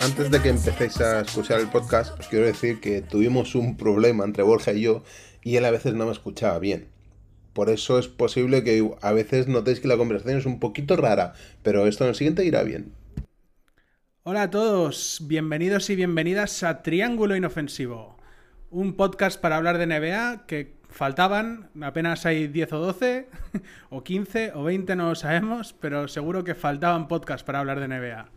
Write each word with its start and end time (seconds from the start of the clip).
Antes 0.00 0.30
de 0.30 0.42
que 0.42 0.48
empecéis 0.48 1.00
a 1.00 1.20
escuchar 1.20 1.60
el 1.60 1.68
podcast, 1.68 2.18
os 2.18 2.26
quiero 2.28 2.46
decir 2.46 2.80
que 2.80 3.00
tuvimos 3.02 3.54
un 3.54 3.76
problema 3.76 4.24
entre 4.24 4.42
Borja 4.42 4.72
y 4.72 4.82
yo 4.82 5.02
y 5.42 5.56
él 5.56 5.64
a 5.64 5.70
veces 5.70 5.94
no 5.94 6.06
me 6.06 6.12
escuchaba 6.12 6.58
bien. 6.58 6.88
Por 7.52 7.70
eso 7.70 7.98
es 7.98 8.08
posible 8.08 8.64
que 8.64 8.90
a 9.02 9.12
veces 9.12 9.46
notéis 9.48 9.80
que 9.80 9.88
la 9.88 9.96
conversación 9.96 10.38
es 10.38 10.46
un 10.46 10.60
poquito 10.60 10.96
rara, 10.96 11.34
pero 11.62 11.86
esto 11.86 12.04
en 12.04 12.10
el 12.10 12.16
siguiente 12.16 12.44
irá 12.44 12.62
bien. 12.62 12.92
Hola 14.22 14.42
a 14.42 14.50
todos, 14.50 15.22
bienvenidos 15.22 15.88
y 15.88 15.96
bienvenidas 15.96 16.62
a 16.62 16.82
Triángulo 16.82 17.36
Inofensivo, 17.36 18.18
un 18.68 18.94
podcast 18.94 19.40
para 19.40 19.56
hablar 19.56 19.78
de 19.78 19.86
NBA 19.86 20.46
que 20.46 20.76
faltaban, 20.90 21.70
apenas 21.80 22.26
hay 22.26 22.46
10 22.46 22.74
o 22.74 22.78
12, 22.80 23.30
o 23.88 24.04
15 24.04 24.52
o 24.56 24.64
20, 24.64 24.94
no 24.94 25.08
lo 25.08 25.14
sabemos, 25.14 25.72
pero 25.72 26.06
seguro 26.06 26.44
que 26.44 26.54
faltaban 26.54 27.08
podcasts 27.08 27.44
para 27.44 27.60
hablar 27.60 27.80
de 27.80 27.88
NBA. 27.88 28.28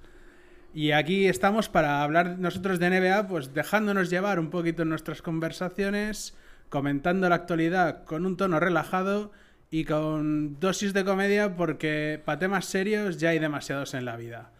Y 0.74 0.92
aquí 0.92 1.28
estamos 1.28 1.68
para 1.68 2.02
hablar 2.02 2.40
nosotros 2.40 2.80
de 2.80 2.90
NBA, 2.90 3.28
pues 3.28 3.54
dejándonos 3.54 4.10
llevar 4.10 4.40
un 4.40 4.52
poquito 4.52 4.84
en 4.84 4.90
nuestras 4.90 5.22
conversaciones, 5.22 6.34
comentando 6.70 7.28
la 7.28 7.36
actualidad 7.36 8.06
con 8.06 8.26
un 8.26 8.38
tono 8.38 8.58
relajado 8.62 9.34
y 9.70 9.84
con 9.84 10.62
dosis 10.62 10.94
de 10.94 11.04
comedia 11.04 11.58
porque 11.58 12.22
para 12.24 12.40
temas 12.40 12.68
serios 12.68 13.18
ya 13.18 13.32
hay 13.32 13.40
demasiados 13.40 13.94
en 13.96 14.06
la 14.06 14.16
vida. 14.16 14.53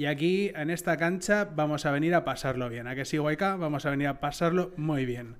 Y 0.00 0.06
aquí, 0.06 0.50
en 0.56 0.70
esta 0.70 0.96
cancha, 0.96 1.44
vamos 1.54 1.84
a 1.84 1.90
venir 1.90 2.14
a 2.14 2.24
pasarlo 2.24 2.70
bien. 2.70 2.86
¿A 2.86 2.94
que 2.94 3.04
sí, 3.04 3.18
Waika? 3.18 3.56
Vamos 3.56 3.84
a 3.84 3.90
venir 3.90 4.06
a 4.06 4.18
pasarlo 4.18 4.72
muy 4.78 5.04
bien. 5.04 5.34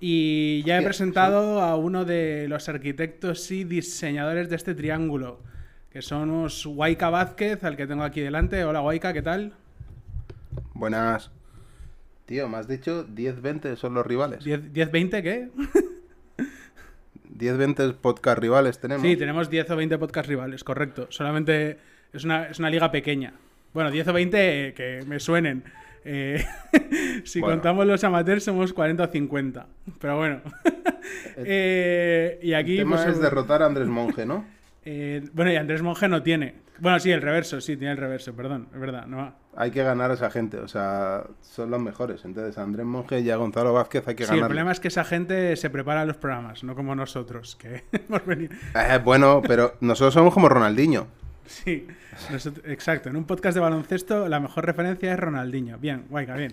Y 0.00 0.62
ya 0.62 0.78
he 0.78 0.82
presentado 0.82 1.60
a 1.60 1.76
uno 1.76 2.06
de 2.06 2.48
los 2.48 2.70
arquitectos 2.70 3.50
y 3.50 3.64
diseñadores 3.64 4.48
de 4.48 4.56
este 4.56 4.74
triángulo, 4.74 5.42
que 5.90 6.00
somos 6.00 6.64
Waika 6.64 7.10
Vázquez, 7.10 7.64
al 7.64 7.76
que 7.76 7.86
tengo 7.86 8.02
aquí 8.02 8.22
delante. 8.22 8.64
Hola, 8.64 8.80
Waika, 8.80 9.12
¿qué 9.12 9.20
tal? 9.20 9.52
Buenas. 10.72 11.30
Tío, 12.24 12.48
me 12.48 12.56
has 12.56 12.68
dicho 12.68 13.06
10-20 13.06 13.76
son 13.76 13.92
los 13.92 14.06
rivales. 14.06 14.42
¿10, 14.42 14.72
10-20 14.72 15.22
qué? 15.22 15.50
10-20 17.38 17.96
podcast 17.96 18.38
rivales 18.38 18.78
tenemos. 18.78 19.02
Sí, 19.06 19.18
tenemos 19.18 19.50
10 19.50 19.70
o 19.70 19.76
20 19.76 19.98
podcast 19.98 20.30
rivales, 20.30 20.64
correcto. 20.64 21.08
Solamente 21.10 21.76
es 22.14 22.24
una, 22.24 22.46
es 22.46 22.58
una 22.58 22.70
liga 22.70 22.90
pequeña. 22.90 23.34
Bueno, 23.74 23.90
10 23.90 24.08
o 24.08 24.12
20 24.12 24.68
eh, 24.68 24.74
que 24.74 25.00
me 25.06 25.18
suenen. 25.20 25.64
Eh, 26.04 26.44
si 27.24 27.40
Bueno. 27.40 27.56
contamos 27.56 27.86
los 27.86 28.02
amateurs 28.04 28.44
somos 28.44 28.72
40 28.72 29.04
o 29.04 29.06
50. 29.08 29.66
Pero 30.00 30.16
bueno. 30.16 30.40
Eh, 31.36 32.38
y 32.42 32.52
aquí... 32.52 32.72
El 32.78 32.84
tema 32.84 32.96
pues, 32.96 33.08
es 33.08 33.20
derrotar 33.20 33.62
a 33.62 33.66
Andrés 33.66 33.88
Monge, 33.88 34.24
¿no? 34.24 34.44
eh, 34.84 35.22
bueno, 35.32 35.50
y 35.52 35.56
Andrés 35.56 35.82
Monge 35.82 36.08
no 36.08 36.22
tiene. 36.22 36.54
Bueno, 36.78 36.98
sí, 37.00 37.10
el 37.10 37.20
reverso, 37.22 37.60
sí, 37.60 37.76
tiene 37.76 37.92
el 37.92 37.98
reverso, 37.98 38.34
perdón, 38.34 38.68
es 38.72 38.80
verdad. 38.80 39.06
No. 39.06 39.34
Hay 39.56 39.70
que 39.70 39.82
ganar 39.82 40.10
a 40.10 40.14
esa 40.14 40.30
gente, 40.30 40.58
o 40.58 40.68
sea, 40.68 41.24
son 41.40 41.70
los 41.70 41.80
mejores. 41.80 42.24
Entonces, 42.24 42.56
a 42.58 42.62
Andrés 42.62 42.86
Monge 42.86 43.20
y 43.20 43.30
a 43.30 43.36
Gonzalo 43.36 43.72
Vázquez 43.72 44.06
hay 44.08 44.14
que 44.14 44.24
Sí, 44.24 44.30
el 44.30 44.36
ganar. 44.36 44.48
problema 44.48 44.72
es 44.72 44.80
que 44.80 44.88
esa 44.88 45.04
gente 45.04 45.56
se 45.56 45.70
prepara 45.70 46.04
los 46.04 46.16
programas, 46.16 46.62
no 46.64 46.74
como 46.74 46.94
nosotros, 46.94 47.56
que 47.56 47.84
hemos 47.92 48.24
venido... 48.26 48.54
Eh, 48.74 48.98
bueno, 49.04 49.42
pero 49.46 49.74
nosotros 49.80 50.14
somos 50.14 50.32
como 50.34 50.48
Ronaldinho. 50.48 51.06
Sí, 51.46 51.86
nosotros- 52.30 52.64
exacto. 52.68 53.08
En 53.10 53.16
un 53.16 53.24
podcast 53.24 53.54
de 53.54 53.60
baloncesto 53.60 54.28
la 54.28 54.40
mejor 54.40 54.64
referencia 54.64 55.12
es 55.12 55.18
Ronaldinho. 55.18 55.76
Bien, 55.78 56.04
guayca, 56.08 56.36
bien. 56.36 56.52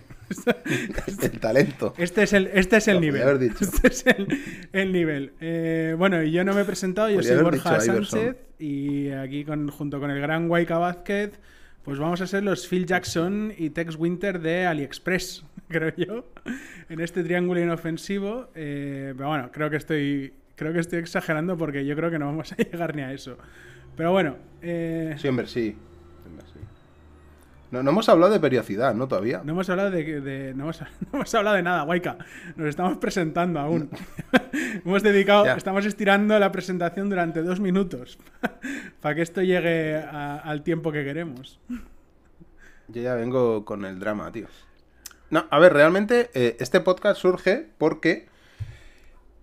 El 1.22 1.40
talento. 1.40 1.94
Este 1.96 2.22
es 2.24 2.32
el, 2.32 2.48
este 2.52 2.76
es 2.78 2.88
el 2.88 2.94
Lo 2.94 3.00
nivel. 3.00 3.20
podía 3.22 3.34
haber 3.34 3.38
dicho. 3.50 3.64
Este 3.64 3.88
es 3.88 4.06
el, 4.06 4.26
el 4.72 4.92
nivel. 4.92 5.32
Eh, 5.40 5.94
bueno, 5.96 6.22
yo 6.22 6.44
no 6.44 6.54
me 6.54 6.62
he 6.62 6.64
presentado, 6.64 7.08
yo 7.10 7.22
soy 7.22 7.42
Borja. 7.42 7.80
Sánchez 7.80 8.36
y 8.58 9.10
aquí 9.10 9.44
con, 9.44 9.68
junto 9.70 10.00
con 10.00 10.10
el 10.10 10.20
gran 10.20 10.50
Waika 10.50 10.78
Vázquez, 10.78 11.38
pues 11.84 11.98
vamos 11.98 12.20
a 12.20 12.26
ser 12.26 12.42
los 12.42 12.66
Phil 12.66 12.84
Jackson 12.86 13.52
y 13.56 13.70
Tex 13.70 13.96
Winter 13.96 14.40
de 14.40 14.66
AliExpress, 14.66 15.44
creo 15.68 15.92
yo, 15.96 16.24
en 16.88 17.00
este 17.00 17.22
triángulo 17.24 17.60
inofensivo. 17.60 18.50
Eh, 18.54 19.14
pero 19.16 19.28
bueno, 19.28 19.50
creo 19.52 19.70
que 19.70 19.76
estoy 19.76 20.34
creo 20.56 20.74
que 20.74 20.80
estoy 20.80 20.98
exagerando 20.98 21.56
porque 21.56 21.86
yo 21.86 21.96
creo 21.96 22.10
que 22.10 22.18
no 22.18 22.26
vamos 22.26 22.52
a 22.52 22.56
llegar 22.58 22.94
ni 22.94 23.02
a 23.02 23.12
eso. 23.12 23.38
Pero 23.96 24.12
bueno, 24.12 24.36
eh, 24.62 25.14
Sí, 25.18 25.28
hombre, 25.28 25.46
sí. 25.46 25.76
Hombre, 26.26 26.44
sí. 26.52 26.58
No, 27.70 27.82
no 27.82 27.90
hemos 27.90 28.08
hablado 28.08 28.32
de 28.32 28.40
periodicidad, 28.40 28.94
¿no? 28.94 29.06
Todavía. 29.06 29.42
No 29.44 29.52
hemos 29.52 29.68
hablado 29.70 29.90
de, 29.90 30.20
de- 30.20 30.54
no, 30.54 30.64
hemos, 30.64 30.80
no 30.80 30.86
hemos 31.12 31.34
hablado 31.34 31.56
de 31.56 31.62
nada, 31.62 31.84
Waika. 31.84 32.18
Nos 32.56 32.68
estamos 32.68 32.98
presentando 32.98 33.60
aún. 33.60 33.90
hemos 34.84 35.02
dedicado, 35.02 35.44
Ya. 35.44 35.54
estamos 35.54 35.84
estirando 35.86 36.38
la 36.38 36.50
presentación 36.50 37.08
durante 37.10 37.42
dos 37.42 37.60
minutos 37.60 38.18
para 39.00 39.14
que 39.14 39.22
esto 39.22 39.42
llegue 39.42 39.96
a- 39.96 40.36
al 40.38 40.62
tiempo 40.62 40.90
que 40.92 41.04
queremos. 41.04 41.60
Yo 42.88 43.02
ya 43.02 43.14
vengo 43.14 43.64
con 43.64 43.84
el 43.84 44.00
drama, 44.00 44.32
tío. 44.32 44.46
No, 45.30 45.44
a 45.48 45.58
ver, 45.60 45.72
realmente 45.72 46.28
eh, 46.34 46.56
este 46.58 46.80
podcast 46.80 47.20
surge 47.20 47.68
porque, 47.78 48.26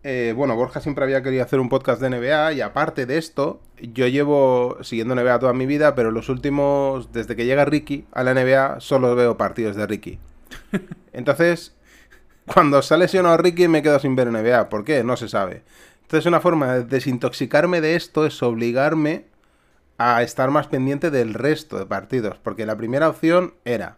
eh, 0.10 0.32
bueno, 0.32 0.56
Borja 0.56 0.80
siempre 0.80 1.04
había 1.04 1.22
querido 1.22 1.44
hacer 1.44 1.60
un 1.60 1.68
podcast 1.68 2.02
de 2.02 2.10
NBA 2.10 2.54
y 2.54 2.62
aparte 2.62 3.06
de 3.06 3.18
esto, 3.18 3.60
yo 3.78 4.08
llevo 4.08 4.78
siguiendo 4.82 5.14
NBA 5.14 5.40
toda 5.40 5.52
mi 5.52 5.66
vida, 5.66 5.96
pero 5.96 6.12
los 6.12 6.30
últimos, 6.30 7.12
desde 7.12 7.36
que 7.36 7.44
llega 7.44 7.66
Ricky 7.66 8.06
a 8.14 8.24
la 8.24 8.34
NBA, 8.34 8.80
solo 8.80 9.14
veo 9.18 9.36
partidos 9.36 9.76
de 9.76 9.86
Ricky. 9.86 10.18
Entonces, 11.12 11.76
cuando 12.46 12.82
se 12.84 12.94
ha 12.94 12.98
lesionado 12.98 13.36
Ricky 13.36 13.68
me 13.68 13.84
quedo 13.84 14.00
sin 14.00 14.16
ver 14.16 14.32
NBA. 14.32 14.70
¿Por 14.70 14.86
qué? 14.86 15.04
No 15.04 15.18
se 15.18 15.28
sabe. 15.28 15.64
Entonces 16.04 16.26
una 16.26 16.40
forma 16.40 16.74
de 16.74 16.84
desintoxicarme 16.86 17.82
de 17.82 17.98
esto 17.98 18.26
es 18.26 18.42
obligarme 18.42 19.26
a 19.98 20.24
estar 20.24 20.52
más 20.52 20.68
pendiente 20.68 21.12
del 21.12 21.34
resto 21.34 21.78
de 21.78 21.86
partidos. 21.86 22.38
Porque 22.42 22.66
la 22.66 22.78
primera 22.78 23.10
opción 23.10 23.56
era, 23.66 23.98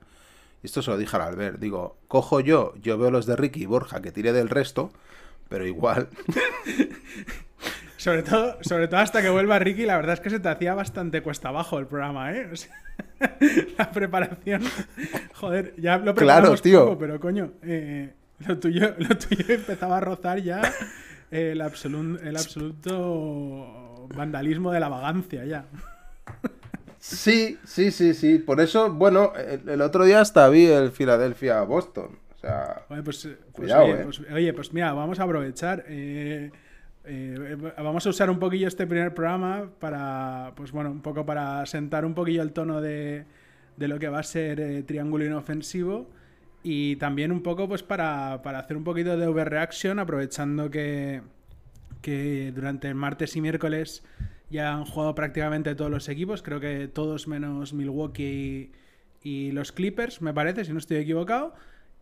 y 0.63 0.65
esto 0.65 0.81
se 0.81 0.89
lo 0.89 0.97
dije 0.97 1.15
al 1.15 1.21
Albert, 1.21 1.59
digo, 1.59 1.97
cojo 2.07 2.39
yo, 2.39 2.73
yo 2.81 2.97
veo 2.97 3.11
los 3.11 3.27
de 3.27 3.35
Ricky 3.35 3.61
y 3.61 3.65
Borja 3.67 4.01
que 4.01 4.11
tire 4.11 4.33
del 4.33 4.49
resto, 4.49 4.91
pero 5.49 5.67
igual, 5.67 6.07
Sobre 7.99 8.23
todo, 8.23 8.57
sobre 8.61 8.87
todo 8.87 9.01
hasta 9.01 9.21
que 9.21 9.29
vuelva 9.29 9.59
Ricky, 9.59 9.85
la 9.85 9.97
verdad 9.97 10.13
es 10.13 10.19
que 10.21 10.29
se 10.29 10.39
te 10.39 10.47
hacía 10.47 10.73
bastante 10.73 11.21
cuesta 11.21 11.49
abajo 11.49 11.79
el 11.79 11.85
programa, 11.85 12.31
¿eh? 12.31 12.47
O 12.49 12.55
sea, 12.55 12.71
la 13.77 13.91
preparación. 13.91 14.63
Joder, 15.33 15.73
ya 15.75 15.97
lo 15.97 16.15
preparamos 16.15 16.61
tío. 16.61 16.85
poco, 16.85 16.97
pero 16.97 17.19
coño, 17.19 17.51
eh, 17.61 18.13
lo, 18.47 18.57
tuyo, 18.57 18.95
lo 18.99 19.17
tuyo 19.17 19.53
empezaba 19.53 19.97
a 19.97 19.99
rozar 19.99 20.39
ya 20.39 20.61
el, 21.29 21.59
el 21.59 22.37
absoluto 22.37 24.07
vandalismo 24.15 24.71
de 24.71 24.79
la 24.79 24.87
vagancia 24.87 25.43
ya. 25.43 25.65
sí, 26.99 27.59
sí, 27.65 27.91
sí, 27.91 28.13
sí. 28.13 28.39
Por 28.39 28.61
eso, 28.61 28.93
bueno, 28.93 29.33
el, 29.35 29.67
el 29.67 29.81
otro 29.81 30.05
día 30.05 30.21
hasta 30.21 30.47
vi 30.47 30.67
el 30.67 30.91
Philadelphia-Boston. 30.91 32.17
O 32.41 32.47
sea, 32.47 32.85
Oye, 32.89 33.03
pues, 33.03 33.25
eh, 33.25 33.37
pues, 33.53 33.53
Cuidado, 33.53 33.83
oye, 33.83 33.93
eh. 33.93 34.03
pues, 34.03 34.21
oye, 34.31 34.53
pues 34.53 34.73
mira, 34.73 34.93
vamos 34.93 35.19
a 35.19 35.23
aprovechar. 35.23 35.83
eh, 35.87 36.51
eh, 37.05 37.57
vamos 37.77 38.05
a 38.05 38.09
usar 38.09 38.29
un 38.29 38.39
poquillo 38.39 38.67
este 38.67 38.85
primer 38.87 39.13
programa 39.13 39.69
para, 39.79 40.53
pues 40.55 40.71
bueno, 40.71 40.91
un 40.91 41.01
poco 41.01 41.25
para 41.25 41.65
sentar 41.65 42.05
un 42.05 42.13
poquillo 42.13 42.41
el 42.41 42.51
tono 42.53 42.81
de, 42.81 43.25
de 43.77 43.87
lo 43.87 43.99
que 43.99 44.09
va 44.09 44.19
a 44.19 44.23
ser 44.23 44.83
Triángulo 44.85 45.25
Inofensivo 45.25 46.09
y 46.63 46.97
también 46.97 47.31
un 47.31 47.41
poco 47.41 47.67
pues 47.67 47.83
para, 47.83 48.41
para 48.43 48.59
hacer 48.59 48.77
un 48.77 48.83
poquito 48.83 49.17
de 49.17 49.27
overreaction 49.27 49.97
aprovechando 49.99 50.69
que, 50.69 51.21
que 52.01 52.51
durante 52.53 52.87
el 52.87 52.95
martes 52.95 53.35
y 53.35 53.41
miércoles 53.41 54.03
ya 54.49 54.73
han 54.73 54.85
jugado 54.85 55.15
prácticamente 55.15 55.75
todos 55.75 55.91
los 55.91 56.09
equipos, 56.09 56.41
creo 56.43 56.59
que 56.59 56.87
todos 56.87 57.27
menos 57.27 57.73
Milwaukee 57.73 58.71
y, 59.23 59.47
y 59.47 59.51
los 59.51 59.71
Clippers, 59.71 60.21
me 60.21 60.33
parece, 60.33 60.65
si 60.65 60.71
no 60.73 60.79
estoy 60.79 60.97
equivocado. 60.97 61.53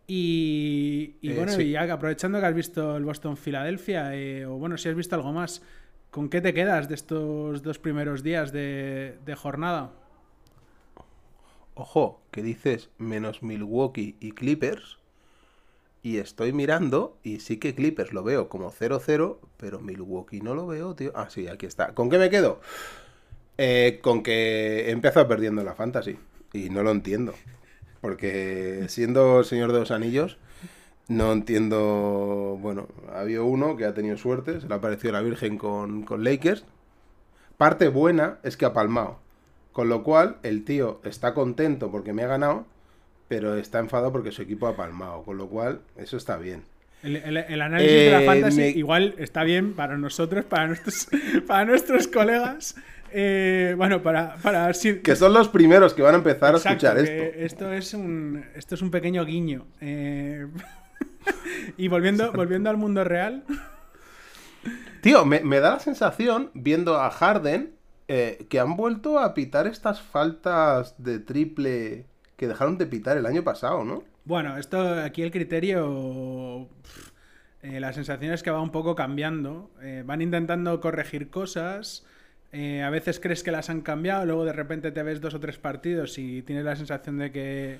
Y, 0.08 1.18
y 1.20 1.30
Eh, 1.30 1.34
bueno, 1.34 1.52
sí. 1.54 1.62
y 1.62 1.72
ya 1.72 1.92
aprovechando 1.92 2.40
que 2.40 2.46
has 2.46 2.54
visto 2.54 2.96
el 2.96 3.04
Boston 3.04 3.36
Filadelfia, 3.36 4.16
eh, 4.16 4.46
o 4.46 4.54
bueno, 4.58 4.78
si 4.78 4.88
has 4.88 4.96
visto 4.96 5.14
algo 5.16 5.32
más, 5.32 5.62
¿con 6.10 6.30
qué 6.30 6.40
te 6.40 6.54
quedas 6.54 6.88
de 6.88 6.94
estos 6.96 7.62
dos 7.62 7.78
primeros 7.78 8.22
días 8.22 8.52
de, 8.52 9.18
de 9.24 9.34
jornada? 9.36 9.92
ojo, 11.74 12.20
que 12.30 12.42
dices 12.42 12.90
menos 12.98 13.42
Milwaukee 13.42 14.16
y 14.20 14.32
Clippers. 14.32 14.98
Y 16.02 16.18
estoy 16.18 16.52
mirando 16.52 17.18
y 17.22 17.40
sí 17.40 17.58
que 17.58 17.74
Clippers 17.74 18.12
lo 18.12 18.22
veo 18.22 18.48
como 18.48 18.70
0-0, 18.70 19.40
pero 19.56 19.80
Milwaukee 19.80 20.40
no 20.40 20.54
lo 20.54 20.66
veo, 20.66 20.94
tío. 20.94 21.12
Ah, 21.14 21.28
sí, 21.28 21.48
aquí 21.48 21.66
está. 21.66 21.92
¿Con 21.94 22.08
qué 22.08 22.18
me 22.18 22.30
quedo? 22.30 22.60
Eh, 23.58 24.00
con 24.02 24.22
que 24.22 24.88
he 24.88 24.90
empezado 24.92 25.28
perdiendo 25.28 25.64
la 25.64 25.74
fantasy. 25.74 26.18
Y 26.52 26.70
no 26.70 26.82
lo 26.82 26.92
entiendo. 26.92 27.34
Porque 28.00 28.84
siendo 28.88 29.42
señor 29.44 29.72
de 29.72 29.80
los 29.80 29.90
anillos, 29.90 30.38
no 31.08 31.32
entiendo. 31.32 32.58
Bueno, 32.60 32.88
ha 33.12 33.20
habido 33.20 33.44
uno 33.44 33.76
que 33.76 33.84
ha 33.86 33.94
tenido 33.94 34.16
suerte, 34.16 34.60
se 34.60 34.68
le 34.68 34.74
ha 34.74 34.76
aparecido 34.78 35.12
la 35.12 35.20
Virgen 35.22 35.58
con, 35.58 36.02
con 36.02 36.22
Lakers. 36.24 36.64
Parte 37.56 37.88
buena 37.88 38.38
es 38.42 38.56
que 38.56 38.66
ha 38.66 38.72
palmado. 38.72 39.18
Con 39.72 39.88
lo 39.88 40.02
cual, 40.02 40.36
el 40.42 40.64
tío 40.64 41.00
está 41.04 41.34
contento 41.34 41.90
porque 41.90 42.12
me 42.12 42.22
ha 42.22 42.26
ganado, 42.28 42.66
pero 43.28 43.56
está 43.56 43.78
enfadado 43.78 44.12
porque 44.12 44.32
su 44.32 44.42
equipo 44.42 44.66
ha 44.68 44.76
palmado. 44.76 45.22
Con 45.24 45.38
lo 45.38 45.48
cual, 45.48 45.80
eso 45.96 46.16
está 46.16 46.36
bien. 46.36 46.62
El, 47.02 47.16
el- 47.16 47.36
el 47.36 47.62
análisis 47.62 47.94
de 47.96 48.10
la 48.10 48.22
Eh, 48.22 48.26
fantasy 48.26 48.56
me- 48.60 48.70
igual 48.70 49.14
está 49.18 49.44
bien 49.44 49.74
para 49.74 49.96
nosotros, 49.96 50.44
para 50.44 50.66
nuestros, 50.68 51.08
para 51.46 51.64
nuestros 51.64 52.08
colegas. 52.08 52.74
Eh, 53.12 53.74
bueno, 53.76 54.02
para, 54.02 54.36
para 54.36 54.72
si- 54.74 55.00
Que 55.00 55.16
son 55.16 55.32
los 55.32 55.48
primeros 55.48 55.94
que 55.94 56.02
van 56.02 56.14
a 56.14 56.18
empezar 56.18 56.54
Exacto, 56.54 56.86
a 56.86 56.92
escuchar 56.92 56.98
esto. 56.98 57.38
esto 57.66 57.72
es 57.72 57.94
un 57.94 58.44
esto 58.54 58.74
es 58.74 58.82
un 58.82 58.90
pequeño 58.90 59.24
guiño. 59.24 59.66
Eh, 59.80 60.46
y 61.76 61.88
volviendo, 61.88 62.32
volviendo 62.32 62.70
al 62.70 62.76
mundo 62.76 63.04
real, 63.04 63.44
Tío, 65.00 65.24
me, 65.24 65.40
me 65.40 65.60
da 65.60 65.74
la 65.74 65.78
sensación, 65.78 66.50
viendo 66.54 67.00
a 67.00 67.10
Harden, 67.10 67.72
eh, 68.08 68.46
que 68.50 68.58
han 68.58 68.76
vuelto 68.76 69.18
a 69.20 69.32
pitar 69.32 69.66
estas 69.68 70.00
faltas 70.02 70.96
de 70.98 71.20
triple 71.20 72.06
que 72.36 72.48
dejaron 72.48 72.78
de 72.78 72.86
pitar 72.86 73.16
el 73.16 73.26
año 73.26 73.44
pasado, 73.44 73.84
¿no? 73.84 74.02
Bueno, 74.24 74.58
esto 74.58 74.80
aquí 75.00 75.22
el 75.22 75.30
criterio. 75.30 76.68
la 77.62 77.92
sensación 77.92 78.32
es 78.32 78.42
que 78.42 78.50
va 78.50 78.60
un 78.60 78.70
poco 78.72 78.94
cambiando. 78.94 79.70
Van 80.04 80.20
intentando 80.20 80.80
corregir 80.80 81.30
cosas. 81.30 82.04
Eh, 82.52 82.82
a 82.82 82.90
veces 82.90 83.20
crees 83.20 83.42
que 83.42 83.50
las 83.50 83.70
han 83.70 83.82
cambiado, 83.82 84.24
luego 84.26 84.44
de 84.44 84.52
repente 84.52 84.90
te 84.90 85.02
ves 85.02 85.20
dos 85.20 85.34
o 85.34 85.40
tres 85.40 85.58
partidos 85.58 86.18
y 86.18 86.42
tienes 86.42 86.64
la 86.64 86.76
sensación 86.76 87.18
de 87.18 87.30
que, 87.30 87.78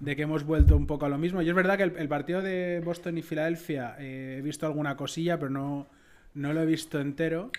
de 0.00 0.16
que 0.16 0.22
hemos 0.22 0.44
vuelto 0.44 0.76
un 0.76 0.86
poco 0.86 1.06
a 1.06 1.08
lo 1.08 1.18
mismo. 1.18 1.42
Y 1.42 1.48
es 1.48 1.54
verdad 1.54 1.76
que 1.76 1.84
el, 1.84 1.96
el 1.96 2.08
partido 2.08 2.42
de 2.42 2.80
Boston 2.84 3.18
y 3.18 3.22
Filadelfia 3.22 3.96
eh, 3.98 4.36
he 4.38 4.42
visto 4.42 4.66
alguna 4.66 4.96
cosilla, 4.96 5.38
pero 5.38 5.50
no, 5.50 5.86
no 6.34 6.52
lo 6.52 6.62
he 6.62 6.66
visto 6.66 7.00
entero. 7.00 7.50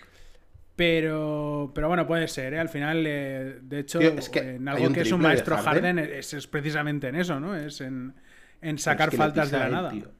Pero, 0.76 1.70
pero 1.72 1.86
bueno, 1.86 2.04
puede 2.04 2.26
ser, 2.26 2.52
¿eh? 2.54 2.58
Al 2.58 2.68
final, 2.68 3.04
eh, 3.06 3.58
de 3.62 3.78
hecho, 3.78 4.00
Tío, 4.00 4.10
es 4.18 4.28
que 4.28 4.56
en 4.56 4.66
algo 4.68 4.92
que 4.92 5.02
es 5.02 5.12
un 5.12 5.20
maestro 5.20 5.56
Harden. 5.56 5.98
Harden, 5.98 6.18
es, 6.18 6.34
es 6.34 6.48
precisamente 6.48 7.06
en 7.06 7.14
eso, 7.14 7.38
¿no? 7.38 7.54
Es 7.54 7.80
en, 7.80 8.12
en 8.60 8.78
sacar 8.78 9.08
es 9.08 9.10
que 9.12 9.16
le 9.16 9.22
faltas 9.22 9.50
de 9.52 9.58
la 9.58 9.68
nada. 9.68 9.90
tío. 9.90 10.10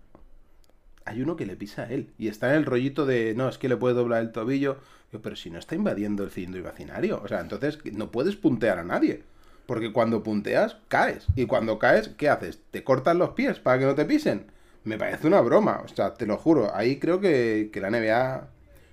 Hay 1.05 1.21
uno 1.23 1.37
que 1.37 1.47
le 1.47 1.57
pisa 1.57 1.83
a 1.83 1.91
él. 1.91 2.11
Y 2.19 2.29
está 2.29 2.51
en 2.51 2.57
el 2.57 2.67
rollito 2.67 3.07
de, 3.07 3.35
no, 3.37 3.49
es 3.49 3.59
que 3.59 3.69
le 3.69 3.77
puede 3.77 3.95
doblar 3.95 4.23
el 4.23 4.33
tobillo. 4.33 4.79
Digo, 5.13 5.23
pero 5.23 5.37
si 5.37 5.51
no 5.51 5.59
está 5.59 5.75
invadiendo 5.75 6.25
el 6.25 6.31
cilindro 6.31 6.61
imaginario. 6.61 7.21
O 7.23 7.29
sea, 7.29 7.41
entonces 7.41 7.79
no 7.93 8.11
puedes 8.11 8.37
puntear 8.37 8.79
a 8.79 8.85
nadie. 8.85 9.23
Porque 9.67 9.93
cuando 9.93 10.23
punteas, 10.23 10.77
caes. 10.89 11.27
Y 11.37 11.47
cuando 11.47 11.79
caes, 11.79 12.09
¿qué 12.17 12.29
haces? 12.29 12.61
¿Te 12.71 12.85
cortas 12.85 13.17
los 13.17 13.31
pies 13.31 13.61
para 13.61 13.79
que 13.79 13.85
no 13.87 13.95
te 13.95 14.05
pisen? 14.05 14.47
Me 14.85 14.99
parece 14.99 15.27
una 15.27 15.41
broma. 15.41 15.81
O 15.85 15.89
sea, 15.89 16.15
te 16.15 16.27
lo 16.27 16.37
juro. 16.39 16.75
Ahí 16.75 16.99
creo 16.99 17.21
que, 17.21 17.71
que 17.73 17.81
la 17.81 17.89
NBA 17.89 18.49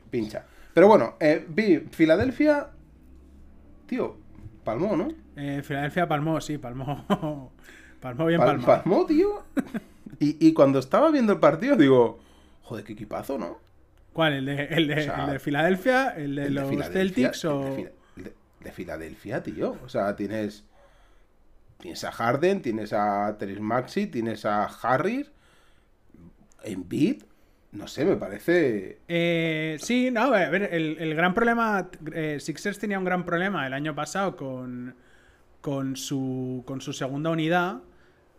pincha. 0.10 0.46
Pero 0.74 0.88
bueno, 0.88 1.16
eh, 1.20 1.46
vi 1.48 1.80
Filadelfia. 1.92 2.70
Tío, 3.88 4.16
palmó, 4.64 4.96
¿no? 4.96 5.10
Eh, 5.36 5.62
Filadelfia 5.64 6.08
palmó, 6.08 6.40
sí, 6.42 6.58
palmó. 6.58 7.06
palmó 8.00 8.26
bien 8.26 8.40
Pal- 8.40 8.46
palmado. 8.46 8.84
palmó, 8.84 9.06
tío. 9.06 9.44
Y, 10.20 10.46
y 10.46 10.54
cuando 10.54 10.80
estaba 10.80 11.12
viendo 11.12 11.34
el 11.34 11.40
partido, 11.40 11.76
digo, 11.76 12.20
joder, 12.64 12.84
qué 12.84 12.94
equipazo, 12.94 13.38
¿no? 13.38 13.60
¿Cuál? 14.14 14.34
¿El 14.34 14.46
de, 14.46 14.66
el 14.66 14.88
de, 14.88 14.94
O 14.96 15.02
sea, 15.02 15.26
el 15.26 15.32
de 15.32 15.40
Filadelfia? 15.40 16.10
¿El 16.10 16.36
de 16.36 16.46
El 16.46 16.54
los 16.56 16.88
Celtics? 16.90 17.44
el 17.44 17.50
O... 17.50 17.64
el 18.18 18.24
de- 18.24 18.34
de 18.60 18.72
Filadelfia, 18.72 19.42
tío. 19.44 19.78
O 19.84 19.90
sea, 19.90 20.16
tienes. 20.16 20.64
Tienes 21.80 22.04
a 22.04 22.12
Harden, 22.12 22.62
tienes 22.62 22.94
a 22.94 23.36
Teres 23.40 23.60
Maxi, 23.60 24.06
tienes 24.06 24.46
a 24.46 24.66
Harris, 24.66 25.32
Embiid. 26.64 27.24
No 27.72 27.88
sé, 27.88 28.04
me 28.06 28.18
parece. 28.18 29.00
Eh, 29.08 29.78
sí, 29.80 30.12
no, 30.12 30.34
a 30.34 30.50
ver, 30.50 30.74
el, 30.74 30.98
el 31.00 31.16
gran 31.16 31.34
problema. 31.34 31.90
eh, 32.14 32.38
Sixers 32.40 32.78
tenía 32.80 33.00
un 33.00 33.06
gran 33.06 33.24
problema 33.26 33.66
el 33.66 33.74
año 33.74 33.96
pasado 33.96 34.36
con, 34.36 34.94
con, 35.62 35.96
su, 35.96 36.64
con 36.68 36.82
su 36.82 36.92
segunda 36.92 37.30
unidad. 37.30 37.80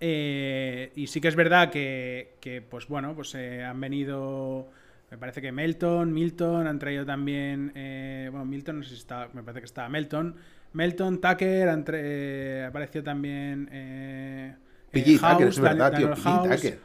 Eh, 0.05 0.91
y 0.97 1.07
sí 1.07 1.21
que 1.21 1.29
es 1.29 1.37
verdad 1.37 1.71
que, 1.71 2.35
que, 2.41 2.61
pues 2.61 2.89
bueno, 2.89 3.15
pues 3.15 3.35
eh, 3.37 3.63
han 3.65 3.81
venido. 3.81 4.69
Me 5.13 5.17
parece 5.19 5.41
que 5.41 5.53
Melton, 5.53 6.13
Milton, 6.13 6.67
han 6.67 6.79
traído 6.81 7.07
también. 7.07 7.71
eh, 7.77 8.29
bueno, 8.31 8.45
Milton, 8.45 8.79
no 8.79 8.83
sé 8.83 8.91
si 8.91 8.97
está. 8.97 9.29
Me 9.33 9.43
parece 9.43 9.61
que 9.61 9.67
está 9.67 9.89
Melton. 9.89 10.35
Melton, 10.73 11.21
Tucker, 11.21 11.69
han 11.69 11.85
eh, 11.93 12.65
apareció 12.69 13.03
también. 13.05 13.69
Eh, 13.73 14.55
PG 14.91 15.05
Tucker, 15.05 15.19
House, 15.21 15.43
es 15.45 15.61
verdad, 15.61 15.93
Daniel- 15.93 16.15
tío. 16.15 16.23
House, 16.25 16.49
Tucker. 16.61 16.79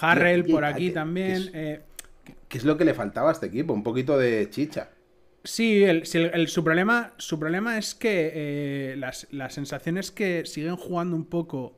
Harrell 0.00 0.44
por 0.44 0.64
aquí 0.64 0.88
Tucker, 0.88 0.94
también. 0.94 1.50
que 1.50 1.72
es- 1.72 1.80
¿Qué 2.48 2.58
es 2.58 2.64
lo 2.64 2.76
que 2.76 2.84
le 2.84 2.92
faltaba 2.92 3.30
a 3.30 3.32
este 3.32 3.46
equipo? 3.46 3.72
Un 3.72 3.82
poquito 3.82 4.18
de 4.18 4.48
chicha. 4.50 4.90
Sí, 5.44 5.82
el, 5.84 6.04
sí, 6.04 6.18
el- 6.18 6.30
el- 6.34 6.48
su, 6.48 6.62
problema, 6.62 7.12
su 7.16 7.38
problema 7.38 7.78
es 7.78 7.94
que 7.94 8.32
eh, 8.34 8.96
las, 8.98 9.26
las 9.30 9.54
sensaciones 9.54 10.10
que 10.10 10.44
siguen 10.44 10.76
jugando 10.76 11.16
un 11.16 11.24
poco 11.24 11.77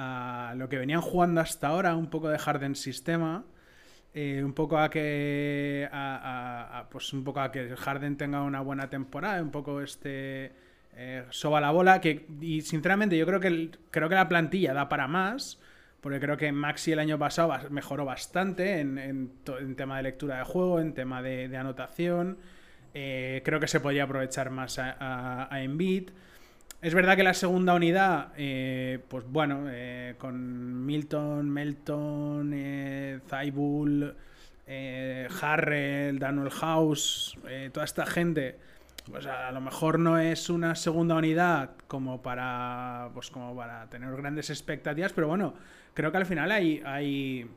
a 0.00 0.54
lo 0.56 0.68
que 0.68 0.78
venían 0.78 1.00
jugando 1.00 1.40
hasta 1.40 1.68
ahora, 1.68 1.96
un 1.96 2.08
poco 2.10 2.28
de 2.28 2.38
Harden 2.38 2.76
sistema, 2.76 3.44
eh, 4.14 4.42
un 4.44 4.52
poco 4.54 4.78
a 4.78 4.90
que 4.90 5.88
a, 5.92 6.86
pues 6.90 7.12
un 7.12 7.24
poco 7.24 7.40
a 7.40 7.52
que 7.52 7.76
Harden 7.76 8.16
tenga 8.16 8.42
una 8.42 8.60
buena 8.60 8.88
temporada, 8.90 9.42
un 9.42 9.50
poco 9.50 9.80
este 9.82 10.52
eh, 10.96 11.24
soba 11.30 11.60
la 11.60 11.70
bola, 11.70 12.00
que 12.00 12.26
y 12.40 12.62
sinceramente 12.62 13.16
yo 13.16 13.26
creo 13.26 13.40
que 13.40 13.48
el- 13.48 13.78
creo 13.90 14.08
que 14.08 14.14
la 14.14 14.28
plantilla 14.28 14.74
da 14.74 14.88
para 14.88 15.06
más. 15.08 15.60
Porque 16.00 16.20
creo 16.20 16.36
que 16.36 16.52
Maxi 16.52 16.92
el 16.92 17.00
año 17.00 17.18
pasado 17.18 17.52
mejoró 17.70 18.04
bastante 18.04 18.78
en, 18.80 18.98
en 18.98 19.74
tema 19.76 19.96
de 19.96 20.04
lectura 20.04 20.38
de 20.38 20.44
juego, 20.44 20.78
en 20.80 20.94
tema 20.94 21.22
de, 21.22 21.48
anotación. 21.56 22.38
Eh, 22.94 23.42
creo 23.44 23.58
que 23.60 23.66
se 23.68 23.80
podría 23.80 24.04
aprovechar 24.04 24.50
más 24.50 24.78
a, 24.78 24.92
a, 24.98 25.52
a 25.54 25.62
Embiid. 25.62 26.10
Es 26.80 26.94
verdad 26.94 27.16
que 27.16 27.24
la 27.24 27.34
segunda 27.34 27.74
unidad, 27.74 28.32
eh, 28.36 29.00
pues 29.08 29.24
bueno, 29.28 29.64
eh, 29.68 30.14
con 30.16 30.86
Milton, 30.86 31.50
Melton, 31.50 32.52
eh, 32.54 33.18
Zaibul, 33.26 34.14
eh, 34.70 35.26
Harrell, 35.40 36.18
Daniel 36.18 36.50
House, 36.50 37.36
eh, 37.48 37.70
toda 37.72 37.84
esta 37.84 38.04
gente, 38.04 38.58
pues 39.10 39.26
a 39.26 39.50
lo 39.50 39.60
mejor 39.62 39.98
no 39.98 40.18
es 40.18 40.50
una 40.50 40.74
segunda 40.74 41.14
unidad 41.14 41.70
como 41.88 42.20
para, 42.20 43.08
pues 43.14 43.30
como 43.30 43.56
para 43.56 43.88
tener 43.88 44.14
grandes 44.14 44.50
expectativas, 44.50 45.14
pero 45.14 45.26
bueno, 45.26 45.54
creo 45.94 46.12
que 46.12 46.18
al 46.18 46.26
final 46.26 46.52
hay, 46.52 46.82
hay, 46.84 47.50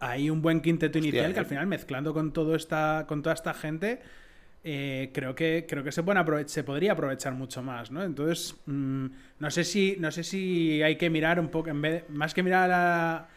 hay 0.00 0.28
un 0.28 0.42
buen 0.42 0.60
quinteto 0.60 0.98
Hostia, 0.98 1.08
inicial 1.08 1.32
que 1.32 1.38
eh. 1.38 1.40
al 1.40 1.46
final 1.46 1.66
mezclando 1.68 2.12
con 2.12 2.32
todo 2.32 2.56
esta, 2.56 3.04
con 3.06 3.22
toda 3.22 3.34
esta 3.34 3.54
gente, 3.54 4.02
eh, 4.68 5.10
creo 5.14 5.34
que 5.34 5.66
creo 5.68 5.84
que 5.84 5.92
se, 5.92 6.02
pueden 6.02 6.48
se 6.48 6.64
podría 6.64 6.92
aprovechar 6.92 7.34
mucho 7.34 7.62
más, 7.62 7.90
¿no? 7.92 8.02
Entonces, 8.02 8.56
mm, 8.66 9.06
no 9.38 9.50
sé 9.50 9.64
si 9.64 9.96
no 10.00 10.10
sé 10.12 10.24
si 10.24 10.82
hay 10.82 10.96
que 10.96 11.10
mirar 11.10 11.40
un 11.40 11.50
poco 11.50 11.70
en 11.70 11.82
vez 11.82 12.04
más 12.10 12.34
que 12.34 12.42
mirar 12.42 12.70
a, 12.72 13.28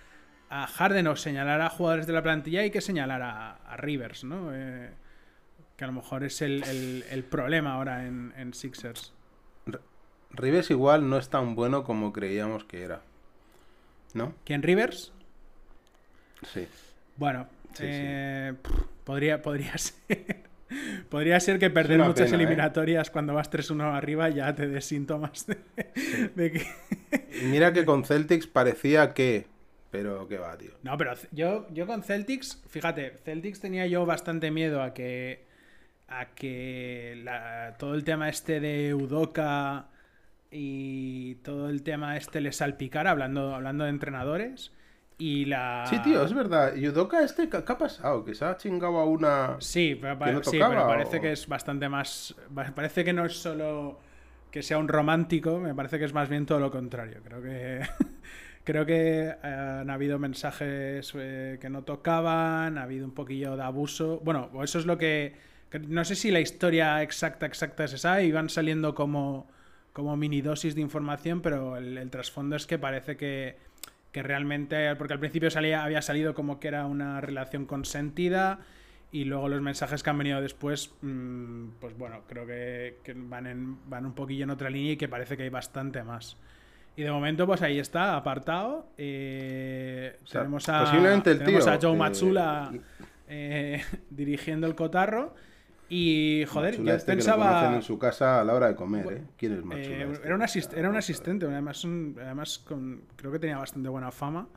a 0.49 0.67
Harden 0.67 1.07
o 1.07 1.15
señalar 1.15 1.61
a 1.61 1.69
jugadores 1.69 2.07
de 2.07 2.13
la 2.13 2.23
plantilla 2.23 2.61
hay 2.61 2.71
que 2.71 2.81
señalar 2.81 3.21
a, 3.21 3.51
a 3.57 3.77
Rivers, 3.77 4.23
¿no? 4.23 4.49
Eh, 4.53 4.89
que 5.77 5.83
a 5.85 5.87
lo 5.87 5.93
mejor 5.93 6.23
es 6.25 6.41
el, 6.41 6.63
el- 6.65 7.05
el 7.11 7.23
problema 7.25 7.73
ahora 7.75 8.07
en, 8.07 8.33
en 8.37 8.53
Sixers. 8.53 9.13
Rivers 10.31 10.71
igual 10.71 11.07
no 11.07 11.17
es 11.19 11.29
tan 11.29 11.53
bueno 11.53 11.83
como 11.83 12.11
creíamos 12.11 12.63
que 12.65 12.81
era. 12.81 13.03
¿No? 14.13 14.33
¿Quién 14.43 14.61
Rivers? 14.63 15.13
Sí. 16.43 16.67
Bueno, 17.15 17.47
Sí, 17.73 17.85
eh, 17.85 18.53
pff, 18.61 18.71
podría 19.03 19.41
podría 19.41 19.77
ser 19.77 20.48
podría 21.09 21.39
ser 21.39 21.59
que 21.59 21.69
perder 21.69 21.99
muchas 21.99 22.29
pena, 22.29 22.29
¿eh? 22.29 22.35
eliminatorias 22.45 23.09
cuando 23.09 23.33
vas 23.33 23.49
3-1 23.51 23.95
arriba 23.95 24.29
ya 24.29 24.53
te 24.55 24.67
des 24.67 24.85
síntomas 24.85 25.45
de, 25.47 25.57
de 26.35 26.51
que 26.51 26.65
mira 27.45 27.73
que 27.73 27.85
con 27.85 28.03
Celtics 28.05 28.47
parecía 28.47 29.13
que. 29.13 29.47
Pero 29.91 30.27
qué 30.27 30.37
va, 30.37 30.55
tío. 30.55 30.71
No, 30.83 30.95
pero 30.97 31.13
yo, 31.31 31.67
yo 31.73 31.87
con 31.87 32.03
Celtics, 32.03 32.61
fíjate, 32.69 33.17
Celtics 33.25 33.59
tenía 33.59 33.87
yo 33.87 34.05
bastante 34.05 34.51
miedo 34.51 34.83
a 34.83 34.93
que 34.93 35.47
a 36.07 36.27
que 36.35 37.19
la- 37.23 37.75
todo 37.79 37.95
el 37.95 38.03
tema 38.03 38.29
este 38.29 38.59
de 38.59 38.93
Udoka 38.93 39.87
y 40.51 41.35
todo 41.35 41.69
el 41.69 41.81
tema 41.83 42.17
este 42.17 42.41
le 42.41 42.51
salpicara, 42.51 43.11
hablando, 43.11 43.53
hablando 43.55 43.83
de 43.83 43.89
entrenadores. 43.91 44.71
Y 45.19 45.45
la. 45.45 45.85
Sí, 45.89 45.99
tío, 46.01 46.23
es 46.23 46.33
verdad. 46.33 46.73
Yudoka, 46.75 47.21
este, 47.23 47.49
¿qué, 47.49 47.57
ha 47.57 47.77
pasado? 47.77 48.23
Que 48.25 48.33
se 48.33 48.45
ha 48.45 48.55
chingado 48.57 48.97
a 48.97 49.05
una. 49.05 49.57
Sí, 49.59 49.97
pero, 50.01 50.17
¿Que 50.17 50.31
no 50.31 50.43
sí, 50.43 50.51
tocaba 50.57 50.69
pero 50.75 50.87
parece 50.87 51.17
o- 51.17 51.21
que 51.21 51.31
es 51.33 51.47
bastante 51.47 51.87
más. 51.89 52.35
pa- 52.55 52.71
Parece 52.73 53.03
que 53.03 53.13
no 53.13 53.25
es 53.25 53.33
solo 53.33 53.99
que 54.49 54.63
sea 54.63 54.77
un 54.79 54.87
romántico, 54.87 55.59
me 55.59 55.75
parece 55.75 55.99
que 55.99 56.05
es 56.05 56.13
más 56.13 56.29
bien 56.29 56.45
todo 56.45 56.59
lo 56.59 56.71
contrario. 56.71 57.19
Creo 57.23 57.41
que. 57.41 57.81
Creo 58.63 58.85
que 58.85 59.29
eh, 59.29 59.79
han 59.81 59.89
habido 59.89 60.19
mensajes 60.19 61.11
eh, 61.15 61.57
que 61.59 61.69
no 61.69 61.83
tocaban, 61.83 62.77
ha 62.77 62.83
habido 62.83 63.03
un 63.05 63.13
poquillo 63.13 63.55
de 63.57 63.63
abuso. 63.63 64.19
Bueno, 64.23 64.51
eso 64.63 64.77
es 64.77 64.85
lo 64.85 64.97
que, 64.97 65.33
No 65.87 66.05
sé 66.05 66.13
si 66.15 66.29
la 66.29 66.39
historia 66.39 67.01
exacta, 67.01 67.47
exacta 67.47 67.85
es 67.85 67.93
esa, 67.93 68.21
y 68.21 68.31
van 68.31 68.47
saliendo 68.49 68.93
como, 68.93 69.47
como 69.91 70.15
mini 70.17 70.41
dosis 70.41 70.75
de 70.75 70.81
información, 70.81 71.41
pero 71.41 71.77
el, 71.77 71.97
el 71.97 72.11
trasfondo 72.11 72.55
es 72.57 72.67
que 72.67 72.77
parece 72.77 73.17
que, 73.17 73.57
que 74.11 74.23
realmente. 74.23 74.95
Porque 74.95 75.13
al 75.13 75.19
principio 75.19 75.49
salía, 75.49 75.83
había 75.83 76.01
salido 76.01 76.33
como 76.33 76.59
que 76.59 76.67
era 76.67 76.85
una 76.85 77.21
relación 77.21 77.65
consentida 77.65 78.59
Y 79.11 79.25
luego 79.25 79.49
los 79.49 79.61
mensajes 79.61 80.03
que 80.03 80.09
han 80.09 80.17
venido 80.17 80.39
después, 80.41 80.93
mm, 81.01 81.69
pues 81.79 81.97
bueno, 81.97 82.21
creo 82.27 82.45
que, 82.45 82.97
que 83.03 83.13
van, 83.15 83.47
en, 83.47 83.89
van 83.89 84.05
un 84.05 84.13
poquillo 84.13 84.43
en 84.43 84.51
otra 84.51 84.69
línea 84.69 84.93
y 84.93 84.97
que 84.97 85.07
parece 85.07 85.35
que 85.35 85.43
hay 85.43 85.49
bastante 85.49 86.03
más. 86.03 86.37
Y 86.99 87.03
de 87.03 87.11
momento, 87.11 87.47
pues 87.47 87.61
ahí 87.61 87.79
está, 87.79 88.17
apartado. 88.17 88.85
Eh, 88.97 90.17
sea, 90.25 90.41
tenemos 90.41 90.67
a, 90.67 90.81
posiblemente 90.81 91.31
el 91.31 91.37
tenemos 91.39 91.63
tío, 91.63 91.73
a 91.73 91.79
Joe 91.81 91.93
eh, 91.93 91.97
Matsula 91.97 92.71
eh, 93.29 93.81
dirigiendo 94.09 94.67
el 94.67 94.75
cotarro. 94.75 95.33
Y, 95.91 96.45
joder, 96.47 96.75
yo 96.83 96.93
este 96.93 97.13
que 97.13 97.17
lo 97.17 97.17
pensaba... 97.17 97.75
en 97.75 97.81
su 97.81 97.97
casa 97.97 98.39
a 98.39 98.43
la 98.43 98.53
hora 98.53 98.67
de 98.67 98.75
comer, 98.75 99.11
¿eh? 99.11 99.23
¿Quién 99.37 99.53
es 99.53 99.63
Matsula? 99.65 99.95
Eh, 99.97 100.09
este? 100.11 100.25
era, 100.27 100.35
un 100.35 100.41
asist- 100.41 100.77
era 100.77 100.89
un 100.89 100.95
asistente, 100.95 101.45
además, 101.47 101.83
un- 101.83 102.15
además 102.21 102.59
con, 102.59 103.01
creo 103.15 103.31
que 103.31 103.39
tenía 103.39 103.57
bastante 103.57 103.89
buena 103.89 104.11
fama. 104.11 104.47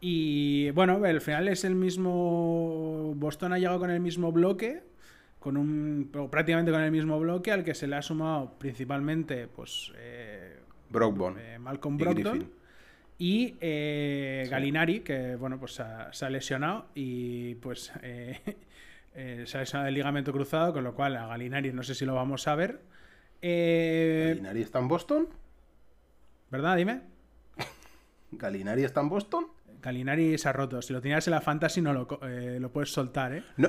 Y 0.00 0.70
bueno, 0.72 1.00
al 1.04 1.20
final 1.20 1.48
es 1.48 1.64
el 1.64 1.74
mismo. 1.76 3.12
Boston 3.16 3.52
ha 3.52 3.58
llegado 3.58 3.78
con 3.78 3.90
el 3.90 4.00
mismo 4.00 4.32
bloque, 4.32 4.82
con 5.38 5.56
un 5.56 6.10
o 6.18 6.28
prácticamente 6.30 6.72
con 6.72 6.82
el 6.82 6.90
mismo 6.90 7.18
bloque, 7.20 7.52
al 7.52 7.62
que 7.64 7.74
se 7.74 7.86
le 7.86 7.96
ha 7.96 8.02
sumado 8.02 8.54
principalmente, 8.58 9.46
pues. 9.46 9.92
eh, 9.96 10.58
Brockbone. 10.90 11.54
eh, 11.54 11.58
Malcolm 11.58 11.96
Brogdon 11.96 12.50
y 13.18 13.54
eh, 13.60 14.42
Sí. 14.44 14.50
Galinari, 14.50 15.00
que 15.00 15.36
bueno, 15.36 15.58
pues 15.58 15.78
ha, 15.80 16.12
se 16.12 16.26
ha 16.26 16.30
lesionado 16.30 16.86
y 16.94 17.54
pues 17.56 17.92
eh, 19.14 19.44
se 19.46 19.56
ha 19.56 19.60
lesionado 19.60 19.88
el 19.88 19.94
ligamento 19.94 20.32
cruzado, 20.32 20.72
con 20.72 20.84
lo 20.84 20.94
cual 20.94 21.16
a 21.16 21.26
Galinari 21.26 21.72
no 21.72 21.82
sé 21.82 21.94
si 21.94 22.04
lo 22.04 22.14
vamos 22.14 22.46
a 22.48 22.54
ver. 22.54 22.80
Eh, 23.42 24.26
¿Galinari 24.34 24.62
está 24.62 24.78
en 24.78 24.88
Boston? 24.88 25.28
¿Verdad? 26.50 26.76
Dime. 26.76 27.02
¿Galinari 28.32 28.84
está 28.84 29.00
en 29.00 29.08
Boston? 29.08 29.46
Galinari 29.82 30.38
se 30.38 30.48
ha 30.48 30.52
roto. 30.52 30.80
Si 30.80 30.92
lo 30.92 31.00
tenías 31.00 31.26
en 31.26 31.32
la 31.32 31.40
fantasy 31.40 31.80
no 31.82 31.92
lo, 31.92 32.08
eh, 32.22 32.58
lo 32.58 32.70
puedes 32.72 32.90
soltar, 32.92 33.34
¿eh? 33.34 33.44
No, 33.58 33.68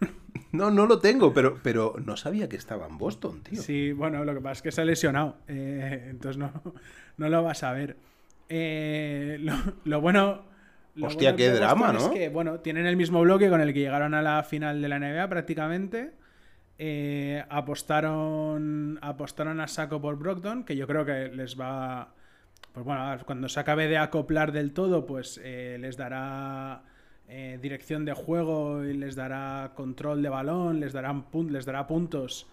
no, 0.52 0.70
no 0.70 0.86
lo 0.86 0.98
tengo, 0.98 1.32
pero, 1.32 1.60
pero 1.62 1.94
no 2.04 2.16
sabía 2.16 2.48
que 2.48 2.56
estaba 2.56 2.86
en 2.86 2.98
Boston, 2.98 3.42
tío. 3.42 3.62
Sí, 3.62 3.92
bueno, 3.92 4.24
lo 4.24 4.34
que 4.34 4.40
pasa 4.40 4.52
es 4.54 4.62
que 4.62 4.72
se 4.72 4.80
ha 4.80 4.84
lesionado. 4.84 5.36
eh, 5.48 6.06
entonces 6.10 6.38
no, 6.38 6.50
no 7.16 7.28
lo 7.28 7.42
vas 7.44 7.62
a 7.62 7.72
ver. 7.72 7.96
Eh, 8.48 9.38
lo, 9.40 9.54
lo 9.84 10.00
bueno. 10.00 10.53
Lo 10.94 11.08
Hostia, 11.08 11.30
bueno 11.32 11.36
qué 11.36 11.50
drama, 11.50 11.92
¿no? 11.92 11.98
Es 11.98 12.08
que, 12.08 12.28
bueno, 12.28 12.60
tienen 12.60 12.86
el 12.86 12.96
mismo 12.96 13.20
bloque 13.20 13.48
con 13.48 13.60
el 13.60 13.72
que 13.72 13.80
llegaron 13.80 14.14
a 14.14 14.22
la 14.22 14.42
final 14.42 14.80
de 14.80 14.88
la 14.88 14.98
NBA 14.98 15.28
prácticamente. 15.28 16.12
Eh, 16.78 17.44
apostaron, 17.48 18.98
apostaron 19.00 19.60
a 19.60 19.68
saco 19.68 20.00
por 20.00 20.16
Brockton, 20.16 20.64
que 20.64 20.76
yo 20.76 20.86
creo 20.86 21.04
que 21.04 21.28
les 21.28 21.58
va. 21.58 22.14
Pues 22.72 22.84
bueno, 22.84 23.16
cuando 23.24 23.48
se 23.48 23.60
acabe 23.60 23.86
de 23.86 23.98
acoplar 23.98 24.50
del 24.50 24.72
todo, 24.72 25.06
pues 25.06 25.40
eh, 25.44 25.78
les 25.80 25.96
dará 25.96 26.82
eh, 27.28 27.58
dirección 27.62 28.04
de 28.04 28.12
juego 28.12 28.84
y 28.84 28.94
les 28.94 29.14
dará 29.14 29.72
control 29.74 30.22
de 30.22 30.28
balón, 30.28 30.80
les, 30.80 30.92
darán 30.92 31.26
les 31.48 31.64
dará 31.64 31.86
puntos 31.86 32.48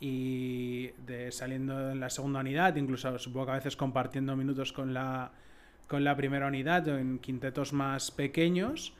y 0.00 0.88
de 1.06 1.30
saliendo 1.32 1.90
en 1.90 2.00
la 2.00 2.08
segunda 2.08 2.40
unidad, 2.40 2.76
incluso 2.76 3.18
supongo 3.18 3.46
que 3.46 3.52
a 3.52 3.54
veces 3.56 3.76
compartiendo 3.76 4.36
minutos 4.36 4.72
con 4.72 4.94
la, 4.94 5.32
con 5.88 6.04
la 6.04 6.16
primera 6.16 6.46
unidad 6.46 6.86
o 6.88 6.98
en 6.98 7.18
quintetos 7.18 7.72
más 7.72 8.10
pequeños. 8.10 8.92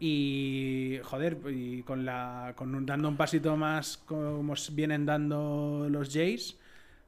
Y 0.00 0.98
joder, 1.04 1.38
y 1.50 1.82
con 1.82 2.04
la. 2.04 2.52
con 2.56 2.74
un- 2.74 2.86
dando 2.86 3.08
un 3.08 3.16
pasito 3.16 3.56
más 3.56 3.96
como 3.98 4.54
vienen 4.72 5.06
dando 5.06 5.86
los 5.90 6.12
Jays. 6.12 6.58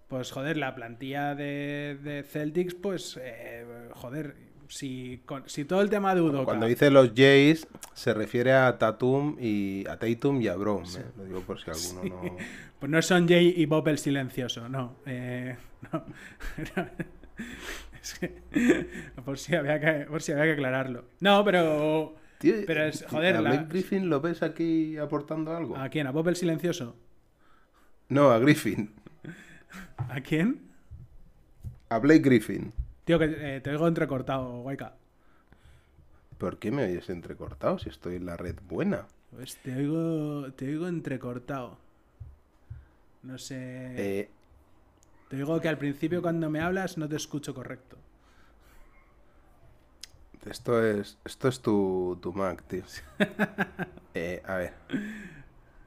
Pues 0.09 0.31
joder, 0.31 0.57
la 0.57 0.75
plantilla 0.75 1.35
de, 1.35 1.99
de 2.03 2.23
Celtics, 2.23 2.75
pues 2.75 3.19
eh, 3.21 3.89
joder, 3.93 4.37
si, 4.69 5.21
con- 5.27 5.49
si 5.49 5.65
todo 5.65 5.83
el 5.83 5.91
tema 5.91 6.15
de. 6.15 6.45
Cuando 6.45 6.67
dice 6.67 6.91
los 6.93 7.13
Jays, 7.15 7.67
se 7.93 8.15
refiere 8.15 8.53
a 8.53 8.79
Tatum 8.79 9.37
y 9.41 9.85
a 9.89 9.99
Tatum 9.99 10.41
y 10.41 10.47
a 10.49 10.55
Brown. 10.55 10.85
¿eh? 10.85 11.05
Lo 11.17 11.25
digo 11.25 11.41
por 11.41 11.61
si 11.61 11.71
alguno 11.71 12.23
no. 12.23 12.37
Pues 12.79 12.91
no 12.93 13.01
son 13.03 13.27
Jay 13.27 13.55
y 13.57 13.65
Bob 13.67 13.89
el 13.89 13.97
silencioso, 13.99 14.69
no. 14.69 14.97
eh, 15.07 15.57
no. 15.93 16.05
Por, 19.25 19.39
si 19.39 19.55
había 19.57 19.81
que, 19.81 20.07
por 20.07 20.23
si 20.23 20.33
había 20.33 20.45
que 20.45 20.53
aclararlo. 20.53 21.05
No, 21.21 21.45
pero. 21.45 22.15
Tío, 22.39 22.55
Pero 22.67 22.85
es- 22.85 23.03
¿a 23.03 23.09
joder, 23.09 23.41
la- 23.41 23.51
Blake 23.51 23.67
Griffin 23.69 24.09
lo 24.11 24.21
ves 24.21 24.43
aquí 24.43 24.97
aportando 24.99 25.57
algo? 25.57 25.77
¿A 25.77 25.89
quién? 25.89 26.07
¿A 26.07 26.11
Bob 26.13 26.29
el 26.29 26.37
silencioso? 26.37 26.95
No, 28.09 28.31
a 28.31 28.39
Griffin. 28.39 28.93
¿A 29.97 30.21
quién? 30.21 30.61
A 31.89 31.99
Blake 31.99 32.21
Griffin. 32.21 32.73
Tío, 33.05 33.19
que 33.19 33.57
eh, 33.57 33.61
te 33.61 33.71
oigo 33.71 33.89
entrecortado, 33.89 34.61
Guayca. 34.63 34.95
¿Por 36.39 36.59
qué 36.59 36.71
me 36.71 36.85
oyes 36.85 37.09
entrecortado 37.09 37.79
si 37.79 37.89
estoy 37.89 38.17
en 38.17 38.27
la 38.27 38.37
red 38.37 38.57
buena? 38.69 39.07
Pues 39.31 39.57
te 39.57 39.75
oigo, 39.75 40.53
te 40.53 40.67
oigo 40.69 40.87
entrecortado. 40.89 41.79
No 43.23 43.39
sé. 43.39 43.57
Eh, 43.97 44.31
Te 45.29 45.37
digo 45.37 45.61
que 45.61 45.69
al 45.69 45.79
principio 45.79 46.23
cuando 46.23 46.49
me 46.51 46.61
hablas 46.61 46.99
no 46.99 47.09
te 47.09 47.17
escucho 47.17 47.55
correcto. 47.55 47.97
esto 50.49 50.85
es, 50.85 51.19
esto 51.25 51.49
es 51.49 51.61
tu, 51.61 52.19
tu 52.23 52.33
Mac, 52.33 52.63
tío. 52.67 52.85
Eh, 54.19 54.43
a 54.47 54.55
ver. 54.55 54.73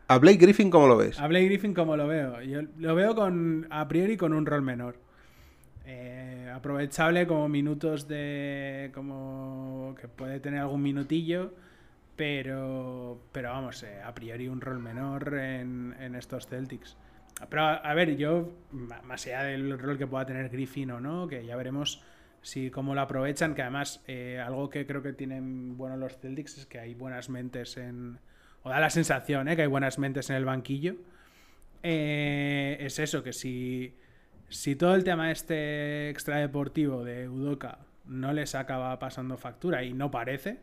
¿A 0.08 0.20
Blake 0.20 0.38
Griffin 0.38 0.70
cómo 0.70 0.88
lo 0.88 0.98
ves? 0.98 1.20
A 1.20 1.26
Blake 1.26 1.46
Griffin 1.46 1.74
como 1.74 1.98
lo 1.98 2.08
veo. 2.08 2.40
Yo 2.44 2.62
lo 2.78 2.94
veo 2.94 3.16
con 3.16 3.66
a 3.72 3.88
priori 3.88 4.18
con 4.18 4.34
un 4.34 4.46
rol 4.46 4.62
menor. 4.62 4.98
Eh, 5.86 6.52
aprovechable 6.54 7.26
como 7.26 7.50
minutos 7.50 8.08
de 8.08 8.92
como 8.94 9.96
que 10.00 10.08
puede 10.08 10.40
tener 10.40 10.60
algún 10.60 10.84
minutillo, 10.84 11.54
pero 12.16 13.20
pero 13.32 13.50
vamos, 13.50 13.82
eh, 13.82 14.00
a 14.04 14.14
priori 14.14 14.48
un 14.48 14.62
rol 14.62 14.78
menor 14.78 15.34
en, 15.34 15.96
en 16.00 16.14
estos 16.14 16.46
Celtics. 16.46 16.96
Pero 17.48 17.64
a, 17.64 17.94
ver, 17.94 18.18
yo 18.18 18.52
más 18.72 19.26
allá 19.28 19.44
del 19.44 19.78
rol 19.80 19.98
que 19.98 20.08
pueda 20.08 20.26
tener 20.26 20.50
Griffin 20.50 20.92
o 20.92 21.00
no, 21.00 21.28
que 21.28 21.46
ya 21.46 21.56
veremos 21.56 22.04
si 22.42 22.70
cómo 22.70 22.96
lo 22.96 23.02
aprovechan, 23.02 23.56
que 23.56 23.62
además 23.62 24.04
eh, 24.08 24.42
algo 24.44 24.70
que 24.70 24.86
creo 24.86 25.02
que 25.02 25.14
tienen 25.14 25.78
bueno 25.78 25.98
los 25.98 26.18
Celtics 26.18 26.58
es 26.58 26.66
que 26.66 26.80
hay 26.80 26.94
buenas 26.94 27.30
mentes 27.30 27.78
en 27.78 28.20
o 28.64 28.70
da 28.70 28.80
la 28.80 28.90
sensación 28.90 29.48
¿eh? 29.48 29.56
que 29.56 29.64
hay 29.64 29.68
buenas 29.68 30.00
mentes 30.00 30.30
en 30.30 30.36
el 30.36 30.46
banquillo. 30.46 30.96
Eh, 31.84 32.78
es 32.82 33.00
eso, 33.00 33.24
que 33.24 33.34
si, 33.34 33.96
si 34.50 34.76
todo 34.76 34.96
el 34.96 35.04
tema 35.04 35.32
este 35.32 36.10
extradeportivo 36.10 37.04
de 37.04 37.30
Udoka 37.30 37.80
no 38.06 38.34
les 38.34 38.56
acaba 38.56 38.98
pasando 39.00 39.38
factura 39.38 39.84
y 39.84 39.94
no 39.94 40.12
parece, 40.12 40.60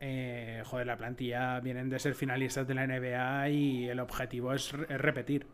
eh, 0.00 0.62
joder, 0.64 0.86
la 0.86 0.96
plantilla 0.96 1.58
vienen 1.60 1.88
de 1.88 1.98
ser 1.98 2.14
finalistas 2.14 2.68
de 2.68 2.74
la 2.74 2.86
NBA 2.86 3.48
y 3.50 3.88
el 3.88 4.00
objetivo 4.00 4.52
es 4.52 4.72
repetir. 4.72 5.46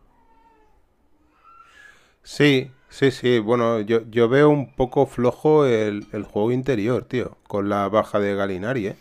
Sí, 2.22 2.70
sí, 2.88 3.10
sí. 3.10 3.38
Bueno, 3.38 3.80
yo, 3.80 4.02
yo 4.10 4.28
veo 4.28 4.50
un 4.50 4.74
poco 4.74 5.06
flojo 5.06 5.64
el, 5.66 6.06
el 6.12 6.22
juego 6.24 6.52
interior, 6.52 7.04
tío. 7.04 7.36
Con 7.46 7.68
la 7.68 7.88
baja 7.88 8.20
de 8.20 8.34
Galinari, 8.34 8.88
¿eh? 8.88 8.96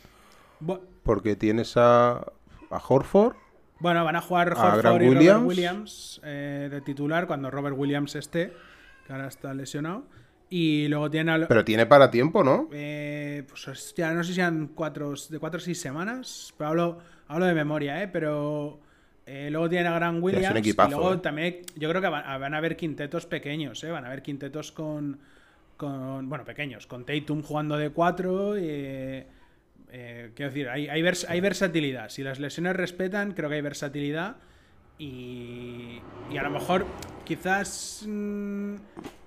Bu- 0.61 0.79
Porque 1.03 1.35
tienes 1.35 1.77
a, 1.77 2.17
a 2.69 2.81
Horford. 2.87 3.35
Bueno, 3.79 4.03
van 4.03 4.15
a 4.15 4.21
jugar 4.21 4.49
A 4.49 4.51
Horford 4.51 4.79
Grant 4.79 5.01
y 5.01 5.05
Robert 5.05 5.19
Williams. 5.19 5.47
Williams 5.47 6.21
eh, 6.23 6.67
de 6.69 6.81
titular 6.81 7.27
cuando 7.27 7.49
Robert 7.49 7.77
Williams 7.77 8.15
esté, 8.15 8.51
que 9.07 9.13
ahora 9.13 9.27
está 9.27 9.53
lesionado. 9.53 10.03
Y 10.49 10.87
luego 10.87 11.09
tiene 11.09 11.31
al, 11.31 11.47
Pero 11.47 11.63
tiene 11.63 11.85
para 11.85 12.09
tiempo, 12.11 12.43
¿no? 12.43 12.67
Eh, 12.71 13.43
pues 13.47 13.67
hostia, 13.67 14.11
no 14.13 14.23
sé 14.23 14.29
si 14.29 14.35
sean 14.35 14.71
cuatro, 14.75 15.13
de 15.29 15.39
cuatro 15.39 15.57
o 15.59 15.61
seis 15.61 15.79
semanas. 15.79 16.53
Pero 16.57 16.69
hablo, 16.69 16.99
hablo 17.27 17.45
de 17.45 17.53
memoria, 17.53 18.01
¿eh? 18.03 18.07
Pero 18.07 18.79
eh, 19.31 19.49
luego 19.51 19.69
tienen 19.69 19.87
a 19.91 19.95
Gran 19.95 20.21
Williams. 20.21 20.55
equipazo, 20.57 20.89
y 20.89 20.93
luego 20.93 21.13
¿eh? 21.13 21.17
también, 21.17 21.57
yo 21.75 21.89
creo 21.89 22.01
que 22.01 22.07
van, 22.09 22.23
van 22.41 22.53
a 22.53 22.57
haber 22.57 22.75
quintetos 22.75 23.25
pequeños, 23.25 23.83
¿eh? 23.83 23.91
Van 23.91 24.03
a 24.03 24.07
haber 24.07 24.21
quintetos 24.21 24.71
con. 24.71 25.19
con 25.77 26.27
bueno, 26.29 26.43
pequeños. 26.45 26.87
Con 26.87 27.05
Tatum 27.05 27.41
jugando 27.43 27.77
de 27.77 27.89
cuatro. 27.91 28.55
eh, 28.57 29.27
eh, 29.91 30.31
quiero 30.35 30.51
decir, 30.51 30.69
hay, 30.69 30.87
hay, 30.87 31.01
vers- 31.01 31.25
hay 31.27 31.39
versatilidad. 31.41 32.09
Si 32.09 32.21
las 32.23 32.39
lesiones 32.39 32.75
respetan, 32.75 33.33
creo 33.33 33.49
que 33.49 33.55
hay 33.55 33.61
versatilidad. 33.61 34.37
Y, 34.97 36.01
y 36.29 36.37
a 36.37 36.43
lo 36.43 36.49
mejor, 36.49 36.85
quizás, 37.23 38.03
mm, 38.05 38.75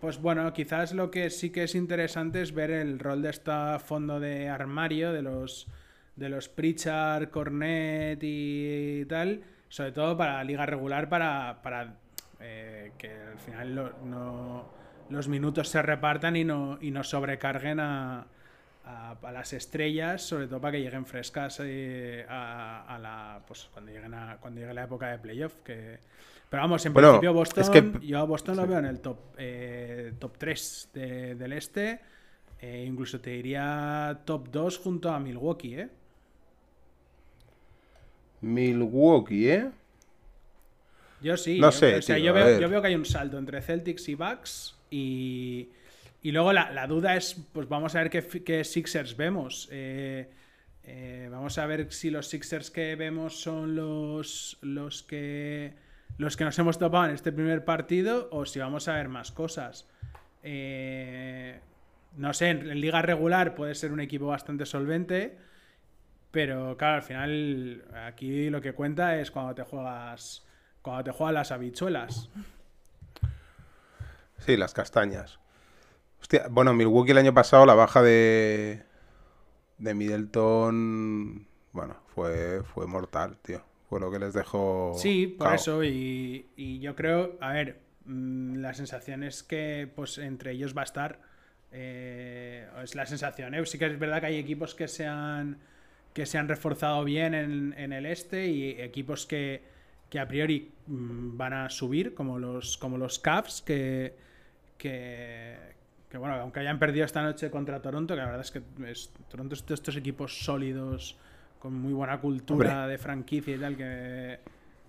pues 0.01 0.21
bueno, 0.21 0.53
quizás 0.53 0.93
lo 0.93 1.11
que 1.11 1.31
sí 1.31 1.51
que 1.51 1.63
es 1.65 1.75
interesante 1.75 2.43
es 2.43 2.53
ver 2.53 2.71
el 2.71 2.99
rol 2.99 3.23
de 3.23 3.31
esta 3.31 3.79
fondo 3.79 4.21
de 4.21 4.49
armario 4.51 5.13
de 5.13 5.23
los 5.23 5.67
de 6.15 6.29
los 6.29 6.51
Pritchard, 6.51 7.31
Cornet 7.31 8.19
y 8.23 9.07
tal, 9.07 9.41
sobre 9.73 9.93
todo 9.93 10.15
para 10.19 10.35
la 10.35 10.45
liga 10.45 10.67
regular, 10.67 11.09
para, 11.09 11.63
para 11.63 11.95
eh, 12.41 12.93
que 12.99 13.09
al 13.11 13.39
final 13.39 13.75
lo- 13.75 13.93
no- 14.05 14.69
los 15.09 15.29
minutos 15.29 15.69
se 15.71 15.81
repartan 15.81 16.37
y 16.37 16.45
no, 16.45 16.77
y 16.83 16.91
no 16.91 17.03
sobrecarguen 17.03 17.81
a, 17.81 18.27
a, 18.85 19.13
a 19.23 19.33
las 19.33 19.55
estrellas, 19.55 20.21
sobre 20.21 20.47
todo 20.47 20.61
para 20.61 20.73
que 20.73 20.83
lleguen 20.83 21.07
frescas 21.07 21.59
eh, 21.63 22.27
a, 22.29 22.85
a 22.95 22.99
la 22.99 23.41
pues 23.47 23.71
cuando 23.73 23.93
lleguen 23.93 24.13
a, 24.13 24.37
cuando 24.41 24.61
llegue 24.61 24.75
la 24.75 24.85
época 24.85 25.09
de 25.11 25.19
playoff. 25.19 25.55
Que... 25.65 25.99
Pero 26.51 26.63
vamos, 26.65 26.85
en 26.85 26.93
Bueno, 26.93 27.09
principio 27.13 27.33
Boston, 27.33 27.63
es 27.65 27.71
que- 27.71 28.07
yo 28.07 28.19
a 28.19 28.25
Boston 28.25 28.57
lo 28.59 28.67
veo 28.67 28.79
en 28.79 28.85
el 28.85 29.01
top, 29.01 29.19
eh, 29.39 30.13
top 30.19 30.37
3 30.37 30.91
de- 30.93 31.35
del 31.35 31.53
este. 31.55 32.01
eh, 32.61 32.85
incluso 32.87 33.21
te 33.23 33.31
diría 33.31 34.21
top 34.27 34.49
2 34.51 34.79
junto 34.79 35.11
a 35.11 35.19
Milwaukee, 35.19 35.77
¿eh? 35.81 35.89
Milwaukee, 38.43 39.49
¿eh? 39.51 39.71
Yo 41.23 41.37
sí. 41.37 41.59
No 41.59 41.69
yo- 41.69 41.73
sé, 41.73 41.97
o 41.97 42.03
sea, 42.03 42.17
tío, 42.17 42.25
yo, 42.27 42.35
veo, 42.35 42.45
ver. 42.47 42.61
yo 42.61 42.69
veo 42.69 42.83
que 42.83 42.89
hay 42.89 42.95
un 42.95 43.05
salto 43.05 43.39
entre 43.39 43.63
Celtics 43.63 44.09
y 44.09 44.15
Bucks 44.15 44.75
y, 44.91 45.69
y 46.23 46.33
luego 46.33 46.53
la, 46.53 46.71
la 46.73 46.87
duda 46.87 47.17
es, 47.17 47.37
pues 47.53 47.69
vamos 47.69 47.95
a 47.95 48.01
ver 48.03 48.11
qué, 48.11 48.23
qué 48.45 48.65
Sixers 48.65 49.17
vemos. 49.17 49.69
Eh, 49.71 50.29
eh, 50.85 51.29
vamos 51.31 51.59
a 51.59 51.67
ver 51.67 51.93
si 51.93 52.11
los 52.11 52.27
Sixers 52.29 52.71
que 52.73 52.97
vemos 52.97 53.41
son 53.41 53.77
los, 53.77 54.59
los 54.63 55.03
que 55.05 55.75
los 56.19 56.37
que 56.37 56.45
nos 56.45 56.59
hemos 56.59 56.79
topado 56.79 57.07
en 57.07 57.13
este 57.13 57.33
primer 57.33 57.65
partido 57.65 58.29
o 58.33 58.45
si 58.45 58.59
vamos 58.59 58.87
a 58.89 58.95
ver 58.95 59.09
más 59.09 59.31
cosas. 59.33 59.89
Eh, 60.43 61.59
no 62.17 62.35
sé, 62.35 62.51
en, 62.51 62.69
en 62.71 62.81
liga 62.81 63.01
regular 63.01 63.55
puede 63.55 63.75
ser 63.75 63.93
un 63.93 64.01
equipo 64.01 64.27
bastante 64.27 64.67
solvente, 64.67 65.37
pero 66.33 66.77
claro, 66.77 66.97
al 66.97 67.03
final 67.03 67.85
aquí 68.07 68.51
lo 68.51 68.61
que 68.61 68.75
cuenta 68.75 69.19
es 69.21 69.31
cuando 69.31 69.55
te 69.55 69.63
juegas 69.65 70.47
cuando 70.83 71.05
te 71.05 71.13
juegas 71.13 71.35
las 71.35 71.53
habichuelas. 71.53 72.31
Sí, 74.39 74.57
las 74.57 74.75
castañas. 74.75 75.39
Hostia, 76.21 76.47
bueno, 76.51 76.75
Milwaukee 76.75 77.13
el 77.13 77.19
año 77.19 77.35
pasado, 77.35 77.67
la 77.67 77.75
baja 77.75 78.03
de. 78.03 78.85
de 79.79 79.95
Middleton. 79.95 81.47
Bueno, 81.73 81.97
fue, 82.15 82.63
fue 82.65 82.87
mortal, 82.87 83.39
tío. 83.43 83.63
Fue 83.89 84.01
lo 84.01 84.11
que 84.11 84.19
les 84.19 84.35
dejó. 84.35 84.93
Sí, 84.93 85.27
por 85.27 85.51
cao. 85.51 85.55
eso. 85.55 85.85
Y, 85.85 86.51
y 86.57 86.81
yo 86.81 86.95
creo, 86.97 87.37
a 87.41 87.53
ver, 87.53 87.81
mm, 88.05 88.57
la 88.57 88.75
sensación 88.75 89.23
es 89.23 89.43
que 89.43 89.91
pues 89.95 90.19
entre 90.19 90.53
ellos 90.53 90.77
va 90.77 90.83
a 90.83 90.85
estar. 90.85 91.21
eh, 91.73 92.69
es 92.83 92.95
la 92.95 93.07
sensación, 93.07 93.55
¿eh? 93.55 93.65
Sí 93.67 93.79
que 93.79 93.87
es 93.87 93.99
verdad 93.99 94.21
que 94.21 94.27
hay 94.27 94.37
equipos 94.39 94.75
que 94.75 94.89
se 94.89 95.07
han, 95.07 95.59
que 96.13 96.27
se 96.27 96.39
han 96.39 96.49
reforzado 96.49 97.05
bien 97.05 97.35
en, 97.35 97.75
en 97.79 97.93
el 97.93 98.07
este 98.07 98.47
y 98.49 98.71
equipos 98.81 99.27
que, 99.27 99.63
que 100.11 100.19
a 100.21 100.29
priori 100.29 100.71
mm, 100.87 101.37
van 101.37 101.53
a 101.55 101.71
subir, 101.71 102.15
como 102.15 102.39
los, 102.39 102.77
como 102.77 102.99
los 102.99 103.19
Cavs, 103.19 103.63
que, 103.63 104.15
que, 104.77 105.57
que, 106.11 106.19
bueno, 106.19 106.35
aunque 106.37 106.61
hayan 106.61 106.79
perdido 106.79 107.05
esta 107.07 107.23
noche 107.23 107.51
contra 107.51 107.81
Toronto, 107.81 108.15
que 108.15 108.19
la 108.21 108.27
verdad 108.27 108.43
es 108.43 108.51
que 108.51 108.63
es- 108.91 109.11
Toronto 109.31 109.55
es 109.55 109.65
de 109.67 109.75
estos 109.75 109.97
equipos 109.97 110.45
sólidos, 110.45 111.17
con 111.59 111.75
muy 111.75 111.93
buena 111.93 112.21
cultura 112.21 112.81
Hombre. 112.81 112.91
de 112.93 112.99
franquicia 112.99 113.55
y 113.55 113.59
tal, 113.59 113.77
que, 113.77 114.39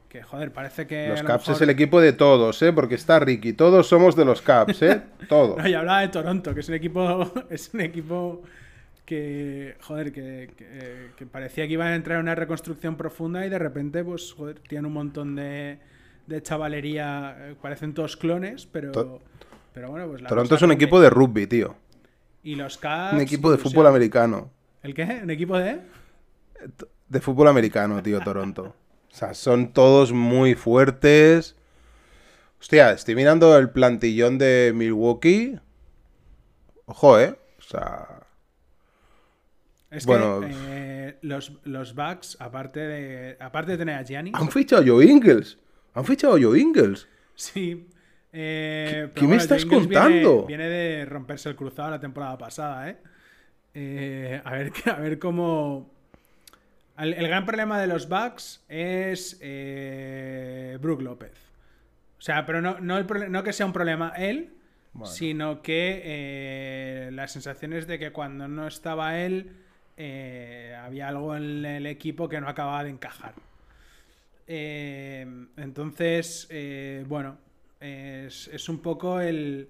que 0.10 0.24
joder, 0.24 0.52
parece 0.52 0.88
que... 0.88 1.08
Los 1.10 1.22
Caps 1.24 1.48
mejor- 1.48 1.56
es 1.56 1.62
el 1.62 1.70
equipo 1.70 2.02
de 2.02 2.14
todos, 2.14 2.62
¿eh? 2.64 2.74
Porque 2.74 2.96
está 2.96 3.20
Ricky. 3.20 3.54
Todos 3.54 3.88
somos 3.88 4.16
de 4.16 4.26
los 4.26 4.42
Caps, 4.42 4.82
¿eh? 4.82 5.02
Todos. 5.30 5.58
No, 5.60 5.68
y 5.68 5.74
hablaba 5.74 6.02
de 6.02 6.08
Toronto, 6.10 6.54
que 6.54 6.62
es 6.62 6.70
un 6.70 6.76
equipo, 6.76 7.32
es 7.50 7.72
un 7.74 7.82
equipo 7.82 8.42
que, 9.06 9.76
joder, 9.82 10.12
que, 10.14 10.52
que- 10.56 11.12
que 11.18 11.26
parecía 11.26 11.68
que 11.68 11.74
iban 11.74 11.88
a 11.88 11.96
entrar 11.96 12.18
en 12.18 12.24
una 12.24 12.36
reconstrucción 12.36 12.96
profunda 12.96 13.46
y 13.46 13.50
de 13.50 13.60
repente, 13.60 14.04
pues, 14.04 14.34
joder, 14.34 14.60
tienen 14.60 14.86
un 14.86 14.94
montón 14.94 15.36
de, 15.36 15.80
de 16.28 16.42
chavalería, 16.42 17.36
eh, 17.40 17.56
parecen 17.62 17.94
todos 17.94 18.16
clones, 18.18 18.66
pero, 18.66 18.92
To- 18.92 19.22
pero 19.74 19.92
bueno, 19.92 20.08
pues 20.08 20.22
la 20.22 20.30
Toronto 20.30 20.56
es 20.56 20.62
un 20.62 20.72
equipo 20.72 21.02
de 21.02 21.10
rugby, 21.10 21.48
tío. 21.48 21.76
Y 22.44 22.56
los 22.56 22.78
Caps... 22.78 23.14
Un 23.14 23.22
equipo 23.22 23.52
de 23.52 23.58
fútbol 23.58 23.88
americano. 23.88 24.52
¿El 24.82 24.94
qué? 24.94 25.22
¿Un 25.24 25.30
equipo 25.30 25.58
de...? 25.58 25.80
De 27.10 27.20
fútbol 27.22 27.48
americano, 27.48 28.02
tío, 28.02 28.20
Toronto. 28.22 28.76
O 29.12 29.16
sea, 29.16 29.34
son 29.34 29.74
todos 29.74 30.12
muy 30.12 30.56
fuertes. 30.56 31.56
Hostia, 32.60 32.92
estoy 32.92 33.16
mirando 33.16 33.58
el 33.58 33.70
plantillón 33.70 34.38
de 34.38 34.72
Milwaukee. 34.74 35.60
Ojo, 36.86 37.20
¿eh? 37.20 37.38
O 37.60 37.62
sea, 37.62 38.23
Es 39.94 40.06
Bueno, 40.06 40.42
que 40.42 40.48
eh, 40.52 41.18
los, 41.22 41.54
los 41.66 41.94
Bucks, 41.94 42.38
aparte 42.40 42.80
de, 42.80 43.38
aparte 43.40 43.74
de 43.74 43.78
tener 43.78 43.96
a 43.96 44.04
Giannis... 44.04 44.34
han 44.36 44.50
fichado 44.50 44.82
a 44.82 44.86
Joe 44.86 45.06
Ingles. 45.06 45.58
Han 45.94 46.06
fichado 46.06 46.36
a 46.36 46.42
Joe 46.42 46.60
Ingles. 46.60 47.08
Sí. 47.36 47.88
Eh, 48.32 49.12
¿Qué 49.14 49.28
me 49.28 49.36
estás 49.36 49.64
Joe 49.66 49.76
contando? 49.76 50.46
Viene, 50.48 50.64
viene 50.66 50.70
de 50.70 51.06
romperse 51.06 51.50
el 51.50 51.56
cruzado 51.56 51.92
la 51.92 52.00
temporada 52.00 52.38
pasada, 52.38 52.90
¿eh? 52.90 52.98
Eh, 53.76 54.42
a, 54.44 54.52
ver, 54.52 54.72
a 54.86 54.96
ver 55.00 55.20
cómo... 55.20 55.92
El, 56.98 57.14
el 57.14 57.28
gran 57.28 57.46
problema 57.46 57.80
de 57.80 57.88
los 57.88 58.10
Bucks 58.10 58.64
es 58.70 59.38
eh, 59.42 60.78
Brook 60.82 61.02
López. 61.02 61.34
O 62.18 62.22
sea, 62.22 62.46
pero 62.46 62.62
no, 62.62 62.80
no, 62.80 62.98
el 62.98 63.06
prole- 63.06 63.30
no 63.30 63.44
que 63.44 63.52
sea 63.54 63.66
un 63.66 63.74
problema 63.74 64.14
él, 64.16 64.54
sino 65.06 65.62
que 65.64 66.02
eh, 66.04 67.10
la 67.12 67.28
sensación 67.28 67.74
es 67.74 67.88
de 67.88 67.98
que 68.00 68.12
cuando 68.12 68.48
no 68.48 68.68
estaba 68.68 69.20
él 69.20 69.52
eh, 69.98 70.76
había 70.82 71.08
algo 71.10 71.36
en 71.36 71.66
el 71.66 71.86
equipo 71.88 72.30
que 72.30 72.42
no 72.42 72.50
acababa 72.50 72.84
de 72.84 72.92
encajar. 72.92 73.36
Eh, 74.48 75.26
entonces, 75.58 76.48
eh, 76.50 77.06
bueno, 77.08 77.38
es, 77.80 78.50
es 78.52 78.70
un 78.70 78.80
poco 78.82 79.20
el, 79.22 79.70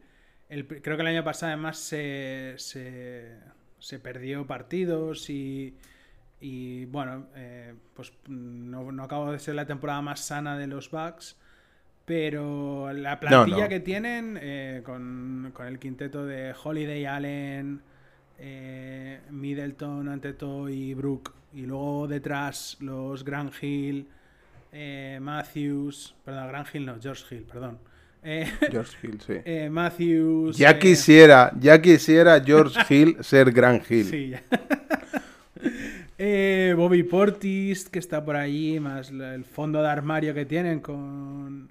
el- 0.50 0.68
Creo 0.68 0.98
que 0.98 1.02
el 1.02 1.08
año 1.08 1.24
pasado 1.24 1.52
además 1.54 1.78
se, 1.78 2.56
se, 2.58 3.38
se 3.80 4.00
perdió 4.00 4.46
partidos 4.48 5.30
y, 5.30 5.76
y 6.42 6.86
bueno, 6.86 7.28
eh, 7.36 7.74
pues 7.96 8.14
no, 8.28 8.92
no 8.92 9.04
acabó 9.04 9.32
de 9.32 9.40
ser 9.40 9.56
la 9.56 9.66
temporada 9.68 10.02
más 10.02 10.22
sana 10.22 10.58
de 10.58 10.68
los 10.68 10.90
Bucks. 10.92 11.38
Pero 12.06 12.92
la 12.94 13.20
plantilla 13.20 13.64
no. 13.64 13.70
que 13.70 13.80
tienen, 13.80 14.38
eh, 14.42 14.82
con, 14.84 15.52
con 15.54 15.68
el 15.68 15.80
quinteto 15.80 16.26
de 16.26 16.54
Holiday, 16.62 17.06
Allen, 17.06 17.82
eh, 18.40 19.20
Middleton, 19.30 20.10
Anteto 20.10 20.70
y 20.70 20.94
Brook, 20.94 21.34
y 21.54 21.66
luego 21.66 22.08
detrás 22.08 22.78
los 22.80 23.24
Grant 23.24 23.54
Hill, 23.62 24.08
eh, 24.72 25.20
Matthews, 25.22 26.16
perdón, 26.26 26.48
Grant 26.48 26.68
Hill 26.74 26.86
no, 26.86 26.96
George 27.02 27.36
Hill, 27.36 27.44
perdón. 27.44 27.78
Eh, 28.24 28.50
George 28.72 28.98
Hill, 29.04 29.22
sí. 29.22 29.70
Matthews. 29.70 30.58
Ya 30.58 30.80
quisiera, 30.80 31.52
ya 31.60 31.82
quisiera 31.82 32.42
George 32.44 32.80
Hill 32.90 33.18
ser 33.22 33.52
Gran 33.52 33.82
Hill. 33.88 34.06
Sí, 34.06 34.30
ya. 34.30 34.44
Bobby 36.76 37.04
Portis, 37.04 37.90
que 37.90 38.00
está 38.00 38.24
por 38.24 38.36
allí, 38.36 38.80
más 38.80 39.12
el 39.12 39.44
fondo 39.44 39.82
de 39.82 39.90
armario 39.90 40.34
que 40.34 40.46
tienen 40.46 40.80
con, 40.80 41.70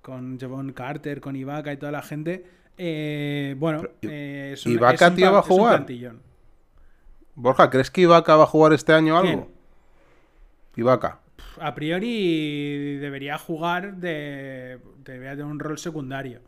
con 0.00 0.38
Javon 0.38 0.72
Carter, 0.72 1.20
con 1.20 1.36
Ibaka 1.36 1.72
y 1.72 1.76
toda 1.76 1.92
la 1.92 2.02
gente. 2.02 2.44
Eh, 2.78 3.56
bueno, 3.58 3.82
eh, 4.02 4.52
es 4.54 4.64
un, 4.64 4.72
¿Ibaka, 4.72 5.06
es 5.06 5.10
un 5.10 5.16
tío, 5.16 5.32
va 5.32 5.38
a 5.40 5.42
jugar? 5.42 5.86
Borja, 7.34 7.70
¿crees 7.70 7.90
que 7.90 8.02
Ibaka 8.02 8.36
va 8.36 8.44
a 8.44 8.46
jugar 8.46 8.72
este 8.72 8.92
año 8.92 9.18
algo? 9.18 9.46
¿Quién? 9.46 9.58
Ibaka. 10.76 11.20
A 11.60 11.74
priori 11.74 12.96
debería 12.98 13.36
jugar 13.36 13.96
de. 13.96 14.78
Debería 15.04 15.30
tener 15.32 15.46
un 15.46 15.58
rol 15.58 15.78
secundario. 15.78 16.40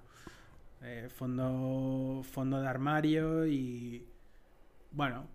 Eh, 0.83 1.09
fondo, 1.11 2.23
fondo 2.23 2.61
de 2.61 2.69
armario 2.69 3.47
y. 3.47 4.07
Bueno, 4.93 5.27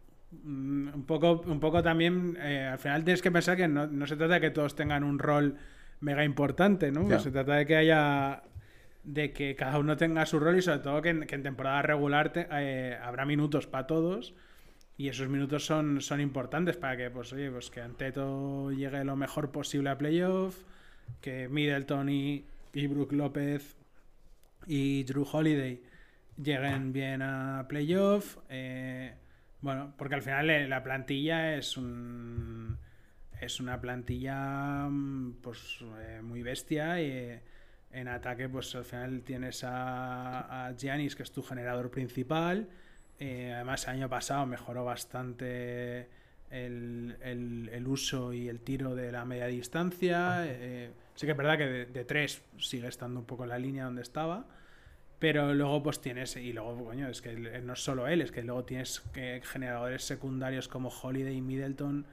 mm, 0.43 0.93
un 0.93 1.03
poco, 1.05 1.41
un 1.45 1.60
poco 1.60 1.84
también. 1.84 2.38
eh, 2.41 2.69
al 2.71 2.79
final 2.79 3.03
tienes 3.03 3.21
que 3.21 3.31
pensar 3.31 3.58
que 3.58 3.67
no, 3.67 3.86
no 3.88 4.08
se 4.08 4.15
trata 4.15 4.36
de 4.36 4.41
que 4.41 4.51
todos 4.51 4.75
tengan 4.75 5.03
un 5.03 5.19
rol 5.19 5.58
mega 5.99 6.23
importante, 6.23 6.91
¿no? 6.91 7.19
Se 7.19 7.31
trata 7.31 7.55
de 7.55 7.65
que 7.65 7.75
haya. 7.75 8.43
De 9.05 9.31
que 9.31 9.55
cada 9.55 9.79
uno 9.79 9.95
tenga 9.95 10.25
su 10.25 10.39
rol 10.39 10.57
y 10.57 10.61
sobre 10.61 10.79
todo 10.79 11.01
que 11.01 11.09
en, 11.09 11.25
temporada 11.25 11.81
regular 11.83 12.33
eh, 12.35 12.97
habrá 13.01 13.25
minutos 13.25 13.67
para 13.67 13.87
todos. 13.87 14.33
Y 14.97 15.09
esos 15.09 15.29
minutos 15.29 15.65
son, 15.65 16.01
son 16.01 16.21
importantes 16.21 16.77
para 16.77 16.97
que, 16.97 17.09
pues, 17.09 17.31
oye, 17.33 17.51
pues 17.51 17.69
que 17.69 17.81
Anteto 17.81 18.71
llegue 18.71 19.03
lo 19.03 19.15
mejor 19.15 19.51
posible 19.51 19.89
a 19.89 19.97
playoff, 19.97 20.63
que 21.21 21.49
Middleton 21.49 22.09
y, 22.09 22.45
y 22.73 22.87
Brook 22.87 23.11
López 23.11 23.75
y 24.67 25.03
Drew 25.03 25.27
Holiday 25.31 25.81
lleguen 26.41 26.93
bien 26.93 27.21
a 27.21 27.65
playoff. 27.67 28.37
eh, 28.49 29.13
bueno, 29.61 29.93
porque 29.97 30.15
al 30.15 30.21
final 30.21 30.49
eh, 30.49 30.67
la 30.67 30.83
plantilla 30.83 31.55
es 31.55 31.75
un 31.77 32.77
es 33.41 33.59
una 33.59 33.81
plantilla 33.81 34.87
mm, 34.89 35.37
pues 35.41 35.79
muy 36.21 36.41
bestia 36.41 37.01
y 37.01 37.39
en 37.99 38.08
ataque 38.08 38.49
pues 38.49 38.75
al 38.75 38.86
final 38.86 39.21
tienes 39.23 39.63
a, 39.63 40.67
a 40.67 40.73
Giannis 40.75 41.15
que 41.15 41.23
es 41.23 41.31
tu 41.31 41.41
generador 41.43 41.91
principal 41.91 42.67
eh, 43.19 43.53
además, 43.53 43.86
el 43.88 43.91
año 43.95 44.10
pasado 44.10 44.45
mejoró 44.45 44.84
bastante 44.86 46.10
el, 46.51 47.15
el- 47.21 47.69
el 47.71 47.88
uso 47.88 48.34
y 48.34 48.49
el 48.49 48.60
tiro 48.60 48.93
de 48.95 49.12
la 49.12 49.23
media 49.25 49.45
distancia. 49.47 50.43
eh, 50.45 50.91
sí 51.15 51.25
que 51.25 51.31
es 51.31 51.38
verdad 51.38 51.58
que 51.58 51.65
de, 51.65 51.86
de 51.86 52.03
tres 52.05 52.43
sigue 52.58 52.88
estando 52.89 53.19
un 53.21 53.25
poco 53.25 53.43
en 53.43 53.49
la 53.49 53.58
línea 53.60 53.86
donde 53.86 54.01
estaba. 54.01 54.45
Pero 55.19 55.53
luego 55.53 55.81
pues 55.84 56.01
tienes, 56.01 56.36
y 56.38 56.53
luego, 56.53 56.84
coño, 56.86 57.08
es 57.10 57.21
que 57.21 57.34
no 57.62 57.73
es 57.73 57.84
solo 57.84 58.08
él, 58.08 58.21
es 58.21 58.31
que 58.31 58.43
luego 58.43 58.65
tienes 58.65 59.01
eh, 59.15 59.41
generadores 59.43 60.03
secundarios 60.03 60.67
como 60.67 60.89
Holiday 60.89 61.38
y 61.38 61.41
Middleton 61.41 62.05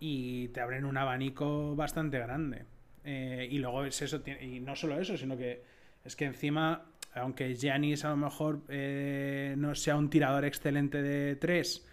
y 0.00 0.48
te 0.48 0.60
abren 0.60 0.84
un 0.86 0.96
abanico 0.98 1.76
bastante 1.76 2.18
grande. 2.18 2.66
Eh, 3.04 3.48
y 3.50 3.58
luego 3.58 3.84
es 3.84 4.00
eso, 4.02 4.22
y 4.40 4.60
no 4.60 4.76
solo 4.76 5.00
eso, 5.00 5.16
sino 5.16 5.36
que 5.36 5.62
es 6.04 6.14
que 6.16 6.24
encima, 6.24 6.86
aunque 7.14 7.54
Giannis 7.54 8.04
a 8.04 8.10
lo 8.10 8.16
mejor 8.16 8.62
eh, 8.68 9.54
no 9.58 9.74
sea 9.74 9.96
un 9.96 10.08
tirador 10.10 10.44
excelente 10.44 11.02
de 11.02 11.36
tres, 11.36 11.86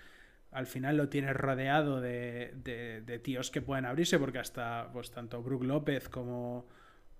al 0.52 0.66
final 0.68 0.98
lo 0.98 1.10
tienes 1.10 1.36
rodeado 1.36 2.02
de, 2.02 2.54
de- 2.64 3.20
tíos 3.20 3.52
que 3.52 3.62
pueden 3.62 3.86
abrirse, 3.86 4.20
porque 4.20 4.40
hasta 4.40 4.90
pues 4.94 5.12
tanto 5.12 5.42
Brook 5.44 5.64
López 5.64 6.10
como, 6.10 6.68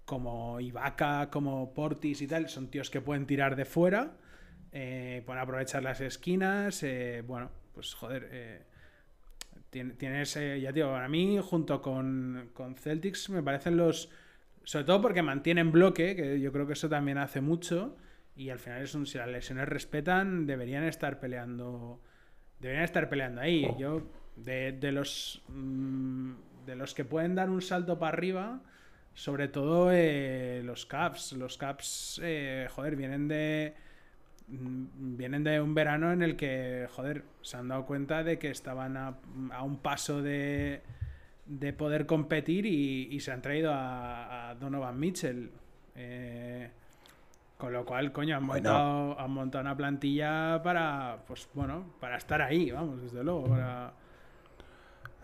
como 0.06 0.60
Ibaka, 0.60 1.30
como 1.32 1.74
Portis 1.74 2.22
y 2.22 2.28
tal, 2.28 2.50
son 2.50 2.70
tíos 2.70 2.90
que 2.90 3.02
pueden 3.02 3.26
tirar 3.26 3.56
de 3.56 3.66
fuera, 3.66 4.18
eh, 4.72 5.24
pueden 5.26 5.42
aprovechar 5.42 5.84
las 5.84 6.02
esquinas, 6.02 6.84
bueno, 7.28 7.52
pues 7.74 7.94
joder, 7.94 8.30
tien- 9.72 9.96
tienes, 9.98 10.36
eh, 10.38 10.60
ya 10.62 10.72
digo, 10.72 10.90
para 10.92 11.08
mí 11.10 11.40
junto 11.42 11.82
con, 11.82 12.50
con 12.54 12.76
Celtics 12.76 13.30
me 13.30 13.44
parecen 13.44 13.78
los, 13.78 14.10
sobre 14.64 14.86
todo 14.86 15.02
porque 15.02 15.22
mantienen 15.22 15.72
bloque, 15.72 16.16
que 16.16 16.40
yo 16.40 16.52
creo 16.52 16.68
que 16.68 16.74
eso 16.74 16.90
también 16.90 17.18
hace 17.18 17.42
mucho, 17.42 17.96
y 18.36 18.50
al 18.50 18.60
final 18.60 18.82
es 18.84 18.96
un, 18.96 19.06
si 19.06 19.18
las 19.18 19.28
lesiones 19.28 19.68
respetan, 19.68 20.46
deberían 20.46 20.84
estar 20.84 21.20
peleando, 21.20 22.00
deberían 22.60 22.86
estar 22.86 23.10
peleando 23.10 23.42
ahí. 23.42 23.68
Yo, 23.78 24.04
de, 24.36 24.72
de 24.72 24.92
los, 24.92 25.44
mm, 25.50 26.32
de 26.66 26.76
los 26.76 26.94
que 26.94 27.04
pueden 27.06 27.36
dar 27.36 27.50
un 27.50 27.62
salto 27.62 28.00
para 28.00 28.14
arriba, 28.16 28.62
sobre 29.14 29.50
todo 29.50 29.90
eh, 29.92 30.62
los 30.64 30.86
Caps. 30.86 31.34
Los 31.34 31.58
Caps, 31.58 32.22
eh, 32.24 32.68
joder, 32.72 32.96
vienen 32.96 33.28
de. 33.28 33.74
Mm, 34.50 35.18
Vienen 35.18 35.44
de 35.44 35.62
un 35.62 35.74
verano 35.74 36.12
en 36.12 36.22
el 36.22 36.36
que, 36.36 36.88
joder, 36.92 37.24
se 37.42 37.58
han 37.58 37.68
dado 37.68 37.86
cuenta 37.86 38.24
de 38.24 38.38
que 38.40 38.50
estaban 38.50 38.98
a, 38.98 39.16
a 39.52 39.64
un 39.64 39.78
paso 39.78 40.22
de, 40.22 40.82
de 41.46 41.74
poder 41.74 42.06
competir 42.06 42.66
y, 42.66 43.08
y 43.12 43.20
se 43.20 43.32
han 43.32 43.42
traído 43.42 43.74
a, 43.74 44.50
a 44.50 44.56
Donovan 44.56 45.00
Mitchell. 45.00 45.52
Eh, 45.96 46.70
con 47.58 47.74
lo 47.74 47.84
cual, 47.86 48.14
coño, 48.14 48.38
han 48.38 48.48
Bueno. 48.48 48.70
montado, 48.72 49.20
han 49.20 49.32
montado 49.32 49.62
una 49.64 49.76
plantilla 49.76 50.62
para, 50.64 51.18
pues 51.28 51.50
bueno, 51.54 51.84
para 52.00 52.16
estar 52.18 52.42
ahí, 52.42 52.72
vamos, 52.72 53.02
desde 53.02 53.22
luego. 53.22 53.50
Para... 53.50 53.92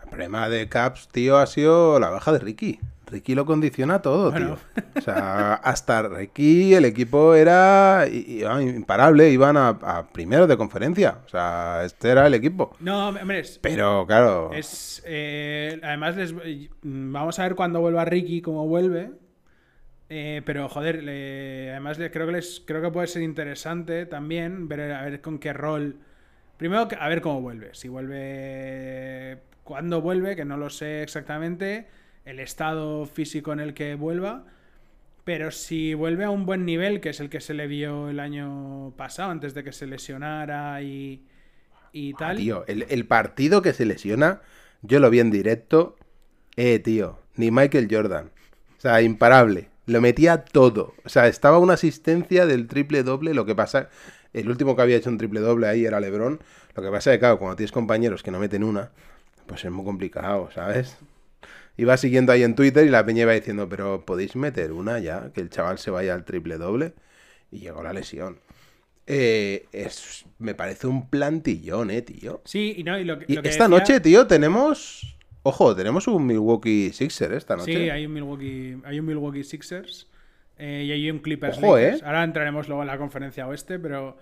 El 0.02 0.08
problema 0.10 0.48
de 0.50 0.68
Caps, 0.68 1.08
tío, 1.08 1.38
ha 1.38 1.46
sido 1.46 1.98
la 1.98 2.10
baja 2.10 2.32
de 2.32 2.38
Ricky. 2.38 2.78
Ricky 3.08 3.34
lo 3.34 3.46
condiciona 3.46 4.02
todo, 4.02 4.30
Bueno. 4.32 4.56
tío. 4.74 4.84
O 4.96 5.00
sea, 5.00 5.54
hasta 5.54 6.02
Ricky 6.02 6.74
el 6.74 6.84
equipo 6.84 7.34
era 7.34 8.06
imparable, 8.08 9.30
iban 9.30 9.56
a, 9.56 9.68
a 9.68 10.08
primero 10.08 10.46
de 10.46 10.56
conferencia. 10.56 11.18
O 11.24 11.28
sea, 11.28 11.82
este 11.84 12.10
era 12.10 12.26
el 12.26 12.34
equipo. 12.34 12.76
No, 12.80 13.08
hombre, 13.10 13.40
es, 13.40 13.58
Pero 13.60 14.04
claro, 14.06 14.52
Es, 14.52 15.02
eh, 15.06 15.78
además, 15.82 16.16
les, 16.16 16.34
vamos 16.82 17.38
a 17.38 17.42
ver 17.44 17.54
cuándo 17.54 17.80
vuelva 17.80 18.04
Ricky, 18.04 18.42
cómo 18.42 18.66
vuelve. 18.66 19.10
Eh, 20.08 20.42
pero 20.44 20.68
joder, 20.68 21.02
le- 21.02 21.70
además 21.70 21.98
le- 21.98 22.10
creo 22.12 22.26
que 22.26 22.32
les 22.32 22.62
creo 22.64 22.80
que 22.80 22.90
puede 22.90 23.06
ser 23.08 23.22
interesante 23.22 24.06
también 24.06 24.68
ver 24.68 24.92
a 24.92 25.02
ver 25.02 25.20
con 25.20 25.38
qué 25.38 25.52
rol. 25.52 25.96
Primero 26.56 26.88
a 26.98 27.08
ver 27.08 27.20
cómo 27.20 27.40
vuelve. 27.40 27.70
Si 27.74 27.88
vuelve. 27.88 29.38
Cuándo 29.64 30.00
vuelve, 30.00 30.36
que 30.36 30.44
no 30.44 30.56
lo 30.56 30.70
sé 30.70 31.02
exactamente. 31.02 31.86
El 32.26 32.40
estado 32.40 33.06
físico 33.06 33.54
en 33.54 33.60
el 33.60 33.72
que 33.72 33.94
vuelva. 33.94 34.44
Pero 35.24 35.50
si 35.50 35.94
vuelve 35.94 36.24
a 36.24 36.30
un 36.30 36.46
buen 36.46 36.64
nivel, 36.66 37.00
que 37.00 37.08
es 37.08 37.20
el 37.20 37.30
que 37.30 37.40
se 37.40 37.54
le 37.54 37.66
vio 37.66 38.10
el 38.10 38.20
año 38.20 38.92
pasado, 38.96 39.30
antes 39.30 39.54
de 39.54 39.64
que 39.64 39.72
se 39.72 39.86
lesionara 39.86 40.82
y, 40.82 41.24
y 41.92 42.12
ah, 42.12 42.16
tal. 42.18 42.36
tío, 42.36 42.64
el, 42.68 42.86
el 42.88 43.06
partido 43.06 43.60
que 43.62 43.72
se 43.72 43.86
lesiona, 43.86 44.40
yo 44.82 45.00
lo 45.00 45.10
vi 45.10 45.20
en 45.20 45.30
directo. 45.30 45.96
Eh, 46.56 46.78
tío, 46.78 47.18
ni 47.34 47.50
Michael 47.50 47.88
Jordan. 47.90 48.30
O 48.78 48.80
sea, 48.80 49.02
imparable. 49.02 49.68
Lo 49.86 50.00
metía 50.00 50.44
todo. 50.44 50.94
O 51.04 51.08
sea, 51.08 51.26
estaba 51.26 51.58
una 51.58 51.74
asistencia 51.74 52.46
del 52.46 52.66
triple 52.66 53.02
doble. 53.02 53.34
Lo 53.34 53.46
que 53.46 53.54
pasa, 53.54 53.88
el 54.32 54.48
último 54.48 54.76
que 54.76 54.82
había 54.82 54.96
hecho 54.96 55.10
un 55.10 55.18
triple 55.18 55.40
doble 55.40 55.66
ahí 55.66 55.84
era 55.84 55.98
LeBron. 56.00 56.40
Lo 56.74 56.82
que 56.82 56.90
pasa 56.90 57.10
es 57.10 57.16
que, 57.16 57.20
claro, 57.20 57.38
cuando 57.38 57.56
tienes 57.56 57.72
compañeros 57.72 58.22
que 58.22 58.30
no 58.30 58.38
meten 58.38 58.62
una, 58.62 58.90
pues 59.46 59.64
es 59.64 59.70
muy 59.70 59.84
complicado, 59.84 60.50
¿sabes? 60.54 60.98
Iba 61.76 61.96
siguiendo 61.96 62.32
ahí 62.32 62.42
en 62.42 62.54
Twitter 62.54 62.86
y 62.86 62.90
la 62.90 63.04
peña 63.04 63.22
iba 63.22 63.32
diciendo, 63.32 63.68
pero 63.68 64.04
podéis 64.06 64.34
meter 64.36 64.72
una 64.72 64.98
ya, 64.98 65.30
que 65.34 65.40
el 65.40 65.50
chaval 65.50 65.78
se 65.78 65.90
vaya 65.90 66.14
al 66.14 66.24
triple 66.24 66.56
doble. 66.56 66.94
Y 67.50 67.58
llegó 67.60 67.82
la 67.82 67.92
lesión. 67.92 68.38
Eh, 69.06 69.66
es, 69.72 70.24
me 70.38 70.54
parece 70.54 70.86
un 70.86 71.08
plantillón, 71.08 71.90
eh, 71.90 72.02
tío. 72.02 72.40
Sí, 72.44 72.74
y 72.76 72.82
no, 72.82 72.98
y 72.98 73.04
lo, 73.04 73.18
que- 73.18 73.26
Y 73.28 73.34
lo 73.36 73.42
que 73.42 73.48
esta 73.50 73.64
decía- 73.64 73.78
noche, 73.78 74.00
tío, 74.00 74.26
tenemos. 74.26 75.16
Ojo, 75.42 75.76
tenemos 75.76 76.08
un 76.08 76.26
Milwaukee 76.26 76.90
Sixer 76.92 77.32
esta 77.34 77.54
noche. 77.56 77.72
Sí, 77.72 77.88
hay 77.90 78.04
un 78.06 78.14
Milwaukee, 78.14 78.78
hay 78.84 78.98
un 78.98 79.06
Milwaukee 79.06 79.44
Sixers 79.44 80.08
eh, 80.58 80.84
y 80.86 80.90
hay 80.90 81.08
un 81.08 81.20
Clippers 81.20 81.58
Ojo, 81.58 81.76
Lakers. 81.76 82.00
eh. 82.00 82.04
Ahora 82.04 82.24
entraremos 82.24 82.66
luego 82.66 82.82
en 82.82 82.88
la 82.88 82.98
conferencia 82.98 83.46
oeste, 83.46 83.78
pero 83.78 84.18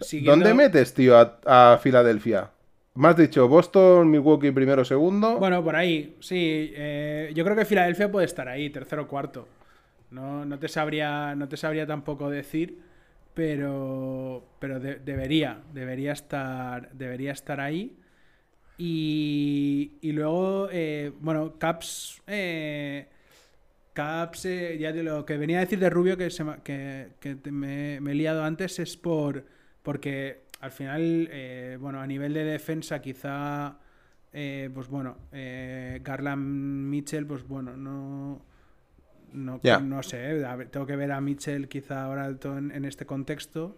siguiendo- 0.00 0.46
¿Dónde 0.46 0.54
metes, 0.54 0.94
tío, 0.94 1.18
a, 1.18 1.72
a 1.74 1.78
Filadelfia? 1.78 2.52
Me 2.94 3.08
has 3.08 3.16
dicho 3.16 3.48
Boston, 3.48 4.10
Milwaukee 4.10 4.52
primero, 4.52 4.84
segundo. 4.84 5.38
Bueno, 5.38 5.64
por 5.64 5.76
ahí, 5.76 6.16
sí. 6.20 6.72
eh, 6.74 7.32
yo 7.34 7.42
creo 7.44 7.56
que 7.56 7.64
Filadelfia 7.64 8.10
puede 8.12 8.26
estar 8.26 8.48
ahí, 8.48 8.68
tercero 8.70 9.08
cuarto. 9.08 9.48
No, 10.10 10.44
no 10.44 10.58
te 10.58 10.68
sabría, 10.68 11.34
no 11.34 11.48
te 11.48 11.56
sabría 11.56 11.86
tampoco 11.86 12.28
decir, 12.28 12.78
pero, 13.32 14.44
pero 14.58 14.78
de- 14.78 14.96
debería, 14.96 15.62
debería 15.72 16.12
estar, 16.12 16.92
debería 16.92 17.32
estar 17.32 17.60
ahí. 17.60 17.96
Y, 18.78 19.92
y 20.02 20.12
luego, 20.12 20.68
eh, 20.72 21.12
bueno, 21.20 21.58
Caps, 21.58 22.22
eh, 22.26 23.08
Caps, 23.92 24.44
ya 24.78 24.92
de 24.92 25.02
lo 25.02 25.26
que 25.26 25.36
venía 25.36 25.58
a 25.58 25.60
decir 25.60 25.78
de 25.78 25.90
Rubio 25.90 26.16
que, 26.16 26.30
se 26.30 26.44
que, 26.64 27.08
que 27.20 27.34
te- 27.36 27.52
me, 27.52 28.00
me 28.00 28.12
he 28.12 28.14
liado 28.14 28.42
antes 28.44 28.78
es 28.78 28.96
por 28.96 29.44
porque 29.82 30.42
al 30.62 30.70
final, 30.70 31.28
eh, 31.30 31.76
bueno, 31.80 32.00
a 32.00 32.06
nivel 32.06 32.32
de 32.32 32.44
defensa 32.44 33.02
quizá, 33.02 33.76
eh, 34.32 34.70
pues 34.72 34.88
bueno, 34.88 35.18
eh, 35.32 36.00
Garland 36.02 36.42
Mitchell, 36.88 37.26
pues 37.26 37.46
bueno, 37.46 37.76
no, 37.76 38.40
no, 39.34 39.60
sé, 40.02 40.38
eh, 40.38 40.44
a 40.44 40.56
ver, 40.56 40.68
tengo 40.68 40.86
que 40.86 40.96
ver 40.96 41.12
a 41.12 41.20
Mitchell 41.20 41.68
quizá 41.68 42.04
ahora 42.04 42.34
todo 42.36 42.58
en, 42.58 42.70
en 42.70 42.84
este 42.84 43.04
contexto. 43.06 43.76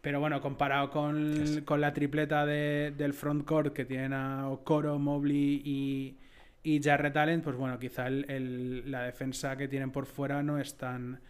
Pero 0.00 0.20
bueno, 0.20 0.40
comparado 0.40 0.90
con, 0.90 1.62
con 1.64 1.80
la 1.80 1.92
tripleta 1.92 2.46
de- 2.46 2.94
del 2.96 3.12
frontcourt 3.14 3.72
que 3.72 3.84
tienen 3.84 4.12
a 4.12 4.48
Okoro, 4.48 4.96
Mobley 4.98 5.60
y, 5.64 6.16
y 6.62 6.80
Jarrett 6.80 7.16
Allen, 7.16 7.40
pues 7.40 7.56
bueno, 7.56 7.78
quizá 7.80 8.06
el- 8.06 8.24
el- 8.30 8.90
la 8.90 9.02
defensa 9.02 9.56
que 9.56 9.66
tienen 9.66 9.90
por 9.90 10.06
fuera 10.06 10.42
no 10.42 10.58
es 10.60 10.76
tan 10.76 11.20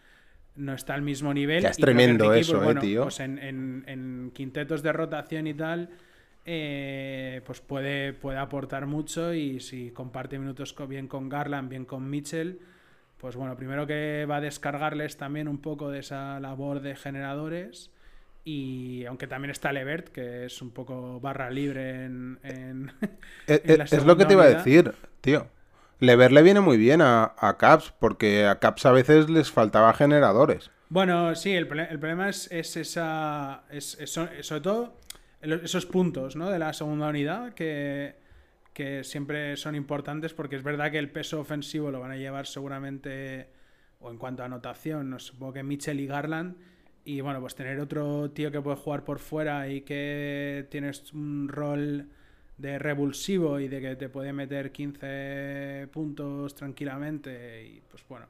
no 0.59 0.75
está 0.75 0.95
al 0.95 1.03
mismo 1.03 1.33
nivel. 1.33 1.63
Ya 1.63 1.71
es 1.71 1.79
Y 1.79 1.83
tremendo 1.83 2.25
Ricky, 2.31 2.41
eso, 2.41 2.61
pues 2.61 2.77
eh, 2.77 2.81
tío. 2.81 3.03
Pues 3.05 3.21
en, 3.21 3.39
en- 3.39 3.85
en 3.87 4.31
quintetos 4.35 4.83
de 4.83 4.93
rotación 4.93 5.47
y 5.47 5.55
tal, 5.55 5.89
eh, 6.45 7.41
pues 7.47 7.61
puede, 7.61 8.13
puede 8.13 8.39
aportar 8.39 8.87
mucho 8.87 9.35
y 9.35 9.61
si 9.61 9.91
comparte 9.91 10.39
minutos 10.39 10.75
bien 10.89 11.09
con 11.09 11.29
Garland, 11.29 11.69
bien 11.69 11.85
con 11.85 12.09
Mitchell, 12.09 12.59
pues 13.19 13.37
bueno, 13.37 13.57
primero 13.57 13.87
que 13.87 14.27
va 14.31 14.37
a 14.37 14.41
descargarles 14.41 15.17
también 15.17 15.49
un 15.49 15.59
poco 15.59 15.91
de 15.91 16.01
esa 16.01 16.39
labor 16.41 16.81
de 16.81 16.97
generadores. 16.97 17.91
Y 18.45 19.05
aunque 19.05 19.27
también 19.27 19.51
está 19.51 19.73
Levert, 19.73 20.09
que 20.09 20.47
es 20.47 20.63
un 20.63 20.71
poco 20.71 21.21
barra 21.21 21.51
libre 21.51 22.05
en. 22.07 22.39
en- 22.43 22.93
Eh, 23.47 23.63
la 23.77 23.85
eh, 23.85 23.89
es 23.91 24.05
lo 24.05 24.17
que 24.17 24.25
te 24.25 24.33
iba 24.33 24.45
a 24.45 24.49
decir, 24.49 24.93
tío. 25.21 25.49
Lever 26.01 26.33
le 26.33 26.43
viene 26.43 26.61
muy 26.61 26.77
bien 26.77 27.01
a, 27.03 27.57
Caps, 27.59 27.93
porque 27.99 28.47
a 28.47 28.61
Caps 28.61 28.87
a 28.87 28.93
veces 28.93 29.29
les 29.29 29.51
faltaba 29.51 29.93
generadores. 29.95 30.71
Bueno, 30.89 31.35
sí, 31.35 31.53
el, 31.53 31.67
problema 31.67 32.29
es, 32.29 32.51
es 32.53 32.77
esa. 32.77 33.65
Es, 33.71 33.99
sobre 34.07 34.61
todo 34.61 35.01
esos 35.41 35.87
puntos 35.87 36.37
¿no? 36.37 36.51
de 36.51 36.59
la 36.59 36.73
segunda 36.73 37.09
unidad 37.09 37.53
que, 37.53 38.17
que 38.73 39.05
siempre 39.05 39.57
son 39.57 39.75
importantes 39.75 40.35
porque 40.35 40.57
es 40.57 40.63
verdad 40.63 40.91
que 40.91 40.99
el 40.99 41.11
peso 41.11 41.41
ofensivo 41.41 41.91
lo 41.91 42.01
van 42.01 42.13
a 42.13 42.17
llevar 42.17 42.47
seguramente. 42.47 43.49
O 44.01 44.13
en 44.13 44.19
cuanto 44.19 44.45
a 44.45 44.47
anotación, 44.47 45.11
no 45.11 45.19
supongo 45.19 45.55
que 45.55 45.63
Mitchell 45.65 45.99
y 45.99 46.07
Garland. 46.07 46.57
Y 47.05 47.21
bueno, 47.21 47.41
pues 47.41 47.57
tener 47.57 47.81
otro 47.81 48.31
tío 48.31 48.53
que 48.53 48.61
puede 48.61 48.77
jugar 48.77 49.03
por 49.03 49.19
fuera 49.19 49.69
y 49.69 49.81
que 49.81 50.69
tienes 50.71 51.13
un 51.13 51.49
rol 51.49 52.09
de 52.59 52.79
revulsivo 52.79 53.61
y 53.61 53.69
de 53.69 53.81
que 53.81 53.97
te 53.97 54.09
puede 54.09 54.33
meter 54.33 54.73
15 54.73 55.89
puntos 55.93 56.55
tranquilamente. 56.55 57.65
Y 57.67 57.81
pues 57.91 58.05
bueno, 58.09 58.27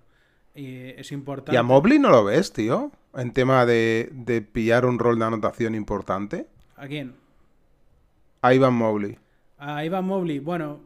y 0.55 0.91
es 0.91 1.11
importante. 1.13 1.53
¿Y 1.53 1.57
a 1.57 1.63
Mobley 1.63 1.99
no 1.99 2.11
lo 2.11 2.25
ves, 2.25 2.53
tío? 2.53 2.93
En 3.15 3.33
tema 3.33 3.65
de, 3.67 4.11
de 4.13 4.43
pillar 4.43 4.85
un 4.87 4.99
rol 4.99 5.19
de 5.19 5.25
anotación 5.25 5.75
importante. 5.75 6.47
¿A 6.77 6.87
quién? 6.87 7.15
A 8.43 8.55
Ivan 8.55 8.75
Mobley. 8.75 9.19
A 9.59 9.85
Ivan 9.85 10.05
Mobley. 10.05 10.39
Bueno, 10.39 10.81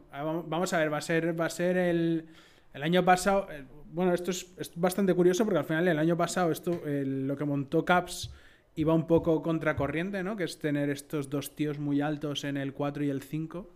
vamos 0.47 0.73
a 0.73 0.79
ver, 0.79 0.91
va 0.91 0.97
a 0.97 1.01
ser, 1.01 1.39
va 1.39 1.45
a 1.45 1.49
ser 1.49 1.77
el, 1.77 2.25
el 2.73 2.83
año 2.83 3.03
pasado. 3.05 3.47
Bueno, 3.91 4.13
esto 4.13 4.31
es, 4.31 4.47
es 4.57 4.71
bastante 4.75 5.13
curioso 5.13 5.43
porque 5.45 5.59
al 5.59 5.65
final 5.65 5.87
el 5.87 5.99
año 5.99 6.17
pasado 6.17 6.51
esto, 6.51 6.81
el- 6.85 7.27
lo 7.27 7.37
que 7.37 7.45
montó 7.45 7.85
Caps 7.85 8.33
iba 8.75 8.93
un 8.93 9.07
poco 9.07 9.41
contracorriente, 9.41 10.23
¿no? 10.23 10.35
Que 10.35 10.45
es 10.45 10.59
tener 10.59 10.89
estos 10.89 11.29
dos 11.29 11.55
tíos 11.55 11.79
muy 11.79 12.01
altos 12.01 12.43
en 12.43 12.57
el 12.57 12.73
4 12.73 13.03
y 13.03 13.09
el 13.09 13.21
5, 13.21 13.69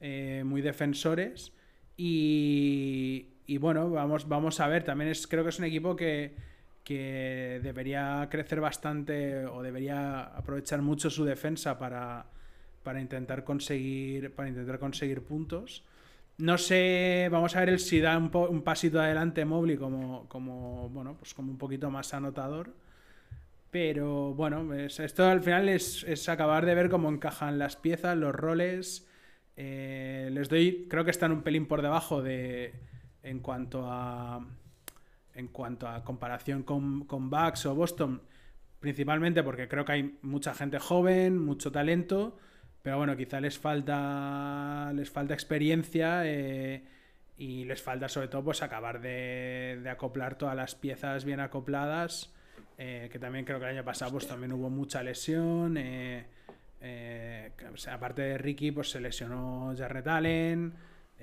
eh, 0.00 0.42
muy 0.46 0.62
defensores. 0.62 1.52
Y, 1.96 3.26
bueno, 3.58 3.90
vamos, 3.90 4.26
vamos 4.28 4.60
a 4.60 4.68
ver. 4.68 4.84
También 4.84 5.10
es, 5.10 5.26
creo 5.26 5.42
que 5.42 5.50
es 5.50 5.58
un 5.58 5.66
equipo 5.66 5.96
que, 5.96 6.34
que 6.84 7.60
debería 7.62 8.26
crecer 8.30 8.60
bastante 8.60 9.44
o 9.46 9.62
debería 9.62 10.22
aprovechar 10.22 10.80
mucho 10.82 11.10
su 11.10 11.24
defensa 11.24 11.78
para, 11.78 12.26
para 12.82 13.00
intentar 13.00 13.44
conseguir 13.44 14.34
para 14.34 14.48
intentar 14.48 14.78
conseguir 14.78 15.22
puntos. 15.22 15.84
No 16.38 16.56
sé, 16.58 17.28
vamos 17.30 17.54
a 17.56 17.60
ver 17.60 17.68
el 17.70 17.78
si 17.80 18.00
da 18.00 18.16
un, 18.16 18.30
po- 18.30 18.48
un 18.48 18.62
pasito 18.62 18.98
adelante 19.00 19.44
Mobley 19.44 19.76
como, 19.76 20.26
como, 20.28 20.88
bueno, 20.88 21.16
pues 21.18 21.34
como 21.34 21.50
un 21.52 21.58
poquito 21.58 21.90
más 21.90 22.14
anotador. 22.14 22.74
Pero 23.70 24.34
bueno, 24.34 24.74
es- 24.74 24.98
esto 25.00 25.24
al 25.28 25.42
final 25.42 25.68
es, 25.68 26.02
es 26.04 26.28
acabar 26.28 26.66
de 26.66 26.74
ver 26.74 26.88
cómo 26.90 27.08
encajan 27.08 27.58
las 27.58 27.76
piezas, 27.76 28.16
los 28.16 28.34
roles. 28.34 29.08
Eh, 29.56 30.28
les 30.32 30.48
doy, 30.48 30.86
creo 30.90 31.04
que 31.04 31.10
están 31.12 31.32
un 31.32 31.42
pelín 31.42 31.66
por 31.66 31.82
debajo 31.82 32.22
de 32.22 32.74
en 33.22 33.40
cuanto 33.40 33.86
a 33.90 34.44
en 35.34 35.48
cuanto 35.48 35.88
a 35.88 36.04
comparación 36.04 36.62
con, 36.64 37.04
con 37.06 37.30
Bucks 37.30 37.66
o 37.66 37.74
Boston, 37.74 38.22
principalmente 38.80 39.42
porque 39.42 39.68
creo 39.68 39.84
que 39.84 39.92
hay 39.92 40.18
mucha 40.22 40.54
gente 40.54 40.78
joven, 40.78 41.38
mucho 41.38 41.70
talento, 41.72 42.36
pero 42.82 42.98
bueno, 42.98 43.16
quizá 43.16 43.40
les 43.40 43.58
falta 43.58 44.92
les 44.94 45.10
falta 45.10 45.34
experiencia 45.34 46.22
eh, 46.26 46.84
y 47.36 47.64
les 47.64 47.82
falta 47.82 48.08
sobre 48.08 48.28
todo 48.28 48.44
pues 48.44 48.62
acabar 48.62 49.00
de, 49.00 49.80
de 49.82 49.90
acoplar 49.90 50.36
todas 50.38 50.56
las 50.56 50.74
piezas 50.74 51.24
bien 51.24 51.40
acopladas, 51.40 52.32
eh, 52.82 53.10
que 53.12 53.18
también 53.18 53.44
creo 53.44 53.58
que 53.58 53.66
el 53.66 53.76
año 53.76 53.84
pasado 53.84 54.12
pues 54.12 54.26
también 54.26 54.52
hubo 54.54 54.70
mucha 54.70 55.02
lesión. 55.02 55.76
eh, 55.76 56.24
eh, 56.80 57.52
aparte 57.92 58.22
de 58.22 58.38
Ricky, 58.38 58.72
pues 58.72 58.90
se 58.90 59.00
lesionó 59.00 59.74
Jarrett 59.76 60.06
Allen. 60.06 60.72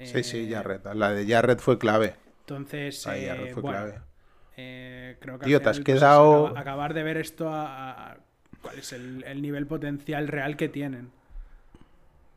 Sí, 0.04 0.24
sí, 0.24 0.48
Jarrett. 0.52 0.86
La 0.94 1.12
de 1.12 1.26
Jarrett 1.28 1.60
fue 1.60 1.80
clave. 1.80 2.14
Entonces, 2.42 3.08
Ahí 3.08 3.26
Jarrett 3.26 3.54
fue 3.54 3.62
bueno, 3.64 3.78
clave. 3.80 4.00
creo 5.20 5.40
que 5.40 5.46
Tío, 5.46 5.60
te 5.62 5.70
has 5.70 5.78
pues, 5.80 5.86
quedado- 5.86 6.46
acaba- 6.48 6.60
acabar 6.60 6.94
de 6.94 7.02
ver 7.04 7.18
esto 7.18 7.50
a, 7.50 8.12
a- 8.12 8.18
cuál 8.62 8.78
es 8.78 8.94
el, 8.94 9.24
el 9.24 9.42
nivel 9.42 9.66
potencial 9.66 10.28
real 10.28 10.56
que 10.58 10.70
tienen. 10.70 11.10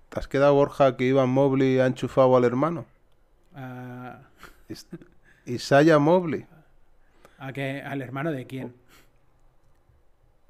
¿Te 0.08 0.18
has 0.18 0.26
quedado, 0.28 0.54
Borja, 0.54 0.96
que 0.96 1.04
Ivan 1.04 1.28
Mobley 1.28 1.78
ha 1.78 1.86
enchufado 1.86 2.34
al 2.36 2.44
hermano? 2.44 2.86
Is- 4.68 4.86
Isaiah 5.46 5.98
Mobley. 5.98 6.46
a 7.38 7.52
que, 7.52 7.82
¿Al 7.82 8.00
hermano 8.02 8.32
de 8.32 8.46
quién? 8.46 8.74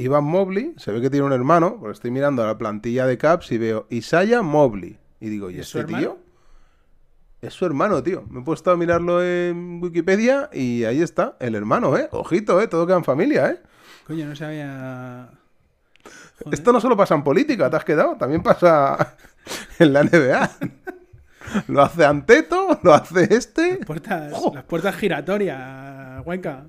Ivan 0.00 0.24
Mobley, 0.24 0.74
se 0.76 0.92
ve 0.92 1.00
que 1.00 1.10
tiene 1.10 1.26
un 1.26 1.32
hermano, 1.32 1.76
porque 1.78 1.92
estoy 1.92 2.10
mirando 2.10 2.46
la 2.46 2.56
plantilla 2.56 3.06
de 3.06 3.18
Caps 3.18 3.52
y 3.52 3.58
veo 3.58 3.86
Isaiah 3.90 4.42
Mobley. 4.42 4.98
Y 5.20 5.28
digo, 5.28 5.50
¿y, 5.50 5.56
¿Y 5.56 5.60
es 5.60 5.68
su 5.68 5.80
este 5.80 5.94
tío? 5.94 6.18
Es 7.42 7.54
su 7.54 7.66
hermano, 7.66 8.02
tío. 8.02 8.24
Me 8.30 8.40
he 8.40 8.42
puesto 8.42 8.70
a 8.70 8.76
mirarlo 8.76 9.22
en 9.22 9.80
Wikipedia 9.82 10.48
y 10.52 10.84
ahí 10.84 11.02
está, 11.02 11.36
el 11.40 11.54
hermano, 11.54 11.96
¿eh? 11.96 12.08
Ojito, 12.12 12.60
¿eh? 12.60 12.68
Todo 12.68 12.86
queda 12.86 12.96
en 12.96 13.04
familia, 13.04 13.50
¿eh? 13.50 13.60
Coño, 14.06 14.26
no 14.26 14.36
sabía. 14.36 15.30
Joder. 16.42 16.54
Esto 16.54 16.72
no 16.72 16.80
solo 16.80 16.96
pasa 16.96 17.14
en 17.14 17.22
política, 17.22 17.68
¿te 17.68 17.76
has 17.76 17.84
quedado? 17.84 18.16
También 18.16 18.42
pasa 18.42 19.16
en 19.78 19.92
la 19.92 20.02
NBA. 20.04 20.50
Lo 21.68 21.82
hace 21.82 22.04
Anteto, 22.04 22.78
lo 22.82 22.94
hace 22.94 23.24
este. 23.34 23.80
Las 24.54 24.64
puertas 24.64 24.94
giratorias, 24.96 26.24
Huenca. 26.24 26.64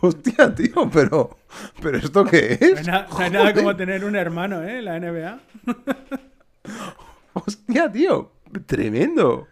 Hostia, 0.00 0.54
tío, 0.54 0.90
pero. 0.92 1.38
¿Pero 1.80 1.98
esto 1.98 2.24
qué 2.24 2.58
No 2.60 2.66
hay, 2.66 2.72
es? 2.80 2.86
na- 2.86 3.06
no 3.10 3.18
hay 3.18 3.30
nada 3.30 3.54
como 3.54 3.76
tener 3.76 4.04
un 4.04 4.16
hermano, 4.16 4.62
¿eh? 4.62 4.82
La 4.82 4.98
NBA. 4.98 5.38
Hostia, 7.34 7.90
tío. 7.90 8.32
Tremendo. 8.66 9.46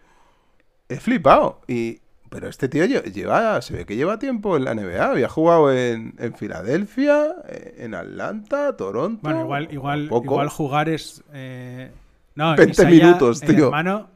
He 0.89 0.97
flipado. 0.97 1.61
Y. 1.69 2.01
Pero 2.31 2.49
este 2.49 2.69
tío 2.69 2.85
lle- 2.85 3.13
lleva. 3.13 3.63
Se 3.63 3.75
ve 3.75 3.87
que 3.87 3.95
lleva 3.97 4.19
tiempo 4.19 4.57
en 4.57 4.65
la 4.65 4.75
NBA. 4.75 5.11
Había 5.11 5.29
jugado 5.29 5.73
en, 5.73 6.15
en 6.19 6.35
Filadelfia, 6.35 7.33
eh, 7.49 7.77
en 7.79 7.95
Atlanta, 7.95 8.77
Toronto. 8.77 9.21
Bueno, 9.23 9.43
igual, 9.43 9.69
igual, 9.71 10.05
igual 10.11 10.49
jugar 10.49 10.89
es. 10.89 11.23
eh, 11.33 11.93
No, 12.35 12.57
20 12.57 12.73
Isaiah, 12.73 12.91
minutos, 12.91 13.41
el 13.43 13.55
tío. 13.55 13.65
Hermano, 13.67 14.09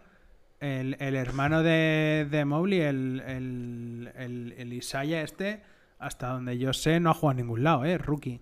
el, 0.61 0.97
el 1.01 1.15
hermano 1.17 1.63
de, 1.63 2.27
de 2.31 2.45
Mobley, 2.45 2.81
el, 2.81 3.23
el, 3.27 4.13
el, 4.17 4.55
el 4.57 4.73
Isaiah 4.73 5.23
este, 5.23 5.63
hasta 5.99 6.29
donde 6.29 6.59
yo 6.59 6.73
sé, 6.73 7.01
no 7.01 7.11
ha 7.11 7.15
jugado 7.15 7.39
a 7.39 7.43
ningún 7.43 7.65
lado, 7.65 7.85
¿eh? 7.85 7.99
Rookie. 7.99 8.41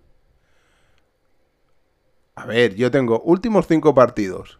A 2.35 2.45
ver, 2.45 2.75
yo 2.75 2.91
tengo 2.91 3.19
últimos 3.21 3.67
cinco 3.67 3.95
partidos. 3.95 4.59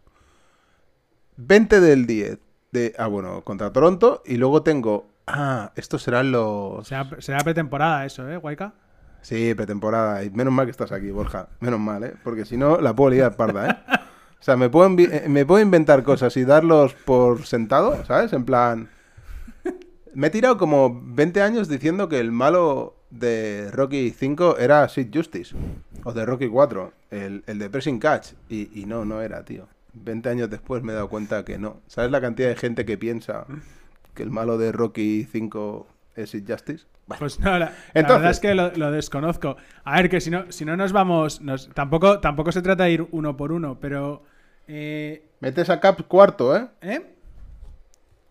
20 1.38 1.80
del 1.80 2.08
10. 2.08 2.40
De, 2.72 2.94
ah, 2.98 3.08
bueno, 3.08 3.44
contra 3.44 3.72
Toronto. 3.72 4.24
Y 4.26 4.38
luego 4.38 4.64
tengo. 4.64 5.08
Ah, 5.28 5.72
estos 5.76 6.02
serán 6.02 6.32
los. 6.32 6.88
Será, 6.88 7.10
será 7.20 7.40
pretemporada 7.40 8.06
eso, 8.06 8.28
¿eh, 8.30 8.38
Guayca? 8.38 8.74
Sí, 9.22 9.54
pretemporada. 9.54 10.24
Y 10.24 10.32
menos 10.32 10.54
mal 10.54 10.66
que 10.66 10.72
estás 10.72 10.92
aquí, 10.92 11.12
Borja. 11.12 11.50
Menos 11.60 11.80
mal, 11.80 12.04
¿eh? 12.04 12.16
Porque 12.24 12.46
si 12.46 12.58
no, 12.58 12.82
la 12.82 12.96
puedo 12.96 13.12
liar 13.12 13.36
parda, 13.36 13.70
¿eh? 13.70 13.78
O 14.40 14.44
sea, 14.44 14.56
me 14.56 14.70
puedo, 14.70 14.90
eh, 15.00 15.26
me 15.28 15.46
puedo 15.46 15.62
inventar 15.62 16.04
cosas 16.04 16.38
y 16.38 16.46
darlos 16.46 16.94
por 16.94 17.46
sentado, 17.46 18.06
¿sabes? 18.06 18.34
En 18.34 18.46
plan... 18.46 18.90
Me 20.14 20.28
he 20.28 20.30
tirado 20.32 20.58
como 20.58 21.00
20 21.04 21.44
años 21.44 21.68
diciendo 21.68 22.10
que 22.10 22.20
el 22.20 22.32
malo 22.32 22.96
de 23.12 23.70
Rocky 23.72 24.10
5 24.10 24.58
era 24.58 24.90
Sid 24.90 25.10
Justice. 25.14 25.56
O 26.06 26.12
de 26.12 26.26
Rocky 26.26 26.48
4, 26.48 26.92
el, 27.12 27.44
el 27.46 27.60
de 27.60 27.70
Pressing 27.70 28.00
Catch. 28.00 28.30
Y, 28.50 28.82
y 28.82 28.86
no, 28.86 29.06
no 29.06 29.22
era, 29.22 29.46
tío. 29.46 29.68
20 29.94 30.30
años 30.30 30.50
después 30.50 30.82
me 30.82 30.92
he 30.92 30.96
dado 30.96 31.10
cuenta 31.10 31.46
que 31.46 31.58
no. 31.58 31.82
¿Sabes 31.88 32.10
la 32.10 32.20
cantidad 32.22 32.50
de 32.50 32.56
gente 32.56 32.86
que 32.86 32.98
piensa 32.98 33.46
que 34.16 34.24
el 34.24 34.32
malo 34.32 34.58
de 34.58 34.72
Rocky 34.72 35.28
5 35.32 35.88
es 36.16 36.32
Sid 36.32 36.50
Justice? 36.50 36.86
Bueno, 37.08 37.20
Pues 37.20 37.40
no, 37.40 37.58
la, 37.58 37.72
verdad 37.94 38.30
es 38.30 38.40
que 38.40 38.54
lo, 38.54 38.70
lo 38.76 38.92
desconozco. 38.92 39.56
A 39.86 39.96
ver, 39.96 40.10
que 40.10 40.20
si 40.20 40.30
no, 40.30 40.52
si 40.52 40.66
no 40.66 40.76
nos 40.76 40.92
vamos. 40.92 41.42
nos- 41.42 41.70
tampoco, 41.70 42.20
tampoco 42.20 42.52
se 42.52 42.62
trata 42.62 42.84
de 42.84 42.92
ir 42.92 43.08
uno 43.12 43.38
por 43.38 43.52
uno, 43.54 43.80
pero. 43.80 44.24
Eh, 44.68 45.24
metes 45.40 45.70
a 45.70 45.80
Caps 45.80 46.04
cuarto, 46.04 46.56
¿eh? 46.56 46.68
¿eh? 46.82 47.16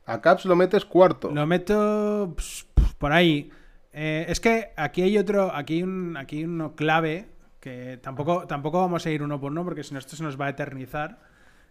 A 0.05 0.21
Caps 0.21 0.45
lo 0.45 0.55
metes 0.57 0.85
cuarto. 0.85 1.31
Lo 1.33 1.47
meto 1.47 2.33
pues, 2.35 2.67
por 2.99 3.13
ahí. 3.13 3.51
Eh, 3.95 4.27
es 4.29 4.41
que 4.41 4.73
aquí 4.77 5.01
hay 5.03 5.17
otro, 5.17 5.55
aquí 5.55 5.77
hay 5.77 5.83
un, 5.83 6.17
aquí 6.19 6.39
hay 6.39 6.45
uno 6.45 6.77
clave 6.77 7.27
que 7.61 7.99
tampoco, 8.03 8.47
tampoco 8.47 8.79
vamos 8.81 9.07
a 9.07 9.11
ir 9.11 9.23
uno 9.23 9.41
por 9.41 9.51
uno 9.51 9.65
porque 9.65 9.83
si 9.83 9.95
no 9.95 9.99
esto 9.99 10.17
se 10.17 10.23
nos 10.23 10.39
va 10.39 10.47
a 10.47 10.51
eternizar. 10.51 11.19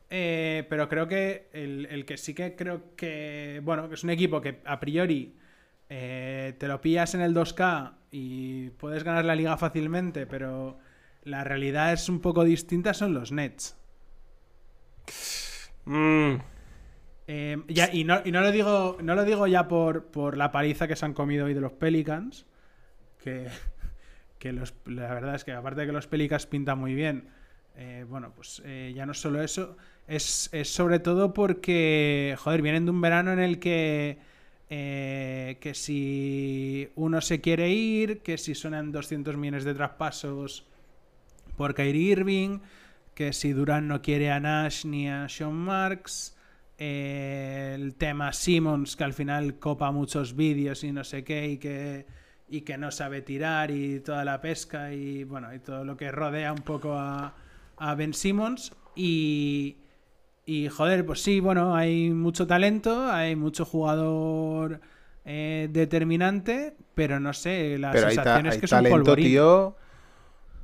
Eh, 0.09 0.65
pero 0.69 0.89
creo 0.89 1.07
que 1.07 1.49
el, 1.53 1.85
el 1.89 2.05
que 2.05 2.17
sí 2.17 2.33
que 2.33 2.55
creo 2.55 2.95
que, 2.95 3.61
bueno, 3.63 3.87
que 3.89 3.93
es 3.95 4.03
un 4.03 4.09
equipo 4.09 4.41
que 4.41 4.59
a 4.65 4.79
priori 4.79 5.35
eh, 5.89 6.55
te 6.59 6.67
lo 6.67 6.81
pillas 6.81 7.15
en 7.15 7.21
el 7.21 7.33
2K 7.33 7.93
y 8.11 8.69
puedes 8.71 9.03
ganar 9.03 9.25
la 9.25 9.35
liga 9.35 9.57
fácilmente, 9.57 10.25
pero 10.27 10.79
la 11.23 11.43
realidad 11.43 11.93
es 11.93 12.09
un 12.09 12.21
poco 12.21 12.43
distinta, 12.43 12.93
son 12.93 13.13
los 13.13 13.31
Nets. 13.31 13.77
Mm, 15.85 16.35
Eh, 17.27 17.57
ya, 17.69 17.89
y 17.93 18.03
no, 18.03 18.21
y 18.25 18.31
no 18.31 18.41
lo 18.41 18.51
digo, 18.51 18.97
no 19.01 19.15
lo 19.15 19.25
digo 19.25 19.47
ya 19.47 19.67
por, 19.67 20.07
por 20.11 20.37
la 20.37 20.51
paliza 20.51 20.87
que 20.87 20.95
se 20.95 21.05
han 21.05 21.13
comido 21.13 21.45
hoy 21.45 21.53
de 21.55 21.61
los 21.61 21.73
Pelicans. 21.73 22.45
Que, 23.23 23.49
que 24.39 24.53
los, 24.53 24.75
la 24.85 25.13
verdad 25.13 25.35
es 25.35 25.43
que 25.45 25.53
aparte 25.53 25.81
de 25.81 25.87
que 25.87 25.93
los 25.93 26.07
Pelicans 26.07 26.47
pintan 26.47 26.79
muy 26.79 26.95
bien, 26.95 27.29
eh, 27.75 28.05
bueno, 28.09 28.33
pues 28.35 28.61
eh, 28.65 28.93
ya 28.95 29.05
no 29.05 29.13
solo 29.13 29.41
eso, 29.43 29.77
es, 30.07 30.49
es 30.53 30.69
sobre 30.73 30.99
todo 30.99 31.33
porque, 31.33 32.35
joder, 32.39 32.61
vienen 32.61 32.85
de 32.85 32.91
un 32.91 33.01
verano 33.01 33.33
en 33.33 33.39
el 33.39 33.59
que, 33.59 34.19
eh, 34.69 35.57
que 35.61 35.73
si 35.73 36.89
uno 36.95 37.21
se 37.21 37.41
quiere 37.41 37.69
ir, 37.69 38.19
que 38.19 38.37
si 38.37 38.55
suenan 38.55 38.91
200 38.91 39.37
millones 39.37 39.63
de 39.63 39.73
traspasos 39.73 40.65
por 41.55 41.75
Kyrie 41.75 42.11
Irving, 42.11 42.59
que 43.13 43.31
si 43.31 43.53
Durant 43.53 43.87
no 43.87 44.01
quiere 44.01 44.31
a 44.31 44.39
Nash 44.39 44.85
ni 44.85 45.09
a 45.09 45.29
Sean 45.29 45.53
Marks, 45.53 46.35
eh, 46.77 47.73
el 47.75 47.95
tema 47.95 48.33
Simmons, 48.33 48.95
que 48.95 49.03
al 49.03 49.13
final 49.13 49.59
copa 49.59 49.91
muchos 49.91 50.35
vídeos 50.35 50.83
y 50.83 50.91
no 50.91 51.03
sé 51.03 51.23
qué, 51.23 51.47
y 51.47 51.57
que, 51.57 52.05
y 52.49 52.61
que 52.61 52.77
no 52.77 52.91
sabe 52.91 53.21
tirar 53.21 53.71
y 53.71 53.99
toda 53.99 54.25
la 54.25 54.41
pesca 54.41 54.93
y 54.93 55.23
bueno, 55.23 55.53
y 55.53 55.59
todo 55.59 55.85
lo 55.85 55.95
que 55.95 56.11
rodea 56.11 56.51
un 56.51 56.63
poco 56.63 56.93
a, 56.93 57.35
a 57.77 57.95
Ben 57.95 58.13
Simmons. 58.13 58.73
Y, 58.95 59.77
y 60.45 60.67
joder, 60.69 61.05
pues 61.05 61.21
sí, 61.23 61.39
bueno, 61.39 61.75
hay 61.75 62.11
mucho 62.11 62.45
talento, 62.47 63.09
hay 63.11 63.35
mucho 63.35 63.65
jugador 63.65 64.79
eh, 65.25 65.67
determinante, 65.71 66.75
pero 66.93 67.19
no 67.19 67.33
sé, 67.33 67.77
la 67.79 67.91
Pero 67.91 68.07
hay, 68.07 68.15
sensación 68.15 68.45
es 68.47 68.53
hay 68.53 68.59
que 68.59 68.65
es 68.65 68.71
un 68.71 68.77
talento, 68.77 68.97
polvorín. 68.97 69.25
tío. 69.25 69.75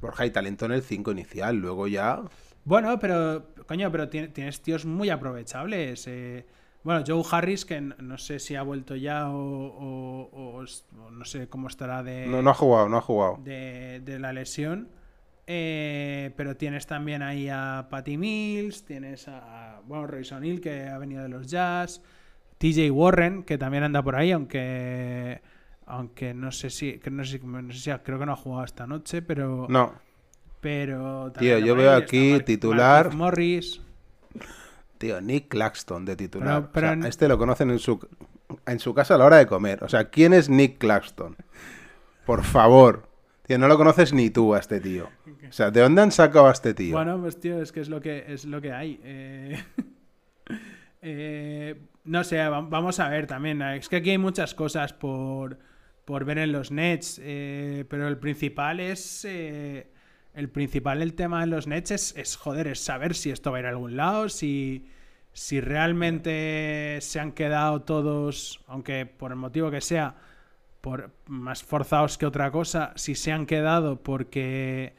Borja, 0.01 0.23
hay 0.23 0.31
talento 0.31 0.65
en 0.65 0.71
el 0.73 0.81
5 0.81 1.11
inicial. 1.11 1.57
Luego 1.57 1.87
ya. 1.87 2.21
Bueno, 2.65 2.99
pero, 2.99 3.47
coño, 3.67 3.91
pero 3.91 4.09
tien- 4.09 4.31
tienes 4.33 4.61
tíos 4.61 4.85
muy 4.85 5.09
aprovechables. 5.09 6.07
eh. 6.07 6.45
Bueno, 6.83 7.03
Joe 7.05 7.23
Harris, 7.31 7.65
que 7.65 7.79
no 7.81 8.17
sé 8.17 8.39
si 8.39 8.55
ha 8.55 8.63
vuelto 8.63 8.95
ya 8.95 9.29
o, 9.29 9.35
o- 9.37 10.29
o 10.33 10.63
o 10.63 11.11
no 11.11 11.25
sé 11.25 11.47
cómo 11.47 11.67
estará 11.67 12.01
de, 12.01 12.25
No, 12.27 12.41
no 12.41 12.49
ha 12.49 12.53
jugado, 12.55 12.89
no 12.89 12.97
ha 12.97 13.01
jugado. 13.01 13.37
de, 13.43 14.01
de 14.03 14.17
la 14.19 14.33
lesión. 14.33 14.89
Eh, 15.53 16.31
pero 16.37 16.55
tienes 16.55 16.87
también 16.87 17.21
ahí 17.21 17.49
a 17.51 17.87
Patty 17.89 18.15
Mills, 18.17 18.85
tienes 18.85 19.27
a, 19.27 19.81
bueno, 19.85 20.07
Royce 20.07 20.33
O'Neal, 20.33 20.61
que 20.61 20.87
ha 20.87 20.97
venido 20.97 21.23
de 21.23 21.27
los 21.27 21.47
Jazz, 21.51 22.01
TJ 22.57 22.89
Warren, 22.89 23.43
que 23.43 23.57
también 23.57 23.83
anda 23.83 24.01
por 24.01 24.15
ahí, 24.15 24.31
aunque 24.31 25.41
aunque 25.85 26.33
no 26.33 26.53
sé 26.53 26.69
si, 26.69 26.99
que 26.99 27.11
no 27.11 27.25
sé, 27.25 27.39
si- 27.39 27.45
no 27.45 27.69
sé 27.73 27.79
si 27.79 27.91
creo 28.01 28.17
que 28.17 28.25
no 28.25 28.31
ha 28.31 28.35
jugado 28.37 28.63
esta 28.63 28.87
noche, 28.87 29.21
pero 29.21 29.65
No. 29.67 29.93
pero 30.61 31.33
Tío, 31.37 31.57
yo 31.59 31.75
veo 31.75 31.91
aquí 31.95 32.31
Mar- 32.31 32.43
titular- 32.45 33.13
Morris. 33.13 33.81
Tío, 34.99 35.19
Nick 35.19 35.49
Claxton 35.49 36.05
de 36.05 36.15
titular. 36.15 36.61
Pero- 36.61 36.71
pero 36.71 36.87
O 36.87 36.89
sea, 36.91 36.93
en- 36.93 37.03
a 37.03 37.07
este 37.09 37.27
lo 37.27 37.37
conocen 37.37 37.71
en 37.71 37.79
su, 37.79 37.99
en 38.65 38.79
su 38.79 38.93
casa 38.93 39.15
a 39.15 39.17
la 39.17 39.25
hora 39.25 39.35
de 39.37 39.47
comer. 39.47 39.83
O 39.83 39.89
sea, 39.89 40.05
¿quién 40.09 40.31
es 40.31 40.47
Nick 40.47 40.77
Claxton? 40.77 41.35
Por 42.25 42.43
favor. 42.43 43.11
Tío, 43.51 43.57
no 43.57 43.67
lo 43.67 43.77
conoces 43.77 44.13
ni 44.13 44.29
tú 44.29 44.55
a 44.55 44.59
este 44.59 44.79
tío. 44.79 45.09
O 45.49 45.51
sea, 45.51 45.71
¿de 45.71 45.81
dónde 45.81 46.01
han 46.01 46.13
sacado 46.13 46.47
a 46.47 46.53
este 46.53 46.73
tío? 46.73 46.95
Bueno, 46.95 47.19
pues 47.19 47.37
tío, 47.37 47.61
es 47.61 47.73
que 47.73 47.81
es 47.81 47.89
lo 47.89 47.99
que 47.99 48.23
es 48.29 48.45
lo 48.45 48.61
que 48.61 48.71
hay. 48.71 48.97
Eh, 49.03 49.61
eh, 51.01 51.81
no 52.05 52.23
sé, 52.23 52.37
va- 52.37 52.61
vamos 52.61 53.01
a 53.01 53.09
ver 53.09 53.27
también. 53.27 53.61
Es 53.61 53.89
que 53.89 53.97
aquí 53.97 54.11
hay 54.11 54.17
muchas 54.17 54.55
cosas 54.55 54.93
por, 54.93 55.59
por 56.05 56.23
ver 56.23 56.37
en 56.37 56.53
los 56.53 56.71
nets, 56.71 57.19
eh, 57.21 57.83
pero 57.89 58.07
el 58.07 58.17
principal 58.19 58.79
es 58.79 59.25
el 59.25 60.49
principal 60.49 61.01
el 61.01 61.13
tema 61.13 61.43
en 61.43 61.49
los 61.49 61.67
nets 61.67 61.91
es, 61.91 62.15
es, 62.15 62.37
joder, 62.37 62.67
es 62.67 62.79
saber 62.79 63.15
si 63.15 63.31
esto 63.31 63.51
va 63.51 63.57
a 63.57 63.59
ir 63.59 63.65
a 63.65 63.69
algún 63.71 63.97
lado, 63.97 64.29
si 64.29 64.87
si 65.33 65.59
realmente 65.59 66.99
se 67.01 67.19
han 67.19 67.33
quedado 67.33 67.81
todos, 67.81 68.63
aunque 68.67 69.05
por 69.05 69.31
el 69.31 69.37
motivo 69.37 69.71
que 69.71 69.81
sea, 69.81 70.15
por 70.81 71.11
más 71.27 71.63
forzados 71.63 72.17
que 72.17 72.25
otra 72.25 72.51
cosa, 72.51 72.91
si 72.95 73.15
se 73.15 73.31
han 73.31 73.45
quedado 73.45 74.01
porque 74.01 74.93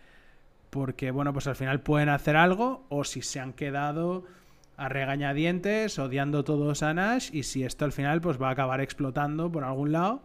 porque 0.70 1.10
bueno, 1.10 1.32
pues 1.34 1.46
al 1.48 1.56
final 1.56 1.80
pueden 1.80 2.08
hacer 2.08 2.34
algo 2.36 2.86
o 2.88 3.04
si 3.04 3.20
se 3.20 3.40
han 3.40 3.52
quedado 3.52 4.24
a 4.78 4.88
regañadientes, 4.88 5.98
odiando 5.98 6.44
todos 6.44 6.82
a 6.82 6.94
Nash 6.94 7.28
y 7.32 7.42
si 7.42 7.62
esto 7.64 7.84
al 7.84 7.92
final 7.92 8.20
pues 8.22 8.40
va 8.40 8.48
a 8.48 8.52
acabar 8.52 8.80
explotando 8.80 9.52
por 9.52 9.64
algún 9.64 9.92
lado 9.92 10.22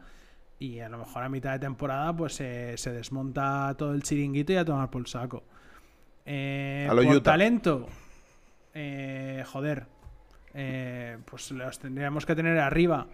y 0.58 0.80
a 0.80 0.88
lo 0.90 1.00
mejor 1.00 1.24
a 1.24 1.30
mitad 1.30 1.52
de 1.52 1.60
temporada 1.60 2.16
pues 2.16 2.36
se- 2.36 2.78
se 2.78 2.92
desmonta 2.94 3.76
todo 3.78 3.94
el 3.94 4.04
chiringuito 4.04 4.54
y 4.54 4.56
a 4.56 4.64
tomar 4.66 4.90
por 4.90 5.08
saco. 5.10 5.44
Eh, 6.26 6.88
A 6.90 6.94
lo 6.94 7.04
por 7.04 7.16
Utah. 7.18 7.32
talento, 7.32 7.88
eh, 8.74 9.44
joder, 9.48 9.86
eh, 10.54 11.18
pues 11.26 11.52
los 11.52 11.78
tendríamos 11.80 12.26
que 12.26 12.36
tener 12.36 12.58
arriba. 12.60 13.08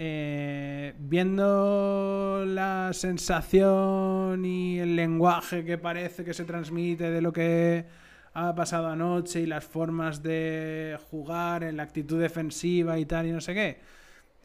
Eh, 0.00 0.94
viendo 0.96 2.44
la 2.46 2.92
sensación 2.92 4.44
y 4.44 4.78
el 4.78 4.94
lenguaje 4.94 5.64
que 5.64 5.76
parece 5.76 6.24
que 6.24 6.34
se 6.34 6.44
transmite 6.44 7.10
de 7.10 7.20
lo 7.20 7.32
que 7.32 7.84
ha 8.32 8.54
pasado 8.54 8.86
anoche 8.86 9.40
y 9.40 9.46
las 9.46 9.64
formas 9.64 10.22
de 10.22 10.96
jugar 11.10 11.64
en 11.64 11.78
la 11.78 11.82
actitud 11.82 12.20
defensiva 12.20 12.96
y 13.00 13.06
tal 13.06 13.26
y 13.26 13.32
no 13.32 13.40
sé 13.40 13.54
qué, 13.54 13.80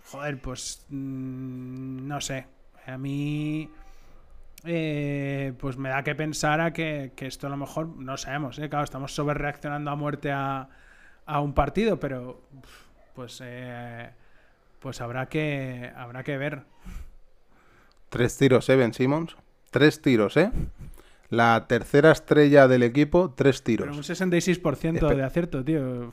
joder, 0.05 0.39
pues 0.41 0.87
mm, 0.89 2.07
no 2.07 2.19
sé. 2.19 2.47
A 2.87 2.97
mí 2.97 3.69
eh, 4.65 5.53
pues 5.59 5.77
me 5.77 5.89
da 5.89 6.03
que 6.03 6.15
pensar 6.15 6.61
a 6.61 6.73
que, 6.73 7.13
esto 7.15 7.45
a 7.45 7.51
lo 7.51 7.57
mejor 7.57 7.87
no 7.87 8.17
sabemos, 8.17 8.57
¿eh? 8.57 8.69
claro, 8.69 8.85
estamos 8.85 9.13
sobre 9.13 9.35
reaccionando 9.35 9.91
a 9.91 9.95
muerte 9.95 10.31
a, 10.31 10.67
a 11.27 11.39
un 11.41 11.53
partido, 11.53 11.99
pero 11.99 12.41
pues 13.13 13.39
eh, 13.43 14.09
pues 14.83 15.01
habrá 15.01 15.25
que 15.27 15.91
habrá 15.95 16.23
que 16.23 16.37
ver. 16.37 16.61
Tres 18.09 18.37
tiros, 18.37 18.69
¿eh, 18.69 18.75
Ben 18.75 18.93
Simmons? 18.93 19.35
Tres 19.71 20.01
tiros, 20.01 20.37
¿eh? 20.37 20.51
La 21.29 21.65
tercera 21.67 22.11
estrella 22.11 22.67
del 22.67 22.83
equipo, 22.83 23.33
tres 23.35 23.63
Pero 23.65 23.85
un 23.85 23.91
tiros. 23.93 24.09
66% 24.09 24.99
Espe- 24.99 25.15
de 25.15 25.23
acierto, 25.23 25.63
tío. 25.63 26.11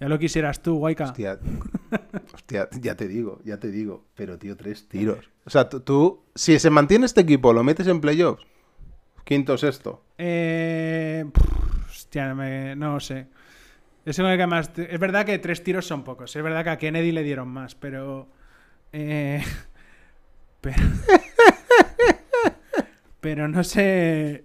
Ya 0.00 0.08
lo 0.08 0.18
quisieras 0.18 0.62
tú, 0.62 0.76
Guayca. 0.78 1.04
Hostia, 1.04 1.38
hostia, 2.34 2.68
ya 2.80 2.96
te 2.96 3.06
digo, 3.08 3.40
ya 3.44 3.58
te 3.58 3.70
digo. 3.70 4.04
Pero, 4.14 4.38
tío, 4.38 4.56
tres 4.56 4.88
tiros. 4.88 5.28
O 5.44 5.50
sea, 5.50 5.68
tú, 5.68 5.80
tú- 5.80 6.22
si 6.34 6.58
se 6.58 6.70
mantiene 6.70 7.04
este 7.06 7.20
equipo, 7.20 7.52
lo 7.52 7.62
metes 7.62 7.86
en 7.88 8.00
playoffs. 8.00 8.42
Quinto, 9.24 9.58
sexto. 9.58 10.02
Eh, 10.18 11.24
pff, 11.32 11.88
hostia, 11.90 12.34
me- 12.34 12.74
no 12.76 13.00
sé. 13.00 13.26
Es, 14.04 14.16
que 14.16 14.46
más, 14.46 14.70
es 14.76 15.00
verdad 15.00 15.24
que 15.24 15.38
tres 15.38 15.62
tiros 15.62 15.86
son 15.86 16.04
pocos. 16.04 16.34
Es 16.34 16.42
verdad 16.42 16.64
que 16.64 16.70
a 16.70 16.78
Kennedy 16.78 17.12
le 17.12 17.22
dieron 17.22 17.48
más, 17.48 17.74
pero. 17.74 18.28
eh, 18.92 19.42
pero. 20.60 20.76
pero 23.20 23.48
no 23.48 23.64
sé. 23.64 24.44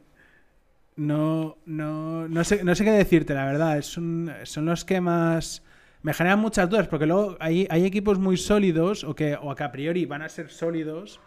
No, 0.96 1.58
no, 1.66 2.28
no 2.28 2.44
sé, 2.44 2.64
no 2.64 2.76
sé 2.76 2.84
qué 2.84 2.92
decirte, 2.92 3.34
la 3.34 3.46
verdad. 3.46 3.78
Es 3.78 3.88
son 3.88 4.66
los 4.66 4.86
que 4.86 5.02
más. 5.02 5.64
Me 6.02 6.14
generan 6.14 6.40
muchas 6.40 6.70
dudas, 6.70 6.88
porque 6.88 7.06
luego 7.06 7.36
hay, 7.42 7.68
hay 7.70 7.86
equipos 7.86 8.20
muy 8.20 8.38
sólidos, 8.38 9.04
o 9.04 9.16
que, 9.16 9.38
o 9.42 9.54
que 9.54 9.64
a 9.64 9.72
priori 9.72 10.06
van 10.06 10.22
a 10.22 10.30
ser 10.30 10.50
sólidos, 10.50 11.20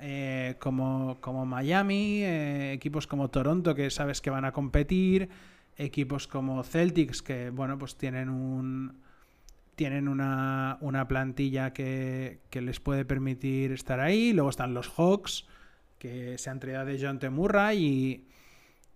eh, 0.00 0.56
como, 0.58 1.16
como 1.22 1.46
Miami, 1.46 2.22
eh, 2.24 2.72
equipos 2.74 3.06
como 3.06 3.30
Toronto, 3.30 3.74
que 3.74 3.88
sabes 3.90 4.20
que 4.20 4.28
van 4.28 4.44
a 4.44 4.52
competir, 4.52 5.30
equipos 5.78 6.26
como 6.26 6.62
Celtics, 6.64 7.22
que 7.22 7.50
bueno, 7.50 7.78
pues 7.78 7.96
tienen 7.96 8.28
un. 8.28 9.00
Tienen 9.76 10.08
una, 10.08 10.76
una 10.80 11.06
plantilla 11.06 11.72
que, 11.72 12.40
que 12.50 12.60
les 12.60 12.80
puede 12.80 13.04
permitir 13.04 13.70
estar 13.70 14.00
ahí. 14.00 14.32
Luego 14.32 14.50
están 14.50 14.74
los 14.74 14.88
Hawks, 14.88 15.46
que 16.00 16.36
se 16.36 16.50
han 16.50 16.58
traído 16.58 16.84
de 16.84 16.98
John 17.00 17.20
Temurra 17.20 17.74
y, 17.74 18.26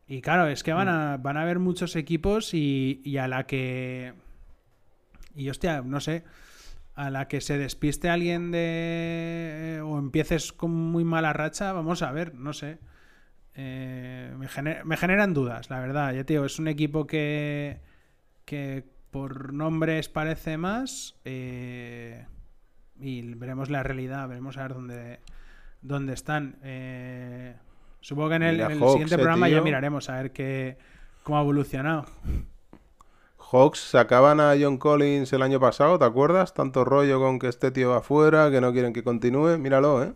y 0.09 0.21
claro, 0.23 0.49
es 0.49 0.65
que 0.65 0.73
van 0.73 0.89
a, 0.89 1.19
van 1.19 1.37
a 1.37 1.43
haber 1.43 1.61
muchos 1.61 1.95
equipos 1.95 2.53
y, 2.53 3.01
y 3.05 3.19
a 3.19 3.29
la 3.29 3.47
que. 3.47 4.15
Y 5.37 5.49
hostia, 5.51 5.83
no 5.83 6.01
sé. 6.01 6.25
A 6.97 7.11
la 7.11 7.29
que 7.29 7.41
se 7.41 7.59
despiste 7.59 8.11
alguien 8.11 8.51
de. 8.51 9.81
o 9.85 10.01
empieces 10.01 10.53
con 10.53 10.73
muy 10.73 11.05
mala 11.05 11.33
racha, 11.33 11.73
vamos 11.73 12.03
a 12.03 12.11
ver, 12.11 12.35
no 12.35 12.53
sé. 12.53 12.79
Eh, 13.55 14.33
me, 14.39 14.49
gener- 14.49 14.85
me 14.85 14.97
generan 14.97 15.35
dudas, 15.35 15.69
la 15.71 15.81
verdad. 15.81 16.13
Ya 16.15 16.25
te 16.25 16.35
digo, 16.35 16.45
es 16.45 16.59
un 16.59 16.69
equipo 16.69 17.07
que. 17.07 17.81
que 18.45 18.85
por 19.11 19.53
nombres 19.53 20.09
parece 20.09 20.57
más. 20.57 21.17
eh, 21.25 22.27
y 22.99 23.35
veremos 23.35 23.69
la 23.69 23.83
realidad, 23.83 24.29
veremos 24.29 24.57
a 24.57 24.63
ver 24.63 24.75
dónde, 24.75 25.21
dónde 25.83 26.13
están. 26.15 26.57
Eh, 26.63 27.57
supongo 28.01 28.31
que 28.31 28.35
en 28.37 28.43
el, 28.45 28.55
Mira, 28.57 28.67
en 28.67 28.73
el 28.73 28.79
Hawks, 28.79 28.93
siguiente 28.93 29.17
programa 29.17 29.49
ya 29.49 29.61
miraremos 29.65 30.09
a 30.09 30.15
ver 30.23 30.33
qué, 30.33 30.79
cómo 31.25 31.39
ha 31.39 31.43
evolucionado. 31.43 32.07
Hawks 33.39 33.81
sacaban 33.81 34.41
a 34.41 34.55
John 34.59 34.79
Collins 34.79 35.33
el 35.33 35.43
año 35.43 35.61
pasado, 35.61 35.99
¿te 35.99 36.05
acuerdas? 36.05 36.55
Tanto 36.55 36.85
rollo 36.85 37.19
con 37.21 37.39
que 37.39 37.49
este 37.49 37.71
tío 37.71 37.91
va 37.91 37.99
afuera, 37.99 38.51
que 38.51 38.61
no 38.61 38.73
quieren 38.73 38.93
que 38.93 39.03
continúe. 39.03 39.59
Míralo, 39.59 40.03
¿eh? 40.03 40.13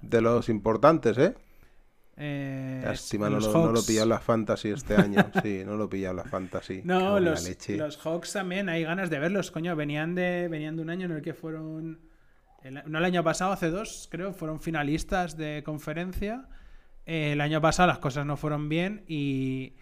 De 0.00 0.20
los 0.22 0.48
importantes, 0.48 1.18
¿eh? 1.18 1.34
Eh, 2.16 2.82
Lástima, 2.84 3.30
no 3.30 3.40
lo, 3.40 3.52
no 3.52 3.72
lo 3.72 3.82
pillado 3.84 4.08
la 4.08 4.20
Fantasy 4.20 4.68
este 4.68 4.94
año. 4.96 5.24
Sí, 5.42 5.62
no 5.64 5.76
lo 5.76 5.88
pillado 5.88 6.14
la 6.14 6.24
Fantasy. 6.24 6.82
No, 6.84 7.18
los, 7.18 7.48
los 7.68 7.96
Hawks 7.98 8.34
también 8.34 8.68
hay 8.68 8.82
ganas 8.84 9.08
de 9.10 9.18
verlos, 9.18 9.50
coño. 9.50 9.74
Venían 9.76 10.14
de, 10.14 10.48
venían 10.48 10.76
de 10.76 10.82
un 10.82 10.90
año 10.90 11.06
en 11.06 11.12
el 11.12 11.22
que 11.22 11.34
fueron. 11.34 12.00
el- 12.62 12.82
no 12.86 12.98
el 12.98 13.04
año 13.04 13.24
pasado, 13.24 13.52
hace 13.52 13.70
dos, 13.70 14.08
creo, 14.10 14.32
fueron 14.34 14.60
finalistas 14.60 15.36
de 15.36 15.62
conferencia. 15.64 16.46
Eh, 17.06 17.32
el 17.32 17.40
año 17.40 17.60
pasado 17.60 17.88
las 17.88 17.98
cosas 17.98 18.26
no 18.26 18.36
fueron 18.36 18.68
bien 18.68 19.04
y. 19.08 19.72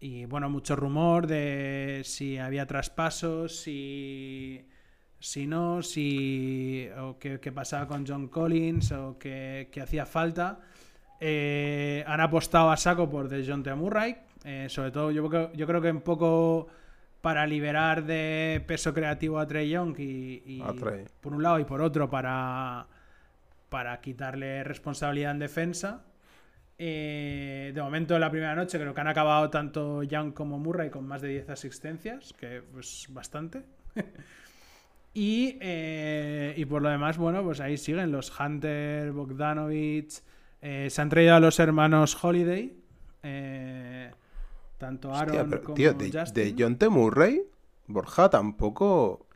Y 0.00 0.24
bueno, 0.24 0.50
mucho 0.50 0.74
rumor 0.74 1.28
de 1.28 2.00
si 2.04 2.38
había 2.38 2.66
traspasos, 2.66 3.54
si. 3.60 4.66
Si 5.20 5.46
no, 5.46 5.82
si. 5.82 6.88
o 6.98 7.16
qué, 7.18 7.38
pasaba 7.52 7.86
con 7.86 8.04
John 8.04 8.26
Collins, 8.26 8.90
o 8.90 9.16
qué 9.18 9.68
hacía 9.80 10.04
falta. 10.06 10.58
Eh, 11.24 12.02
han 12.04 12.20
apostado 12.20 12.72
a 12.72 12.76
saco 12.76 13.08
por 13.08 13.30
John 13.46 13.62
Murray. 13.78 14.16
Eh, 14.44 14.66
sobre 14.68 14.90
todo, 14.90 15.12
yo 15.12 15.28
creo, 15.28 15.52
yo 15.52 15.68
creo 15.68 15.80
que 15.80 15.92
un 15.92 16.00
poco 16.00 16.66
para 17.20 17.46
liberar 17.46 18.04
de 18.04 18.60
peso 18.66 18.92
creativo 18.92 19.38
a 19.38 19.46
Trey 19.46 19.70
Young 19.70 19.94
y, 20.00 20.42
y 20.44 20.62
A 20.62 20.72
Trey. 20.72 21.04
por 21.20 21.32
un 21.32 21.44
lado 21.44 21.60
y 21.60 21.64
por 21.64 21.80
otro 21.80 22.10
para, 22.10 22.88
para 23.68 24.00
quitarle 24.00 24.64
responsabilidad 24.64 25.30
en 25.30 25.38
defensa. 25.38 26.02
Eh, 26.76 27.70
de 27.72 27.80
momento, 27.80 28.18
la 28.18 28.28
primera 28.28 28.56
noche 28.56 28.76
creo 28.80 28.92
que 28.92 29.00
han 29.00 29.06
acabado 29.06 29.48
tanto 29.48 30.02
Young 30.02 30.32
como 30.32 30.58
Murray 30.58 30.90
con 30.90 31.06
más 31.06 31.22
de 31.22 31.28
10 31.28 31.50
asistencias, 31.50 32.32
que 32.32 32.64
es 32.80 33.06
bastante. 33.10 33.62
y, 35.14 35.56
eh, 35.60 36.52
y 36.56 36.64
por 36.64 36.82
lo 36.82 36.88
demás, 36.88 37.16
bueno, 37.16 37.44
pues 37.44 37.60
ahí 37.60 37.76
siguen 37.76 38.10
los 38.10 38.36
Hunter, 38.36 39.12
Bogdanovich. 39.12 40.20
Eh, 40.62 40.88
se 40.90 41.02
han 41.02 41.08
traído 41.08 41.34
a 41.34 41.40
los 41.40 41.58
hermanos 41.58 42.16
Holiday. 42.22 42.72
eh, 43.22 44.10
tanto 44.78 45.14
Aaron 45.14 45.28
Hostia, 45.36 45.46
pero, 45.48 45.62
como 45.62 45.74
tío, 45.74 45.92
de, 45.92 46.10
Justin. 46.10 46.34
de 46.34 46.54
John 46.58 46.76
T. 46.76 46.88
Murray, 46.88 47.42
Borja 47.86 48.30
tampoco. 48.30 49.26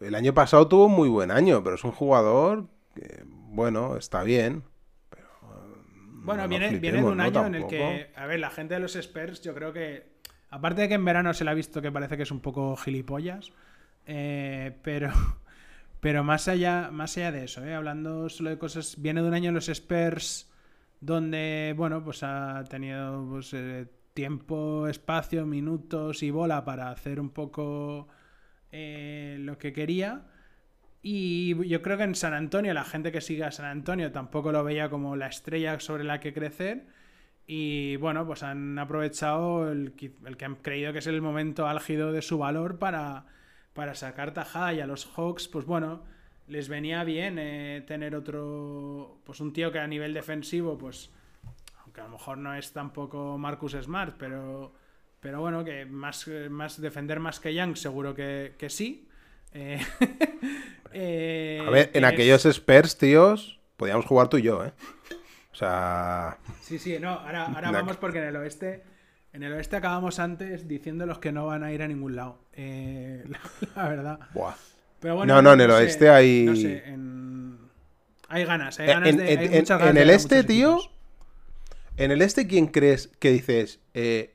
El 0.00 0.14
año 0.14 0.34
pasado 0.34 0.66
tuvo 0.68 0.86
un 0.86 0.92
muy 0.92 1.08
buen 1.08 1.30
año, 1.30 1.62
pero 1.62 1.76
es 1.76 1.84
un 1.84 1.92
jugador 1.92 2.66
que, 2.94 3.24
bueno, 3.50 3.96
está 3.96 4.24
bien. 4.24 4.62
pero, 5.08 5.26
mm, 5.42 6.24
Bueno, 6.24 6.42
no 6.42 6.48
viene, 6.48 6.78
viene 6.78 6.98
de 6.98 7.04
un 7.04 7.20
año 7.20 7.46
en 7.46 7.54
el 7.54 7.66
que, 7.66 8.10
a 8.16 8.26
ver, 8.26 8.40
la 8.40 8.50
gente 8.50 8.74
de 8.74 8.80
los 8.80 8.96
Spurs, 8.96 9.40
yo 9.42 9.54
creo 9.54 9.72
que, 9.72 10.10
aparte 10.50 10.82
de 10.82 10.88
que 10.88 10.94
en 10.94 11.04
verano 11.04 11.32
se 11.32 11.44
le 11.44 11.50
ha 11.50 11.54
visto 11.54 11.80
que 11.80 11.92
parece 11.92 12.16
que 12.16 12.24
es 12.24 12.30
un 12.30 12.40
poco 12.40 12.76
gilipollas, 12.76 13.52
eh, 14.06 14.76
pero, 14.82 15.12
pero 16.02 16.24
más 16.24 16.48
allá, 16.48 16.90
más 16.90 17.16
allá 17.16 17.30
de 17.30 17.44
eso, 17.44 17.64
eh, 17.64 17.74
hablando 17.74 18.28
solo 18.28 18.50
de 18.50 18.58
cosas, 18.58 19.00
viene 19.00 19.22
de 19.22 19.28
un 19.28 19.34
año 19.34 19.52
los 19.52 19.68
Spurs 19.68 20.50
donde, 21.00 21.74
bueno, 21.76 22.02
pues 22.02 22.24
ha 22.24 22.64
tenido 22.68 23.24
pues, 23.30 23.54
eh, 23.54 23.86
tiempo, 24.12 24.88
espacio, 24.88 25.46
minutos 25.46 26.24
y 26.24 26.32
bola 26.32 26.64
para 26.64 26.90
hacer 26.90 27.20
un 27.20 27.30
poco 27.30 28.08
eh, 28.72 29.36
lo 29.40 29.58
que 29.58 29.72
quería. 29.72 30.26
Y 31.02 31.68
yo 31.68 31.82
creo 31.82 31.96
que 31.98 32.04
en 32.04 32.16
San 32.16 32.34
Antonio, 32.34 32.74
la 32.74 32.84
gente 32.84 33.12
que 33.12 33.20
sigue 33.20 33.44
a 33.44 33.52
San 33.52 33.66
Antonio 33.66 34.10
tampoco 34.10 34.50
lo 34.50 34.64
veía 34.64 34.90
como 34.90 35.14
la 35.14 35.28
estrella 35.28 35.78
sobre 35.78 36.02
la 36.02 36.18
que 36.18 36.34
crecer. 36.34 36.86
Y 37.46 37.94
bueno, 37.98 38.26
pues 38.26 38.42
han 38.42 38.76
aprovechado 38.76 39.70
el, 39.70 39.94
el 40.26 40.36
que 40.36 40.44
han 40.44 40.56
creído 40.56 40.92
que 40.92 40.98
es 40.98 41.06
el 41.06 41.22
momento 41.22 41.68
álgido 41.68 42.10
de 42.10 42.22
su 42.22 42.38
valor 42.38 42.80
para, 42.80 43.26
para 43.74 43.94
sacar 43.94 44.32
tajada. 44.32 44.72
Y 44.74 44.80
a 44.80 44.86
los 44.86 45.06
Hawks, 45.06 45.48
pues 45.48 45.64
bueno, 45.66 46.02
les 46.46 46.68
venía 46.68 47.04
bien 47.04 47.38
eh, 47.38 47.82
tener 47.86 48.14
otro. 48.14 49.18
Pues 49.24 49.40
un 49.40 49.52
tío 49.52 49.72
que 49.72 49.78
a 49.78 49.86
nivel 49.86 50.14
defensivo, 50.14 50.78
pues. 50.78 51.10
Aunque 51.82 52.00
a 52.00 52.04
lo 52.04 52.10
mejor 52.10 52.38
no 52.38 52.54
es 52.54 52.72
tampoco 52.72 53.38
Marcus 53.38 53.72
Smart, 53.72 54.16
pero. 54.18 54.72
Pero 55.20 55.40
bueno, 55.40 55.64
que 55.64 55.86
más, 55.86 56.26
más 56.50 56.80
defender 56.80 57.20
más 57.20 57.38
que 57.38 57.54
Young, 57.54 57.76
seguro 57.76 58.12
que, 58.12 58.54
que 58.58 58.68
sí. 58.68 59.06
Eh, 59.54 59.80
eh, 60.92 61.64
A 61.64 61.70
ver, 61.70 61.90
en 61.94 62.04
aquellos 62.04 62.44
Spurs, 62.44 62.98
tíos, 62.98 63.60
podíamos 63.76 64.04
jugar 64.04 64.28
tú 64.28 64.38
y 64.38 64.42
yo, 64.42 64.64
¿eh? 64.64 64.72
O 65.52 65.54
sea, 65.54 66.38
Sí, 66.60 66.78
sí, 66.78 66.98
no, 66.98 67.10
ahora, 67.10 67.46
ahora 67.46 67.70
vamos 67.70 67.98
porque 67.98 68.18
en 68.18 68.24
el 68.24 68.36
oeste. 68.36 68.82
En 69.32 69.42
el 69.42 69.52
oeste 69.52 69.76
acabamos 69.76 70.18
antes 70.18 70.68
diciendo 70.68 71.06
los 71.06 71.18
que 71.18 71.32
no 71.32 71.46
van 71.46 71.64
a 71.64 71.72
ir 71.72 71.82
a 71.82 71.88
ningún 71.88 72.16
lado. 72.16 72.38
Eh, 72.52 73.24
la, 73.28 73.40
la 73.76 73.88
verdad. 73.88 74.18
buah. 74.34 74.54
Pero 75.00 75.24
No, 75.24 75.42
no, 75.42 75.54
en 75.54 75.60
el 75.62 75.70
sé, 75.70 75.76
oeste 75.76 76.10
hay- 76.10 76.44
No 76.44 76.54
sé, 76.56 76.82
en- 76.86 77.58
hay 78.28 78.44
ganas, 78.44 78.78
hay 78.78 78.88
En, 78.88 78.92
ganas 79.00 79.16
de. 79.16 79.32
en- 79.32 79.38
hay 79.38 79.44
en- 79.46 79.50
muchas 79.52 79.78
ganas 79.78 79.88
en 79.88 79.94
de 79.94 80.02
el 80.02 80.10
este, 80.10 80.44
tío, 80.44 80.72
equipos. 80.74 80.90
en 81.96 82.10
el 82.12 82.22
este, 82.22 82.46
¿quién 82.46 82.66
crees 82.66 83.08
que 83.18 83.30
dices, 83.32 83.80
eh, 83.94 84.34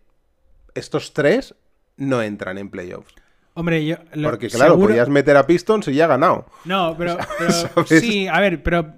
estos 0.75 1.13
tres 1.13 1.55
no 1.95 2.21
entran 2.21 2.57
en 2.57 2.69
playoffs? 2.69 3.13
Hombre, 3.53 3.85
yo. 3.85 3.95
lo- 4.13 4.29
Porque 4.29 4.49
claro, 4.49 4.73
seguro- 4.73 4.89
podías 4.89 5.09
meter 5.09 5.37
a 5.37 5.47
Pistons 5.47 5.87
y 5.87 5.93
ya 5.95 6.05
ha 6.05 6.07
ganado. 6.09 6.45
No, 6.65 6.95
pero, 6.97 7.17
sí, 7.87 8.27
a 8.27 8.39
ver, 8.39 8.61
pero 8.61 8.93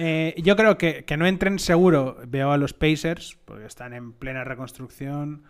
eh, 0.00 0.34
yo 0.40 0.54
creo 0.54 0.78
que, 0.78 1.04
que 1.04 1.16
no 1.16 1.26
entren 1.26 1.58
seguro. 1.58 2.16
Veo 2.28 2.52
a 2.52 2.56
los 2.56 2.72
Pacers, 2.72 3.36
porque 3.44 3.66
están 3.66 3.92
en 3.92 4.12
plena 4.12 4.44
reconstrucción. 4.44 5.42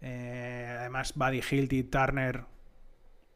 Eh, 0.00 0.74
además, 0.80 1.12
Buddy 1.14 1.42
Hilt 1.48 1.72
y 1.74 1.82
Turner 1.82 2.44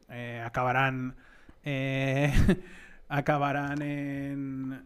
eh, 0.09 0.41
acabarán 0.43 1.15
acabarán 3.09 3.81
en 3.81 4.83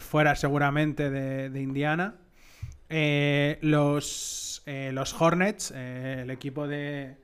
fuera 0.00 0.36
seguramente 0.36 1.10
de, 1.10 1.50
de 1.50 1.60
Indiana. 1.60 2.16
Los, 3.60 4.62
los 4.66 5.20
Hornets, 5.20 5.70
el 5.72 6.30
equipo 6.30 6.68
de 6.68 7.16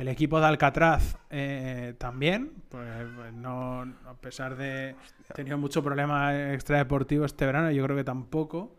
el 0.00 0.08
equipo 0.08 0.40
de 0.40 0.46
Alcatraz 0.46 1.18
eh, 1.28 1.94
también, 1.98 2.52
pues, 2.70 2.88
no, 3.34 3.82
a 3.82 4.14
pesar 4.18 4.56
de 4.56 4.96
tenido 5.34 5.58
mucho 5.58 5.82
problema 5.82 6.52
extradeportivo 6.54 7.26
este 7.26 7.44
verano, 7.44 7.70
yo 7.70 7.84
creo 7.84 7.96
que 7.96 8.04
tampoco. 8.04 8.74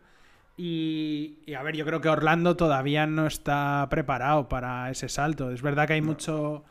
Y, 0.56 1.38
y, 1.46 1.54
a 1.54 1.62
ver, 1.62 1.76
yo 1.76 1.84
creo 1.86 2.00
que 2.00 2.08
Orlando 2.08 2.56
todavía 2.56 3.06
no 3.06 3.26
está 3.26 3.86
preparado 3.88 4.48
para 4.48 4.90
ese 4.90 5.08
salto. 5.08 5.52
Es 5.52 5.62
verdad 5.62 5.86
que 5.86 5.92
hay 5.94 6.02
mucho. 6.02 6.64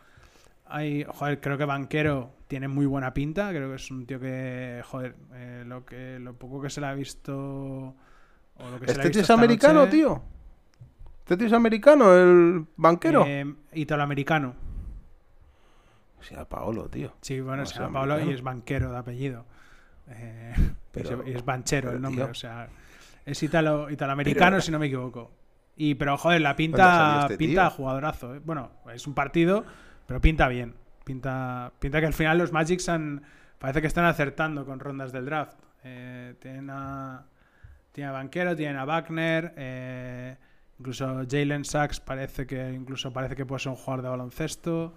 Hay, 0.66 1.06
joder, 1.08 1.40
creo 1.40 1.58
que 1.58 1.66
Banquero 1.66 2.32
tiene 2.48 2.68
muy 2.68 2.86
buena 2.86 3.14
pinta. 3.14 3.50
Creo 3.50 3.70
que 3.70 3.76
es 3.76 3.90
un 3.90 4.06
tío 4.06 4.20
que, 4.20 4.82
joder, 4.86 5.16
eh, 5.34 5.64
lo 5.66 5.86
que 5.86 6.20
lo 6.20 6.34
poco 6.34 6.62
que 6.62 6.70
se 6.70 6.82
le 6.82 6.88
ha 6.88 6.94
visto. 6.94 7.34
o 7.36 8.70
lo 8.70 8.80
que 8.80 8.88
se 8.88 8.94
le 8.96 9.02
ha 9.02 9.06
Este 9.06 9.08
visto 9.08 9.12
tío 9.12 9.22
es 9.22 9.30
americano, 9.30 9.86
noche, 9.86 9.92
tío. 9.92 10.22
Este 11.34 11.46
es 11.46 11.54
americano, 11.54 12.14
el 12.16 12.66
banquero. 12.76 13.24
eh, 13.26 13.46
italoamericano. 13.74 14.54
O 16.20 16.24
sea, 16.24 16.46
Paolo, 16.46 16.88
tío. 16.90 17.14
Sí, 17.22 17.40
bueno, 17.42 17.64
No 17.64 17.66
se 17.66 17.80
llama 17.80 18.02
Pablo 18.02 18.24
y 18.24 18.34
es 18.34 18.42
banquero 18.44 18.92
de 18.92 18.98
apellido. 18.98 19.46
Eh, 20.10 20.54
Pero- 20.92 21.24
y 21.28 21.32
se- 21.32 21.38
es 21.38 21.46
banchero 21.46 21.88
pero, 21.88 21.96
el 21.98 22.02
nombre, 22.02 22.24
tío. 22.26 22.32
o 22.32 22.36
sea, 22.36 22.68
es 23.26 23.42
italo, 23.44 23.90
italoamericano 23.90 24.52
Pero- 24.58 24.62
si 24.62 24.72
no 24.72 24.80
me 24.80 24.88
equivoco. 24.88 25.32
Y 25.78 25.96
pero 25.96 26.18
joder, 26.18 26.42
la 26.42 26.50
¿Dónde 26.50 26.58
pinta 26.58 27.20
este 27.24 27.38
pinta 27.38 27.70
tío? 27.70 27.78
jugadorazo, 27.78 28.36
¿eh? 28.36 28.42
Bueno, 28.44 28.72
es 28.94 29.08
un 29.08 29.14
partido, 29.16 29.64
pero 30.06 30.20
pinta 30.22 30.48
bien. 30.50 30.76
Pinta 31.06 31.72
pinta 31.80 32.00
que 32.02 32.06
al 32.08 32.14
final 32.14 32.38
los 32.38 32.52
Magics 32.52 32.88
han 32.90 33.24
parece 33.58 33.80
que 33.82 33.88
están 33.88 34.06
acertando 34.06 34.66
con 34.66 34.80
rondas 34.80 35.12
del 35.12 35.26
draft. 35.26 35.58
Eh, 35.84 36.36
tienen 36.40 36.70
a 36.70 37.24
tienen 37.94 38.10
a 38.10 38.14
Banquero, 38.14 38.56
tienen 38.56 38.78
a 38.78 38.86
Wagner, 38.86 39.54
eh, 39.56 40.38
incluso 40.82 41.06
Jalen 41.30 41.64
Sachs 41.64 42.00
parece 42.00 42.48
que 42.48 42.74
incluso 42.74 43.14
parece 43.14 43.36
que 43.36 43.46
puede 43.46 43.60
ser 43.60 43.70
un 43.70 43.76
jugador 43.78 44.02
de 44.04 44.10
baloncesto. 44.10 44.92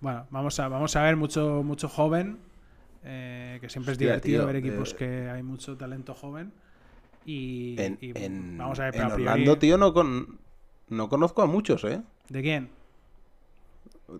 Bueno, 0.00 0.26
vamos 0.30 0.58
a, 0.58 0.66
vamos 0.68 0.96
a 0.96 1.02
ver 1.04 1.14
mucho, 1.16 1.62
mucho 1.64 1.88
joven, 1.88 2.38
eh, 3.04 3.58
que 3.60 3.68
siempre 3.70 3.92
es 3.92 3.98
divertido 3.98 4.40
tío, 4.40 4.46
ver 4.46 4.56
equipos 4.56 4.92
eh, 4.92 4.96
que 4.96 5.30
hay 5.30 5.42
mucho 5.44 5.76
talento 5.76 6.14
joven. 6.14 6.52
Y, 7.24 7.76
En, 7.80 7.96
y 8.00 8.12
en- 8.18 8.58
vamos 8.58 8.80
a 8.80 8.86
ver, 8.86 8.96
en 8.96 9.02
pero 9.02 9.16
priori- 9.16 9.22
Orlando, 9.22 9.58
tío, 9.58 9.78
no, 9.78 9.94
con, 9.94 10.38
no 10.88 11.08
conozco 11.08 11.42
a 11.42 11.46
muchos, 11.46 11.84
¿eh? 11.84 12.02
¿De 12.28 12.42
quién? 12.42 12.68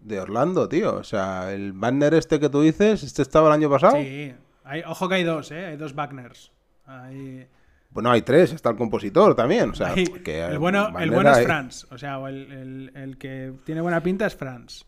De 0.01 0.21
Orlando, 0.21 0.69
tío. 0.69 0.95
O 0.97 1.05
sea, 1.05 1.53
el 1.53 1.73
banner 1.73 2.15
este 2.15 2.39
que 2.41 2.49
tú 2.49 2.63
dices, 2.63 3.03
este 3.03 3.21
estaba 3.23 3.49
el 3.49 3.55
año 3.55 3.69
pasado. 3.69 3.97
Sí, 3.97 4.33
hay, 4.65 4.83
ojo 4.87 5.09
que 5.09 5.17
hay 5.17 5.25
dos, 5.25 5.51
¿eh? 5.51 5.67
Hay 5.67 5.77
dos 5.77 5.93
Wagners. 5.95 6.51
Hay- 6.87 7.47
Bueno, 7.95 8.11
hay 8.11 8.21
tres, 8.23 8.53
está 8.53 8.69
el 8.71 8.77
compositor 8.77 9.35
también. 9.35 9.71
O 9.71 9.75
sea, 9.75 9.93
hay- 9.93 10.05
que 10.05 10.45
el 10.45 10.59
bueno, 10.59 10.89
el 10.99 11.11
bueno 11.11 11.31
es 11.31 11.39
hay- 11.39 11.45
Franz. 11.47 11.87
O 11.91 11.97
sea, 11.97 12.17
el, 12.29 12.53
el- 12.53 12.93
el 12.95 13.17
que 13.19 13.55
tiene 13.65 13.81
buena 13.81 14.03
pinta 14.03 14.27
es 14.27 14.35
Franz. 14.37 14.85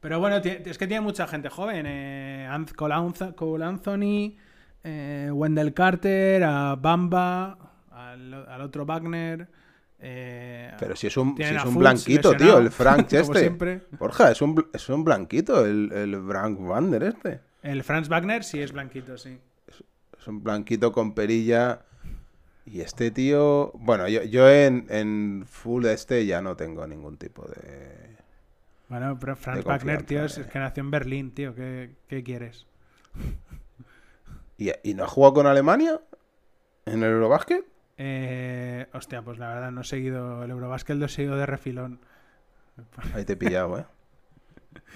Pero 0.00 0.20
bueno, 0.20 0.36
es 0.36 0.78
que 0.78 0.86
tiene 0.86 1.00
mucha 1.00 1.26
gente 1.26 1.48
joven. 1.48 1.84
Eh, 1.88 2.48
Cole 2.76 3.64
Anthony, 3.64 4.36
eh, 4.84 5.30
Wendell 5.32 5.74
Carter, 5.74 6.44
a 6.44 6.76
Bamba, 6.76 7.58
al, 7.90 8.32
al 8.34 8.60
otro 8.60 8.86
Wagner. 8.86 9.48
eh, 9.98 10.70
Pero 10.78 10.94
si 10.94 11.08
es 11.08 11.16
un, 11.16 11.36
si 11.36 11.42
es 11.42 11.64
un 11.64 11.76
blanquito, 11.78 12.34
tío, 12.36 12.58
el 12.58 12.70
Frank 12.70 13.08
este. 13.12 13.40
siempre. 13.40 13.82
Borja, 13.98 14.30
es 14.30 14.40
un, 14.40 14.68
es 14.72 14.88
un 14.88 15.02
blanquito, 15.02 15.64
el, 15.66 15.90
el 15.92 16.22
Frank 16.28 16.60
Vander 16.60 17.02
este. 17.02 17.40
El 17.62 17.82
Franz 17.82 18.08
Wagner 18.08 18.44
sí 18.44 18.60
es 18.60 18.70
blanquito, 18.72 19.18
sí. 19.18 19.36
Es 19.66 20.26
un 20.28 20.42
blanquito 20.44 20.92
con 20.92 21.14
perilla. 21.14 21.80
Y 22.70 22.80
este 22.82 23.10
tío. 23.10 23.72
Bueno, 23.74 24.08
yo, 24.08 24.22
yo 24.24 24.48
en, 24.50 24.86
en 24.90 25.44
full 25.46 25.86
este 25.86 26.26
ya 26.26 26.42
no 26.42 26.56
tengo 26.56 26.86
ningún 26.86 27.16
tipo 27.16 27.46
de. 27.46 28.18
Bueno, 28.88 29.18
pero 29.18 29.36
Franz 29.36 29.58
De 29.58 29.64
Wagner, 29.64 30.02
tío, 30.02 30.24
es, 30.24 30.36
es 30.38 30.46
que 30.46 30.58
nació 30.58 30.82
en 30.82 30.90
Berlín, 30.90 31.30
tío. 31.32 31.54
¿Qué, 31.54 31.96
qué 32.08 32.22
quieres? 32.22 32.66
¿Y, 34.56 34.70
y 34.82 34.94
no 34.94 35.04
ha 35.04 35.08
jugado 35.08 35.34
con 35.34 35.46
Alemania? 35.46 36.00
¿En 36.86 37.02
el 37.02 37.10
Eurobasket? 37.12 37.64
Eh, 37.98 38.86
hostia, 38.92 39.22
pues 39.22 39.38
la 39.38 39.48
verdad 39.48 39.70
no 39.72 39.80
he 39.82 39.84
seguido 39.84 40.44
el 40.44 40.50
Eurobasket, 40.50 40.96
lo 40.96 41.06
he 41.06 41.08
seguido 41.08 41.36
de 41.36 41.46
refilón. 41.46 42.00
Ahí 43.12 43.24
te 43.24 43.34
he 43.34 43.36
pillado, 43.36 43.78
¿eh? 43.78 43.86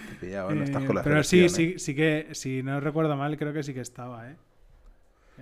Te 0.06 0.12
he 0.12 0.16
pillado, 0.16 0.52
¿eh? 0.52 0.56
No 0.56 0.64
estás 0.64 0.84
Eh, 0.84 0.86
con 0.86 0.96
la 0.96 1.02
pero 1.02 1.22
sí, 1.22 1.44
¿eh? 1.44 1.48
sí, 1.48 1.78
sí 1.78 1.94
que, 1.94 2.28
si 2.32 2.62
no 2.62 2.80
recuerdo 2.80 3.16
mal, 3.16 3.36
creo 3.36 3.52
que 3.52 3.62
sí 3.62 3.74
que 3.74 3.80
estaba, 3.80 4.30
¿eh? 4.30 4.36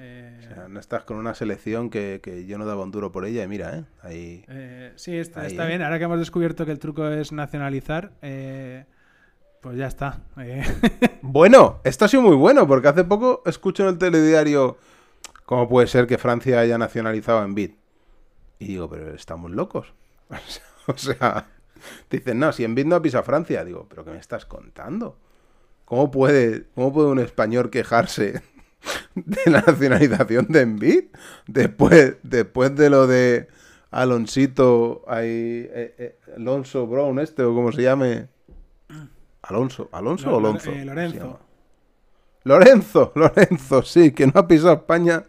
Eh, 0.03 0.39
O 0.39 0.55
sea, 0.55 0.69
no 0.69 0.81
estás 0.81 1.05
con 1.05 1.17
una 1.19 1.35
selección 1.35 1.91
que, 1.91 2.21
que 2.23 2.47
yo 2.47 2.57
no 2.59 2.65
daba 2.65 2.83
un 2.83 2.91
duro 2.91 3.13
por 3.13 3.25
ella 3.27 3.43
y 3.45 3.49
mira, 3.49 3.77
¿eh? 3.77 3.85
Ahí. 4.03 4.45
eh, 4.49 4.93
sí, 4.97 5.17
está, 5.17 5.43
Ahí, 5.43 5.49
está 5.49 5.67
bien. 5.67 5.83
Ahora 5.83 5.99
que 5.99 6.05
hemos 6.05 6.19
descubierto 6.19 6.65
que 6.65 6.73
el 6.73 6.79
truco 6.79 7.07
es 7.09 7.33
nacionalizar, 7.33 8.13
eh, 8.23 8.87
pues 9.61 9.77
ya 9.77 9.87
está. 9.87 10.21
Eh, 10.39 10.63
Bueno, 11.23 11.81
esto 11.85 12.07
ha 12.07 12.09
sido 12.09 12.23
muy 12.23 12.37
bueno 12.37 12.67
porque 12.67 12.89
hace 12.89 13.05
poco 13.05 13.43
escucho 13.47 13.83
en 13.83 13.91
el 13.91 13.99
telediario 13.99 14.79
cómo 15.45 15.69
puede 15.69 15.87
ser 15.87 16.07
que 16.07 16.19
Francia 16.19 16.61
haya 16.61 16.79
nacionalizado 16.79 17.45
en 17.45 17.55
Bit. 17.55 17.77
Y 18.59 18.67
digo, 18.69 18.89
pero 18.89 19.15
estamos 19.15 19.51
locos. 19.51 19.93
o 20.87 20.97
sea, 20.97 21.47
dicen, 22.11 22.39
no, 22.39 22.53
si 22.53 22.65
en 22.65 22.75
Bit 22.75 22.87
no 22.87 22.97
ha 22.97 23.03
pisado 23.03 23.25
Francia. 23.25 23.65
Digo, 23.65 23.87
pero 23.89 24.05
¿qué 24.05 24.11
me 24.13 24.19
estás 24.19 24.47
contando? 24.47 25.19
¿Cómo 25.85 26.11
puede, 26.11 26.67
cómo 26.75 26.93
puede 26.93 27.09
un 27.09 27.19
español 27.19 27.69
quejarse 27.71 28.43
de 29.15 29.51
la 29.51 29.63
nacionalización 29.67 30.47
de 30.49 30.61
Envid 30.63 31.05
después, 31.47 32.17
después 32.23 32.75
de 32.77 32.91
lo 32.91 33.07
de 33.07 33.49
Alonsito, 33.91 35.05
ahí, 35.09 35.29
eh, 35.73 35.95
eh, 35.99 36.19
Alonso 36.37 36.87
Brown 36.87 37.19
este 37.19 37.43
o 37.43 37.55
como 37.55 37.73
se 37.73 37.83
llame? 37.83 38.29
Alonso, 39.43 39.89
Alonso 39.93 40.31
Lo- 40.31 40.37
o 40.37 40.41
Lo- 40.41 40.49
Alonso. 40.49 40.71
eh, 40.71 40.73
¿Cómo 40.73 40.81
se 40.81 40.85
Lorenzo. 40.87 41.41
Lorenzo, 42.45 43.13
Lorenzo, 43.17 43.83
sí, 43.83 44.13
que 44.13 44.27
no 44.27 44.33
ha 44.37 44.47
pisado 44.49 44.75
España. 44.75 45.25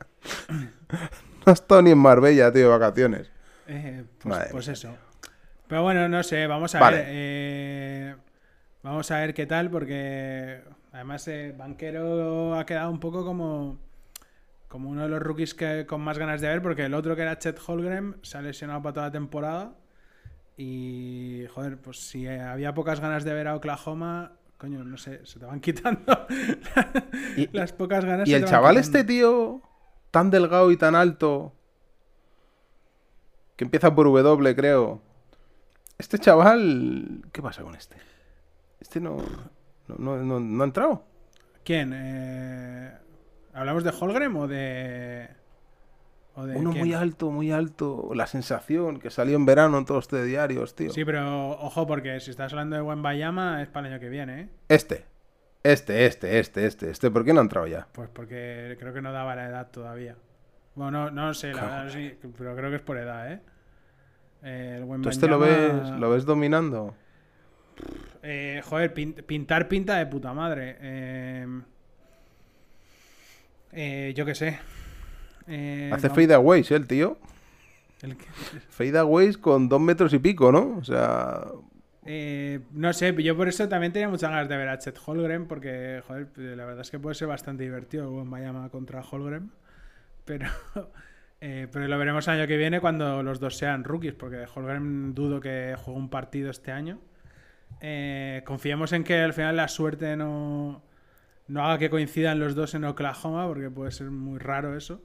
No 0.49 1.43
ha 1.45 1.51
estado 1.53 1.81
ni 1.81 1.91
en 1.91 1.97
Marbella, 1.97 2.51
tío, 2.51 2.61
de 2.63 2.67
vacaciones. 2.67 3.31
pues, 4.23 4.47
pues 4.51 4.67
eso. 4.67 4.95
Pero 5.67 5.83
bueno, 5.83 6.07
no 6.09 6.21
sé, 6.23 6.47
vamos 6.47 6.75
a 6.75 6.79
Vale. 6.79 6.97
ver. 7.05 8.15
vamos 8.83 9.09
a 9.11 9.17
ver 9.19 9.33
qué 9.33 9.45
tal, 9.45 9.69
porque 9.71 10.61
además 10.91 11.27
eh, 11.27 11.53
Banquero 11.57 12.55
ha 12.55 12.65
quedado 12.65 12.89
un 12.91 12.99
poco 12.99 13.23
como, 13.25 13.77
como 14.67 14.89
uno 14.89 15.03
de 15.03 15.09
los 15.09 15.21
rookies 15.21 15.53
que 15.53 15.85
con 15.85 16.01
más 16.01 16.17
ganas 16.17 16.41
de 16.41 16.47
ver, 16.49 16.61
porque 16.61 16.85
el 16.85 16.93
otro 16.93 17.15
que 17.15 17.21
era 17.23 17.37
Chet 17.39 17.59
Holgren 17.65 18.17
se 18.21 18.37
ha 18.37 18.41
lesionado 18.41 18.81
para 18.81 18.93
toda 18.93 19.05
la 19.07 19.11
temporada. 19.11 19.73
Y, 20.57 21.45
joder, 21.53 21.77
pues 21.79 21.97
si 21.99 22.27
había 22.27 22.73
pocas 22.73 22.99
ganas 22.99 23.23
de 23.23 23.33
ver 23.33 23.47
a 23.47 23.55
Oklahoma, 23.55 24.33
coño, 24.57 24.83
no 24.83 24.97
sé, 24.97 25.25
se 25.25 25.39
te 25.39 25.45
van 25.45 25.59
quitando 25.61 26.27
Y- 27.37 27.47
las 27.55 27.71
pocas 27.73 28.05
ganas. 28.05 28.27
Y 28.27 28.33
el 28.33 28.45
chaval 28.45 28.75
quitando. 28.75 28.79
este 28.99 29.03
tío, 29.03 29.61
tan 30.11 30.29
delgado 30.29 30.71
y 30.71 30.77
tan 30.77 30.93
alto, 30.95 31.53
que 33.55 33.63
empieza 33.63 33.93
por 33.95 34.07
W, 34.07 34.55
creo. 34.55 35.01
Este 35.97 36.17
chaval, 36.19 37.23
¿qué 37.31 37.41
pasa 37.41 37.63
con 37.63 37.75
este? 37.75 37.95
Este 38.79 38.99
no, 38.99 39.17
no, 39.87 39.95
no, 39.97 40.17
no- 40.23 40.39
no 40.39 40.63
ha 40.63 40.65
entrado. 40.65 41.03
¿Quién? 41.63 41.91
Eh, 41.93 42.91
¿Hablamos 43.53 43.83
de 43.83 43.91
Holgren 43.99 44.35
o 44.35 44.47
de. 44.47 45.27
o 46.35 46.45
de 46.45 46.55
Uno 46.57 46.71
quién? 46.71 46.83
muy 46.85 46.93
alto, 46.93 47.29
muy 47.31 47.51
alto. 47.51 48.11
La 48.15 48.25
sensación 48.27 48.99
que 48.99 49.09
salió 49.09 49.35
en 49.35 49.45
verano 49.45 49.77
en 49.77 49.85
todos 49.85 50.11
los 50.11 50.25
diarios, 50.25 50.75
tío. 50.75 50.91
Sí, 50.91 51.05
pero 51.05 51.51
ojo, 51.51 51.85
porque 51.85 52.19
si 52.19 52.31
estás 52.31 52.51
hablando 52.53 52.75
de 52.77 52.81
Bayama 52.81 53.61
es 53.61 53.67
para 53.67 53.87
el 53.87 53.93
año 53.93 53.99
que 54.01 54.09
viene, 54.09 54.41
¿eh? 54.41 54.49
Este. 54.69 55.05
Este, 55.63 56.07
este, 56.07 56.39
este, 56.39 56.65
este, 56.65 56.89
este. 56.89 57.11
¿Por 57.11 57.23
qué 57.23 57.33
no 57.33 57.39
ha 57.39 57.43
entrado 57.43 57.67
ya? 57.67 57.87
Pues 57.91 58.09
porque 58.09 58.75
creo 58.79 58.93
que 58.93 59.01
no 59.01 59.11
daba 59.11 59.35
la 59.35 59.47
edad 59.47 59.69
todavía. 59.69 60.15
Bueno, 60.73 61.11
no, 61.11 61.25
no 61.27 61.33
sé, 61.35 61.53
la 61.53 61.61
verdad, 61.63 61.89
sí, 61.89 62.17
pero 62.37 62.55
creo 62.55 62.69
que 62.69 62.77
es 62.77 62.81
por 62.81 62.97
edad, 62.97 63.31
¿eh? 63.31 63.41
El 64.41 65.01
¿Tú 65.01 65.09
este 65.09 65.27
lo 65.27 65.37
ves, 65.37 65.89
lo 65.99 66.09
ves 66.09 66.25
dominando? 66.25 66.95
Eh, 68.23 68.61
joder, 68.63 68.93
pin- 68.93 69.13
pintar 69.25 69.67
pinta 69.67 69.97
de 69.97 70.05
puta 70.05 70.33
madre. 70.33 70.77
Eh, 70.81 71.47
eh, 73.71 74.13
yo 74.15 74.25
qué 74.25 74.35
sé. 74.35 74.59
Eh, 75.47 75.89
Hace 75.93 76.07
vamos- 76.07 76.21
fadeaways, 76.23 76.71
¿eh, 76.71 76.75
el 76.75 76.87
tío. 76.87 77.17
el 78.01 78.15
Fadeaways 78.69 79.37
con 79.37 79.69
dos 79.69 79.79
metros 79.81 80.13
y 80.13 80.19
pico, 80.19 80.51
¿no? 80.51 80.77
O 80.77 80.83
sea, 80.83 81.43
eh, 82.05 82.59
no 82.71 82.91
sé, 82.93 83.13
yo 83.23 83.35
por 83.37 83.47
eso 83.47 83.67
también 83.69 83.93
tenía 83.93 84.09
muchas 84.09 84.29
ganas 84.31 84.49
de 84.49 84.57
ver 84.57 84.69
a 84.69 84.79
Chet 84.79 84.97
Holgren, 85.05 85.47
porque, 85.47 86.01
joder, 86.07 86.27
la 86.35 86.65
verdad 86.65 86.81
es 86.81 86.91
que 86.91 86.99
puede 86.99 87.15
ser 87.15 87.27
bastante 87.27 87.63
divertido 87.63 88.03
el 88.09 88.09
Wembanyama 88.17 88.69
contra 88.69 89.01
Holgren. 89.01 89.51
Pero, 90.25 90.47
eh, 91.41 91.67
pero 91.71 91.87
lo 91.87 91.97
veremos 91.97 92.27
el 92.27 92.35
año 92.39 92.47
que 92.47 92.57
viene 92.57 92.79
cuando 92.79 93.23
los 93.23 93.39
dos 93.39 93.55
sean 93.57 93.83
rookies, 93.83 94.13
porque 94.13 94.45
Holgren 94.53 95.13
dudo 95.13 95.39
que 95.39 95.75
juegue 95.77 95.99
un 95.99 96.09
partido 96.09 96.49
este 96.51 96.71
año. 96.71 96.99
Eh, 97.81 98.43
confiemos 98.45 98.93
en 98.93 99.03
que 99.03 99.19
al 99.19 99.33
final 99.33 99.57
la 99.57 99.67
suerte 99.67 100.15
no, 100.15 100.81
no 101.47 101.65
haga 101.65 101.77
que 101.79 101.89
coincidan 101.89 102.39
los 102.39 102.55
dos 102.55 102.75
en 102.75 102.85
Oklahoma, 102.85 103.47
porque 103.47 103.69
puede 103.69 103.91
ser 103.91 104.11
muy 104.11 104.39
raro 104.39 104.75
eso 104.77 105.01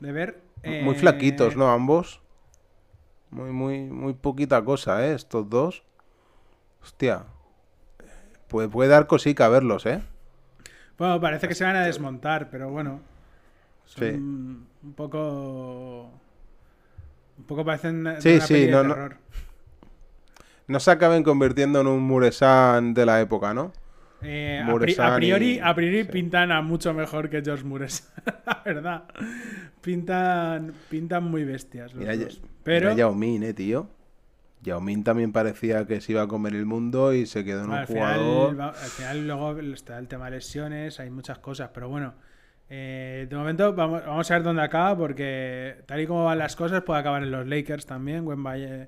de 0.00 0.12
ver. 0.12 0.42
muy 0.64 0.94
Eh, 0.94 0.98
flaquitos, 0.98 1.56
¿no? 1.56 1.70
Ambos. 1.70 2.20
Muy, 3.30 3.50
muy, 3.52 3.80
muy 3.84 4.12
poquita 4.14 4.62
cosa, 4.64 5.06
¿eh? 5.06 5.14
Estos 5.14 5.48
dos. 5.48 5.82
Hostia. 6.82 7.24
Puede, 8.48 8.68
puede 8.68 8.90
dar 8.90 9.06
cosica 9.06 9.48
verlos, 9.48 9.86
¿eh? 9.86 10.02
Bueno, 10.98 11.20
parece 11.20 11.48
que 11.48 11.54
se 11.54 11.64
van 11.64 11.76
a 11.76 11.86
desmontar, 11.86 12.50
pero 12.50 12.68
bueno. 12.70 13.00
Son 13.86 14.04
Sí. 14.08 14.14
un 14.14 14.94
poco. 14.96 16.10
Un 17.38 17.44
poco 17.46 17.64
parecen 17.64 18.16
Sí, 18.20 18.40
sí, 18.40 18.66
no, 18.68 18.82
no. 18.82 18.94
No 20.70 20.80
se 20.80 20.90
acaben 20.90 21.22
convirtiendo 21.22 21.80
en 21.80 21.86
un 21.86 22.02
Muresan 22.02 22.94
de 22.94 23.04
la 23.06 23.20
época, 23.20 23.52
¿no? 23.54 23.72
Eh, 24.22 24.60
a, 24.62 24.64
pri- 24.66 24.72
Muresan 24.72 25.12
a 25.12 25.16
priori, 25.16 25.54
y- 25.54 25.58
a 25.60 25.74
priori 25.74 26.02
sí. 26.04 26.08
pintan 26.12 26.52
a 26.52 26.62
mucho 26.62 26.92
mejor 26.94 27.28
que 27.30 27.42
George 27.42 27.64
Mures. 27.64 28.12
la 28.46 28.62
verdad. 28.64 29.04
Pintan, 29.80 30.72
pintan 30.90 31.24
muy 31.24 31.44
bestias 31.44 31.92
los 31.94 32.00
Mira, 32.04 32.16
dos. 32.16 32.40
ya- 32.40 32.48
Pero 32.62 32.90
mira 32.90 32.98
Yao 32.98 33.14
Min, 33.14 33.42
¿eh, 33.42 33.54
tío? 33.54 33.88
Yao 34.62 34.80
Min 34.80 35.02
también 35.04 35.32
parecía 35.32 35.86
que 35.86 36.00
se 36.00 36.12
iba 36.12 36.22
a 36.22 36.28
comer 36.28 36.54
el 36.54 36.66
mundo 36.66 37.14
y 37.14 37.24
se 37.26 37.44
quedó 37.44 37.64
en 37.64 37.70
un 37.70 37.76
al 37.76 37.86
final, 37.86 38.18
jugador. 38.20 38.60
va- 38.60 38.68
al 38.68 38.74
final 38.90 39.26
luego 39.26 39.58
está 39.60 39.98
el 39.98 40.06
tema 40.06 40.26
de 40.26 40.32
lesiones, 40.32 41.00
hay 41.00 41.08
muchas 41.10 41.38
cosas, 41.38 41.70
pero 41.72 41.88
bueno. 41.88 42.12
eh, 42.68 43.26
de 43.28 43.36
momento 43.36 43.74
vamos, 43.74 44.04
vamos 44.06 44.30
a 44.30 44.34
ver 44.34 44.42
dónde 44.44 44.62
acaba 44.62 44.96
porque 44.96 45.76
tal 45.86 45.98
y 46.00 46.06
como 46.06 46.26
van 46.26 46.38
las 46.38 46.54
cosas 46.54 46.82
puede 46.82 47.00
acabar 47.00 47.22
en 47.22 47.30
los 47.32 47.46
Lakers 47.46 47.86
también, 47.86 48.24
Wembaye- 48.24 48.86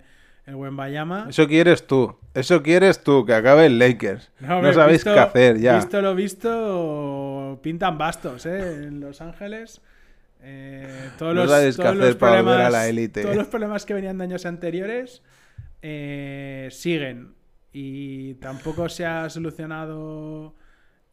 el 0.53 0.57
Wembayama. 0.57 1.27
Eso 1.31 1.47
quieres 1.49 1.87
tú. 1.87 2.17
Eso 2.35 2.63
quieres 2.63 3.03
tú, 3.03 3.25
que 3.25 3.35
acabe 3.35 3.67
el 3.67 3.79
Lakers. 3.79 4.31
No, 4.41 4.57
hombre, 4.57 4.75
sabéis 4.75 4.99
visto- 4.99 5.15
qué 5.15 5.21
hacer 5.21 5.59
ya. 5.59 5.77
Visto 5.77 6.01
lo 6.03 6.15
visto, 6.15 7.59
pintan 7.63 7.99
bastos, 7.99 8.47
¿eh? 8.47 8.85
En 8.85 9.01
Los 9.01 9.21
Ángeles. 9.21 9.81
Eh, 10.43 11.11
todos 11.19 11.35
No 11.35 11.43
los, 11.43 11.51
sabéis 11.51 11.77
qué 11.77 11.83
todos 11.83 11.95
hacer 11.97 12.07
los 12.09 12.17
para 12.17 12.33
volver 12.33 12.45
problemas, 12.45 12.67
a 12.67 12.71
la 12.71 12.89
élite. 12.89 13.23
Todos 13.23 13.37
los 13.37 13.47
problemas 13.47 13.87
que 13.87 13.95
venían 13.95 14.19
de 14.19 14.25
años 14.25 14.45
anteriores 14.47 15.23
eh, 15.83 16.69
siguen. 16.71 17.35
Y 17.73 18.35
tampoco 18.35 18.89
se 18.89 19.07
ha 19.07 19.31
solucionado 19.31 20.55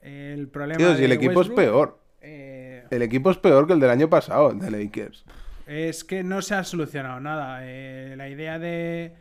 el 0.01 0.47
problema. 0.49 0.77
Tío, 0.77 0.95
si 0.95 1.05
el 1.05 1.11
equipo 1.13 1.41
es 1.41 1.49
peor. 1.49 1.99
Eh, 2.21 2.83
El 2.89 3.01
equipo 3.01 3.31
es 3.31 3.37
peor 3.37 3.65
que 3.67 3.73
el 3.73 3.79
del 3.79 3.89
año 3.91 4.09
pasado, 4.09 4.51
el 4.51 4.59
de 4.59 4.71
Lakers. 4.71 5.23
es 5.67 6.03
que 6.03 6.23
no 6.23 6.41
se 6.41 6.55
ha 6.55 6.63
solucionado 6.63 7.19
nada. 7.19 7.61
La 7.61 8.27
idea 8.29 8.57
de, 8.59 9.13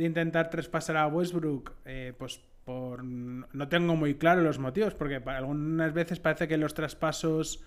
de 0.00 0.06
intentar 0.06 0.50
traspasar 0.50 0.96
a 0.96 1.06
Westbrook, 1.06 1.72
eh, 1.84 2.12
pues 2.18 2.40
por 2.64 3.04
no 3.04 3.68
tengo 3.68 3.96
muy 3.96 4.14
claro 4.14 4.42
los 4.42 4.58
motivos, 4.58 4.94
porque 4.94 5.16
algunas 5.16 5.92
veces 5.92 6.18
parece 6.20 6.48
que 6.48 6.56
los 6.56 6.74
traspasos 6.74 7.62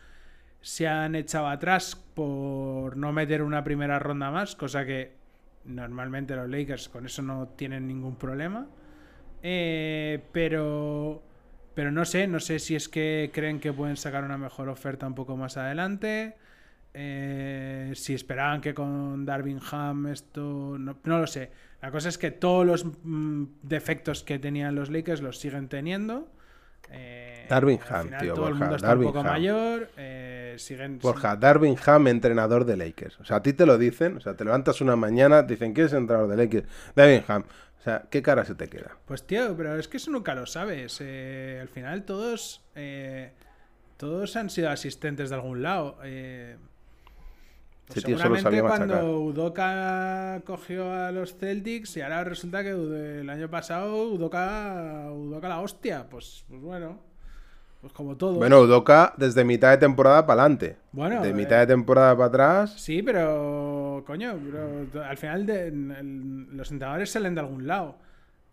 se 0.62 0.88
han 0.88 1.16
echado 1.16 1.48
atrás 1.48 1.96
por 1.96 2.98
no 2.98 3.12
meter 3.12 3.42
una 3.42 3.64
primera 3.64 4.00
ronda 4.00 4.32
más, 4.32 4.56
cosa 4.56 4.86
que 4.86 5.14
normalmente 5.66 6.36
los 6.36 6.50
Lakers 6.50 6.90
con 6.90 7.06
eso 7.06 7.22
no 7.22 7.50
tienen 7.50 7.88
ningún 7.88 8.16
problema. 8.16 8.68
Eh, 9.42 10.24
pero 10.32 11.22
pero 11.76 11.92
no 11.92 12.06
sé, 12.06 12.28
no 12.28 12.40
sé 12.40 12.60
si 12.60 12.76
es 12.76 12.88
que 12.88 13.32
creen 13.34 13.60
que 13.60 13.74
pueden 13.74 13.98
sacar 13.98 14.24
una 14.24 14.38
mejor 14.38 14.70
oferta 14.70 15.08
un 15.08 15.16
poco 15.16 15.36
más 15.36 15.58
adelante. 15.58 16.36
Eh, 16.94 17.92
si 17.96 18.14
esperaban 18.14 18.62
que 18.62 18.74
con 18.74 19.26
Darvin 19.26 19.60
Ham 19.72 20.08
esto. 20.08 20.78
No, 20.80 20.98
no 21.04 21.20
lo 21.20 21.28
sé. 21.28 21.52
La 21.82 21.92
cosa 21.92 22.10
es 22.10 22.18
que 22.18 22.32
todos 22.32 22.66
los 22.66 22.86
mm, 23.04 23.44
defectos 23.62 24.24
que 24.24 24.40
tenían 24.40 24.76
los 24.76 24.90
Lakers 24.90 25.22
los 25.22 25.40
siguen 25.40 25.68
teniendo. 25.70 26.30
Eh, 26.90 27.46
Darvin 27.50 27.80
al 27.90 27.96
Ham, 27.96 28.06
final 28.06 28.22
tío, 28.22 28.34
Todo 28.36 28.48
el 28.48 28.52
Borja, 28.54 28.60
mundo 28.66 28.76
está 28.76 28.96
un 28.96 29.04
poco 29.04 29.20
Ham. 29.20 29.26
mayor. 29.26 29.90
eh, 29.98 30.56
siguen. 30.58 31.00
Borja, 31.00 31.36
Darvin 31.36 31.76
Ham, 31.86 32.08
entrenador 32.08 32.66
de 32.66 32.78
Lakers. 32.78 33.20
O 33.20 33.26
sea, 33.26 33.38
a 33.38 33.42
ti 33.42 33.54
te 33.54 33.66
lo 33.66 33.78
dicen. 33.78 34.18
O 34.18 34.20
sea, 34.20 34.36
te 34.36 34.46
levantas 34.46 34.80
una 34.82 34.96
mañana, 34.96 35.46
te 35.48 35.54
dicen, 35.54 35.74
¿quién 35.74 35.88
es 35.88 35.94
entrenador 35.94 36.30
de 36.30 36.38
Lakers? 36.38 36.68
Darvin 36.96 37.24
Ham. 37.28 37.44
O 37.80 37.84
sea, 37.84 38.06
¿qué 38.10 38.22
cara 38.22 38.46
se 38.46 38.56
te 38.56 38.70
queda? 38.70 38.96
Pues 39.06 39.26
tío, 39.28 39.58
pero 39.58 39.78
es 39.78 39.88
que 39.90 39.98
eso 39.98 40.10
nunca 40.12 40.36
lo 40.36 40.46
sabes. 40.46 41.00
Eh, 41.02 41.58
al 41.62 41.68
final 41.68 42.04
todos 42.06 42.64
eh, 42.76 43.32
todos 43.98 44.36
han 44.38 44.50
sido 44.50 44.70
asistentes 44.70 45.30
de 45.30 45.36
algún 45.36 45.64
lado. 45.64 45.98
Eh, 46.04 46.56
pues 47.88 47.98
Ese 47.98 48.08
tío 48.08 48.18
seguramente 48.18 48.62
cuando 48.62 49.20
Udoka 49.22 50.42
cogió 50.46 50.92
a 50.94 51.12
los 51.12 51.36
Celtics 51.36 51.98
y 51.98 52.02
ahora 52.02 52.24
resulta 52.24 52.64
que 52.64 52.70
el 52.72 53.30
año 53.30 53.50
pasado 53.50 54.08
Udoka, 54.08 55.10
Udoka 55.12 55.50
la 55.50 55.60
hostia. 55.60 56.08
Pues, 56.10 56.46
pues 56.48 56.62
bueno, 56.62 57.00
pues 57.82 57.92
como 57.94 58.16
todo. 58.16 58.36
Bueno, 58.36 58.62
Udoka 58.62 59.14
desde 59.18 59.44
mitad 59.44 59.72
de 59.72 59.78
temporada 59.78 60.26
para 60.26 60.42
adelante. 60.44 60.78
Bueno, 60.94 61.22
de 61.22 61.30
eh, 61.30 61.34
mitad 61.34 61.60
de 61.60 61.68
temporada 61.68 62.16
para 62.16 62.28
atrás. 62.28 62.74
Sí, 62.82 63.04
pero 63.04 64.04
coño, 64.08 64.34
pero 64.92 65.04
al 65.06 65.18
final 65.18 65.46
de- 65.46 65.68
el- 65.68 66.56
los 66.56 66.72
entrenadores 66.72 67.12
salen 67.12 67.36
de 67.36 67.42
algún 67.42 67.68
lado. 67.68 67.98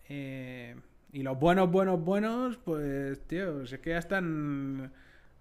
Eh, 0.09 0.75
y 1.13 1.23
los 1.23 1.39
buenos, 1.39 1.71
buenos, 1.71 2.01
buenos, 2.05 2.57
pues, 2.65 3.21
tío, 3.29 3.65
si 3.67 3.77
es 3.77 3.81
que 3.81 3.91
ya 3.91 3.99
están... 3.99 4.93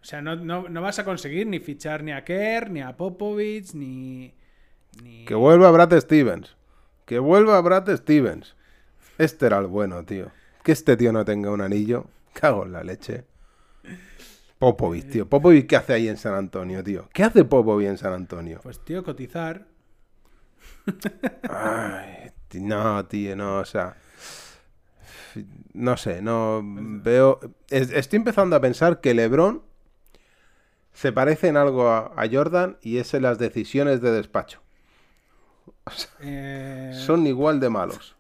O 0.01 0.05
sea, 0.05 0.21
no, 0.21 0.35
no, 0.35 0.69
no 0.69 0.81
vas 0.81 0.97
a 0.99 1.05
conseguir 1.05 1.47
ni 1.47 1.59
fichar 1.59 2.03
ni 2.03 2.11
a 2.11 2.23
Kerr, 2.23 2.69
ni 2.71 2.81
a 2.81 2.95
Popovich, 2.95 3.73
ni... 3.73 4.33
ni... 5.03 5.25
Que 5.25 5.35
vuelva 5.35 5.71
Brad 5.71 5.99
Stevens. 5.99 6.55
Que 7.05 7.19
vuelva 7.19 7.59
Brad 7.61 7.93
Stevens. 7.97 8.55
Este 9.17 9.45
era 9.47 9.57
el 9.59 9.67
bueno, 9.67 10.03
tío. 10.05 10.31
Que 10.63 10.71
este 10.71 10.95
tío 10.95 11.11
no 11.11 11.25
tenga 11.25 11.51
un 11.51 11.61
anillo. 11.61 12.05
Cago 12.33 12.65
en 12.65 12.71
la 12.71 12.83
leche. 12.83 13.25
Popovich, 14.57 15.09
tío. 15.09 15.27
Popovich, 15.29 15.67
¿qué 15.67 15.75
hace 15.75 15.93
ahí 15.93 16.07
en 16.07 16.17
San 16.17 16.33
Antonio, 16.33 16.83
tío? 16.83 17.09
¿Qué 17.13 17.23
hace 17.23 17.43
Popovich 17.45 17.87
en 17.87 17.97
San 17.97 18.13
Antonio? 18.13 18.59
Pues, 18.63 18.83
tío, 18.83 19.03
cotizar. 19.03 19.67
Ay, 21.49 22.31
no, 22.55 23.05
tío, 23.05 23.35
no, 23.35 23.57
o 23.59 23.65
sea. 23.65 23.95
No 25.73 25.95
sé, 25.97 26.21
no 26.21 26.61
veo. 26.63 27.39
es- 27.69 27.91
Estoy 27.91 28.17
empezando 28.17 28.55
a 28.55 28.61
pensar 28.61 28.99
que 28.99 29.13
LeBron 29.13 29.61
se 30.99 31.13
parece 31.13 31.47
en 31.47 31.55
algo 31.55 31.87
a, 31.89 32.11
a 32.15 32.27
Jordan 32.29 32.77
y 32.81 32.97
es 32.97 33.13
en 33.13 33.21
las 33.23 33.39
decisiones 33.39 34.01
de 34.01 34.11
despacho. 34.11 34.61
Eh, 36.21 36.91
Son 36.93 37.25
igual 37.25 37.59
de 37.61 37.69
malos. 37.69 38.15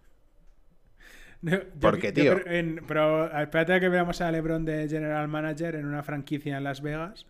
yo- 1.41 1.59
Porque, 1.79 2.11
tío. 2.11 2.37
en- 2.45 2.81
pero 2.87 3.25
espérate 3.37 3.73
a 3.73 3.79
que 3.79 3.89
veamos 3.89 4.21
a 4.21 4.31
LeBron 4.31 4.63
de 4.65 4.87
General 4.87 5.27
Manager 5.27 5.75
en 5.75 5.85
una 5.85 6.03
franquicia 6.03 6.57
en 6.57 6.63
Las 6.63 6.81
Vegas 6.81 7.25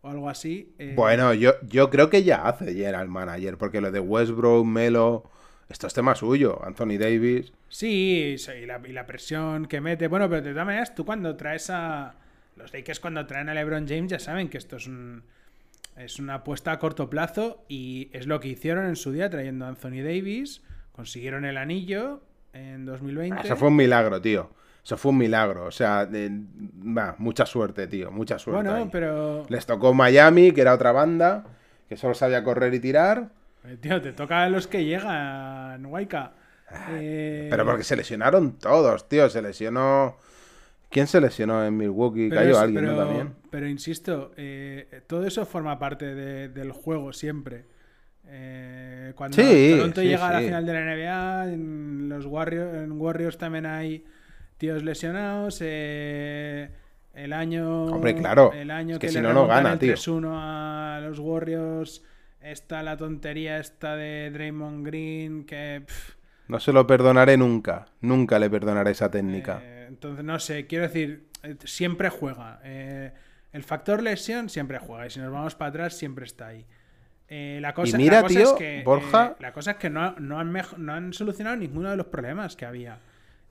o 0.00 0.08
algo 0.08 0.28
así. 0.30 0.74
eh, 0.78 0.94
Bueno, 0.96 1.34
yo, 1.34 1.52
yo 1.62 1.90
creo 1.90 2.08
que 2.10 2.22
ya 2.24 2.46
hace 2.48 2.72
general 2.72 3.08
manager, 3.08 3.58
porque 3.58 3.80
lo 3.80 3.90
de 3.92 4.00
Westbrook, 4.00 4.64
Melo, 4.66 5.30
Esto 5.68 5.88
es 5.88 5.94
tema 5.94 6.14
suyo, 6.14 6.64
Anthony 6.64 6.96
Davis. 6.96 7.52
Sí, 7.68 8.36
sí, 8.38 8.52
y 8.62 8.66
la, 8.66 8.80
y 8.86 8.92
la 8.92 9.04
presión 9.04 9.66
que 9.66 9.80
mete. 9.80 10.06
Bueno, 10.06 10.28
pero 10.28 10.40
de 10.42 10.52
todas 10.52 10.64
maneras, 10.64 10.94
tú 10.94 11.04
cuando 11.04 11.36
traes 11.36 11.68
a. 11.70 12.14
Los 12.56 12.72
Lakers 12.72 13.00
cuando 13.00 13.26
traen 13.26 13.48
a 13.48 13.54
LeBron 13.54 13.86
James 13.86 14.10
ya 14.10 14.18
saben 14.18 14.48
que 14.48 14.58
esto 14.58 14.76
es 14.76 14.86
un. 14.86 15.22
Es 15.96 16.18
una 16.18 16.34
apuesta 16.34 16.72
a 16.72 16.78
corto 16.78 17.08
plazo 17.08 17.64
y 17.68 18.10
es 18.12 18.26
lo 18.26 18.38
que 18.38 18.48
hicieron 18.48 18.84
en 18.86 18.96
su 18.96 19.12
día 19.12 19.30
trayendo 19.30 19.64
a 19.64 19.68
Anthony 19.68 20.02
Davis. 20.02 20.62
Consiguieron 20.92 21.44
el 21.46 21.56
anillo 21.56 22.20
en 22.52 22.84
2020. 22.84 23.42
Eso 23.46 23.56
fue 23.56 23.68
un 23.68 23.76
milagro, 23.76 24.20
tío. 24.20 24.50
Eso 24.84 24.96
fue 24.98 25.10
un 25.12 25.18
milagro. 25.18 25.64
O 25.64 25.70
sea, 25.70 26.04
de- 26.06 26.30
va, 26.30 27.14
mucha 27.18 27.46
suerte, 27.46 27.86
tío. 27.86 28.10
Mucha 28.10 28.38
suerte. 28.38 28.62
Bueno, 28.68 28.76
ahí. 28.84 28.88
pero. 28.92 29.46
Les 29.48 29.64
tocó 29.64 29.94
Miami, 29.94 30.52
que 30.52 30.60
era 30.60 30.74
otra 30.74 30.92
banda, 30.92 31.44
que 31.88 31.96
solo 31.96 32.14
sabía 32.14 32.44
correr 32.44 32.74
y 32.74 32.80
tirar. 32.80 33.30
eh, 33.64 33.78
Tío, 33.80 34.00
te 34.02 34.12
toca 34.12 34.42
a 34.44 34.48
los 34.50 34.66
que 34.66 34.84
llegan, 34.84 35.86
Waika. 35.86 36.32
Eh, 36.90 37.46
Pero 37.50 37.64
porque 37.64 37.84
se 37.84 37.96
lesionaron 37.96 38.58
todos, 38.58 39.08
tío. 39.08 39.30
Se 39.30 39.40
lesionó. 39.40 40.16
¿Quién 40.90 41.06
se 41.06 41.20
lesionó 41.20 41.64
en 41.64 41.76
Milwaukee? 41.76 42.28
Pero 42.28 42.40
Cayó 42.40 42.52
es- 42.52 42.58
alguien, 42.58 42.84
pero, 42.84 42.96
¿no? 42.96 43.04
También. 43.06 43.34
pero 43.50 43.68
insisto, 43.68 44.32
eh, 44.36 45.02
todo 45.06 45.26
eso 45.26 45.44
forma 45.46 45.78
parte 45.78 46.14
de- 46.14 46.48
del 46.48 46.72
juego 46.72 47.12
siempre. 47.12 47.64
Eh, 48.28 49.12
cuando 49.14 49.36
Sí, 49.36 49.74
Toronto 49.76 50.00
sí, 50.00 50.08
llega 50.08 50.28
a 50.28 50.32
la 50.32 50.40
final 50.40 50.66
de 50.66 50.72
la 50.72 50.80
NBA, 50.80 51.52
en 51.52 52.08
los 52.08 52.26
Warriors, 52.26 52.74
en 52.76 52.92
Warriors 52.92 53.38
también 53.38 53.66
hay 53.66 54.04
tíos 54.58 54.82
lesionados. 54.82 55.58
eh, 55.62 56.70
el 57.14 57.32
año, 57.32 57.84
Hombre, 57.86 58.14
claro, 58.14 58.52
el 58.52 58.70
año 58.70 58.94
es 58.94 58.98
que 58.98 59.06
que, 59.06 59.12
si 59.12 59.16
le 59.18 59.22
no, 59.22 59.32
no 59.32 59.46
gana, 59.46 59.72
el 59.74 59.78
tío. 59.78 59.92
3-1 59.94 60.32
a 60.34 61.00
los 61.02 61.18
Warriors. 61.18 62.02
Está 62.40 62.82
la 62.82 62.96
tontería 62.96 63.58
esta 63.58 63.96
de 63.96 64.30
Draymond 64.30 64.86
Green 64.86 65.44
que 65.46 65.82
pff, 65.86 66.14
No 66.48 66.60
se 66.60 66.72
lo 66.72 66.86
perdonaré 66.86 67.36
nunca. 67.36 67.86
Nunca 68.02 68.38
le 68.38 68.48
perdonaré 68.50 68.90
esa 68.92 69.10
técnica. 69.10 69.60
eh, 69.62 69.75
entonces, 69.96 70.24
no 70.24 70.38
sé, 70.38 70.66
quiero 70.66 70.84
decir, 70.84 71.26
eh, 71.42 71.56
siempre 71.64 72.08
juega. 72.10 72.60
Eh, 72.64 73.12
el 73.52 73.62
factor 73.64 74.02
lesión 74.02 74.48
siempre 74.48 74.78
juega. 74.78 75.06
Y 75.06 75.10
si 75.10 75.18
nos 75.20 75.32
vamos 75.32 75.54
para 75.54 75.70
atrás, 75.70 75.96
siempre 75.96 76.24
está 76.26 76.48
ahí. 76.48 76.64
Eh, 77.28 77.58
la 77.60 77.74
cosa, 77.74 77.96
Y 77.96 78.02
mira, 78.02 78.16
la 78.16 78.22
cosa 78.22 78.34
tío, 78.38 78.52
es 78.52 78.52
que, 78.58 78.82
Borja- 78.84 79.32
eh, 79.32 79.36
la 79.40 79.52
cosa 79.52 79.70
es 79.72 79.76
que 79.78 79.90
no, 79.90 80.12
no 80.20 80.38
han 80.38 80.52
no 80.76 80.92
han 80.92 81.12
solucionado 81.12 81.56
ninguno 81.56 81.90
de 81.90 81.96
los 81.96 82.06
problemas 82.06 82.54
que 82.56 82.66
había. 82.66 82.98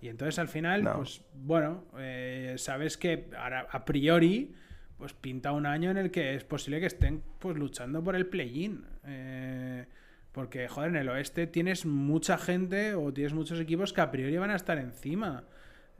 Y 0.02 0.08
entonces 0.08 0.38
al 0.40 0.48
final, 0.48 0.84
No. 0.84 0.94
pues 0.98 1.22
bueno, 1.34 1.84
eh, 1.98 2.56
sabes 2.58 2.96
que 2.98 3.26
ahora, 3.38 3.68
a 3.72 3.84
priori, 3.84 4.54
pues 4.98 5.14
pinta 5.14 5.52
un 5.52 5.66
año 5.66 5.90
en 5.92 5.98
el 5.98 6.12
que 6.12 6.36
es 6.36 6.44
posible 6.46 6.80
que 6.80 6.86
estén 6.86 7.22
pues 7.40 7.58
luchando 7.58 8.04
por 8.04 8.16
el 8.16 8.28
play-in. 8.28 8.86
Eh, 9.06 9.86
porque, 10.32 10.68
joder, 10.68 10.90
en 10.92 10.98
el 10.98 11.10
oeste 11.10 11.48
tienes 11.48 11.86
mucha 11.86 12.38
gente 12.38 12.94
o 12.94 13.12
tienes 13.14 13.34
muchos 13.34 13.60
equipos 13.60 13.94
que 13.94 14.02
a 14.02 14.12
priori 14.12 14.38
van 14.38 14.52
a 14.52 14.56
estar 14.56 14.78
encima. 14.78 15.44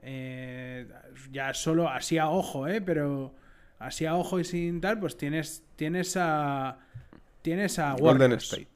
Eh, 0.08 0.86
ya 1.32 1.52
solo 1.52 1.88
así 1.88 2.16
a 2.16 2.28
ojo, 2.30 2.68
¿eh? 2.68 2.80
Pero 2.80 3.34
así 3.80 4.06
a 4.06 4.14
ojo 4.14 4.38
y 4.38 4.44
sin 4.44 4.80
tal, 4.80 5.00
pues 5.00 5.16
tienes, 5.16 5.64
tienes 5.74 6.16
a... 6.16 6.78
Tienes 7.42 7.78
a 7.78 7.92
Golden 7.92 8.30
Warriors, 8.32 8.44
State. 8.44 8.68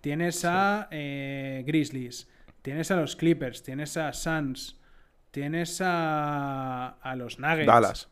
Tienes 0.00 0.44
a 0.44 0.88
eh, 0.90 1.62
Grizzlies. 1.66 2.28
Tienes 2.62 2.90
a 2.90 2.96
los 2.96 3.16
Clippers. 3.16 3.62
Tienes 3.62 3.96
a 3.96 4.12
Suns. 4.12 4.76
Tienes 5.30 5.80
a, 5.80 6.88
a 7.00 7.16
los 7.16 7.38
Nuggets. 7.38 7.66
Dallas. 7.66 8.08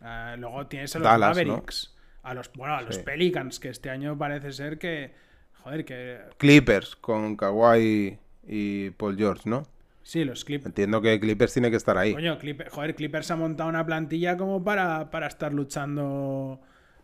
Ah, 0.00 0.34
luego 0.38 0.66
tienes 0.66 0.94
a 0.94 0.98
los 0.98 1.08
Dallas, 1.08 1.36
¿no? 1.36 1.44
Mavericks. 1.44 1.94
A 2.22 2.34
los, 2.34 2.50
bueno, 2.52 2.74
a 2.74 2.82
los 2.82 2.96
Sí. 2.96 3.02
Pelicans, 3.02 3.58
que 3.60 3.68
este 3.68 3.90
año 3.90 4.16
parece 4.16 4.52
ser 4.52 4.78
que. 4.78 5.14
Joder, 5.62 5.84
que. 5.84 6.20
Clippers 6.38 6.96
con 6.96 7.36
Kawhi 7.36 8.18
y 8.46 8.90
Paul 8.90 9.16
George, 9.16 9.42
¿no? 9.48 9.66
Sí, 10.08 10.24
los 10.24 10.42
Clippers. 10.42 10.68
Entiendo 10.68 11.02
que 11.02 11.20
Clippers 11.20 11.52
tiene 11.52 11.70
que 11.70 11.76
estar 11.76 11.98
ahí. 11.98 12.14
Coño, 12.14 12.38
Clipper- 12.38 12.70
joder, 12.70 12.94
Clippers 12.94 13.30
ha 13.30 13.36
montado 13.36 13.68
una 13.68 13.84
plantilla 13.84 14.38
como 14.38 14.64
para, 14.64 15.10
para 15.10 15.26
estar 15.26 15.52
luchando. 15.52 16.58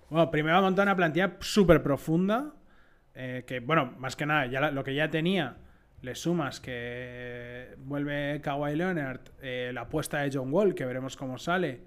Bueno, 0.09 0.31
primero 0.31 0.57
ha 0.57 0.63
montado 0.63 0.85
una 0.87 0.97
plantilla 0.97 1.37
súper 1.41 1.83
profunda. 1.83 2.55
eh, 3.15 3.45
que, 3.47 3.61
bueno, 3.61 3.95
más 3.99 4.17
que 4.17 4.25
nada, 4.25 4.47
ya 4.47 4.59
la- 4.61 4.71
lo 4.71 4.83
que 4.83 4.95
ya 4.95 5.11
tenía, 5.11 5.59
le 6.01 6.15
sumas 6.15 6.61
que 6.61 7.75
vuelve 7.79 8.41
Kawhi 8.43 8.75
Leonard, 8.75 9.21
eh, 9.43 9.71
la 9.75 9.83
apuesta 9.83 10.21
de 10.23 10.31
John 10.33 10.51
Wall, 10.51 10.75
que 10.75 10.87
veremos 10.87 11.15
cómo 11.19 11.37
sale. 11.37 11.83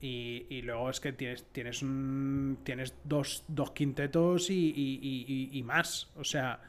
Y, 0.00 0.46
y 0.50 0.60
luego 0.62 0.90
es 0.90 1.00
que 1.00 1.12
tienes, 1.14 1.46
tienes, 1.50 1.82
un, 1.82 2.58
tienes 2.62 2.94
dos, 3.04 3.42
dos 3.48 3.70
quintetos 3.70 4.50
y- 4.50 5.50
y 5.52 5.62
más. 5.62 6.12
O 6.16 6.24
sea, 6.24 6.60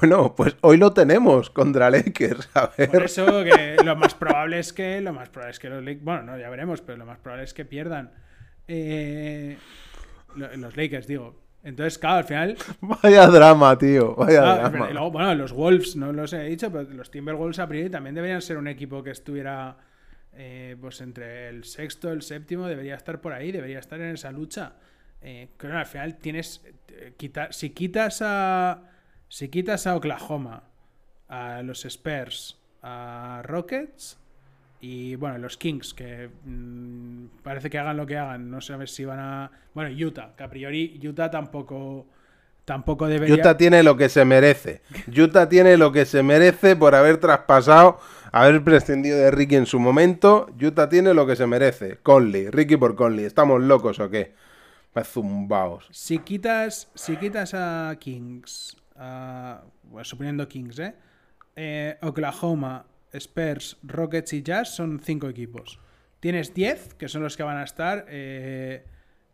Bueno, 0.00 0.34
pues 0.34 0.56
hoy 0.62 0.76
lo 0.78 0.92
tenemos 0.92 1.50
contra 1.50 1.90
Lakers. 1.90 2.48
A 2.54 2.70
ver. 2.76 2.90
Por 2.90 3.02
eso 3.04 3.26
que 3.44 3.76
lo 3.84 3.94
más 3.96 4.14
probable 4.14 4.58
es 4.58 4.72
que 4.72 5.00
lo 5.00 5.12
más 5.12 5.28
probable 5.28 5.52
es 5.52 5.58
que 5.58 5.68
los 5.68 5.82
Lakers, 5.84 6.04
bueno, 6.04 6.22
no, 6.22 6.38
ya 6.38 6.48
veremos, 6.50 6.80
pero 6.80 6.98
lo 6.98 7.06
más 7.06 7.18
probable 7.18 7.44
es 7.44 7.54
que 7.54 7.64
pierdan 7.64 8.10
eh, 8.68 9.56
lo- 10.36 10.56
los 10.56 10.76
Lakers, 10.76 11.06
digo. 11.06 11.40
Entonces, 11.64 11.98
claro, 11.98 12.16
al 12.18 12.24
final, 12.24 12.56
Vaya 12.80 13.26
drama, 13.28 13.78
tío. 13.78 14.14
Vaya 14.16 14.40
claro, 14.40 14.70
drama. 14.70 14.90
y 14.90 14.92
luego, 14.94 15.10
bueno, 15.12 15.34
los 15.36 15.52
Wolves, 15.52 15.94
no 15.96 16.12
los 16.12 16.32
he 16.32 16.42
dicho, 16.44 16.72
pero 16.72 16.84
los 16.90 17.10
Timberwolves 17.10 17.58
a 17.60 17.68
priori 17.68 17.88
también 17.90 18.14
deberían 18.14 18.42
ser 18.42 18.56
un 18.56 18.66
equipo 18.66 19.02
que 19.02 19.10
estuviera 19.10 19.76
eh, 20.32 20.76
pues 20.80 21.00
entre 21.02 21.48
el 21.50 21.64
sexto, 21.64 22.10
el 22.10 22.22
séptimo, 22.22 22.66
debería 22.66 22.96
estar 22.96 23.20
por 23.20 23.32
ahí, 23.32 23.52
debería 23.52 23.78
estar 23.78 24.00
en 24.00 24.14
esa 24.14 24.32
lucha. 24.32 24.72
Eh, 25.20 25.50
claro, 25.56 25.78
al 25.78 25.86
final 25.86 26.16
tienes, 26.16 26.64
eh, 26.88 27.12
quita- 27.16 27.52
si 27.52 27.70
quitas 27.70 28.20
a 28.22 28.82
si 29.32 29.48
quitas 29.48 29.86
a 29.86 29.96
Oklahoma, 29.96 30.64
a 31.26 31.62
los 31.62 31.86
Spurs, 31.86 32.58
a 32.82 33.40
Rockets 33.42 34.18
y 34.78 35.16
bueno, 35.16 35.38
los 35.38 35.56
Kings, 35.56 35.94
que 35.94 36.28
mm, 36.44 37.40
parece 37.42 37.70
que 37.70 37.78
hagan 37.78 37.96
lo 37.96 38.04
que 38.04 38.18
hagan, 38.18 38.50
no 38.50 38.60
sabes 38.60 38.94
si 38.94 39.06
van 39.06 39.20
a. 39.20 39.50
Bueno, 39.72 40.06
Utah, 40.06 40.34
que 40.36 40.44
a 40.44 40.50
priori 40.50 41.00
Utah 41.02 41.30
tampoco. 41.30 42.06
Tampoco 42.66 43.06
debería. 43.06 43.34
Utah 43.34 43.56
tiene 43.56 43.82
lo 43.82 43.96
que 43.96 44.10
se 44.10 44.26
merece. 44.26 44.82
Utah 45.08 45.48
tiene 45.48 45.78
lo 45.78 45.92
que 45.92 46.04
se 46.04 46.22
merece 46.22 46.76
por 46.76 46.94
haber 46.94 47.16
traspasado, 47.16 47.98
haber 48.32 48.62
prescindido 48.62 49.16
de 49.16 49.30
Ricky 49.30 49.56
en 49.56 49.66
su 49.66 49.80
momento. 49.80 50.46
Utah 50.60 50.90
tiene 50.90 51.14
lo 51.14 51.26
que 51.26 51.36
se 51.36 51.46
merece. 51.46 52.00
Conley, 52.02 52.50
Ricky 52.50 52.76
por 52.76 52.96
Conley. 52.96 53.24
¿Estamos 53.24 53.62
locos 53.62 53.98
o 53.98 54.10
qué? 54.10 54.34
Va 54.96 55.04
zumbaos. 55.04 55.88
Si 55.90 56.18
quitas, 56.18 56.90
si 56.94 57.16
quitas 57.16 57.54
a 57.54 57.96
Kings, 57.98 58.76
bueno, 59.84 60.04
suponiendo 60.04 60.48
Kings, 60.48 60.78
¿eh? 60.78 60.94
Eh, 61.56 61.96
Oklahoma, 62.02 62.86
Spurs, 63.12 63.76
Rockets 63.82 64.32
y 64.32 64.42
Jazz 64.42 64.74
son 64.74 65.00
cinco 65.00 65.28
equipos. 65.28 65.78
Tienes 66.20 66.54
10, 66.54 66.94
que 66.94 67.08
son 67.08 67.22
los 67.22 67.36
que 67.36 67.42
van 67.42 67.58
a 67.58 67.64
estar 67.64 68.06
eh, 68.08 68.84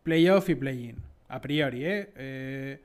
playoff 0.03 0.49
y 0.49 0.55
play-in. 0.55 0.97
A 1.29 1.41
priori, 1.41 1.85
¿eh? 1.85 2.11
Eh, 2.17 2.83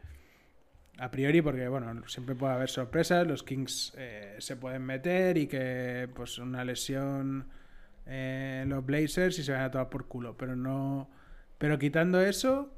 A 0.99 1.09
priori, 1.09 1.41
porque 1.41 1.67
bueno, 1.67 2.07
siempre 2.07 2.35
puede 2.35 2.53
haber 2.53 2.69
sorpresas. 2.69 3.25
Los 3.25 3.41
Kings 3.43 3.93
eh, 3.97 4.35
se 4.37 4.55
pueden 4.57 4.83
meter 4.83 5.37
y 5.37 5.47
que 5.47 6.07
pues 6.13 6.37
una 6.37 6.63
lesión 6.63 7.47
eh, 8.05 8.63
los 8.67 8.85
Blazers 8.85 9.39
y 9.39 9.43
se 9.43 9.51
van 9.53 9.61
a 9.61 9.71
tomar 9.71 9.89
por 9.89 10.07
culo. 10.07 10.35
Pero 10.37 10.55
no. 10.55 11.09
Pero 11.57 11.79
quitando 11.79 12.21
eso, 12.21 12.69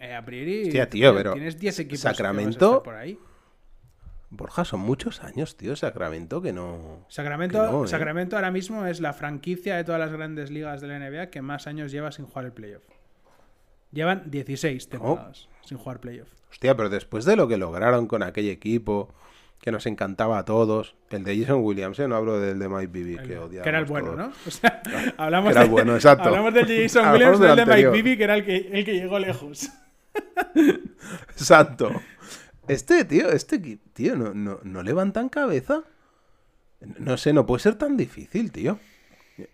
eh, 0.00 0.14
a 0.14 0.24
priori. 0.24 0.64
Hostia, 0.64 0.88
tío, 0.90 1.14
pero 1.14 1.32
Tienes 1.34 1.58
10 1.60 1.78
equipos 1.80 2.00
Sacramento- 2.00 2.82
por 2.82 2.94
ahí. 2.96 3.16
Borja, 4.30 4.64
son 4.64 4.80
muchos 4.80 5.22
años, 5.24 5.56
tío, 5.56 5.74
Sacramento, 5.74 6.40
que 6.40 6.52
no... 6.52 7.04
Sacramento, 7.08 7.64
Que 7.66 7.72
no, 7.72 7.84
¿eh? 7.84 7.88
Sacramento 7.88 8.36
ahora 8.36 8.52
mismo 8.52 8.86
es 8.86 9.00
la 9.00 9.12
franquicia 9.12 9.76
de 9.76 9.82
todas 9.84 10.00
las 10.00 10.12
grandes 10.12 10.50
ligas 10.50 10.80
de 10.80 10.86
la 10.86 10.98
NBA 11.00 11.30
que 11.30 11.42
más 11.42 11.66
años 11.66 11.90
lleva 11.90 12.12
sin 12.12 12.26
jugar 12.26 12.44
el 12.44 12.52
playoff. 12.52 12.84
Llevan 13.92 14.30
16 14.30 14.88
temporadas 14.88 15.48
sin 15.64 15.78
jugar 15.78 15.98
playoff. 15.98 16.28
Hostia, 16.50 16.76
pero 16.76 16.88
después 16.88 17.24
de 17.24 17.34
lo 17.34 17.48
que 17.48 17.56
lograron 17.56 18.06
con 18.06 18.22
aquel 18.22 18.48
equipo, 18.48 19.12
que 19.60 19.72
nos 19.72 19.86
encantaba 19.86 20.38
a 20.38 20.44
todos, 20.44 20.94
el 21.10 21.24
de 21.24 21.36
Jason 21.40 21.60
Williams, 21.64 21.98
¿eh? 21.98 22.06
no 22.06 22.14
hablo 22.14 22.38
del 22.38 22.58
de 22.60 22.68
Mike 22.68 22.86
Bibby, 22.86 23.16
que 23.18 23.36
odiaba. 23.36 23.64
que 23.64 23.68
era 23.68 23.78
el 23.80 23.84
bueno, 23.84 24.14
¿no? 24.14 24.32
O 24.46 24.50
sea, 24.50 24.80
hablamos, 25.18 25.50
era 25.50 25.64
de- 25.64 25.68
bueno, 25.68 25.94
exacto. 25.96 26.28
hablamos 26.28 26.54
del 26.54 26.66
de 26.66 26.82
Jason 26.84 27.12
Williams, 27.12 27.40
del 27.40 27.50
el 27.50 27.56
de 27.56 27.66
Mike. 27.66 27.88
Bibby, 27.90 28.16
que 28.16 28.24
era 28.24 28.34
el 28.36 28.44
que, 28.44 28.56
el 28.72 28.84
que 28.84 28.94
llegó 28.94 29.18
lejos. 29.18 29.68
Exacto. 31.30 31.90
Este, 32.72 33.04
tío, 33.04 33.28
este 33.30 33.58
tío, 33.92 34.16
no, 34.16 34.32
no, 34.34 34.60
no 34.62 34.82
levantan 34.82 35.28
cabeza. 35.28 35.82
No 36.98 37.16
sé, 37.16 37.32
no 37.32 37.44
puede 37.46 37.60
ser 37.60 37.74
tan 37.74 37.96
difícil, 37.96 38.50
tío. 38.52 38.78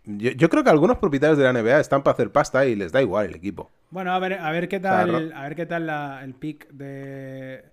Yo, 0.05 0.31
yo 0.33 0.49
creo 0.49 0.65
que 0.65 0.71
algunos 0.71 0.99
propietarios 0.99 1.39
de 1.39 1.45
la 1.45 1.53
NBA 1.53 1.81
están 1.81 2.03
para 2.03 2.15
hacer 2.15 2.31
pasta 2.33 2.67
y 2.67 2.75
les 2.77 2.93
da 2.93 3.01
igual 3.03 3.27
el 3.27 3.35
equipo. 3.35 3.71
Bueno, 3.91 4.13
a 4.13 4.19
ver, 4.19 4.35
a 4.35 4.51
ver 4.51 4.69
qué 4.69 4.81
tal, 4.81 5.33
a 5.33 5.43
ver 5.43 5.55
qué 5.57 5.67
tal 5.67 5.87
la- 5.87 6.23
el 6.25 6.35
pick 6.35 6.69
de, 6.71 7.65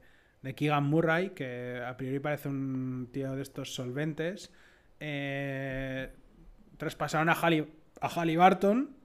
de 0.42 0.56
Keegan 0.56 0.84
Murray, 0.86 1.32
que 1.32 1.82
a 1.86 1.96
priori 1.98 2.20
parece 2.20 2.50
un 2.50 3.10
tío 3.12 3.36
de 3.36 3.42
estos 3.42 3.74
solventes. 3.74 4.52
Eh, 5.00 6.10
traspasaron 6.78 7.30
a, 7.30 7.34
Halli, 7.34 7.68
a 8.02 8.08
Halliburton, 8.10 8.96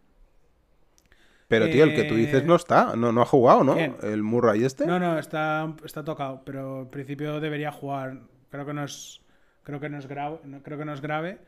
Pero, 1.49 1.67
tío, 1.71 1.85
el 1.85 1.95
que 1.95 2.05
tú 2.05 2.15
dices 2.15 2.43
Eh, 2.43 2.47
no 2.47 2.55
está, 2.57 2.95
no, 2.95 3.11
no 3.11 3.23
ha 3.23 3.27
jugado, 3.27 3.65
¿no? 3.65 3.75
¿quién? 3.75 3.97
El 4.03 4.23
Murray 4.23 4.65
este. 4.65 4.87
No, 4.87 4.99
no, 4.99 5.19
está, 5.19 5.75
está 5.85 6.05
tocado, 6.05 6.43
pero 6.45 6.83
en 6.83 6.89
principio 6.89 7.41
debería 7.41 7.73
jugar. 7.73 8.19
Creo 8.51 8.67
que 8.67 8.75
no 8.75 8.85
es, 8.85 9.23
creo 9.63 9.81
que 9.81 9.89
no 9.89 9.99
es 9.99 10.07
grave, 10.07 10.39
no, 10.45 10.63
creo 10.63 10.77
que 10.79 10.85
no 10.85 10.93
es 10.93 11.01
grave. 11.01 11.39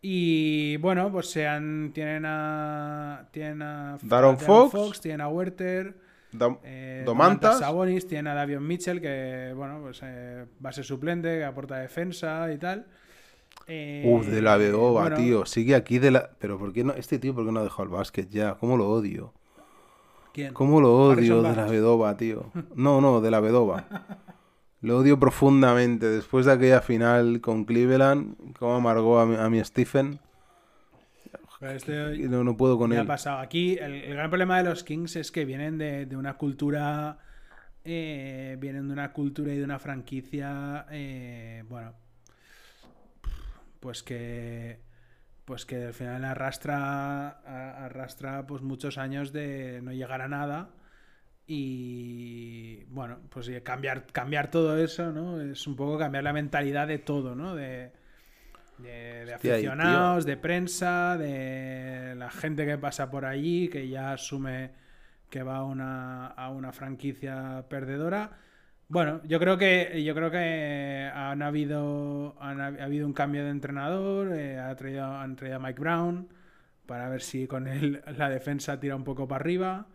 Y 0.00 0.76
bueno, 0.78 1.10
pues 1.12 1.30
sean, 1.30 1.92
tienen 1.94 2.24
a 2.26 3.28
tienen 3.30 3.62
a 3.62 3.98
Darren 4.02 4.34
a 4.34 4.38
Fox. 4.38 5.00
tienen 5.00 5.20
a 5.20 5.28
Werther, 5.28 5.94
Dom- 6.32 6.58
eh, 6.64 7.02
Domantas. 7.06 7.60
Sabonis, 7.60 8.06
tienen 8.08 8.26
a 8.26 8.34
Davion 8.34 8.66
Mitchell 8.66 9.00
que 9.00 9.52
bueno, 9.56 9.78
pues 9.82 10.00
eh, 10.02 10.44
va 10.64 10.70
a 10.70 10.72
ser 10.72 10.84
suplente, 10.84 11.38
que 11.38 11.44
aporta 11.44 11.76
defensa 11.78 12.52
y 12.52 12.58
tal. 12.58 12.86
Eh, 13.68 14.02
Uf, 14.06 14.26
de 14.26 14.42
la 14.42 14.56
Vedova, 14.56 15.02
bueno, 15.02 15.16
tío. 15.16 15.46
Sigue 15.46 15.74
aquí 15.74 15.98
de 15.98 16.10
la. 16.10 16.30
Pero 16.38 16.58
¿por 16.58 16.72
qué 16.72 16.84
no? 16.84 16.92
Este 16.94 17.18
tío, 17.18 17.34
¿por 17.34 17.44
qué 17.46 17.52
no 17.52 17.60
ha 17.60 17.64
dejado 17.64 17.84
el 17.84 17.88
básquet 17.90 18.28
ya? 18.30 18.54
¿Cómo 18.54 18.76
lo 18.76 18.88
odio? 18.90 19.32
¿quién? 20.32 20.52
¿Cómo 20.54 20.80
lo 20.80 20.94
odio 20.94 21.42
de 21.42 21.54
la. 21.56 21.64
Vedova, 21.66 22.16
tío? 22.16 22.50
No, 22.74 23.00
no, 23.00 23.20
de 23.20 23.30
la 23.30 23.40
Vedova. 23.40 23.86
Lo 24.80 24.98
odio 24.98 25.18
profundamente. 25.20 26.06
Después 26.08 26.46
de 26.46 26.52
aquella 26.52 26.80
final 26.80 27.40
con 27.40 27.64
Cleveland, 27.64 28.34
cómo 28.58 28.74
amargó 28.74 29.20
a 29.20 29.26
mi, 29.26 29.36
a 29.36 29.48
mi 29.48 29.62
Stephen. 29.64 30.18
Este- 31.60 32.18
no, 32.28 32.42
no 32.42 32.56
puedo 32.56 32.76
con 32.76 32.90
¿Qué 32.90 32.96
ha 32.96 33.02
él. 33.02 33.06
pasado? 33.06 33.38
Aquí 33.38 33.78
el, 33.78 33.92
el 33.94 34.14
gran 34.14 34.30
problema 34.30 34.58
de 34.58 34.64
los 34.68 34.82
Kings 34.82 35.14
es 35.14 35.30
que 35.30 35.44
vienen 35.44 35.78
de, 35.78 36.06
de 36.06 36.16
una 36.16 36.36
cultura. 36.36 37.18
eh, 37.84 38.56
vienen 38.60 38.88
de 38.88 38.92
una 38.94 39.12
cultura 39.12 39.52
y 39.54 39.58
de 39.58 39.64
una 39.64 39.78
franquicia. 39.78 40.86
eh, 40.90 41.62
bueno. 41.68 41.92
Pues 43.82 44.04
que. 44.04 44.80
Pues 45.44 45.66
que 45.66 45.86
al 45.86 45.92
final 45.92 46.24
arrastra. 46.24 47.28
Arrastra 47.84 48.46
pues 48.46 48.62
muchos 48.62 48.96
años 48.96 49.32
de 49.32 49.80
no 49.82 49.92
llegar 49.92 50.22
a 50.22 50.28
nada. 50.28 50.70
Y 51.46 52.84
bueno, 52.84 53.18
pues 53.28 53.50
cambiar, 53.64 54.06
cambiar 54.06 54.50
todo 54.52 54.78
eso, 54.78 55.10
¿no? 55.10 55.40
Es 55.40 55.66
un 55.66 55.74
poco 55.74 55.98
cambiar 55.98 56.22
la 56.22 56.32
mentalidad 56.32 56.86
de 56.86 56.98
todo, 56.98 57.34
¿no? 57.34 57.56
De, 57.56 57.92
de, 58.78 59.24
de 59.26 59.34
Hostia, 59.34 59.58
y, 59.58 59.62
tío. 59.62 59.72
aficionados, 59.72 60.24
de 60.26 60.36
prensa, 60.36 61.18
de 61.18 62.14
la 62.16 62.30
gente 62.30 62.64
que 62.64 62.78
pasa 62.78 63.10
por 63.10 63.24
allí, 63.24 63.68
que 63.68 63.88
ya 63.88 64.12
asume 64.12 64.70
que 65.28 65.42
va 65.42 65.56
a 65.56 65.64
una, 65.64 66.28
a 66.28 66.50
una 66.50 66.72
franquicia 66.72 67.66
perdedora. 67.68 68.38
Bueno, 68.92 69.22
yo 69.24 69.40
creo 69.40 69.56
que 69.56 70.04
yo 70.04 70.14
creo 70.14 70.30
que 70.30 71.10
han 71.14 71.40
habido 71.40 72.36
ha 72.38 72.50
habido 72.50 73.06
un 73.06 73.14
cambio 73.14 73.42
de 73.42 73.48
entrenador, 73.48 74.34
eh, 74.34 74.58
ha 74.58 74.76
traído, 74.76 75.06
han 75.06 75.34
traído 75.34 75.56
a 75.56 75.60
Mike 75.60 75.80
Brown 75.80 76.28
para 76.84 77.08
ver 77.08 77.22
si 77.22 77.46
con 77.46 77.68
él 77.68 78.02
la 78.18 78.28
defensa 78.28 78.78
tira 78.78 78.94
un 78.94 79.02
poco 79.02 79.26
para 79.26 79.40
arriba. 79.40 79.86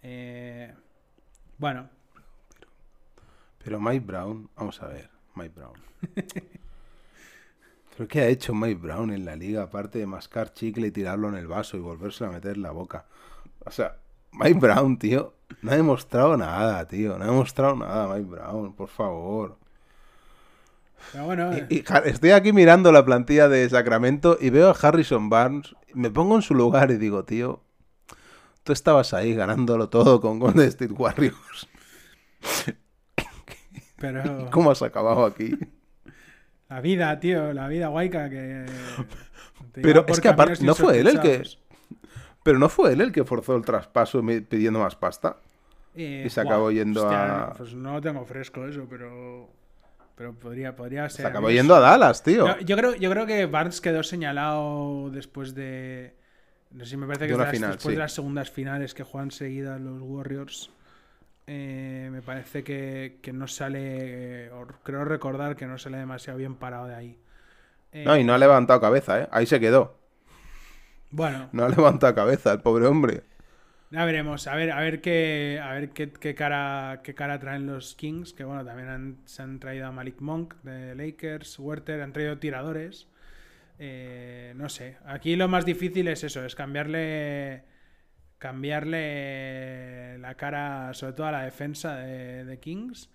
Eh, 0.00 0.72
bueno, 1.58 1.88
Pero 3.64 3.80
Mike 3.80 4.06
Brown, 4.06 4.48
vamos 4.54 4.80
a 4.80 4.86
ver, 4.86 5.10
Mike 5.34 5.52
Brown. 5.56 5.80
¿Pero 7.96 8.08
qué 8.08 8.20
ha 8.20 8.28
hecho 8.28 8.54
Mike 8.54 8.80
Brown 8.80 9.10
en 9.10 9.24
la 9.24 9.34
liga? 9.34 9.64
Aparte 9.64 9.98
de 9.98 10.06
mascar 10.06 10.52
chicle 10.52 10.86
y 10.86 10.92
tirarlo 10.92 11.28
en 11.30 11.34
el 11.34 11.48
vaso 11.48 11.76
y 11.76 11.80
volvérselo 11.80 12.30
a 12.30 12.34
meter 12.34 12.54
en 12.54 12.62
la 12.62 12.70
boca. 12.70 13.06
O 13.64 13.72
sea, 13.72 13.96
Mike 14.30 14.60
Brown, 14.60 14.98
tío, 15.00 15.35
no 15.62 15.70
ha 15.72 15.76
demostrado 15.76 16.36
nada, 16.36 16.86
tío. 16.86 17.16
No 17.18 17.24
ha 17.24 17.28
demostrado 17.28 17.76
nada, 17.76 18.14
Mike 18.14 18.28
Brown, 18.30 18.72
por 18.74 18.88
favor. 18.88 19.56
pero 21.12 21.24
bueno, 21.24 21.52
eh, 21.52 21.66
Y- 21.70 21.76
y 21.78 21.84
Har- 21.86 22.06
estoy 22.06 22.30
aquí 22.30 22.52
mirando 22.52 22.90
la 22.92 23.04
plantilla 23.04 23.48
de 23.48 23.68
Sacramento 23.68 24.38
y 24.40 24.50
veo 24.50 24.68
a 24.70 24.76
Harrison 24.80 25.28
Barnes. 25.30 25.74
Me 25.94 26.10
pongo 26.10 26.36
en 26.36 26.42
su 26.42 26.54
lugar 26.54 26.90
y 26.90 26.96
digo, 26.96 27.24
tío, 27.24 27.62
tú 28.64 28.72
estabas 28.72 29.14
ahí 29.14 29.34
ganándolo 29.34 29.88
todo 29.88 30.20
con 30.20 30.38
Golden 30.38 30.66
State 30.68 30.92
Warriors. 30.92 31.68
pero 33.98 34.48
¿Cómo 34.50 34.70
has 34.70 34.82
acabado 34.82 35.24
aquí? 35.24 35.56
la 36.68 36.80
vida, 36.80 37.18
tío, 37.20 37.52
la 37.52 37.68
vida 37.68 37.88
guayca 37.88 38.28
que 38.28 38.66
Pero 39.72 40.04
es 40.08 40.20
que 40.20 40.28
aparte, 40.28 40.64
¿no 40.64 40.74
fue 40.74 40.98
él 41.00 41.06
el 41.08 41.20
que-. 41.20 41.42
Pero 42.46 42.58
no 42.58 42.68
fue 42.68 42.92
él 42.92 43.00
el 43.02 43.12
que 43.12 43.24
forzó 43.24 43.56
el 43.56 43.64
traspaso 43.64 44.22
pidiendo 44.48 44.78
más 44.78 44.96
pasta. 44.96 45.36
Eh, 45.94 46.24
Y 46.26 46.30
se 46.30 46.40
acabó 46.40 46.70
yendo 46.70 47.08
a- 47.08 47.52
Pues 47.56 47.74
no 47.74 48.00
tengo 48.00 48.24
fresco 48.24 48.66
eso, 48.66 48.86
pero. 48.88 49.48
Pero 50.14 50.32
podría, 50.32 50.74
podría 50.74 51.08
ser. 51.10 51.22
Se 51.22 51.26
acabó 51.26 51.50
yendo 51.50 51.74
a 51.74 51.80
Dallas, 51.80 52.22
tío. 52.22 52.46
Yo, 52.46 52.58
yo 52.60 52.76
creo, 52.76 52.94
yo 52.94 53.10
creo 53.10 53.26
que 53.26 53.44
Barnes 53.46 53.80
quedó 53.82 54.02
señalado 54.02 55.10
después 55.10 55.54
de. 55.54 56.14
No 56.70 56.84
sé 56.84 56.92
si 56.92 56.96
me 56.96 57.06
parece 57.06 57.26
que 57.26 57.32
de 57.32 57.38
las- 57.38 57.50
final, 57.50 57.70
después 57.72 57.92
sí. 57.92 57.96
de 57.96 57.98
las 58.02 58.12
segundas 58.12 58.50
finales 58.50 58.94
que 58.94 59.02
juegan 59.02 59.30
seguidas 59.30 59.80
los 59.80 60.00
Warriors. 60.00 60.70
eh, 61.48 62.08
me 62.10 62.22
parece 62.22 62.64
que, 62.64 63.18
que 63.22 63.32
no 63.32 63.46
sale. 63.46 64.50
creo 64.82 65.04
recordar 65.04 65.54
que 65.54 65.66
no 65.66 65.78
sale 65.78 65.96
demasiado 65.98 66.38
bien 66.38 66.56
parado 66.56 66.86
de 66.88 66.94
ahí. 66.94 67.18
Eh, 67.92 68.04
No, 68.04 68.16
y 68.16 68.24
no 68.24 68.34
ha 68.34 68.38
levantado 68.38 68.80
cabeza, 68.80 69.20
¿eh? 69.22 69.28
Ahí 69.30 69.46
se 69.46 69.60
quedó. 69.60 69.96
Bueno, 71.16 71.50
No 71.52 71.64
ha 71.64 71.68
levantado 71.68 72.14
cabeza 72.14 72.52
el 72.52 72.60
pobre 72.60 72.86
hombre. 72.86 73.24
ya 73.90 74.04
veremos. 74.04 74.46
A 74.48 74.54
ver, 74.56 74.72
a 74.72 74.80
ver 74.80 75.00
qué, 75.00 75.60
a 75.62 75.72
ver 75.72 75.90
qué, 75.90 76.10
qué 76.12 76.34
cara, 76.34 77.00
qué 77.04 77.14
cara 77.14 77.38
traen 77.38 77.66
los 77.66 77.94
Kings. 77.94 78.32
Que 78.32 78.44
bueno, 78.44 78.64
también 78.64 78.88
han- 78.88 79.18
se 79.26 79.42
han 79.42 79.58
traído 79.60 79.86
a 79.86 79.92
Malik 79.92 80.20
Monk 80.20 80.54
de 80.62 80.94
Lakers, 80.94 81.58
Werther, 81.58 82.00
han 82.02 82.12
traído 82.12 82.38
tiradores. 82.38 83.08
Eh, 83.78 84.54
no 84.56 84.68
sé. 84.68 84.98
Aquí 85.06 85.36
lo 85.36 85.48
más 85.48 85.64
difícil 85.66 86.08
es 86.08 86.24
eso, 86.24 86.44
es 86.44 86.54
cambiarle. 86.54 87.64
Cambiarle 88.38 90.18
la 90.18 90.34
cara, 90.36 90.92
sobre 90.94 91.12
todo 91.14 91.26
a 91.28 91.32
la 91.32 91.42
defensa 91.42 91.96
de, 91.96 92.44
de 92.44 92.60
Kings. 92.60 93.10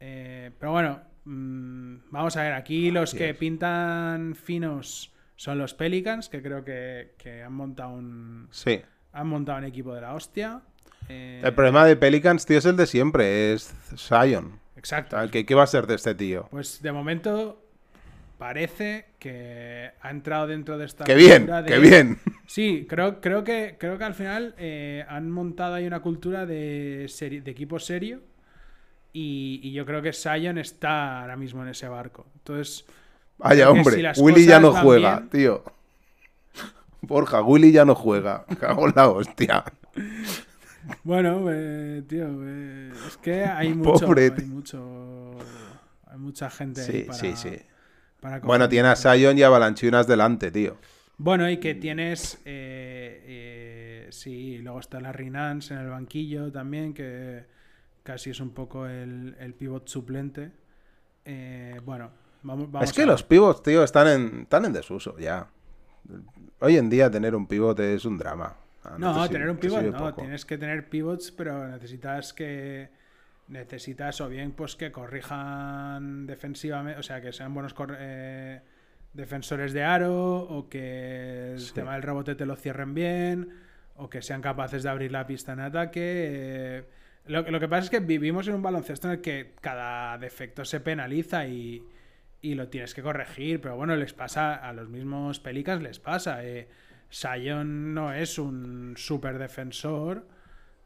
Eh, 0.00 0.50
pero 0.58 0.72
bueno, 0.72 1.02
mm, 1.24 1.96
vamos 2.10 2.36
a 2.36 2.42
ver. 2.42 2.52
Aquí 2.54 2.90
los 2.90 3.14
que 3.14 3.34
pintan 3.34 4.34
finos 4.34 5.12
son 5.38 5.56
los 5.58 5.72
Pelicans, 5.72 6.28
que 6.28 6.42
creo 6.42 6.64
que, 6.64 7.12
que 7.16 7.44
han 7.44 7.52
montado 7.52 7.90
un, 7.90 8.48
Sí. 8.50 8.80
han 9.12 9.28
montado 9.28 9.58
un 9.58 9.64
equipo 9.64 9.94
de 9.94 10.00
la 10.00 10.14
hostia. 10.14 10.62
Eh, 11.08 11.40
El 11.44 11.54
problema 11.54 11.84
de 11.86 11.94
Pelicans, 11.94 12.44
tío, 12.44 12.58
es 12.58 12.64
el 12.66 12.76
de 12.76 12.86
siempre. 12.86 13.52
Es 13.52 13.72
Zion. 13.96 14.58
Exacto. 14.76 15.16
¿Qué, 15.30 15.46
¿Qué 15.46 15.54
va 15.54 15.62
a 15.62 15.66
ser 15.68 15.86
de 15.86 15.94
este 15.94 16.14
tío? 16.16 16.48
Pues 16.50 16.82
de 16.82 16.90
momento 16.90 17.62
parece 18.36 19.06
que 19.18 19.90
ha 20.00 20.10
entrado 20.10 20.46
dentro 20.48 20.76
de 20.76 20.84
esta. 20.86 21.04
¡Qué 21.04 21.14
bien! 21.14 21.46
de- 21.46 21.64
¡Qué 21.66 21.78
bien! 21.78 22.18
Sí, 22.48 22.86
creo, 22.88 23.20
creo, 23.20 23.44
que, 23.44 23.76
creo 23.78 23.98
que 23.98 24.04
al 24.04 24.14
final 24.14 24.54
eh, 24.56 25.04
han 25.08 25.30
montado 25.30 25.74
ahí 25.74 25.86
una 25.86 26.00
cultura 26.00 26.46
de, 26.46 27.04
seri- 27.08 27.42
de 27.42 27.50
equipo 27.50 27.78
serio. 27.78 28.20
Y, 29.12 29.60
y 29.62 29.72
yo 29.72 29.84
creo 29.84 30.00
que 30.02 30.12
Sion 30.12 30.56
está 30.58 31.20
ahora 31.22 31.36
mismo 31.36 31.62
en 31.62 31.68
ese 31.68 31.88
barco. 31.88 32.26
Entonces, 32.36 32.86
Vaya, 33.38 33.70
hombre. 33.70 34.14
si 34.14 34.20
Willy 34.20 34.46
ya 34.46 34.60
no 34.60 34.72
juega, 34.72 35.18
bien- 35.20 35.28
tío. 35.30 35.64
Borja, 37.00 37.42
Willy 37.42 37.70
ya 37.72 37.84
no 37.84 37.94
juega. 37.94 38.44
Cago 38.60 38.88
en 38.88 38.92
la 38.96 39.08
hostia. 39.08 39.64
bueno, 41.04 41.46
eh, 41.50 42.02
tío, 42.08 42.26
eh, 42.44 42.92
es 43.06 43.16
que 43.18 43.44
hay 43.44 43.72
mucho. 43.74 44.06
Pobre 44.06 44.24
hay 44.24 44.30
tío. 44.32 44.46
mucho. 44.46 45.30
Hay 46.06 46.18
mucha 46.18 46.50
gente 46.50 46.80
ahí 46.80 46.86
Sí, 46.86 47.02
para, 47.04 47.18
sí, 47.18 47.32
sí. 47.36 47.56
para 48.20 48.38
Bueno, 48.40 48.68
tiene 48.68 48.88
a. 48.88 48.96
Zion 48.96 49.38
y 49.38 49.42
a 49.42 49.48
Balanchunas 49.48 50.06
delante, 50.06 50.50
tío. 50.50 50.76
Bueno, 51.18 51.48
y 51.50 51.58
que 51.58 51.74
tienes. 51.74 52.38
eh, 52.44 54.06
sí, 54.10 54.58
luego 54.58 54.80
está 54.80 55.00
Larry 55.00 55.30
Nance 55.30 55.74
en 55.74 55.80
el 55.80 55.88
banquillo 55.90 56.50
también, 56.50 56.94
que 56.94 57.44
casi 58.02 58.30
es 58.30 58.40
un 58.40 58.50
poco 58.50 58.86
el, 58.86 59.36
el 59.38 59.54
pivot 59.54 59.86
suplente. 59.88 60.50
Eh, 61.24 61.80
bueno, 61.84 62.10
vamos, 62.42 62.70
vamos 62.70 62.88
es 62.90 62.94
que 62.96 63.06
los 63.06 63.22
pivots, 63.22 63.62
tío, 63.62 63.82
están 63.82 64.08
en, 64.08 64.40
están 64.42 64.64
en 64.64 64.72
desuso 64.72 65.16
ya. 65.18 65.48
Hoy 66.60 66.76
en 66.76 66.88
día 66.90 67.10
tener 67.10 67.34
un 67.34 67.46
pivote 67.46 67.94
es 67.94 68.04
un 68.04 68.18
drama. 68.18 68.56
Ah, 68.84 68.96
No, 68.98 69.28
tener 69.28 69.50
un 69.50 69.56
pivot 69.58 69.82
no, 69.82 69.98
poco. 69.98 70.22
tienes 70.22 70.44
que 70.44 70.56
tener 70.58 70.88
pivots, 70.88 71.30
pero 71.32 71.66
necesitas 71.68 72.32
que. 72.32 72.90
Necesitas 73.48 74.20
o 74.20 74.28
bien 74.28 74.52
pues 74.52 74.76
que 74.76 74.92
corrijan 74.92 76.26
defensivamente, 76.26 77.00
o 77.00 77.02
sea, 77.02 77.22
que 77.22 77.32
sean 77.32 77.54
buenos 77.54 77.74
eh, 77.98 78.60
defensores 79.14 79.72
de 79.72 79.82
aro, 79.84 80.40
o 80.40 80.68
que 80.68 81.52
el 81.54 81.60
Sí. 81.60 81.72
tema 81.72 81.94
del 81.94 82.02
rebote 82.02 82.34
te 82.34 82.44
lo 82.44 82.56
cierren 82.56 82.92
bien, 82.92 83.48
o 83.96 84.10
que 84.10 84.20
sean 84.20 84.42
capaces 84.42 84.82
de 84.82 84.90
abrir 84.90 85.12
la 85.12 85.26
pista 85.26 85.52
en 85.54 85.60
ataque. 85.60 86.00
eh. 86.04 86.84
Lo, 87.26 87.42
lo 87.50 87.58
que 87.60 87.68
pasa 87.68 87.84
es 87.84 87.90
que 87.90 88.00
vivimos 88.00 88.48
en 88.48 88.54
un 88.54 88.62
baloncesto 88.62 89.06
en 89.08 89.14
el 89.14 89.20
que 89.22 89.54
cada 89.62 90.18
defecto 90.18 90.64
se 90.66 90.80
penaliza 90.80 91.46
y, 91.46 91.82
y 92.40 92.54
lo 92.54 92.68
tienes 92.68 92.94
que 92.94 93.02
corregir, 93.02 93.60
pero 93.60 93.76
bueno, 93.76 93.96
les 93.96 94.12
pasa 94.14 94.54
a 94.54 94.72
los 94.72 94.88
mismos 94.88 95.40
Pelicans, 95.40 95.82
les 95.82 95.98
pasa. 95.98 96.44
Eh, 96.44 96.68
Sion 97.10 97.94
no 97.94 98.12
es 98.12 98.38
un 98.38 98.94
super 98.96 99.38
defensor, 99.38 100.26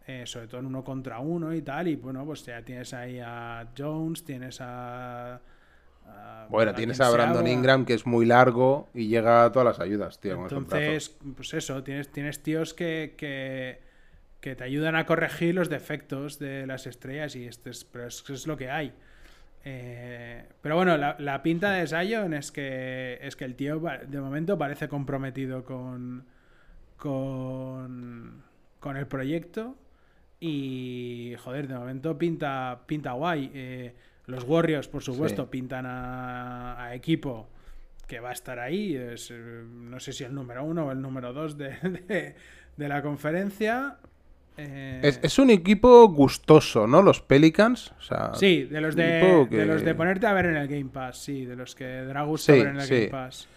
eh, 0.06 0.24
sobre 0.26 0.46
todo 0.48 0.60
en 0.60 0.66
uno 0.66 0.84
contra 0.84 1.18
uno 1.20 1.52
y 1.54 1.62
tal, 1.62 1.88
y 1.88 1.96
bueno, 1.96 2.24
pues 2.24 2.44
ya 2.46 2.62
tienes 2.64 2.94
ahí 2.94 3.20
a 3.20 3.68
Jones, 3.76 4.24
tienes 4.24 4.60
a... 4.60 5.40
a- 6.06 6.46
Bueno, 6.48 6.74
tienes 6.74 7.00
a 7.00 7.10
Brandon 7.10 7.46
Ingram 7.46 7.84
que 7.84 7.94
es 7.94 8.06
muy 8.06 8.24
largo 8.26 8.88
y 8.94 9.08
llega 9.08 9.44
a 9.44 9.52
todas 9.52 9.66
las 9.66 9.80
ayudas, 9.80 10.20
tío. 10.20 10.34
Entonces, 10.42 11.18
pues 11.36 11.54
eso, 11.54 11.82
tienes, 11.82 12.10
tienes 12.10 12.42
tíos 12.42 12.74
que, 12.74 13.14
que, 13.16 13.80
que 14.40 14.56
te 14.56 14.64
ayudan 14.64 14.96
a 14.96 15.06
corregir 15.06 15.54
los 15.54 15.68
defectos 15.68 16.38
de 16.38 16.66
las 16.66 16.86
estrellas 16.86 17.36
y 17.36 17.46
esto 17.46 17.70
es, 17.70 17.84
pero 17.84 18.06
es, 18.06 18.24
es 18.30 18.46
lo 18.46 18.56
que 18.56 18.70
hay. 18.70 18.92
Eh, 19.64 20.44
pero 20.60 20.74
bueno, 20.76 20.96
la, 20.96 21.14
la 21.18 21.42
pinta 21.42 21.70
de 21.72 21.86
Zion 21.86 22.34
es 22.34 22.50
que 22.50 23.18
es 23.22 23.36
que 23.36 23.44
el 23.44 23.54
tío 23.54 23.80
de 24.08 24.20
momento 24.20 24.58
parece 24.58 24.88
comprometido 24.88 25.64
con 25.64 26.24
con 27.22 28.42
con 28.80 28.96
el 28.96 29.06
proyecto 29.06 29.76
y 30.40 31.34
joder, 31.38 31.68
de 31.68 31.74
momento 31.74 32.18
pinta 32.18 32.80
pinta 32.86 33.12
guay. 33.12 33.50
Eh, 33.54 33.94
los 34.26 34.44
Warriors, 34.44 34.88
por 34.88 35.02
supuesto, 35.02 35.42
Sí. 35.44 35.48
pintan 35.50 35.84
a, 35.86 36.82
a 36.84 36.94
equipo 36.94 37.48
que 38.08 38.18
va 38.20 38.30
a 38.30 38.32
estar 38.32 38.58
ahí. 38.58 38.94
Es, 38.96 39.30
eh, 39.32 39.62
no 39.66 40.00
sé 40.00 40.12
si 40.12 40.24
el 40.24 40.34
número 40.34 40.64
uno 40.64 40.86
o 40.86 40.92
el 40.92 41.00
número 41.00 41.32
dos 41.32 41.56
de, 41.58 41.70
de- 42.08 42.34
de 42.76 42.88
la 42.88 43.02
conferencia. 43.02 43.98
Eh, 44.58 45.00
Es, 45.02 45.18
es 45.22 45.38
un 45.38 45.50
equipo 45.50 46.06
gustoso, 46.08 46.86
¿no? 46.86 47.02
Los 47.02 47.20
Pelicans. 47.20 47.92
O 47.98 48.02
sea, 48.02 48.32
Sí, 48.34 48.64
de 48.64 48.80
los 48.80 48.94
de, 48.94 49.46
que- 49.50 49.56
de 49.56 49.66
los 49.66 49.82
de 49.84 49.94
ponerte 49.94 50.26
a 50.26 50.32
ver 50.32 50.46
en 50.46 50.56
el 50.56 50.68
Game 50.68 50.90
Pass, 50.92 51.18
sí, 51.22 51.44
de 51.46 51.56
los 51.56 51.74
que 51.74 51.84
da 52.04 52.22
gusto 52.22 52.52
Sí, 52.52 52.58
ver 52.58 52.68
en 52.68 52.76
el 52.80 52.86
sí. 52.86 52.94
Game 52.94 53.08
Pass. 53.08 53.48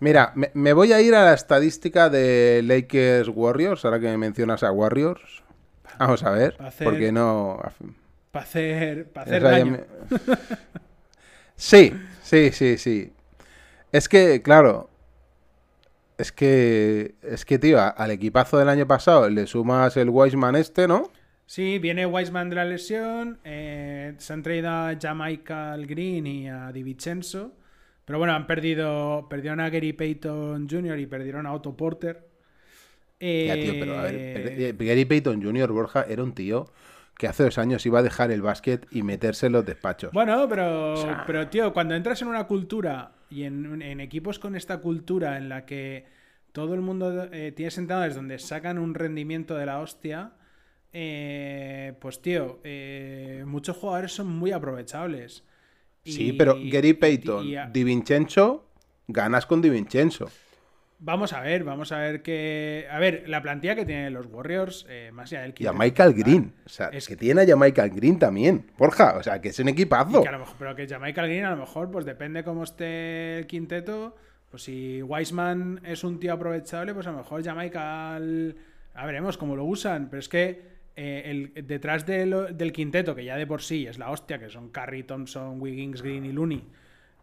Mira, 0.00 0.32
me, 0.34 0.50
me 0.54 0.72
voy 0.72 0.92
a 0.92 1.00
ir 1.00 1.14
a 1.14 1.24
la 1.24 1.32
estadística 1.34 2.10
de 2.10 2.60
Lakers 2.64 3.28
Warriors, 3.28 3.84
ahora 3.84 4.00
que 4.00 4.06
me 4.06 4.18
mencionas 4.18 4.62
a 4.62 4.72
Warriors. 4.72 5.42
Vamos 5.98 6.22
a 6.24 6.30
ver, 6.30 6.56
hacer- 6.58 6.84
porque 6.84 7.12
no... 7.12 7.60
Para 8.32 8.44
hacer, 8.44 9.10
pa' 9.12 9.22
hacer 9.22 9.42
daño. 9.42 9.72
me- 9.72 9.84
Sí, 11.56 11.92
sí, 12.22 12.50
sí, 12.52 12.78
sí. 12.78 13.12
Es 13.92 14.08
que, 14.08 14.42
claro, 14.42 14.90
es 16.22 16.32
que, 16.32 17.14
es 17.22 17.44
que, 17.44 17.58
tío, 17.58 17.78
al 17.80 18.10
equipazo 18.10 18.58
del 18.58 18.68
año 18.68 18.86
pasado 18.86 19.28
le 19.28 19.46
sumas 19.46 19.96
el 19.96 20.08
Wiseman 20.10 20.56
este, 20.56 20.88
¿no? 20.88 21.10
Sí, 21.46 21.78
viene 21.78 22.06
Wiseman 22.06 22.48
de 22.50 22.56
la 22.56 22.64
lesión. 22.64 23.38
eh, 23.44 24.14
se 24.18 24.32
han 24.32 24.42
traído 24.42 24.70
a 24.70 24.96
Jamaica 25.00 25.76
Green 25.76 26.26
y 26.26 26.48
a 26.48 26.72
Di 26.72 26.82
Vincenzo. 26.82 27.52
Pero 28.04 28.18
bueno, 28.18 28.32
han 28.34 28.46
perdido. 28.46 29.26
Perdieron 29.28 29.60
a 29.60 29.68
Gary 29.70 29.92
Payton 29.92 30.68
Jr. 30.68 30.98
y 30.98 31.06
perdieron 31.06 31.46
a 31.46 31.52
Otto 31.52 31.76
Porter. 31.76 32.26
Ya, 33.20 33.54
tío, 33.54 33.74
pero 33.78 33.98
a 33.98 34.02
ver, 34.02 34.14
Eh, 34.16 34.68
eh, 34.70 34.74
Gary 34.86 35.04
Payton 35.04 35.40
Jr. 35.42 35.70
Borja 35.70 36.04
era 36.08 36.22
un 36.24 36.32
tío 36.34 36.66
que 37.22 37.28
hace 37.28 37.44
dos 37.44 37.56
años 37.56 37.86
iba 37.86 38.00
a 38.00 38.02
dejar 38.02 38.32
el 38.32 38.42
básquet 38.42 38.84
y 38.90 39.04
meterse 39.04 39.46
en 39.46 39.52
los 39.52 39.64
despachos. 39.64 40.10
Bueno, 40.12 40.48
pero, 40.48 40.94
pero 41.24 41.46
tío, 41.46 41.72
cuando 41.72 41.94
entras 41.94 42.20
en 42.20 42.26
una 42.26 42.48
cultura 42.48 43.12
y 43.30 43.44
en, 43.44 43.80
en 43.80 44.00
equipos 44.00 44.40
con 44.40 44.56
esta 44.56 44.78
cultura 44.78 45.36
en 45.36 45.48
la 45.48 45.64
que 45.64 46.04
todo 46.50 46.74
el 46.74 46.80
mundo 46.80 47.28
eh, 47.32 47.52
tiene 47.52 47.70
sentadores 47.70 48.16
donde 48.16 48.40
sacan 48.40 48.76
un 48.76 48.94
rendimiento 48.94 49.54
de 49.54 49.66
la 49.66 49.78
hostia, 49.78 50.32
eh, 50.92 51.94
pues 52.00 52.20
tío, 52.20 52.58
eh, 52.64 53.44
muchos 53.46 53.76
jugadores 53.76 54.12
son 54.12 54.26
muy 54.26 54.50
aprovechables. 54.50 55.44
sí, 56.04 56.30
Y- 56.30 56.32
pero 56.32 56.56
Gary 56.72 56.88
y- 56.88 56.94
Payton, 56.94 57.46
y 57.46 57.54
a- 57.54 57.66
Di 57.66 57.84
Vincenzo, 57.84 58.66
ganas 59.06 59.46
con 59.46 59.62
Di 59.62 59.70
Vincenzo. 59.70 60.28
Vamos 61.04 61.32
a 61.32 61.40
ver, 61.40 61.64
vamos 61.64 61.90
a 61.90 61.98
ver 61.98 62.22
que... 62.22 62.86
A 62.88 63.00
ver, 63.00 63.24
la 63.26 63.42
plantilla 63.42 63.74
que 63.74 63.84
tienen 63.84 64.12
los 64.12 64.26
Warriors, 64.26 64.86
eh, 64.88 65.10
más 65.12 65.32
allá 65.32 65.42
del 65.42 65.52
Y 65.58 65.66
a 65.66 65.72
Michael 65.72 66.14
Green. 66.14 66.54
O 66.64 66.68
sea, 66.68 66.90
es 66.92 67.08
que 67.08 67.16
tiene 67.16 67.40
a 67.50 67.56
Michael 67.56 67.90
Green 67.90 68.20
también. 68.20 68.66
Borja, 68.78 69.16
o 69.16 69.22
sea, 69.24 69.40
que 69.40 69.48
es 69.48 69.58
un 69.58 69.68
equipazo. 69.68 70.22
que 70.22 70.28
a 70.28 70.32
lo 70.32 70.38
mejor, 70.38 70.54
pero 70.60 70.76
que 70.76 70.86
Jamaica 70.86 71.24
Green 71.26 71.44
a 71.44 71.50
lo 71.50 71.56
mejor, 71.56 71.90
pues 71.90 72.04
depende 72.04 72.44
cómo 72.44 72.62
esté 72.62 73.38
el 73.38 73.46
quinteto. 73.48 74.14
Pues 74.48 74.62
si 74.62 75.02
Wiseman 75.02 75.80
es 75.84 76.04
un 76.04 76.20
tío 76.20 76.34
aprovechable, 76.34 76.94
pues 76.94 77.08
a 77.08 77.10
lo 77.10 77.16
mejor 77.18 77.42
al- 77.48 78.56
A 78.94 79.04
veremos 79.06 79.36
cómo 79.38 79.56
lo 79.56 79.64
usan. 79.64 80.08
Pero 80.08 80.20
es 80.20 80.28
que 80.28 80.62
eh, 80.94 81.22
el, 81.56 81.66
detrás 81.66 82.06
de 82.06 82.26
lo- 82.26 82.46
del 82.46 82.70
quinteto, 82.72 83.16
que 83.16 83.24
ya 83.24 83.36
de 83.36 83.46
por 83.48 83.60
sí 83.62 83.88
es 83.88 83.98
la 83.98 84.10
hostia, 84.10 84.38
que 84.38 84.50
son 84.50 84.68
Curry, 84.68 85.02
Thompson, 85.02 85.60
Wiggins, 85.60 86.00
Green 86.00 86.26
y 86.26 86.32
Looney. 86.32 86.64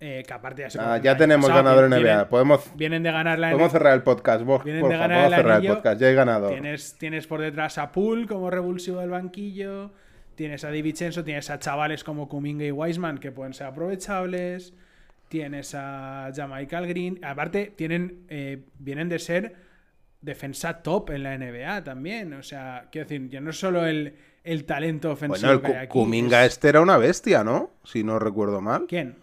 Eh, 0.02 0.24
que 0.26 0.34
aparte 0.34 0.62
ya 0.62 0.70
se 0.70 0.80
Ah, 0.80 0.98
ya 0.98 1.18
tenemos 1.18 1.50
ganador 1.50 1.90
vienen- 1.90 2.06
NBA. 2.06 2.30
Podemos, 2.30 2.72
Vienen 2.76 3.04
de 3.04 3.12
ganar 3.12 3.38
la 3.40 3.52
podemos 3.52 3.72
cerrar 3.72 3.94
el 3.96 4.04
podcast, 4.04 4.44
Borja. 4.46 4.64
Vienen 4.64 4.82
Borja, 4.82 4.94
de 4.96 5.00
ganar 5.00 5.18
podemos 5.18 5.34
el 5.38 5.44
cerrar 5.44 5.62
el 5.66 5.68
podcast. 5.76 6.02
Ya 6.02 6.08
hay 6.08 6.16
ganador. 6.16 6.52
Tienes, 6.54 6.98
tienes 6.98 7.28
por 7.28 7.42
detrás 7.42 7.78
a 7.78 7.92
Poole 7.92 8.26
como 8.28 8.50
revulsivo 8.50 9.00
del 9.02 9.10
banquillo. 9.10 9.92
Tienes 10.36 10.64
a 10.64 10.72
Di 10.72 10.82
Vincenzo, 10.82 11.24
tienes 11.26 11.50
a 11.50 11.60
chavales 11.60 12.04
como 12.06 12.30
Kuminga 12.30 12.64
y 12.64 12.72
Wiseman 12.72 13.18
que 13.18 13.32
pueden 13.34 13.54
ser 13.54 13.68
aprovechables. 13.68 14.74
Tienes 15.28 15.76
a 15.76 16.32
Jamaica 16.34 16.80
Green. 16.82 17.20
Aparte, 17.24 17.74
tienen, 17.76 18.24
eh, 18.30 18.64
vienen 18.80 19.10
de 19.10 19.20
ser 19.20 19.54
defensa 20.22 20.82
top 20.82 21.12
en 21.12 21.24
la 21.24 21.34
NBA 21.38 21.84
también. 21.84 22.34
O 22.34 22.44
sea, 22.44 22.88
quiero 22.92 23.08
decir, 23.08 23.30
ya 23.30 23.42
no 23.42 23.50
es 23.52 23.60
solo 23.60 23.86
el, 23.86 24.16
el 24.44 24.66
talento 24.66 25.12
ofensivo 25.12 25.48
Bueno, 25.48 25.54
el 25.60 25.62
que 25.62 25.78
hay 25.78 25.86
aquí. 25.86 25.92
Kuminga 25.94 26.46
es- 26.46 26.54
este 26.54 26.70
era 26.70 26.82
una 26.82 26.98
bestia, 26.98 27.44
¿no? 27.44 27.72
Si 27.84 28.04
no 28.04 28.18
recuerdo 28.18 28.62
mal. 28.62 28.86
¿Quién? 28.88 29.18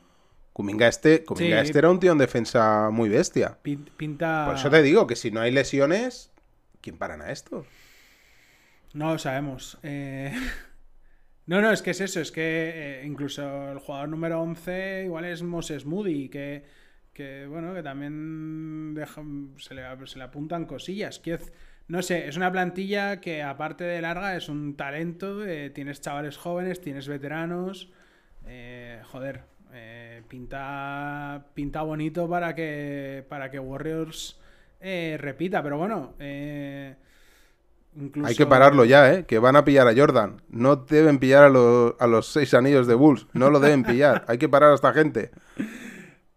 Kuminga 0.56 0.88
este, 0.88 1.22
Kuminga 1.22 1.60
Sí. 1.60 1.66
este 1.66 1.78
era 1.80 1.90
un 1.90 2.00
tío 2.00 2.12
en 2.12 2.18
defensa 2.18 2.88
muy 2.90 3.10
bestia. 3.10 3.58
Pin- 3.62 3.90
Pinta. 3.94 4.46
Por 4.46 4.54
eso 4.54 4.70
te 4.70 4.80
digo 4.80 5.06
que 5.06 5.14
si 5.14 5.30
no 5.30 5.40
hay 5.42 5.50
lesiones, 5.52 6.32
¿quién 6.80 6.96
paran 6.96 7.20
a 7.20 7.30
esto? 7.30 7.66
No 8.94 9.12
lo 9.12 9.18
sabemos. 9.18 9.78
Eh, 9.82 10.32
No, 11.44 11.60
no, 11.60 11.70
es 11.70 11.80
que 11.82 11.90
es 11.90 12.00
eso, 12.00 12.20
es 12.20 12.32
que 12.32 12.40
eh, 12.42 13.02
incluso 13.06 13.70
el 13.70 13.78
jugador 13.78 14.08
número 14.08 14.40
11 14.40 15.02
igual 15.04 15.26
es 15.26 15.42
Moses 15.44 15.84
Moody, 15.86 16.28
que, 16.28 16.64
que 17.12 17.46
bueno, 17.46 17.72
que 17.72 17.82
también 17.84 18.94
deja- 18.94 19.22
se, 19.58 19.74
le, 19.74 19.82
se 20.06 20.18
le 20.18 20.24
apuntan 20.24 20.64
cosillas. 20.64 21.20
No 21.86 22.02
sé, 22.02 22.26
es 22.26 22.36
una 22.36 22.50
plantilla 22.50 23.20
que 23.20 23.42
aparte 23.44 23.84
de 23.84 24.00
larga 24.00 24.36
es 24.36 24.48
un 24.48 24.74
talento, 24.76 25.44
eh, 25.46 25.70
tienes 25.70 26.00
chavales 26.00 26.36
jóvenes, 26.36 26.80
tienes 26.80 27.06
veteranos, 27.06 27.92
eh, 28.46 29.00
joder, 29.04 29.44
eh, 29.76 30.22
pinta, 30.28 31.46
pinta 31.54 31.82
bonito 31.82 32.28
para 32.28 32.54
que, 32.54 33.24
para 33.28 33.50
que 33.50 33.58
Warriors 33.58 34.40
eh, 34.80 35.16
repita, 35.20 35.62
pero 35.62 35.78
bueno, 35.78 36.14
eh, 36.18 36.94
incluso... 37.96 38.28
Hay 38.28 38.34
que 38.34 38.46
pararlo 38.46 38.84
ya, 38.84 39.12
¿eh? 39.14 39.24
Que 39.26 39.38
van 39.38 39.56
a 39.56 39.64
pillar 39.64 39.86
a 39.88 39.94
Jordan. 39.94 40.42
No 40.48 40.76
deben 40.76 41.18
pillar 41.18 41.44
a, 41.44 41.48
los- 41.48 41.94
a 41.98 42.06
los 42.06 42.26
seis 42.32 42.54
anillos 42.54 42.86
de 42.86 42.94
Bulls. 42.94 43.26
No 43.32 43.50
lo 43.50 43.60
deben 43.60 43.84
pillar. 43.84 44.24
Hay 44.28 44.38
que 44.38 44.48
parar 44.48 44.72
a 44.72 44.74
esta 44.74 44.92
gente. 44.92 45.30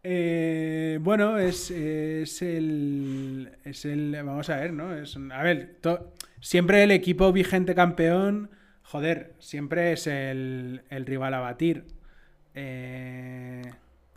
Eh, 0.01 0.97
bueno, 1.01 1.37
es, 1.37 1.69
es 1.71 2.41
el. 2.41 3.51
Es 3.65 3.83
el. 3.83 4.13
Vamos 4.23 4.49
a 4.49 4.55
ver, 4.55 4.71
¿no? 4.71 4.95
Es, 4.95 5.17
a 5.17 5.43
ver, 5.43 5.75
to- 5.81 6.13
siempre 6.39 6.83
el 6.83 6.91
equipo 6.91 7.33
vigente 7.33 7.75
campeón, 7.75 8.49
joder, 8.83 9.33
siempre 9.39 9.91
es 9.91 10.07
el, 10.07 10.83
el 10.89 11.05
rival 11.05 11.33
a 11.33 11.39
batir. 11.39 11.83
Eh, 12.62 13.62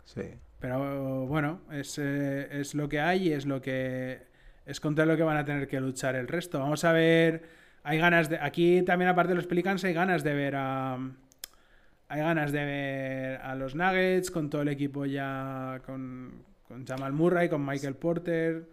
Sí. 0.05 0.21
pero 0.59 1.25
bueno, 1.25 1.61
es, 1.71 1.97
eh, 1.97 2.47
es 2.51 2.75
lo 2.75 2.87
que 2.89 2.99
hay 2.99 3.29
y 3.29 3.33
es 3.33 3.45
lo 3.45 3.61
que. 3.61 4.21
Es 4.65 4.79
contra 4.79 5.05
lo 5.05 5.15
que 5.17 5.23
van 5.23 5.37
a 5.37 5.45
tener 5.45 5.67
que 5.67 5.79
luchar 5.79 6.15
el 6.15 6.27
resto. 6.27 6.59
Vamos 6.59 6.83
a 6.83 6.91
ver. 6.91 7.43
Hay 7.83 7.97
ganas 7.99 8.29
de. 8.29 8.37
Aquí 8.39 8.81
también, 8.83 9.09
aparte 9.09 9.29
de 9.29 9.35
los 9.35 9.47
Pelicans, 9.47 9.83
hay 9.85 9.93
ganas 9.93 10.23
de 10.23 10.33
ver 10.33 10.55
a. 10.57 10.97
Hay 12.09 12.19
ganas 12.21 12.51
de 12.51 12.63
ver 12.63 13.37
a 13.41 13.55
los 13.55 13.75
Nuggets 13.75 14.29
con 14.29 14.49
todo 14.49 14.61
el 14.61 14.67
equipo 14.67 15.05
ya. 15.05 15.81
Con, 15.85 16.43
con 16.67 16.85
Jamal 16.85 17.13
Murray, 17.13 17.49
con 17.49 17.65
Michael 17.65 17.95
Porter. 17.95 18.67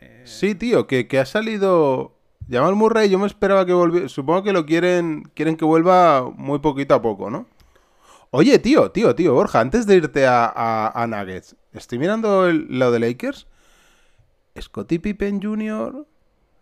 eh, 0.00 0.22
Sí, 0.24 0.54
tío, 0.54 0.86
que, 0.86 1.06
que 1.08 1.18
ha 1.18 1.26
salido. 1.26 2.16
Jamal 2.50 2.74
Murray, 2.74 3.08
yo 3.08 3.18
me 3.18 3.26
esperaba 3.26 3.64
que 3.64 3.72
volviera. 3.72 4.08
Supongo 4.08 4.42
que 4.42 4.52
lo 4.52 4.66
quieren. 4.66 5.22
Quieren 5.34 5.56
que 5.56 5.64
vuelva 5.64 6.30
muy 6.36 6.58
poquito 6.58 6.94
a 6.94 7.00
poco, 7.02 7.30
¿no? 7.30 7.46
Oye, 8.36 8.58
tío, 8.58 8.90
tío, 8.90 9.14
tío, 9.14 9.32
Borja, 9.32 9.60
antes 9.60 9.86
de 9.86 9.94
irte 9.94 10.26
a, 10.26 10.46
a- 10.46 10.88
a 11.02 11.06
Nuggets, 11.06 11.54
estoy 11.72 12.00
mirando 12.00 12.48
el- 12.48 12.66
lo 12.80 12.90
de 12.90 12.98
Lakers. 12.98 13.46
Scottie 14.60 14.98
Pippen 14.98 15.40
Jr. 15.40 16.04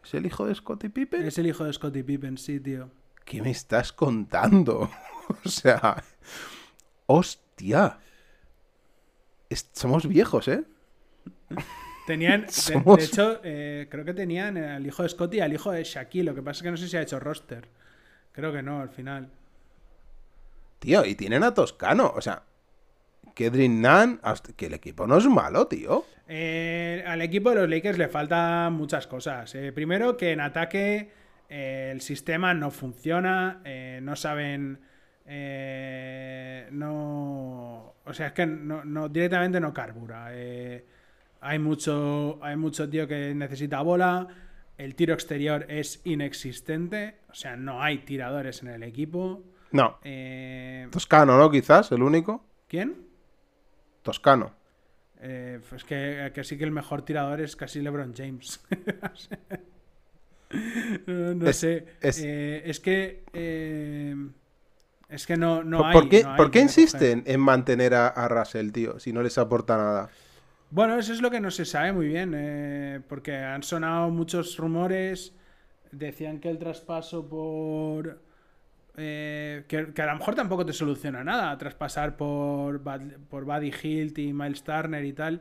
¿Es 0.05 0.13
el 0.13 0.27
hijo 0.27 0.45
de 0.47 0.55
Scottie 0.55 0.91
Pippen? 0.91 1.23
Es 1.25 1.39
el 1.39 1.47
hijo 1.47 1.65
de 1.65 1.73
Scottie 1.73 2.05
Pippen, 2.05 2.37
sí, 2.37 2.61
tío. 2.61 2.91
¿Qué 3.25 3.41
me 3.41 3.51
estás 3.51 3.91
contando? 3.95 4.91
o 5.45 5.49
sea. 5.49 6.03
¡Hostia! 7.07 7.99
Es- 9.49 9.71
somos 9.73 10.07
viejos, 10.07 10.49
¿eh? 10.49 10.65
Tenían, 12.07 12.45
de 12.97 13.03
hecho, 13.03 13.41
eh, 13.45 13.89
creo 13.91 14.05
que 14.05 14.13
tenían 14.13 14.59
al 14.59 14.87
hijo 14.87 15.05
de 15.05 15.09
Scottie 15.09 15.39
y 15.39 15.41
al 15.41 15.55
hijo 15.55 15.71
de 15.73 15.85
Shaquille. 15.85 16.25
Lo 16.25 16.35
que 16.35 16.43
pasa 16.43 16.59
es 16.59 16.63
que 16.65 16.71
no 16.71 16.77
sé 16.77 16.87
si 16.87 16.99
ha 16.99 17.03
hecho 17.03 17.19
roster. 17.19 17.67
Creo 18.33 18.53
que 18.53 18.63
no, 18.63 18.81
al 18.83 18.91
final. 18.91 19.31
Tío, 20.83 21.05
y 21.07 21.15
tienen 21.15 21.45
a 21.45 21.55
Toscano. 21.55 22.13
O 22.17 22.21
sea, 22.21 22.43
Kedrin 23.37 23.81
Nan. 23.81 24.21
Que 24.57 24.67
el 24.67 24.75
equipo 24.75 25.07
no 25.07 25.17
es 25.17 25.27
malo, 25.27 25.69
tío. 25.69 26.05
Eh, 26.27 27.05
al 27.07 27.23
equipo 27.23 27.51
de 27.51 27.57
los 27.57 27.69
Lakers 27.71 27.99
le 27.99 28.09
faltan 28.09 28.73
muchas 28.73 29.07
cosas. 29.07 29.55
Eh, 29.55 29.71
primero, 29.73 30.17
que 30.17 30.33
en 30.33 30.41
ataque 30.41 31.11
eh, 31.49 31.91
el 31.93 32.01
sistema 32.01 32.53
no 32.53 32.73
funciona, 32.73 33.63
no 34.03 34.17
saben. 34.17 34.81
no. 36.71 37.95
O 38.05 38.13
sea, 38.13 38.29
es 38.29 38.33
que 38.33 38.47
no, 38.47 38.85
no- 38.85 39.09
directamente 39.09 39.61
no 39.61 39.73
carbura. 39.73 40.33
Hay 41.41 41.59
mucho. 41.59 42.39
Hay 42.43 42.57
mucho 42.57 42.89
tío 42.91 43.07
que 43.07 43.35
necesita 43.35 43.81
bola. 43.83 44.27
el 44.79 44.97
tiro 44.97 45.15
exterior 45.15 45.65
es 45.69 46.01
inexistente, 46.05 47.19
o 47.31 47.35
sea, 47.35 47.55
no 47.57 47.83
hay 47.83 47.99
tiradores 47.99 48.63
en 48.63 48.69
el 48.69 48.83
equipo. 48.83 49.45
No. 49.73 49.99
Eh, 50.05 50.87
Toscano, 50.91 51.39
¿no? 51.39 51.51
Quizás, 51.51 51.91
el 51.93 52.03
único. 52.03 52.45
¿Quién? 52.69 53.07
Toscano. 54.03 54.55
Eh, 55.21 55.61
pues 55.71 55.85
que, 55.85 56.31
que 56.35 56.45
sí 56.45 56.59
que 56.59 56.65
el 56.65 56.73
mejor 56.73 57.03
tirador 57.03 57.41
es 57.41 57.55
casi 57.57 57.81
LeBron 57.81 58.13
James. 58.17 58.61
no, 61.07 61.35
no 61.35 61.47
Es- 61.49 61.57
sé. 61.59 61.87
es- 62.01 62.21
Eh, 62.23 62.63
es 62.67 62.81
que. 62.81 63.25
eh, 63.33 64.15
es 65.09 65.27
que 65.27 65.37
no, 65.37 65.63
no 65.63 65.79
¿Por, 65.79 65.87
hay. 65.87 65.93
por 65.93 66.09
qué, 66.09 66.23
no 66.23 66.31
hay 66.31 66.37
por 66.37 66.47
qué 66.51 66.61
coger. 66.61 66.63
insisten 66.63 67.23
en 67.27 67.41
mantener 67.41 67.95
a, 67.95 68.09
a 68.09 68.29
Russell, 68.29 68.71
tío? 68.73 68.99
Si 68.99 69.13
no 69.13 69.23
les 69.23 69.37
aporta 69.39 69.77
nada. 69.77 70.11
Bueno, 70.71 70.99
eso 70.99 71.13
es 71.13 71.21
lo 71.21 71.31
que 71.31 71.41
no 71.41 71.51
se 71.51 71.67
sabe 71.67 71.93
muy 71.93 72.07
bien, 72.09 73.05
porque 73.07 73.37
han 73.37 73.63
sonado 73.63 74.09
muchos 74.09 74.57
rumores, 74.57 75.35
decían 75.91 76.41
que 76.41 76.49
el 76.49 76.59
traspaso 76.59 77.29
por... 77.29 78.23
eh, 78.97 79.65
que, 79.69 79.93
que 79.95 80.03
a 80.03 80.07
lo 80.07 80.17
mejor 80.19 80.35
tampoco 80.35 80.67
te 80.67 80.73
soluciona 80.73 81.25
nada, 81.25 81.57
traspasar 81.59 82.17
por, 82.17 82.83
Bad- 82.83 83.19
por 83.29 83.45
Buddy 83.45 83.73
Hilt 83.83 84.19
y 84.19 84.33
Miles 84.33 84.63
Turner 84.65 85.05
y 85.05 85.13
tal, 85.13 85.41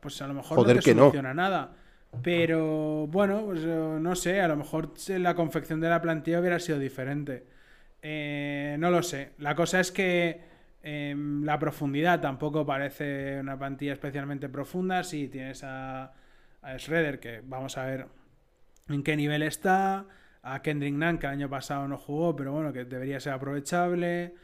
pues 0.00 0.20
a 0.22 0.26
lo 0.28 0.34
mejor 0.34 0.56
Joder 0.56 0.76
no 0.76 0.82
te 0.82 0.94
no. 0.94 1.12
soluciona 1.12 1.34
nada. 1.34 1.76
Pero 2.22 3.06
bueno, 3.08 3.44
pues 3.46 3.60
eh, 3.64 3.98
no 4.00 4.14
sé, 4.16 4.40
a 4.40 4.48
lo 4.48 4.56
mejor 4.56 4.94
la 5.08 5.34
confección 5.34 5.80
de 5.80 5.88
la 5.90 6.00
plantilla 6.00 6.40
hubiera 6.40 6.58
sido 6.58 6.78
diferente. 6.78 7.46
Eh, 8.02 8.76
no 8.78 8.90
lo 8.90 9.02
sé. 9.02 9.32
La 9.38 9.54
cosa 9.54 9.80
es 9.80 9.92
que 9.92 10.40
em, 10.82 11.44
la 11.44 11.58
profundidad 11.58 12.20
tampoco 12.20 12.64
parece 12.66 13.38
una 13.40 13.58
plantilla 13.58 13.92
especialmente 13.92 14.48
profunda. 14.48 15.02
Si 15.04 15.28
tienes 15.28 15.62
a, 15.64 16.12
a 16.62 16.78
Schroeder, 16.78 17.20
que 17.20 17.42
vamos 17.44 17.76
a 17.78 17.84
ver 17.86 18.06
en 18.88 19.02
qué 19.02 19.16
nivel 19.16 19.42
está. 19.42 20.06
A 20.52 20.62
Kendrick 20.62 20.94
Nunn, 20.94 21.18
que 21.18 21.26
el 21.26 21.32
año 21.32 21.50
pasado 21.50 21.88
no 21.88 21.98
jugó, 21.98 22.36
pero 22.36 22.52
bueno, 22.52 22.72
que 22.72 22.84
debería 22.84 23.18
ser 23.20 23.32
aprovechable. 23.32 24.34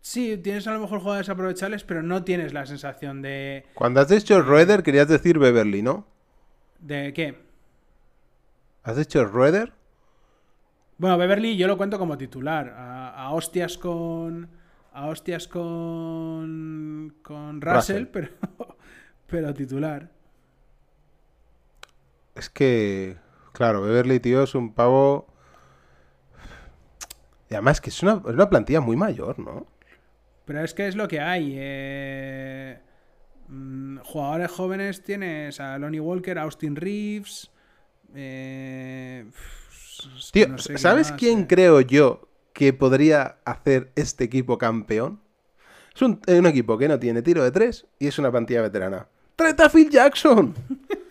Sí, 0.00 0.36
tienes 0.36 0.66
a 0.66 0.74
lo 0.74 0.80
mejor 0.80 1.00
jugadores 1.00 1.28
aprovechables, 1.30 1.82
pero 1.84 2.02
no 2.02 2.24
tienes 2.24 2.52
la 2.52 2.66
sensación 2.66 3.22
de. 3.22 3.64
Cuando 3.74 4.00
has 4.00 4.08
dicho 4.08 4.42
Rueder, 4.42 4.82
querías 4.82 5.08
decir 5.08 5.38
Beverly, 5.38 5.82
¿no? 5.82 6.06
¿De 6.78 7.12
qué? 7.14 7.38
¿Has 8.82 8.96
dicho 8.96 9.24
Rueder? 9.24 9.72
Bueno, 10.98 11.16
Beverly 11.16 11.56
yo 11.56 11.66
lo 11.66 11.78
cuento 11.78 11.98
como 11.98 12.18
titular. 12.18 12.74
A, 12.76 13.14
a 13.14 13.32
hostias 13.32 13.78
con. 13.78 14.48
A 14.92 15.06
hostias 15.06 15.48
con. 15.48 17.14
Con 17.22 17.60
Russell, 17.62 18.04
Russell. 18.04 18.06
pero. 18.06 18.28
Pero 19.26 19.54
titular. 19.54 20.10
Es 22.34 22.50
que, 22.50 23.16
claro, 23.54 23.80
Beverly, 23.82 24.20
tío, 24.20 24.42
es 24.42 24.54
un 24.54 24.74
pavo. 24.74 25.26
Y 27.50 27.54
además 27.54 27.80
que 27.80 27.90
es 27.90 28.02
una, 28.02 28.14
es 28.26 28.34
una 28.34 28.50
plantilla 28.50 28.80
muy 28.80 28.96
mayor, 28.96 29.38
¿no? 29.38 29.66
Pero 30.44 30.62
es 30.64 30.74
que 30.74 30.88
es 30.88 30.96
lo 30.96 31.08
que 31.08 31.20
hay. 31.20 31.54
eh, 31.56 32.80
mm, 33.48 33.98
jugadores 34.00 34.50
jóvenes 34.50 35.02
tienes 35.02 35.60
a 35.60 35.78
Lonnie 35.78 36.00
Walker, 36.00 36.38
Austin 36.38 36.76
Reeves. 36.76 37.50
eh, 38.14 39.24
es 40.18 40.32
que 40.36 40.46
Tío, 40.46 40.48
no 40.48 40.58
sé 40.58 40.74
qué 40.74 40.78
¿sabes 40.78 41.12
más, 41.12 41.18
quién 41.18 41.40
eh. 41.40 41.46
creo 41.48 41.80
yo 41.80 42.28
que 42.52 42.72
podría 42.72 43.38
hacer 43.44 43.92
este 43.96 44.24
equipo 44.24 44.58
campeón? 44.58 45.20
Es 45.94 46.02
un, 46.02 46.20
un 46.26 46.46
equipo 46.46 46.76
que 46.78 46.88
no 46.88 46.98
tiene 46.98 47.22
tiro 47.22 47.44
de 47.44 47.52
tres 47.52 47.86
y 47.98 48.08
es 48.08 48.18
una 48.18 48.30
plantilla 48.30 48.62
veterana. 48.62 49.08
¡Tráete 49.36 49.62
a 49.64 49.68
Phil 49.70 49.90
Jackson! 49.90 50.54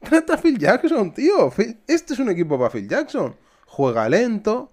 ¡Tráete 0.00 0.32
a 0.32 0.36
Phil 0.36 0.58
Jackson, 0.58 1.12
tío! 1.12 1.52
Este 1.86 2.14
es 2.14 2.18
un 2.18 2.30
equipo 2.30 2.58
para 2.58 2.70
Phil 2.70 2.88
Jackson. 2.88 3.34
Juega 3.66 4.08
lento, 4.08 4.72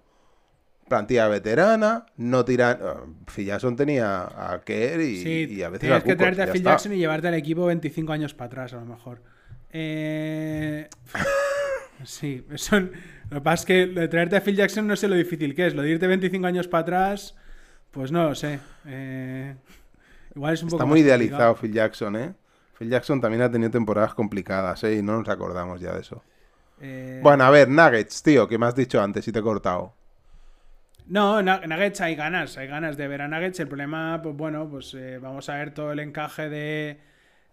plantilla 0.87 1.27
veterana, 1.27 2.05
no 2.17 2.45
tira... 2.45 2.77
ah, 2.81 3.03
Phil 3.33 3.45
Jackson 3.47 3.75
tenía 3.75 4.23
a 4.53 4.61
Kerr 4.63 5.01
y, 5.01 5.17
Sí, 5.23 5.47
y 5.49 5.61
a 5.63 5.69
veces 5.69 5.81
tienes 5.81 5.99
a 5.99 6.03
que 6.03 6.15
traerte 6.15 6.43
a 6.43 6.47
Phil 6.47 6.57
está. 6.57 6.71
Jackson 6.71 6.93
y 6.93 6.97
llevarte 6.97 7.27
al 7.29 7.33
equipo 7.35 7.65
25 7.65 8.11
años 8.13 8.33
para 8.33 8.47
atrás, 8.47 8.73
a 8.73 8.77
lo 8.77 8.85
mejor. 8.85 9.21
Eh, 9.71 10.87
Sí, 12.05 12.45
eso, 12.51 12.79
lo 12.81 12.89
que 13.29 13.41
pasa 13.41 13.61
es 13.61 13.65
que 13.65 13.85
lo 13.87 14.01
de 14.01 14.07
traerte 14.09 14.35
a 14.35 14.41
Phil 14.41 14.55
Jackson 14.57 14.85
no 14.85 14.95
sé 14.95 15.07
lo 15.07 15.15
difícil 15.15 15.55
que 15.55 15.67
es. 15.67 15.73
Lo 15.73 15.81
de 15.83 15.91
irte 15.91 16.05
25 16.05 16.45
años 16.45 16.67
para 16.67 16.81
atrás, 16.81 17.35
pues 17.91 18.11
no 18.11 18.23
lo 18.29 18.35
sé. 18.35 18.59
Eh, 18.85 19.55
igual 20.35 20.53
es 20.53 20.63
un 20.63 20.69
poco 20.69 20.77
Está 20.77 20.85
muy 20.85 20.99
complicado. 20.99 21.23
idealizado 21.23 21.55
Phil 21.55 21.71
Jackson, 21.73 22.15
¿eh? 22.17 22.33
Phil 22.83 22.91
Jackson 22.91 23.21
también 23.21 23.41
ha 23.43 23.51
tenido 23.51 23.71
temporadas 23.71 24.13
complicadas, 24.13 24.83
¿eh? 24.83 24.95
Y 24.97 25.01
no 25.01 25.17
nos 25.17 25.29
acordamos 25.29 25.79
ya 25.81 25.93
de 25.93 26.01
eso. 26.01 26.23
Eh, 26.81 27.19
Bueno, 27.23 27.43
a 27.45 27.49
ver, 27.49 27.69
Nuggets, 27.69 28.21
tío, 28.23 28.47
que 28.47 28.57
me 28.57 28.65
has 28.65 28.75
dicho 28.75 29.01
antes 29.01 29.27
y 29.27 29.31
te 29.31 29.39
he 29.39 29.41
cortado. 29.41 29.93
No, 31.07 31.41
Nu- 31.41 31.59
Nuggets 31.67 32.01
hay 32.01 32.15
ganas, 32.15 32.57
hay 32.57 32.67
ganas 32.67 32.95
de 32.97 33.07
ver 33.07 33.21
a 33.21 33.27
Nuggets. 33.27 33.59
El 33.59 33.67
problema, 33.67 34.19
pues 34.23 34.35
bueno, 34.35 34.67
pues 34.69 34.93
eh, 34.93 35.19
vamos 35.21 35.49
a 35.49 35.55
ver 35.55 35.73
todo 35.73 35.91
el 35.91 35.99
encaje 35.99 36.49
de, 36.49 36.99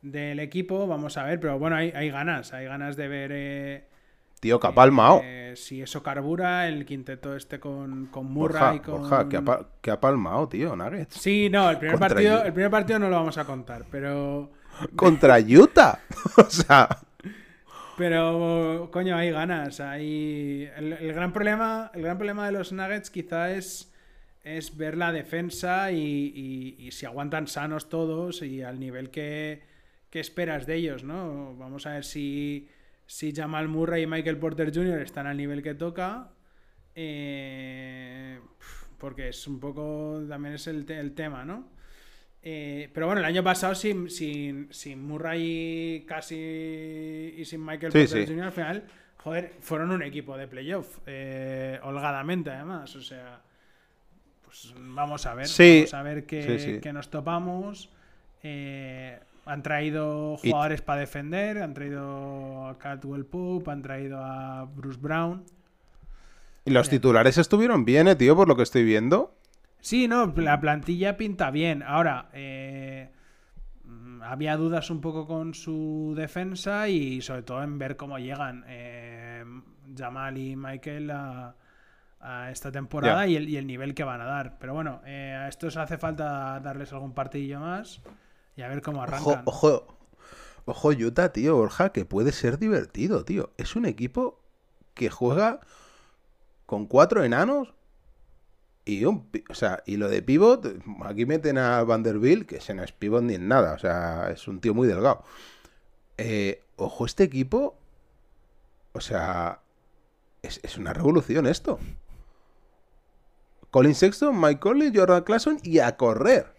del 0.03 0.39
equipo, 0.41 0.87
vamos 0.87 1.17
a 1.17 1.25
ver, 1.25 1.41
pero 1.41 1.59
bueno, 1.59 1.77
hay, 1.77 1.91
hay 1.95 2.11
ganas, 2.11 2.53
hay 2.53 2.67
ganas 2.67 2.97
de 2.97 3.09
ver 3.09 3.31
eh, 3.35 3.85
Tío, 4.41 4.59
que 4.61 4.69
ha 4.69 4.73
palmado. 4.75 5.21
eh, 5.25 5.55
si 5.57 5.83
eso 5.83 6.03
carbura, 6.03 6.69
el 6.69 6.87
quinteto 6.87 7.35
este 7.37 7.59
con, 7.59 8.07
con 8.07 8.33
Borja, 8.33 8.67
Murray, 8.67 8.81
con... 8.81 9.01
Borja, 9.03 9.29
que 9.29 9.37
ha, 9.37 9.67
que 9.83 9.91
ha 9.91 10.01
palmado, 10.01 10.49
tío, 10.49 10.77
Nuggets. 10.77 11.15
Sí, 11.17 11.51
no, 11.51 11.69
el 11.71 11.77
primer, 11.79 11.99
Contra 11.99 12.09
partido, 12.15 12.45
el 12.45 12.53
primer 12.53 12.71
partido 12.71 12.99
no 13.01 13.09
lo 13.11 13.17
vamos 13.17 13.37
a 13.37 13.45
contar, 13.45 13.85
pero... 13.91 14.51
Contra 14.97 15.39
Utah. 15.39 16.01
o 16.37 16.51
sea, 16.51 16.89
Pero, 17.97 18.89
coño, 18.93 19.17
hay 19.17 19.31
ganas. 19.31 19.81
Hay... 19.81 20.71
El, 20.77 21.13
gran 21.13 21.33
problema, 21.33 21.91
el 21.95 22.03
gran 22.03 22.17
problema 22.17 22.47
de 22.47 22.53
los 22.53 22.73
Nuggets 22.73 23.11
quizá 23.11 23.53
es, 23.53 23.93
es 24.43 24.77
ver 24.77 24.97
la 24.97 25.13
defensa 25.13 25.93
y, 25.93 26.89
si 26.93 27.07
aguantan 27.07 27.47
sanos 27.47 27.89
todos 27.89 28.43
y 28.43 28.63
al 28.63 28.81
nivel 28.81 29.11
que, 29.11 29.63
que 30.11 30.21
esperas 30.21 30.67
de 30.67 30.77
ellos, 30.77 31.05
¿no? 31.05 31.55
Vamos 31.57 31.87
a 31.87 31.93
ver 31.93 32.05
si, 32.05 32.69
si 33.07 33.35
Jamal 33.35 33.69
Murray 33.69 34.05
y 34.05 34.07
Michael 34.07 34.39
Porter 34.39 34.75
Jr. 34.75 35.01
están 35.01 35.27
al 35.27 35.37
nivel 35.37 35.63
que 35.63 35.75
toca. 35.75 36.31
Eh, 36.95 38.41
porque 38.99 39.29
es 39.29 39.47
un 39.47 39.61
poco, 39.61 40.23
también 40.29 40.55
es 40.55 40.67
el 40.67 41.15
tema, 41.15 41.45
¿no? 41.45 41.80
Eh, 42.43 42.89
pero 42.95 43.07
bueno, 43.07 43.21
el 43.21 43.25
año 43.27 43.45
pasado 43.45 43.75
sin, 43.75 44.09
sin, 44.09 44.69
sin 44.73 45.03
Murray 45.07 46.05
casi 46.09 47.35
y 47.37 47.45
sin 47.45 47.65
Michael 47.65 47.93
Sí, 47.93 47.99
Porter 47.99 48.27
sí. 48.27 48.33
Jr. 48.33 48.45
al 48.45 48.53
final, 48.53 48.85
joder, 49.19 49.53
fueron 49.61 49.91
un 49.91 50.03
equipo 50.03 50.37
de 50.39 50.49
playoff, 50.49 50.99
eh, 51.07 51.79
holgadamente 51.83 52.51
además, 52.51 52.97
o 52.97 53.03
sea, 53.03 53.41
pues 54.45 54.73
vamos 54.79 55.27
a 55.27 55.35
ver, 55.35 55.47
Sí. 55.49 55.81
vamos 55.81 55.95
a 55.95 56.03
ver 56.03 56.25
qué, 56.25 56.81
qué 56.83 56.93
nos 56.95 57.11
topamos. 57.11 57.91
Eh, 58.43 59.19
han 59.45 59.63
traído 59.63 60.39
Y- 60.43 60.51
jugadores 60.51 60.81
para 60.81 61.01
defender, 61.01 61.59
han 61.63 61.75
traído 61.75 62.69
a 62.69 62.79
Caldwell 62.79 63.27
Pope, 63.27 63.71
han 63.71 63.83
traído 63.83 64.19
a 64.25 64.65
Bruce 64.65 64.99
Brown. 65.01 65.45
y 66.65 66.71
los 66.71 66.89
titulares 66.89 67.37
estuvieron 67.39 67.85
bien, 67.85 68.07
eh, 68.09 68.17
tío, 68.17 68.37
por 68.37 68.47
lo 68.49 68.55
que 68.57 68.63
estoy 68.63 68.85
viendo. 68.85 69.35
Sí, 69.81 70.09
no, 70.09 70.33
la 70.37 70.61
plantilla 70.61 71.17
pinta 71.17 71.51
bien. 71.51 71.83
Ahora, 71.83 72.29
eh, 72.33 73.11
mm, 73.85 74.23
había 74.23 74.57
dudas 74.57 74.91
un 74.91 75.01
poco 75.01 75.27
con 75.27 75.55
su 75.55 76.15
defensa 76.17 76.89
y 76.89 77.21
sobre 77.23 77.43
todo 77.43 77.63
en 77.63 77.79
ver 77.79 77.97
cómo 77.97 78.19
llegan 78.19 78.65
eh, 78.69 79.45
Jamal 79.97 80.39
y 80.39 80.57
Michael 80.57 81.11
a, 81.11 81.57
a 82.21 82.51
esta 82.51 82.71
temporada 82.71 83.27
y, 83.27 83.37
el, 83.37 83.49
y 83.49 83.57
el 83.57 83.67
nivel 83.67 83.95
que 83.95 84.05
van 84.05 84.21
a 84.21 84.27
dar. 84.27 84.59
Pero 84.59 84.75
bueno, 84.75 85.01
eh, 85.07 85.35
a 85.39 85.49
estos 85.49 85.77
hace 85.77 85.99
falta 85.99 86.61
darles 86.61 86.93
algún 86.93 87.15
partidillo 87.15 87.61
más 87.61 88.03
y 88.57 88.63
a 88.63 88.69
ver 88.69 88.83
cómo 88.83 89.03
Ojo, 89.03 89.03
arrancan. 89.03 89.43
ojo, 89.45 89.87
ojo, 90.65 90.89
Utah, 90.91 91.33
tío, 91.33 91.57
Borja, 91.57 91.91
que 91.93 92.05
puede 92.05 92.33
ser 92.33 92.59
divertido, 92.59 93.25
tío. 93.25 93.51
Es 93.57 93.77
un 93.77 93.87
equipo 93.87 94.41
que 94.95 95.11
juega 95.11 95.61
con 96.67 96.87
cuatro 96.87 97.25
enanos 97.25 97.75
y 98.99 99.05
un, 99.05 99.29
o 99.49 99.55
sea, 99.55 99.83
y 99.87 99.97
lo 99.97 100.09
de 100.09 100.23
pivot, 100.23 100.67
aquí 101.05 101.27
meten 101.27 101.59
a 101.59 101.83
Vanderbilt, 101.85 102.49
que 102.49 102.57
ese 102.57 102.75
no 102.75 102.83
es 102.83 102.93
pivot 102.93 103.23
ni 103.23 103.35
en 103.35 103.49
nada, 103.49 103.75
o 103.75 103.79
sea, 103.79 104.31
es 104.31 104.49
un 104.49 104.61
tío 104.61 104.75
muy 104.75 104.89
delgado. 104.89 105.25
Eh, 106.19 106.63
ojo, 106.77 107.07
este 107.07 107.25
equipo, 107.25 107.79
o 108.93 109.01
sea, 109.01 109.61
es, 110.43 110.61
es 110.63 110.77
una 110.77 110.93
revolución 110.93 111.47
esto. 111.47 111.79
Colin 113.71 113.95
Sexton, 113.95 114.39
Mike 114.39 114.61
Conley, 114.61 114.93
Jordan 114.95 115.23
Clarkson 115.23 115.59
y 115.63 115.79
a 115.79 115.97
correr. 115.97 116.53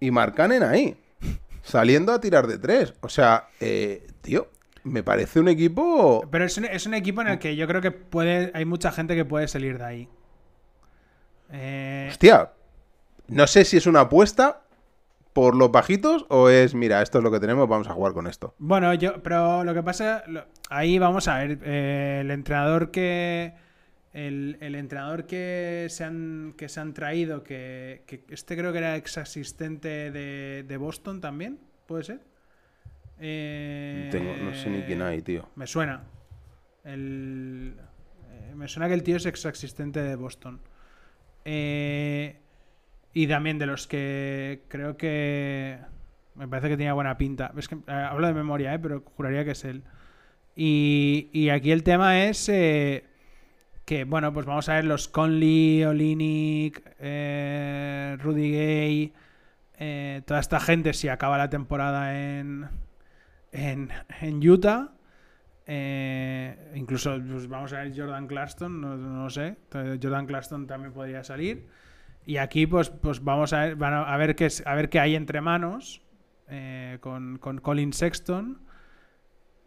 Y 0.00 0.10
Marcanen 0.10 0.62
ahí, 0.62 0.96
saliendo 1.62 2.12
a 2.12 2.20
tirar 2.20 2.46
de 2.46 2.58
tres. 2.58 2.94
O 3.00 3.08
sea, 3.08 3.48
eh, 3.60 4.06
tío, 4.20 4.48
me 4.84 5.02
parece 5.02 5.40
un 5.40 5.48
equipo... 5.48 6.26
Pero 6.30 6.44
es 6.44 6.56
un, 6.58 6.66
es 6.66 6.86
un 6.86 6.94
equipo 6.94 7.22
en 7.22 7.28
el 7.28 7.38
que 7.38 7.56
yo 7.56 7.66
creo 7.66 7.80
que 7.80 7.90
puede 7.90 8.50
hay 8.54 8.64
mucha 8.64 8.92
gente 8.92 9.16
que 9.16 9.24
puede 9.24 9.48
salir 9.48 9.78
de 9.78 9.84
ahí. 9.84 10.08
Eh, 11.52 12.08
Hostia, 12.10 12.52
no 13.28 13.46
sé 13.46 13.64
si 13.64 13.76
es 13.76 13.86
una 13.86 14.00
apuesta 14.02 14.62
por 15.32 15.54
los 15.54 15.70
bajitos 15.70 16.26
o 16.28 16.48
es, 16.48 16.74
mira, 16.74 17.00
esto 17.02 17.18
es 17.18 17.24
lo 17.24 17.30
que 17.30 17.40
tenemos, 17.40 17.68
vamos 17.68 17.88
a 17.88 17.92
jugar 17.92 18.12
con 18.12 18.26
esto? 18.26 18.54
Bueno, 18.58 18.92
yo, 18.94 19.22
pero 19.22 19.62
lo 19.64 19.72
que 19.74 19.82
pasa, 19.82 20.24
lo- 20.26 20.44
ahí 20.70 20.98
vamos 20.98 21.28
a 21.28 21.38
ver, 21.38 21.58
eh, 21.62 22.18
el 22.22 22.30
entrenador 22.30 22.90
que, 22.90 23.54
el, 24.12 24.56
el 24.60 24.74
entrenador 24.74 25.26
que 25.26 25.86
se 25.90 26.02
han, 26.04 26.54
que 26.56 26.68
se 26.68 26.80
han 26.80 26.92
traído, 26.92 27.44
que, 27.44 28.02
que 28.06 28.24
este 28.30 28.56
creo 28.56 28.72
que 28.72 28.78
era 28.78 28.96
ex 28.96 29.16
asistente 29.18 30.10
de, 30.10 30.64
de 30.66 30.76
Boston 30.76 31.20
también, 31.20 31.58
¿puede 31.86 32.02
ser? 32.04 32.20
Eh, 33.20 34.08
Tengo- 34.10 34.36
no 34.36 34.54
sé 34.54 34.70
ni 34.70 34.82
quién 34.82 35.02
hay, 35.02 35.22
tío. 35.22 35.48
Me 35.56 35.66
suena. 35.66 36.02
El, 36.84 37.74
eh, 38.30 38.52
me 38.54 38.68
suena 38.68 38.88
que 38.88 38.94
el 38.94 39.02
tío 39.02 39.16
es 39.16 39.26
ex 39.26 39.44
asistente 39.46 40.00
de 40.02 40.16
Boston. 40.16 40.60
Eh, 41.50 42.36
y 43.14 43.26
también 43.26 43.58
de 43.58 43.64
los 43.64 43.86
que 43.86 44.64
creo 44.68 44.98
que 44.98 45.78
me 46.34 46.46
parece 46.46 46.68
que 46.68 46.76
tenía 46.76 46.92
buena 46.92 47.16
pinta. 47.16 47.52
Eh, 47.56 47.90
hablo 47.90 48.26
de 48.26 48.34
memoria, 48.34 48.74
eh, 48.74 48.78
pero 48.78 49.02
juraría 49.16 49.46
que 49.46 49.52
es 49.52 49.64
él. 49.64 49.82
Y, 50.54 51.30
y 51.32 51.48
aquí 51.48 51.72
el 51.72 51.84
tema 51.84 52.24
es 52.24 52.50
eh, 52.50 53.04
que, 53.86 54.04
bueno, 54.04 54.34
pues 54.34 54.44
vamos 54.44 54.68
a 54.68 54.74
ver 54.74 54.84
los 54.84 55.08
Conley, 55.08 55.84
Olinick, 55.84 56.82
Rudy 58.22 58.52
Gay, 58.52 59.12
toda 60.26 60.40
esta 60.40 60.60
gente 60.60 60.92
si 60.92 61.08
acaba 61.08 61.38
la 61.38 61.48
temporada 61.48 62.38
en, 62.38 62.68
en, 63.52 63.88
en 64.20 64.46
Utah. 64.46 64.92
Eh, 65.70 66.72
incluso 66.76 67.18
pues, 67.30 67.46
vamos 67.46 67.74
a 67.74 67.80
ver 67.82 67.92
Jordan 67.94 68.26
Clarkson, 68.26 68.80
no, 68.80 68.96
no 68.96 69.28
sé. 69.28 69.58
Jordan 69.70 70.26
Clarkson 70.26 70.66
también 70.66 70.92
podría 70.94 71.22
salir. 71.22 71.66
Y 72.24 72.38
aquí, 72.38 72.66
pues, 72.66 72.88
pues 72.90 73.22
vamos 73.22 73.52
a 73.52 73.60
ver, 73.60 73.76
van 73.76 73.92
a, 73.94 74.16
ver 74.16 74.34
qué 74.34 74.48
a 74.64 74.74
ver 74.74 74.88
qué 74.88 74.98
hay 74.98 75.14
entre 75.14 75.40
manos 75.42 76.00
eh, 76.48 76.96
con, 77.00 77.38
con 77.38 77.58
Colin 77.58 77.92
Sexton. 77.92 78.60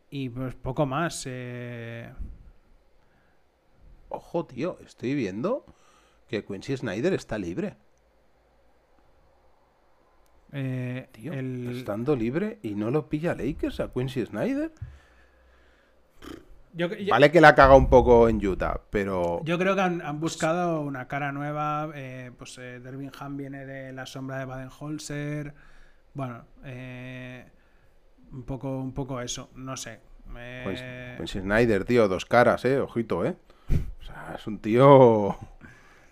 Y 0.10 0.30
pues 0.30 0.56
poco 0.56 0.86
más. 0.88 1.24
eh. 1.28 2.12
Ojo, 4.10 4.46
tío, 4.46 4.78
estoy 4.86 5.14
viendo 5.16 5.66
que 6.28 6.44
Quincy 6.44 6.76
Snyder 6.78 7.14
está 7.14 7.38
libre. 7.38 7.78
Eh, 10.54 11.08
Tío, 11.12 11.32
el- 11.34 11.78
estando 11.78 12.16
libre 12.16 12.60
y 12.62 12.76
no 12.76 12.92
lo 12.92 13.08
pilla 13.08 13.36
Lakers 13.36 13.80
a 13.80 13.92
Quincy 13.94 14.26
Snyder. 14.26 14.72
Yo, 16.74 16.88
yo- 16.96 17.12
Vale 17.12 17.32
que 17.32 17.42
la 17.42 17.56
caga 17.56 17.76
un 17.76 17.90
poco 17.90 18.28
en 18.30 18.46
Utah, 18.46 18.82
pero 18.90 19.42
yo 19.44 19.58
creo 19.58 19.76
que 19.76 19.82
han, 19.82 20.02
han 20.02 20.20
buscado 20.20 20.82
una 20.82 21.08
cara 21.08 21.32
nueva. 21.32 21.90
eh, 21.96 22.32
pues 22.38 22.58
eh, 22.58 22.80
Dervin 22.80 23.12
Ham 23.20 23.38
viene 23.38 23.66
de 23.66 23.92
la 23.94 24.06
sombra 24.06 24.40
de 24.40 24.46
Baden-Holzer. 24.46 25.54
Bueno, 26.14 26.46
eh, 26.66 27.46
un 28.32 28.44
poco, 28.44 28.78
un 28.80 28.94
poco 28.94 29.22
eso. 29.22 29.50
No 29.56 29.76
sé. 29.78 30.00
Eh, 30.38 31.16
Quincy 31.18 31.40
Snyder, 31.42 31.84
tío, 31.84 32.08
dos 32.08 32.26
caras, 32.26 32.64
eh, 32.66 32.80
ojito, 32.80 33.26
eh. 33.26 33.36
O 34.00 34.04
sea, 34.04 34.36
es 34.38 34.48
un 34.48 34.60
tío. 34.60 35.38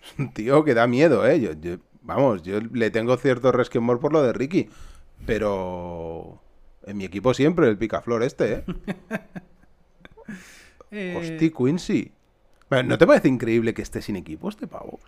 Es 0.02 0.18
un 0.18 0.32
tío 0.32 0.64
que 0.64 0.72
da 0.72 0.86
miedo, 0.86 1.26
eh. 1.26 1.38
Yo, 1.40 1.52
yo- 1.52 1.76
vamos, 2.00 2.42
yo 2.42 2.58
le 2.60 2.90
tengo 2.90 3.16
cierto 3.18 3.52
resquemor 3.52 4.00
por 4.00 4.12
lo 4.14 4.22
de 4.22 4.32
Ricky, 4.32 4.70
pero. 5.26 6.40
En 6.86 6.96
mi 6.96 7.04
equipo 7.04 7.34
siempre 7.34 7.68
el 7.68 7.76
picaflor 7.76 8.22
este, 8.22 8.52
eh. 8.54 8.64
eh, 10.90 11.14
Hosti, 11.16 11.50
Quincy. 11.50 12.12
Bueno, 12.68 12.90
¿No 12.90 12.98
te 12.98 13.06
parece 13.06 13.28
increíble 13.28 13.74
que 13.74 13.82
esté 13.82 14.00
sin 14.02 14.16
equipo 14.16 14.48
este 14.48 14.66
pavo? 14.66 15.00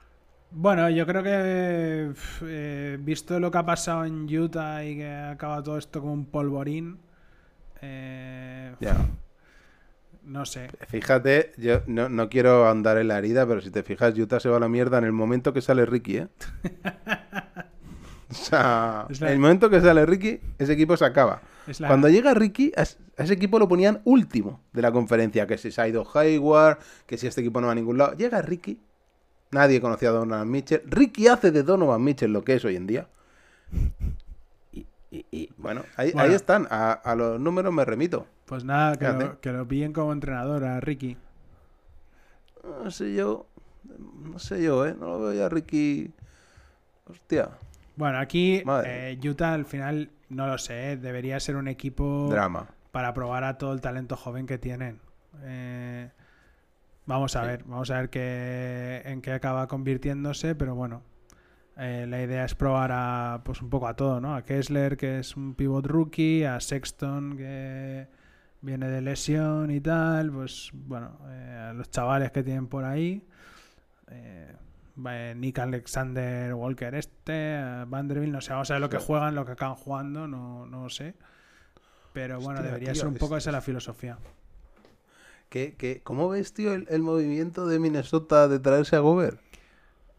Bueno, 0.50 0.90
yo 0.90 1.06
creo 1.06 1.22
que 1.22 2.12
eh, 2.42 2.98
visto 3.00 3.40
lo 3.40 3.50
que 3.50 3.58
ha 3.58 3.64
pasado 3.64 4.04
en 4.04 4.24
Utah 4.36 4.84
y 4.84 4.96
que 4.96 5.08
acaba 5.10 5.62
todo 5.62 5.78
esto 5.78 6.00
como 6.00 6.12
un 6.12 6.26
polvorín, 6.26 6.98
eh, 7.80 8.74
Ya. 8.80 8.96
no 10.24 10.44
sé. 10.44 10.68
Fíjate, 10.88 11.52
yo 11.56 11.82
no, 11.86 12.08
no 12.10 12.28
quiero 12.28 12.68
andar 12.68 12.98
en 12.98 13.08
la 13.08 13.18
herida, 13.18 13.46
pero 13.46 13.60
si 13.62 13.70
te 13.70 13.82
fijas, 13.82 14.16
Utah 14.18 14.40
se 14.40 14.48
va 14.50 14.58
a 14.58 14.60
la 14.60 14.68
mierda 14.68 14.98
en 14.98 15.04
el 15.04 15.12
momento 15.12 15.52
que 15.52 15.62
sale 15.62 15.86
Ricky, 15.86 16.18
¿eh? 16.18 16.28
O 18.30 18.34
sea, 18.34 19.06
en 19.20 19.26
el 19.28 19.38
momento 19.38 19.68
que 19.68 19.80
sale 19.82 20.06
Ricky, 20.06 20.40
ese 20.58 20.72
equipo 20.72 20.96
se 20.96 21.04
acaba. 21.04 21.42
La- 21.78 21.88
Cuando 21.88 22.08
llega 22.08 22.34
Ricky, 22.34 22.72
a 22.76 22.82
es- 22.82 22.98
a 23.16 23.24
ese 23.24 23.34
equipo 23.34 23.58
lo 23.58 23.68
ponían 23.68 24.00
último 24.04 24.60
de 24.72 24.82
la 24.82 24.90
conferencia. 24.92 25.46
Que 25.46 25.58
si 25.58 25.70
se 25.70 25.80
ha 25.80 25.88
ido 25.88 26.06
Hayward, 26.14 26.78
que 27.06 27.16
si 27.18 27.26
este 27.26 27.40
equipo 27.40 27.60
no 27.60 27.66
va 27.68 27.72
a 27.72 27.76
ningún 27.76 27.98
lado. 27.98 28.14
Llega 28.14 28.42
Ricky, 28.42 28.80
nadie 29.50 29.80
conocía 29.80 30.08
a 30.08 30.12
Donovan 30.12 30.50
Mitchell. 30.50 30.82
Ricky 30.86 31.28
hace 31.28 31.50
de 31.50 31.62
Donovan 31.62 32.02
Mitchell 32.02 32.32
lo 32.32 32.42
que 32.42 32.54
es 32.54 32.64
hoy 32.64 32.76
en 32.76 32.86
día. 32.86 33.06
Y, 34.72 34.86
y- 35.10 35.26
y, 35.30 35.50
bueno, 35.58 35.84
ahí, 35.96 36.12
Bueno. 36.12 36.28
ahí 36.28 36.34
están. 36.34 36.66
A, 36.70 36.92
a 36.92 37.14
los 37.14 37.38
números 37.38 37.72
me 37.72 37.84
remito. 37.84 38.26
Pues 38.46 38.64
nada, 38.64 38.96
que 38.96 39.08
lo, 39.08 39.40
que 39.40 39.52
lo 39.52 39.66
pillen 39.68 39.92
como 39.92 40.12
entrenador 40.12 40.64
a 40.64 40.80
Ricky. 40.80 41.16
No 42.84 42.90
sé 42.90 43.14
yo. 43.14 43.46
No 44.24 44.38
sé 44.38 44.62
yo, 44.62 44.86
¿eh? 44.86 44.94
No 44.98 45.06
lo 45.08 45.20
veo 45.20 45.32
ya 45.32 45.48
Ricky. 45.48 46.10
Hostia. 47.06 47.50
Bueno, 47.96 48.18
aquí 48.18 48.62
eh, 48.86 49.18
Utah 49.24 49.52
al 49.54 49.64
final, 49.66 50.10
no 50.34 50.46
lo 50.46 50.58
sé, 50.58 50.96
debería 50.96 51.38
ser 51.40 51.56
un 51.56 51.68
equipo 51.68 52.28
Drama. 52.30 52.68
para 52.90 53.14
probar 53.14 53.44
a 53.44 53.58
todo 53.58 53.72
el 53.72 53.80
talento 53.80 54.16
joven 54.16 54.46
que 54.46 54.58
tienen. 54.58 55.00
Eh, 55.42 56.10
vamos 57.06 57.36
a 57.36 57.40
Sí. 57.42 57.46
ver, 57.46 57.64
vamos 57.64 57.90
a 57.90 57.98
ver 58.00 58.10
qué, 58.10 59.02
en 59.04 59.22
qué 59.22 59.32
acaba 59.32 59.66
convirtiéndose, 59.68 60.54
pero 60.54 60.74
bueno, 60.74 61.02
eh, 61.76 62.06
la 62.08 62.22
idea 62.22 62.44
es 62.44 62.54
probar 62.54 62.90
a, 62.92 63.40
pues 63.44 63.62
un 63.62 63.70
poco 63.70 63.88
a 63.88 63.94
todo, 63.96 64.20
¿no? 64.20 64.34
A 64.34 64.44
Kessler, 64.44 64.96
que 64.96 65.20
es 65.20 65.36
un 65.36 65.54
pivot 65.54 65.86
rookie, 65.86 66.44
a 66.44 66.60
Sexton, 66.60 67.36
que 67.36 68.08
viene 68.60 68.88
de 68.88 69.00
lesión 69.00 69.70
y 69.70 69.80
tal, 69.80 70.30
pues 70.30 70.70
bueno, 70.74 71.18
eh, 71.28 71.68
a 71.70 71.72
los 71.72 71.90
chavales 71.90 72.30
que 72.30 72.42
tienen 72.42 72.66
por 72.68 72.84
ahí. 72.84 73.26
eh, 74.08 74.54
Nick 74.96 75.58
Alexander 75.58 76.54
Walker 76.54 76.94
este, 76.94 77.58
Vanderbilt, 77.86 78.32
no 78.32 78.40
sé, 78.40 78.52
vamos 78.52 78.70
a 78.70 78.74
ver 78.74 78.80
lo 78.80 78.90
que 78.90 78.98
juegan, 78.98 79.34
lo 79.34 79.44
que 79.46 79.52
acaban 79.52 79.76
jugando, 79.76 80.28
no, 80.28 80.66
no 80.66 80.88
sé. 80.88 81.14
Pero 82.12 82.40
bueno, 82.40 82.60
Hostia, 82.60 82.62
debería 82.62 82.92
tío, 82.92 83.00
ser 83.00 83.08
un 83.08 83.16
poco 83.16 83.36
es- 83.36 83.44
esa 83.44 83.52
la 83.52 83.60
filosofía. 83.62 84.18
¿Qué, 85.48 85.74
qué, 85.76 86.00
¿Cómo 86.02 86.28
ves, 86.28 86.54
tío, 86.54 86.72
el, 86.74 86.86
el 86.88 87.02
movimiento 87.02 87.66
de 87.66 87.78
Minnesota 87.78 88.48
de 88.48 88.58
traerse 88.58 88.96
a 88.96 89.00
Gobert? 89.00 89.40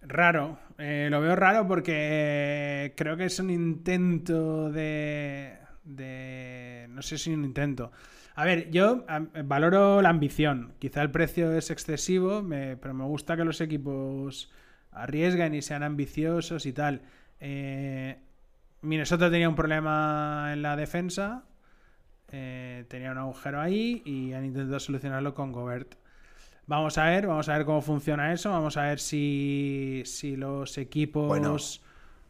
Raro, 0.01 0.59
eh, 0.77 1.07
lo 1.09 1.21
veo 1.21 1.35
raro 1.35 1.67
porque 1.67 2.93
creo 2.97 3.15
que 3.17 3.25
es 3.25 3.39
un 3.39 3.49
intento 3.49 4.69
de, 4.71 5.57
de... 5.83 6.87
No 6.89 7.01
sé 7.01 7.17
si 7.17 7.33
un 7.33 7.45
intento. 7.45 7.91
A 8.35 8.45
ver, 8.45 8.69
yo 8.71 9.05
valoro 9.45 10.01
la 10.01 10.09
ambición. 10.09 10.73
Quizá 10.79 11.01
el 11.01 11.11
precio 11.11 11.53
es 11.53 11.71
excesivo, 11.71 12.41
me- 12.43 12.75
pero 12.77 12.93
me 12.93 13.05
gusta 13.05 13.37
que 13.37 13.45
los 13.45 13.61
equipos 13.61 14.51
arriesguen 14.95 15.53
y 15.55 15.61
sean 15.61 15.83
ambiciosos 15.83 16.65
y 16.65 16.73
tal. 16.73 17.01
Eh, 17.39 18.17
Minnesota 18.81 19.29
tenía 19.29 19.49
un 19.49 19.55
problema 19.55 20.51
en 20.53 20.61
la 20.61 20.75
defensa, 20.75 21.43
eh, 22.31 22.85
tenía 22.89 23.11
un 23.11 23.17
agujero 23.17 23.61
ahí 23.61 24.01
y 24.05 24.33
han 24.33 24.45
intentado 24.45 24.79
solucionarlo 24.79 25.33
con 25.33 25.51
Gobert. 25.51 25.95
Vamos 26.65 26.97
a 26.97 27.05
ver, 27.05 27.27
vamos 27.27 27.49
a 27.49 27.57
ver 27.57 27.65
cómo 27.65 27.81
funciona 27.81 28.31
eso, 28.33 28.49
vamos 28.49 28.77
a 28.77 28.83
ver 28.83 28.99
si, 28.99 30.03
si 30.05 30.37
los 30.37 30.77
equipos 30.77 31.27
Bueno. 31.27 31.57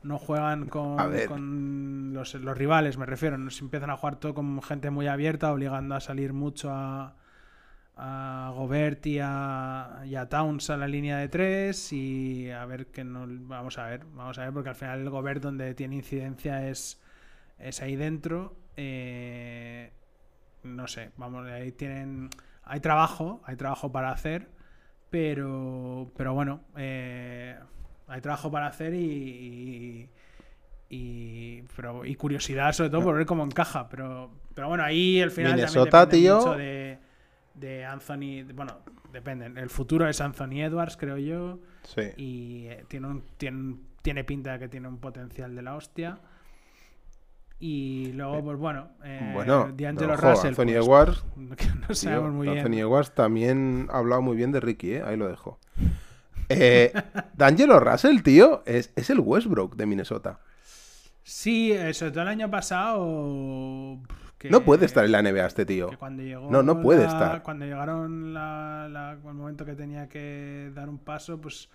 no 0.01 0.17
juegan 0.17 0.67
con, 0.67 0.97
con 1.27 2.13
los, 2.13 2.33
los 2.33 2.57
rivales, 2.57 2.97
me 2.97 3.05
refiero, 3.05 3.37
no 3.37 3.51
se 3.51 3.63
empiezan 3.63 3.91
a 3.91 3.97
jugar 3.97 4.15
todo 4.15 4.33
con 4.33 4.61
gente 4.63 4.89
muy 4.89 5.07
abierta, 5.07 5.53
obligando 5.53 5.93
a 5.95 5.99
salir 5.99 6.33
mucho 6.33 6.71
a, 6.71 7.13
a 7.95 8.51
Gobert 8.55 9.05
y 9.07 9.19
a, 9.21 10.01
y 10.05 10.15
a 10.15 10.27
Towns 10.29 10.69
a 10.69 10.77
la 10.77 10.87
línea 10.87 11.17
de 11.17 11.29
tres 11.29 11.93
y 11.93 12.49
a 12.51 12.65
ver 12.65 12.87
que 12.87 13.03
no 13.03 13.25
vamos 13.29 13.77
a 13.77 13.85
ver, 13.87 14.05
vamos 14.13 14.37
a 14.39 14.43
ver 14.45 14.53
porque 14.53 14.69
al 14.69 14.75
final 14.75 15.01
el 15.01 15.09
Gobert 15.09 15.41
donde 15.43 15.73
tiene 15.75 15.95
incidencia 15.97 16.67
es, 16.69 17.01
es 17.59 17.81
ahí 17.81 17.95
dentro. 17.95 18.57
eh, 18.77 19.91
no 20.63 20.87
sé, 20.87 21.11
vamos, 21.17 21.47
ahí 21.47 21.71
tienen 21.71 22.29
hay 22.63 22.79
trabajo, 22.79 23.41
hay 23.45 23.55
trabajo 23.57 23.91
para 23.91 24.11
hacer, 24.11 24.49
pero 25.09 26.11
pero 26.17 26.33
bueno, 26.33 26.61
eh, 26.77 27.57
hay 28.07 28.21
trabajo 28.21 28.51
para 28.51 28.67
hacer 28.67 28.93
y, 28.93 28.99
y, 28.99 30.09
y- 30.89 31.63
pero, 31.75 32.05
y 32.05 32.15
curiosidad 32.15 32.73
sobre 32.73 32.89
todo 32.89 33.03
por 33.03 33.15
ver 33.15 33.25
cómo 33.25 33.43
encaja, 33.43 33.89
pero 33.89 34.31
pero 34.53 34.67
bueno, 34.69 34.83
ahí 34.83 35.21
al 35.21 35.31
final 35.31 35.59
Minnesota, 35.59 35.61
también 35.61 35.85
depende 35.85 36.15
tío. 36.15 36.15
mucho 36.17 36.55
de, 36.55 36.99
de 37.53 37.85
Anthony, 37.85 38.43
bueno, 38.53 38.79
dependen, 39.11 39.57
el 39.57 39.69
futuro 39.69 40.07
es 40.07 40.19
Anthony 40.21 40.61
Edwards, 40.63 40.97
creo 40.97 41.17
yo, 41.17 41.59
Sí. 41.83 42.01
y 42.17 42.65
eh, 42.67 42.85
tiene, 42.87 43.07
un- 43.07 43.23
tiene, 43.37 43.75
tiene 44.01 44.23
pinta 44.23 44.53
de 44.53 44.59
que 44.59 44.67
tiene 44.69 44.87
un 44.87 44.97
potencial 44.97 45.55
de 45.55 45.61
la 45.61 45.75
hostia. 45.75 46.17
Y 47.59 48.11
luego, 48.13 48.43
pues 48.43 48.57
bueno, 48.57 48.89
eh, 49.05 49.31
bueno, 49.33 49.71
D'Angelo 49.73 50.17
Russell. 50.17 50.49
Anthony 50.49 50.65
pues, 50.65 50.75
Edwards, 50.85 51.25
no 51.37 51.55
tío, 51.55 51.95
sabemos 51.95 52.31
muy 52.33 52.47
Anthony 52.49 52.71
bien. 52.71 52.81
Edwards 52.85 53.13
también 53.13 53.87
ha 53.91 53.99
hablado 53.99 54.21
muy 54.21 54.35
bien 54.35 54.51
de 54.51 54.59
Ricky, 54.59 54.93
¿eh? 54.95 55.03
Ahí 55.05 55.15
lo 55.15 55.29
dejo. 55.29 55.59
Eh, 56.49 56.91
D'Angelo 57.37 57.79
Russell, 57.79 58.21
tío, 58.21 58.63
es, 58.65 58.91
es 58.97 59.09
el 59.09 59.19
Westbrook 59.21 59.75
de 59.77 59.85
Minnesota. 59.85 60.39
Sí, 61.23 61.71
eh, 61.71 61.93
sobre 61.93 62.11
todo 62.11 62.23
el 62.23 62.27
año 62.29 62.51
pasado. 62.51 63.97
Que- 64.43 64.49
No 64.51 64.61
puede 64.61 64.85
estar 64.85 65.03
en 65.05 65.11
la 65.11 65.21
NBA 65.21 65.45
este 65.47 65.65
tío. 65.65 65.89
que 65.89 65.97
cuando 65.97 66.21
llegó 66.23 66.51
No, 66.51 66.61
no 66.63 66.81
puede 66.81 67.01
la- 67.03 67.07
estar. 67.07 67.43
Cuando 67.43 67.65
llegaron 67.65 68.33
la, 68.33 68.87
la- 68.91 69.11
el 69.13 69.19
momento 69.33 69.65
que 69.65 69.73
tenía 69.73 70.07
que 70.09 70.71
dar 70.75 70.89
un 70.89 70.99
paso, 70.99 71.39
pues 71.41 71.69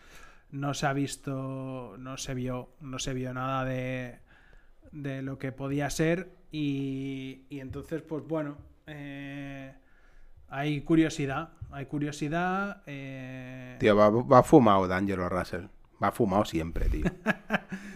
no 0.50 0.72
se 0.74 0.86
ha 0.86 0.92
visto, 0.92 1.96
no 1.98 2.16
se 2.16 2.34
vio, 2.34 2.70
no 2.80 2.98
se 2.98 3.12
vio 3.14 3.34
nada 3.34 3.64
de, 3.64 4.18
de 4.92 5.22
lo 5.22 5.38
que 5.38 5.52
podía 5.52 5.90
ser 5.90 6.30
y, 6.52 7.42
y 7.50 7.60
entonces, 7.60 8.02
pues 8.02 8.24
bueno, 8.26 8.56
eh, 8.86 9.74
hay 10.48 10.80
curiosidad, 10.82 11.50
hay 11.70 11.86
curiosidad. 11.86 12.82
eh, 12.86 13.76
Tío, 13.80 13.94
va, 13.96 14.08
va 14.10 14.42
fumado 14.42 14.88
D'Angelo 14.88 15.28
Russell. 15.28 15.66
Va 16.02 16.12
fumado 16.12 16.44
siempre, 16.44 16.88
tío. 16.88 17.06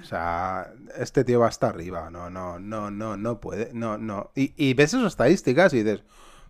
O 0.00 0.04
sea, 0.04 0.72
este 0.98 1.22
tío 1.24 1.40
va 1.40 1.46
hasta 1.48 1.68
arriba. 1.68 2.10
No, 2.10 2.30
no, 2.30 2.58
no, 2.58 2.90
no, 2.90 3.16
no 3.16 3.40
puede. 3.40 3.70
No, 3.72 3.96
no. 3.98 4.30
Y, 4.34 4.52
y 4.56 4.74
ves 4.74 4.92
esas 4.94 5.06
estadísticas 5.06 5.72
y 5.72 5.84
dices, 5.84 6.02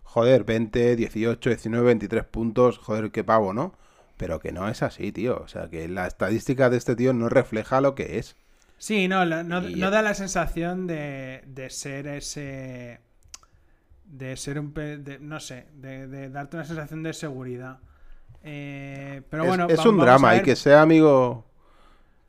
joder, 0.03 0.43
20, 0.45 0.95
18, 0.95 1.49
19, 1.49 1.85
23 1.85 2.23
puntos. 2.25 2.77
Joder, 2.79 3.11
qué 3.11 3.23
pavo, 3.23 3.53
¿no? 3.53 3.75
Pero 4.17 4.39
que 4.39 4.51
no 4.51 4.67
es 4.67 4.81
así, 4.81 5.11
tío. 5.11 5.37
O 5.43 5.47
sea, 5.47 5.69
que 5.69 5.87
la 5.87 6.07
estadística 6.07 6.69
de 6.71 6.77
este 6.77 6.95
tío 6.95 7.13
no 7.13 7.29
refleja 7.29 7.81
lo 7.81 7.93
que 7.93 8.17
es. 8.17 8.35
Sí, 8.79 9.07
no, 9.07 9.23
no, 9.25 9.61
da 9.91 10.01
la 10.01 10.13
sensación 10.15 10.87
de, 10.87 11.43
de 11.45 11.69
ser 11.69 12.07
ese. 12.07 12.99
De 14.05 14.35
ser 14.37 14.59
un. 14.59 14.73
de- 14.73 15.19
no 15.21 15.39
sé, 15.39 15.67
de, 15.75 16.07
de 16.07 16.29
darte 16.29 16.57
una 16.57 16.65
sensación 16.65 17.03
de 17.03 17.13
seguridad. 17.13 17.79
Eh, 18.43 19.21
pero 19.29 19.43
es, 19.43 19.49
bueno, 19.49 19.67
es 19.69 19.85
un 19.85 19.97
drama 19.97 20.35
y 20.35 20.41
que 20.41 20.55
sea 20.55 20.81
amigo. 20.81 21.45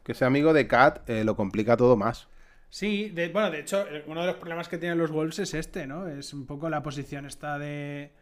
Que 0.04 0.14
sea 0.14 0.26
amigo 0.28 0.52
de 0.52 0.66
Kat 0.68 1.08
eh, 1.08 1.24
lo 1.24 1.34
complica 1.36 1.76
todo 1.76 1.96
más. 1.96 2.28
Sí, 2.68 3.08
de- 3.10 3.28
bueno, 3.30 3.50
de 3.50 3.60
hecho, 3.60 3.86
eh, 3.88 4.04
uno 4.06 4.20
de 4.20 4.26
los 4.28 4.36
problemas 4.36 4.68
que 4.68 4.78
tienen 4.78 4.98
los 4.98 5.10
Wolves 5.10 5.38
es 5.38 5.54
este, 5.54 5.86
¿no? 5.86 6.08
Es 6.08 6.34
un 6.34 6.46
poco 6.46 6.68
la 6.68 6.82
posición 6.82 7.26
esta 7.26 7.58
de. 7.58 8.12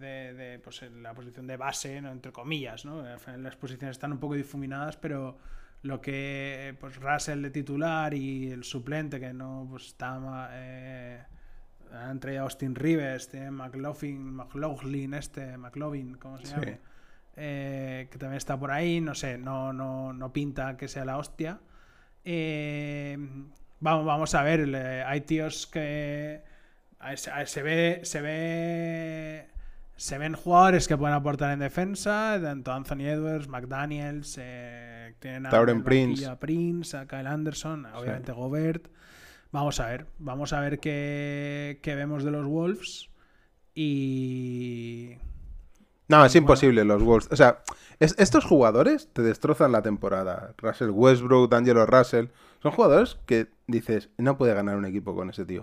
De, 0.00 0.34
de, 0.34 0.58
pues 0.58 0.82
en 0.82 1.02
la 1.02 1.14
posición 1.14 1.46
de 1.46 1.56
base, 1.56 2.00
¿no? 2.00 2.10
entre 2.10 2.32
comillas, 2.32 2.84
¿no? 2.84 3.00
Al 3.00 3.18
final 3.20 3.42
las 3.42 3.56
posiciones 3.56 3.96
están 3.96 4.12
un 4.12 4.18
poco 4.18 4.34
difuminadas, 4.34 4.96
pero 4.96 5.36
lo 5.82 6.00
que 6.00 6.76
pues 6.80 6.96
Russell 6.96 7.40
de 7.42 7.50
titular 7.50 8.12
y 8.14 8.50
el 8.50 8.64
suplente 8.64 9.20
que 9.20 9.32
no 9.32 9.66
pues 9.70 9.86
está 9.86 10.48
eh, 10.52 11.22
han 11.92 12.18
traído 12.20 12.42
a 12.42 12.44
Austin 12.44 12.74
Rivers, 12.74 13.28
tiene 13.28 13.50
McLaughlin, 13.50 14.20
McLaughlin 14.34 15.14
este, 15.14 15.56
McLovin, 15.56 16.14
¿cómo 16.14 16.38
se 16.38 16.46
Sí. 16.46 16.52
Eh, 17.42 18.08
que 18.10 18.18
también 18.18 18.36
está 18.36 18.58
por 18.58 18.70
ahí, 18.70 19.00
no 19.00 19.14
sé, 19.14 19.38
no, 19.38 19.72
no, 19.72 20.12
no 20.12 20.30
pinta 20.32 20.76
que 20.76 20.88
sea 20.88 21.06
la 21.06 21.16
hostia. 21.16 21.58
Eh, 22.24 23.16
vamos, 23.80 24.04
vamos 24.04 24.34
a 24.34 24.42
ver, 24.42 24.68
le- 24.68 25.02
hay 25.04 25.22
tíos 25.22 25.66
que 25.66 26.42
a- 26.98 27.16
se, 27.16 27.30
a- 27.30 27.46
se 27.46 27.62
ve, 27.62 28.00
se 28.02 28.20
ve, 28.20 29.46
se 29.96 30.18
ven 30.18 30.34
jugadores 30.34 30.86
que 30.86 30.98
pueden 30.98 31.14
aportar 31.16 31.50
en 31.52 31.60
defensa, 31.60 32.38
tanto 32.42 32.72
Anthony 32.72 33.06
Edwards, 33.08 33.48
McDaniels, 33.48 34.36
eh, 34.38 35.14
tienen 35.18 35.46
a- 35.46 35.48
Tauren 35.50 35.82
Prince. 35.82 36.26
a 36.26 36.38
Prince, 36.38 36.94
a 36.96 37.06
Kyle 37.06 37.26
Anderson, 37.26 37.86
obviamente 37.86 38.32
Gobert. 38.32 38.88
Vamos 39.50 39.80
a 39.80 39.86
ver, 39.86 40.06
vamos 40.18 40.52
a 40.52 40.60
ver 40.60 40.78
qué, 40.78 41.80
qué 41.82 41.94
vemos 41.94 42.22
de 42.22 42.30
los 42.32 42.46
Wolves 42.46 43.08
y 43.74 45.16
No, 46.10 46.24
es 46.24 46.34
imposible 46.34 46.84
los 46.84 47.02
Wolves. 47.02 47.28
O 47.30 47.36
sea, 47.36 47.60
es- 48.00 48.16
estos 48.18 48.44
jugadores 48.44 49.08
te 49.12 49.22
destrozan 49.22 49.70
la 49.72 49.82
temporada. 49.82 50.54
Russell 50.58 50.90
Westbrook, 50.90 51.50
D'Angelo 51.50 51.86
Russell. 51.86 52.26
Son 52.62 52.72
jugadores 52.72 53.16
que 53.26 53.46
dices, 53.68 54.08
no 54.18 54.36
puede 54.36 54.52
ganar 54.54 54.76
un 54.76 54.84
equipo 54.86 55.14
con 55.14 55.30
ese 55.30 55.44
tío. 55.44 55.62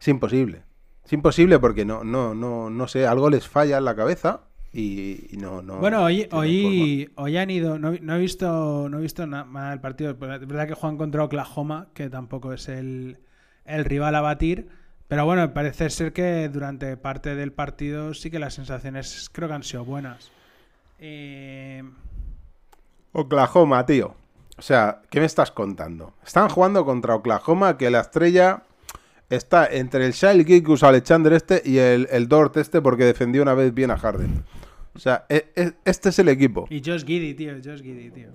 Es 0.00 0.06
imposible. 0.08 0.62
Es 1.04 1.12
imposible 1.12 1.58
porque 1.58 1.84
no, 1.84 2.04
no, 2.04 2.34
no, 2.34 2.70
no 2.70 2.86
sé, 2.86 3.06
algo 3.06 3.30
les 3.30 3.48
falla 3.48 3.78
en 3.78 3.84
la 3.84 3.96
cabeza 3.96 4.42
y, 4.72 5.36
no, 5.40 5.60
no. 5.62 5.78
Bueno, 5.78 6.04
hoy, 6.04 6.28
hoy, 6.30 7.10
hoy 7.16 7.36
han 7.38 7.50
ido. 7.50 7.78
No, 7.78 7.92
no 8.00 8.16
he 8.16 8.18
visto, 8.20 8.88
no 8.88 8.98
he 8.98 9.02
visto 9.02 9.26
na- 9.26 9.44
nada 9.44 9.70
del 9.70 9.80
partido. 9.80 10.10
Es 10.12 10.18
verdad 10.20 10.68
que 10.68 10.74
juegan 10.74 10.98
contra 10.98 11.24
Oklahoma, 11.24 11.88
que 11.94 12.08
tampoco 12.10 12.52
es 12.52 12.68
el, 12.68 13.18
el 13.64 13.84
rival 13.86 14.14
a 14.14 14.20
batir. 14.20 14.68
Pero 15.08 15.24
bueno, 15.24 15.52
parece 15.54 15.88
ser 15.90 16.12
que 16.12 16.48
durante 16.50 16.96
parte 16.98 17.34
del 17.34 17.52
partido 17.52 18.12
sí 18.14 18.30
que 18.30 18.38
las 18.38 18.54
sensaciones 18.54 19.30
creo 19.32 19.48
que 19.48 19.54
han 19.54 19.62
sido 19.62 19.84
buenas. 19.84 20.30
Eh. 21.00 21.82
Oklahoma, 23.12 23.86
tío. 23.86 24.14
O 24.58 24.62
sea, 24.62 25.00
¿qué 25.10 25.20
me 25.20 25.26
estás 25.26 25.50
contando? 25.50 26.14
Están 26.26 26.48
jugando 26.50 26.84
contra 26.84 27.14
Oklahoma 27.14 27.78
que 27.78 27.90
la 27.90 28.00
estrella 28.00 28.64
está 29.30 29.66
entre 29.66 30.04
el 30.04 30.12
Shyle 30.12 30.44
Gilgeous 30.44 30.82
Alexander 30.82 31.32
este 31.32 31.62
y 31.64 31.78
el, 31.78 32.08
el 32.10 32.28
Dort 32.28 32.56
este 32.56 32.80
porque 32.82 33.04
defendió 33.04 33.42
una 33.42 33.54
vez 33.54 33.72
bien 33.72 33.90
a 33.90 33.96
Harden. 33.98 34.44
O 34.94 34.98
sea, 34.98 35.24
e- 35.28 35.52
e- 35.54 35.74
este 35.84 36.08
es 36.08 36.18
el 36.18 36.28
equipo. 36.28 36.66
y 36.70 36.82
Josh 36.84 37.04
Giddy, 37.04 37.34
tío. 37.34 37.54
Josh 37.64 37.82
Giddy, 37.82 38.10
tío. 38.10 38.28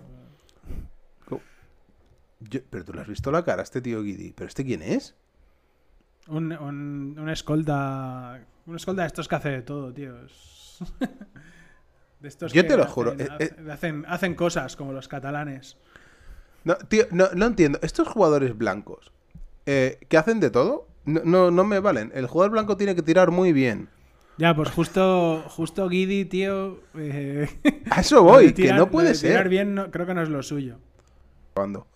Yo- 2.39 2.59
pero 2.69 2.83
tú 2.83 2.93
le 2.93 3.01
has 3.01 3.07
visto 3.07 3.31
la 3.31 3.43
cara 3.43 3.61
a 3.61 3.63
este 3.63 3.81
tío 3.81 4.01
Guidi. 4.03 4.33
¿Pero 4.33 4.47
este 4.47 4.65
quién 4.65 4.81
es? 4.81 5.15
Un, 6.27 6.51
un, 6.53 7.17
un 7.19 7.29
escolta. 7.29 8.39
Un 8.65 8.75
escolta 8.75 9.01
de 9.01 9.07
estos 9.07 9.27
que 9.27 9.35
hace 9.35 9.49
de 9.49 9.61
todo, 9.61 9.93
tío. 9.93 10.13
De 12.19 12.29
estos 12.29 12.53
Yo 12.53 12.61
que 12.63 12.69
te 12.69 12.77
lo 12.77 12.83
hacen- 12.83 12.93
juro, 12.93 13.11
eh, 13.19 13.27
eh. 13.39 13.51
hacen- 13.69 14.05
hacen, 14.07 14.35
cosas 14.35 14.77
como 14.77 14.93
los 14.93 15.09
catalanes. 15.09 15.75
No, 16.63 16.75
tío, 16.75 17.03
no, 17.11 17.27
no 17.35 17.45
entiendo. 17.47 17.79
Estos 17.81 18.07
jugadores 18.07 18.57
blancos 18.57 19.11
eh, 19.65 19.99
que 20.07 20.17
hacen 20.17 20.39
de 20.39 20.49
todo, 20.49 20.87
no, 21.03 21.19
no, 21.25 21.51
no 21.51 21.63
me 21.65 21.79
valen. 21.79 22.11
El 22.15 22.27
jugador 22.27 22.53
blanco 22.53 22.77
tiene 22.77 22.95
que 22.95 23.01
tirar 23.01 23.31
muy 23.31 23.51
bien. 23.51 23.89
Ya, 24.37 24.55
pues 24.55 24.69
justo, 24.71 25.43
justo 25.49 25.89
Giddy, 25.89 26.23
tío. 26.25 26.79
eh, 26.95 27.49
A 27.91 27.99
eso 27.99 28.23
voy, 28.23 28.45
de 28.47 28.53
que 28.53 28.61
tirar- 28.63 28.77
no 28.79 28.89
puede 28.89 29.09
de 29.09 29.19
Tirar 29.19 29.37
ser. 29.43 29.49
bien 29.49 29.75
no- 29.75 29.91
creo 29.91 30.05
que 30.05 30.13
no 30.13 30.21
es 30.23 30.29
lo 30.29 30.41
suyo. 30.43 30.77
Cuando. 31.53 31.87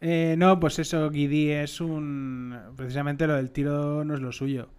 Eh, 0.00 0.36
no, 0.38 0.60
pues 0.60 0.78
eso, 0.78 1.10
Giddy 1.10 1.50
es 1.52 1.80
un. 1.80 2.56
Precisamente 2.76 3.26
lo 3.26 3.34
del 3.34 3.50
tiro 3.50 4.04
no 4.04 4.14
es 4.14 4.20
lo 4.20 4.32
suyo. 4.32 4.70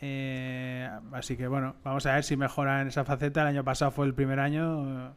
Eh, 0.00 0.88
así 1.12 1.36
que 1.36 1.46
bueno, 1.48 1.76
vamos 1.84 2.06
a 2.06 2.14
ver 2.14 2.24
si 2.24 2.36
mejora 2.36 2.80
en 2.82 2.88
esa 2.88 3.04
faceta. 3.04 3.42
El 3.42 3.48
año 3.48 3.64
pasado 3.64 3.90
fue 3.90 4.06
el 4.06 4.14
primer 4.14 4.38
año. 4.40 5.16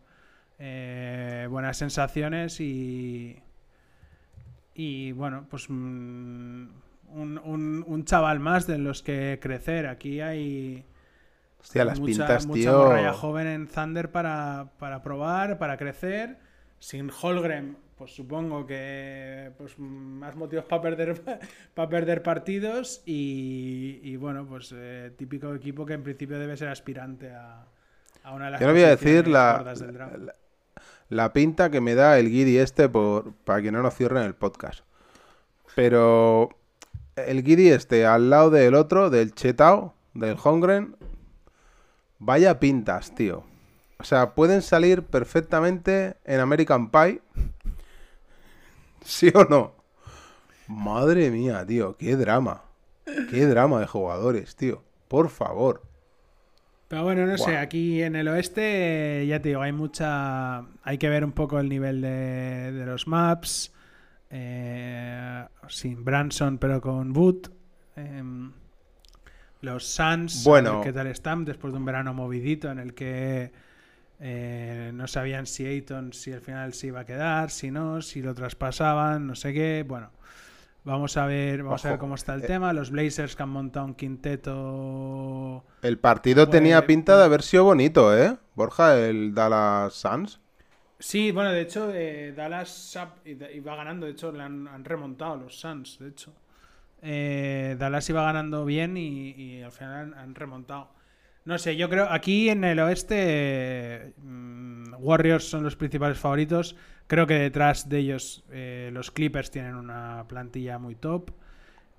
eh, 0.60 1.48
buenas 1.50 1.78
sensaciones 1.78 2.60
y. 2.60 3.42
Y 4.74 5.12
bueno, 5.14 5.48
pues. 5.50 5.70
mm, 5.70 6.68
un, 7.10 7.40
un- 7.44 7.84
un 7.88 8.06
chaval 8.06 8.40
más 8.40 8.68
de 8.68 8.78
los 8.78 9.02
que 9.04 9.40
crecer. 9.42 9.88
Aquí 9.88 10.22
hay. 10.22 10.86
Hostia, 11.62 11.86
las 11.86 12.00
mucha, 12.00 12.12
pintas, 12.28 12.46
mucha 12.48 12.60
tío. 12.62 13.14
joven 13.14 13.48
en 13.48 13.68
Thunder 13.68 14.12
para, 14.12 14.72
para 14.80 15.02
probar, 15.04 15.58
para 15.58 15.78
crecer. 15.78 16.38
Sin 16.80 17.10
Holgren, 17.10 17.78
pues 17.98 18.14
supongo 18.14 18.66
que 18.66 19.52
pues 19.58 19.78
más 19.80 20.36
motivos 20.36 20.66
para 20.66 20.82
perder 20.82 21.22
para 21.74 21.90
perder 21.90 22.24
partidos 22.24 23.02
y, 23.06 24.00
y 24.04 24.16
bueno, 24.18 24.46
pues 24.48 24.74
eh, 24.76 25.12
típico 25.18 25.54
equipo 25.56 25.86
que 25.86 25.94
en 25.94 26.04
principio 26.04 26.38
debe 26.38 26.58
ser 26.58 26.68
aspirante 26.68 27.32
a, 27.32 27.66
a 28.24 28.34
una 28.34 28.46
de 28.46 28.52
las 28.52 28.62
Yo 28.62 28.68
no 28.68 28.74
voy 28.74 28.84
a 28.84 28.90
decir 28.90 29.28
la, 29.28 29.64
la, 29.64 30.36
la 31.10 31.34
pinta 31.34 31.70
que 31.70 31.82
me 31.82 31.96
da 31.96 32.20
el 32.20 32.30
Guidi 32.30 32.58
este 32.58 32.90
por, 32.90 33.34
para 33.46 33.62
que 33.62 33.72
no 33.72 33.82
nos 33.82 33.96
cierren 33.96 34.24
el 34.24 34.36
podcast. 34.36 34.84
Pero 35.76 36.50
el 37.16 37.44
Guidi 37.44 37.70
este 37.70 38.06
al 38.06 38.30
lado 38.30 38.50
del 38.50 38.76
otro, 38.76 39.10
del 39.10 39.34
Chetao, 39.34 39.94
del 40.14 40.38
Hongren, 40.42 40.96
vaya 42.20 42.60
pintas, 42.60 43.14
tío. 43.14 43.44
O 43.98 44.04
sea, 44.04 44.36
pueden 44.36 44.62
salir 44.62 45.04
perfectamente 45.04 46.18
en 46.26 46.40
American 46.40 46.92
Pie. 46.92 47.22
¿Sí 49.06 49.32
o 49.34 49.46
no? 49.46 49.74
Madre 50.68 51.30
mía, 51.32 51.66
tío, 51.66 51.96
qué 51.98 52.16
drama. 52.16 52.64
Qué 53.30 53.46
drama 53.46 53.80
de 53.80 53.88
jugadores, 53.88 54.56
tío. 54.56 54.84
Por 55.08 55.30
favor. 55.30 55.84
Pero 56.88 57.04
bueno, 57.04 57.26
no 57.26 57.38
sé, 57.38 57.58
aquí 57.58 58.02
en 58.04 58.16
el 58.16 58.28
oeste, 58.28 59.26
ya 59.28 59.42
te 59.42 59.50
digo, 59.50 59.62
hay 59.62 59.72
mucha. 59.72 60.60
Hay 60.84 60.98
que 61.00 61.10
ver 61.10 61.24
un 61.26 61.32
poco 61.32 61.60
el 61.60 61.70
nivel 61.70 62.02
de, 62.02 62.72
de 62.72 62.86
los 62.86 63.08
maps. 63.08 63.72
eh, 64.32 65.46
sin 65.68 66.04
Branson, 66.04 66.58
pero 66.58 66.82
con 66.82 67.16
Wood. 67.16 67.48
em, 67.96 68.52
los 69.62 69.86
Suns, 69.86 70.44
Bueno. 70.44 70.82
qué 70.82 70.94
tal 70.94 71.08
están 71.08 71.46
después 71.46 71.74
de 71.74 71.80
un 71.80 71.86
verano 71.86 72.14
movidito 72.14 72.70
en 72.70 72.80
el 72.80 72.94
que 72.94 73.52
eh, 74.20 74.92
no 74.94 75.08
sabían 75.08 75.46
si 75.46 75.66
Ayton, 75.66 76.14
si 76.14 76.32
al 76.32 76.42
final 76.42 76.74
se 76.74 76.88
iba 76.88 77.02
a 77.02 77.06
quedar, 77.06 77.50
si 77.50 77.72
no, 77.72 78.02
si 78.02 78.22
lo 78.22 78.34
traspasaban, 78.34 79.28
no 79.28 79.36
sé 79.36 79.54
qué. 79.54 79.86
Bueno, 79.88 80.12
vamos 80.84 81.18
a 81.18 81.26
ver, 81.26 81.64
vamos 81.64 81.86
a 81.86 81.90
ver 81.92 82.00
cómo 82.00 82.16
está 82.16 82.34
el 82.34 82.44
eh. 82.44 82.48
tema. 82.48 82.74
Los 82.74 82.92
Blazers 82.92 83.36
que 83.36 83.44
han 83.44 83.50
montado 83.50 83.86
un 83.86 83.96
quinteto. 83.96 85.66
El 85.82 85.98
partido 86.00 86.48
tenía 86.50 86.86
pinta 86.86 87.18
de 87.18 87.26
haber 87.26 87.42
sido 87.42 87.66
bonito, 87.66 88.18
¿eh? 88.18 88.38
Borja, 88.56 88.98
el 88.98 89.34
Dallas 89.34 89.94
Suns. 89.94 90.40
Sí, 90.98 91.32
bueno, 91.32 91.52
de 91.52 91.62
hecho, 91.62 91.92
eh, 91.94 92.34
Dallas 92.36 92.98
iba 93.26 93.76
ganando, 93.76 94.06
de 94.06 94.14
hecho, 94.14 94.32
le 94.32 94.44
han, 94.44 94.68
han 94.68 94.86
remontado 94.86 95.36
los 95.36 95.60
Suns, 95.60 96.00
de 96.00 96.08
hecho. 96.08 96.34
Eh, 97.02 97.76
Dallas 97.78 98.10
iba 98.10 98.24
ganando 98.24 98.64
bien 98.64 98.96
y, 98.96 99.32
y 99.32 99.62
al 99.62 99.74
final 99.74 99.94
han, 99.94 100.14
han 100.14 100.36
remontado. 100.36 100.95
No 101.46 101.58
sé, 101.60 101.76
yo 101.76 101.90
creo, 101.90 102.08
aquí 102.10 102.50
en 102.50 102.64
el 102.64 102.80
oeste, 102.80 104.14
mm, 104.18 104.94
Warriors 104.98 105.48
son 105.48 105.64
los 105.64 105.76
principales 105.76 106.18
favoritos. 106.18 106.76
Creo 107.08 107.28
que 107.28 107.36
detrás 107.36 107.88
de 107.88 108.00
ellos 108.00 108.44
eh, 108.52 108.90
los 108.92 109.12
Clippers 109.12 109.52
tienen 109.52 109.76
una 109.76 110.26
plantilla 110.28 110.80
muy 110.80 110.96
top. 110.96 111.32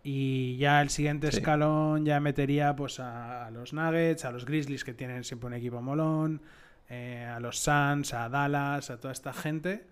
Y 0.04 0.56
ya 0.58 0.82
el 0.82 0.90
siguiente 0.90 1.30
Sí. 1.30 1.38
escalón 1.38 2.04
ya 2.06 2.20
metería 2.20 2.74
pues 2.76 3.00
a, 3.00 3.46
a 3.46 3.50
los 3.52 3.72
Nuggets, 3.72 4.24
a 4.24 4.32
los 4.32 4.46
Grizzlies 4.46 4.84
que 4.84 4.94
tienen 4.94 5.24
siempre 5.24 5.48
un 5.48 5.54
equipo 5.54 5.82
molón, 5.82 6.42
eh, 6.88 7.24
a 7.24 7.40
los 7.40 7.58
Suns, 7.58 8.14
a 8.14 8.28
Dallas, 8.28 8.90
a 8.90 9.00
toda 9.00 9.12
esta 9.12 9.32
gente. 9.32 9.86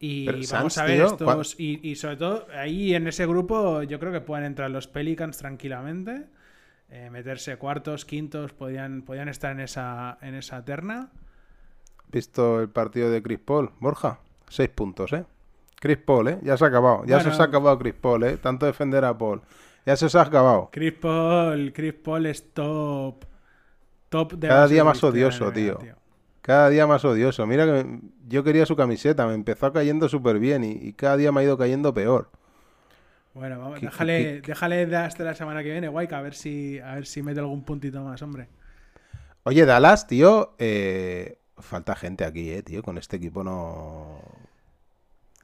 Y 0.00 0.26
Pero 0.26 0.38
vamos 0.52 0.78
a 0.78 0.84
ver 0.84 0.96
tío, 0.96 1.06
estos. 1.06 1.56
Y, 1.58 1.80
y 1.88 1.96
sobre 1.96 2.16
todo, 2.16 2.46
ahí 2.54 2.94
en 2.94 3.06
ese 3.08 3.26
grupo, 3.26 3.82
yo 3.84 3.98
creo 4.00 4.12
que 4.12 4.20
pueden 4.20 4.44
entrar 4.46 4.70
los 4.70 4.86
Pelicans 4.88 5.38
tranquilamente. 5.38 6.26
Eh, 6.88 7.10
meterse 7.10 7.56
cuartos, 7.56 8.04
quintos, 8.04 8.52
podían, 8.52 9.02
podían 9.02 9.28
estar 9.28 9.52
en 9.52 9.60
esa, 9.60 10.18
en 10.22 10.34
esa 10.34 10.64
terna. 10.64 11.10
¿Visto 12.10 12.60
el 12.60 12.68
partido 12.68 13.10
de 13.10 13.22
Chris 13.22 13.40
Paul? 13.40 13.70
Borja, 13.80 14.20
seis 14.48 14.68
puntos, 14.68 15.12
¿eh? 15.12 15.24
Chris 15.80 15.98
Paul, 15.98 16.28
¿eh? 16.28 16.38
Ya 16.42 16.56
se 16.56 16.64
ha 16.64 16.68
acabado. 16.68 17.04
Ya 17.06 17.20
se 17.20 17.28
os 17.28 17.40
ha 17.40 17.44
acabado 17.44 17.78
Chris 17.78 17.94
Paul, 17.94 18.22
¿eh? 18.24 18.36
Tanto 18.36 18.66
defender 18.66 19.04
a 19.04 19.16
Paul. 19.18 19.42
Ya 19.84 19.96
se 19.96 20.06
os 20.06 20.14
ha 20.14 20.22
acabado. 20.22 20.70
Chris 20.72 20.92
Paul, 20.94 21.72
Chris 21.74 21.92
Paul 21.94 22.26
es 22.26 22.52
top. 22.54 23.24
Top 24.08 24.32
de 24.34 24.48
Cada 24.48 24.66
día 24.68 24.84
más 24.84 25.02
odioso, 25.02 25.52
tío. 25.52 25.78
Cada 26.40 26.68
día 26.68 26.86
más 26.86 27.04
odioso. 27.04 27.46
Mira 27.46 27.66
que 27.66 27.84
me- 27.84 28.00
yo 28.28 28.44
quería 28.44 28.64
su 28.66 28.76
camiseta, 28.76 29.26
me 29.26 29.34
empezó 29.34 29.72
cayendo 29.72 30.08
súper 30.08 30.38
bien 30.38 30.62
y, 30.64 30.72
y 30.72 30.92
cada 30.92 31.16
día 31.16 31.32
me 31.32 31.40
ha 31.40 31.44
ido 31.44 31.58
cayendo 31.58 31.92
peor. 31.92 32.30
Bueno, 33.34 33.58
vamos, 33.58 33.80
¿Qué- 33.80 33.86
déjale, 33.86 34.40
qué- 34.42 34.48
déjale 34.48 34.86
de 34.86 34.96
hasta 34.96 35.24
la 35.24 35.34
semana 35.34 35.62
que 35.62 35.70
viene, 35.72 35.88
Guayca, 35.88 36.18
a 36.18 36.22
ver 36.22 36.34
si, 36.34 36.78
a 36.78 36.94
ver 36.94 37.06
si 37.06 37.22
mete 37.22 37.40
algún 37.40 37.64
puntito 37.64 38.02
más, 38.02 38.22
hombre. 38.22 38.48
Oye, 39.42 39.66
Dallas, 39.66 40.06
tío, 40.06 40.54
eh, 40.58 41.38
falta 41.58 41.94
gente 41.96 42.24
aquí, 42.24 42.50
¿eh, 42.50 42.62
tío? 42.62 42.82
Con 42.82 42.96
este 42.96 43.16
equipo 43.16 43.42
no... 43.44 44.20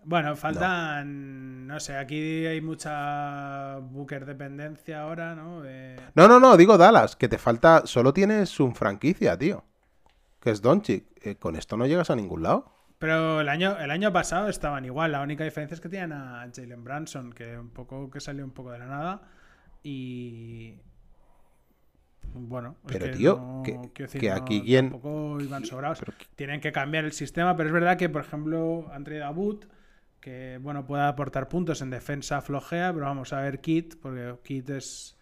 Bueno, 0.02 0.34
faltan, 0.34 1.66
no, 1.66 1.78
sé, 1.78 1.96
aquí 1.96 2.46
hay 2.46 2.60
mucha 2.62 3.76
Booker 3.80 4.24
dependencia 4.24 5.02
ahora, 5.02 5.34
¿no? 5.34 5.62
Eh, 5.66 5.96
No, 6.14 6.26
no, 6.26 6.40
no, 6.40 6.56
digo 6.56 6.78
Dallas, 6.78 7.16
que 7.16 7.28
te 7.28 7.36
falta... 7.36 7.82
Solo 7.84 8.14
tienes 8.14 8.58
un 8.60 8.74
franquicia, 8.74 9.36
tío. 9.36 9.62
Que 10.40 10.50
es 10.52 10.62
Doncic. 10.62 11.04
Eh, 11.22 11.36
con 11.36 11.54
esto 11.54 11.76
no 11.76 11.86
llegas 11.86 12.08
a 12.08 12.16
ningún 12.16 12.42
lado. 12.42 12.72
Pero 13.00 13.40
el 13.40 13.48
año, 13.48 13.76
el 13.80 13.90
año 13.90 14.12
pasado 14.12 14.48
estaban 14.48 14.84
igual, 14.84 15.10
la 15.10 15.22
única 15.22 15.42
diferencia 15.42 15.74
es 15.74 15.80
que 15.80 15.88
tenían 15.88 16.12
a 16.12 16.46
Jalen 16.54 16.84
Branson, 16.84 17.32
que 17.32 17.58
un 17.58 17.70
poco 17.70 18.08
que 18.10 18.20
salió 18.20 18.44
un 18.44 18.52
poco 18.52 18.70
de 18.70 18.78
la 18.78 18.86
nada 18.86 19.22
y 19.82 20.74
bueno, 22.32 22.76
es 22.86 22.92
Pero, 22.92 23.06
que 23.06 23.12
tío, 23.12 23.36
no- 23.36 23.62
que- 23.64 23.72
quiero 23.92 24.06
decir, 24.06 24.20
que 24.20 24.28
no, 24.30 24.36
aquí 24.36 24.62
quién- 24.62 24.90
tampoco 24.90 25.40
iban 25.40 25.64
sobrados. 25.64 25.98
Pero 25.98 26.12
Tienen 26.36 26.60
que 26.60 26.70
cambiar 26.72 27.04
el 27.04 27.12
sistema, 27.12 27.56
pero 27.56 27.68
es 27.70 27.72
verdad 27.72 27.96
que, 27.96 28.08
por 28.08 28.20
ejemplo, 28.22 28.88
han 28.92 29.02
traído 29.02 29.24
a 29.26 29.30
Boot, 29.30 29.66
que 30.20 30.58
bueno, 30.62 30.86
puede 30.86 31.02
aportar 31.04 31.48
puntos 31.48 31.80
en 31.82 31.90
defensa 31.90 32.40
flojea, 32.42 32.92
pero 32.92 33.06
vamos 33.06 33.32
a 33.32 33.40
ver 33.40 33.60
Kit, 33.60 33.96
porque 34.00 34.34
Kit 34.44 34.70
es 34.70 35.16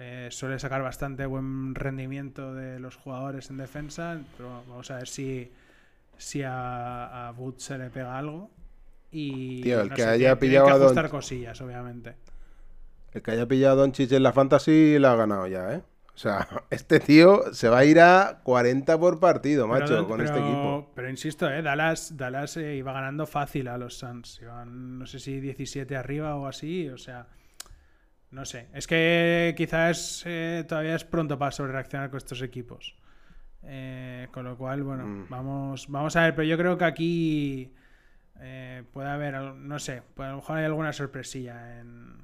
eh, 0.00 0.28
suele 0.30 0.58
sacar 0.60 0.82
bastante 0.82 1.26
buen 1.26 1.74
rendimiento 1.74 2.54
de 2.54 2.78
los 2.78 2.94
jugadores 2.94 3.50
en 3.50 3.56
defensa, 3.56 4.20
pero 4.36 4.62
vamos 4.68 4.90
a 4.92 4.96
ver 4.98 5.08
si, 5.08 5.50
si 6.18 6.42
a, 6.42 7.28
a 7.30 7.34
se 7.56 7.78
le 7.78 7.88
pega 7.90 8.18
algo. 8.18 8.50
Y 9.10 9.62
Tío, 9.62 9.80
el 9.80 9.88
no 9.88 9.94
que 9.96 10.02
sé, 10.02 10.08
haya 10.08 10.38
pillado 10.38 10.66
que 10.66 10.72
a 10.72 10.74
Don- 10.74 10.82
ajustar 10.84 11.08
cosillas, 11.08 11.58
obviamente. 11.62 12.16
El 13.12 13.22
que 13.22 13.30
haya 13.30 13.46
pillado 13.46 13.72
a 13.72 13.76
Doncic 13.86 14.12
en 14.12 14.22
la 14.22 14.32
fantasy 14.34 14.98
la 14.98 15.12
ha 15.12 15.16
ganado 15.16 15.46
ya, 15.46 15.72
¿eh? 15.72 15.82
O 16.14 16.18
sea, 16.20 16.46
este 16.70 17.00
tío 17.00 17.54
se 17.54 17.68
va 17.70 17.78
a 17.78 17.84
ir 17.86 18.00
a 18.00 18.40
40 18.42 18.98
por 18.98 19.18
partido, 19.18 19.66
macho, 19.66 19.86
Pero- 19.86 20.06
con 20.08 20.18
pero- 20.18 20.28
este 20.28 20.38
equipo. 20.38 20.92
Pero 20.94 21.08
insisto, 21.08 21.48
eh, 21.48 21.62
Dallas, 21.62 22.16
Dallas 22.18 22.56
eh, 22.58 22.76
iba 22.76 22.92
ganando 22.92 23.26
fácil 23.26 23.68
a 23.68 23.78
los 23.78 23.96
Suns. 23.96 24.40
Iban, 24.42 24.98
no 24.98 25.06
sé 25.06 25.20
si 25.20 25.40
17 25.40 25.96
arriba 25.96 26.34
o 26.36 26.46
así. 26.46 26.88
O 26.90 26.98
sea, 26.98 27.28
no 28.30 28.44
sé. 28.44 28.66
Es 28.74 28.86
que 28.86 29.54
quizás 29.56 30.22
eh, 30.26 30.64
todavía 30.68 30.96
es 30.96 31.04
pronto 31.04 31.38
para 31.38 31.50
sobrereaccionar 31.52 32.10
con 32.10 32.18
estos 32.18 32.42
equipos. 32.42 32.94
Eh, 33.64 34.28
con 34.32 34.44
lo 34.44 34.56
cual, 34.56 34.82
bueno, 34.82 35.06
Mm. 35.06 35.26
vamos, 35.28 35.88
vamos 35.88 36.16
a 36.16 36.22
ver. 36.22 36.34
Pero 36.34 36.46
yo 36.48 36.56
creo 36.56 36.78
que 36.78 36.84
aquí 36.84 37.72
eh, 38.40 38.84
puede 38.92 39.08
haber, 39.08 39.34
no 39.40 39.78
sé, 39.78 40.02
pues 40.14 40.26
a 40.28 40.30
lo 40.30 40.36
mejor 40.38 40.58
hay 40.58 40.64
alguna 40.64 40.92
sorpresilla 40.92 41.80
en... 41.80 42.18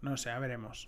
No 0.00 0.16
sé, 0.16 0.30
ya 0.30 0.38
veremos. 0.40 0.86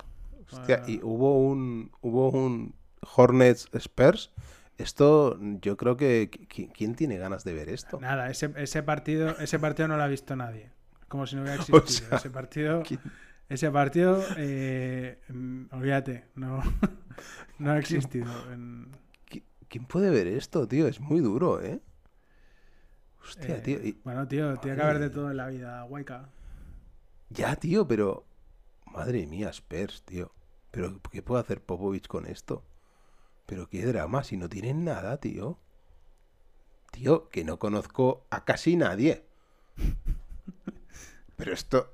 Hostia, 0.50 0.82
y 0.86 1.00
hubo 1.02 1.38
un, 1.46 1.92
hubo 2.00 2.30
un 2.30 2.74
Hornets 3.16 3.68
Spurs. 3.72 4.32
Esto, 4.76 5.38
yo 5.60 5.76
creo 5.76 5.96
que. 5.96 6.28
qui- 6.30 6.68
¿Quién 6.72 6.96
tiene 6.96 7.16
ganas 7.16 7.44
de 7.44 7.54
ver 7.54 7.68
esto? 7.68 8.00
Nada, 8.00 8.28
ese, 8.28 8.52
ese 8.56 8.82
partido, 8.82 9.38
ese 9.38 9.60
partido 9.60 9.86
no 9.86 9.96
lo 9.96 10.02
ha 10.02 10.08
visto 10.08 10.34
nadie. 10.34 10.72
Como 11.06 11.26
si 11.28 11.36
no 11.36 11.42
hubiera 11.42 11.56
existido. 11.62 11.86
sea, 12.08 12.18
ese 12.18 12.30
partido, 12.30 12.82
¿quién- 12.82 13.00
ese 13.48 13.70
partido, 13.70 14.20
eh, 14.36 15.20
mm, 15.28 15.66
olvídate, 15.70 16.24
no, 16.34 16.60
no 17.60 17.70
ha 17.70 17.78
existido. 17.78 18.26
En- 18.52 18.88
¿Quién 19.68 19.84
puede 19.86 20.10
ver 20.10 20.26
esto, 20.26 20.66
tío? 20.68 20.86
Es 20.88 21.00
muy 21.00 21.20
duro, 21.20 21.60
¿eh? 21.62 21.80
Hostia, 23.22 23.56
eh, 23.56 23.60
tío. 23.62 23.78
y- 23.82 24.00
Bueno, 24.04 24.26
tío, 24.28 24.58
tiene 24.58 24.76
que 24.76 24.82
haber 24.82 24.98
de 24.98 25.10
todo 25.10 25.30
en 25.30 25.36
la 25.36 25.48
vida, 25.48 25.84
Waika. 25.84 26.28
Ya, 27.30 27.56
tío, 27.56 27.86
pero. 27.86 28.24
Madre 28.86 29.26
mía, 29.26 29.48
Spurs, 29.50 30.02
tío. 30.04 30.30
Pero, 30.70 31.00
¿qué 31.10 31.22
puede 31.22 31.40
hacer 31.40 31.60
Popovich 31.62 32.06
con 32.06 32.26
esto? 32.26 32.62
Pero 33.46 33.68
qué 33.68 33.84
drama, 33.86 34.24
si 34.24 34.36
no 34.36 34.48
tienen 34.48 34.84
nada, 34.84 35.18
tío. 35.18 35.58
Tío, 36.92 37.28
que 37.30 37.44
no 37.44 37.58
conozco 37.58 38.22
a 38.30 38.44
casi 38.44 38.76
nadie. 38.76 39.24
Pero 41.36 41.52
esto. 41.52 41.90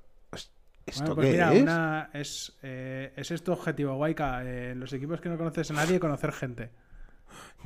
¿Esto 0.86 1.02
Bueno, 1.02 1.14
pues 1.14 1.28
qué 1.28 1.32
mira, 1.32 1.52
es? 1.52 1.62
una- 1.62 2.10
es, 2.12 2.58
eh, 2.62 3.12
ese 3.16 3.34
es 3.34 3.44
tu 3.44 3.52
objetivo, 3.52 3.94
Waika. 3.96 4.42
Eh, 4.44 4.74
los 4.74 4.92
equipos 4.92 5.20
que 5.20 5.28
no 5.28 5.38
conoces 5.38 5.70
a 5.70 5.74
nadie, 5.74 6.00
conocer 6.00 6.32
gente. 6.32 6.70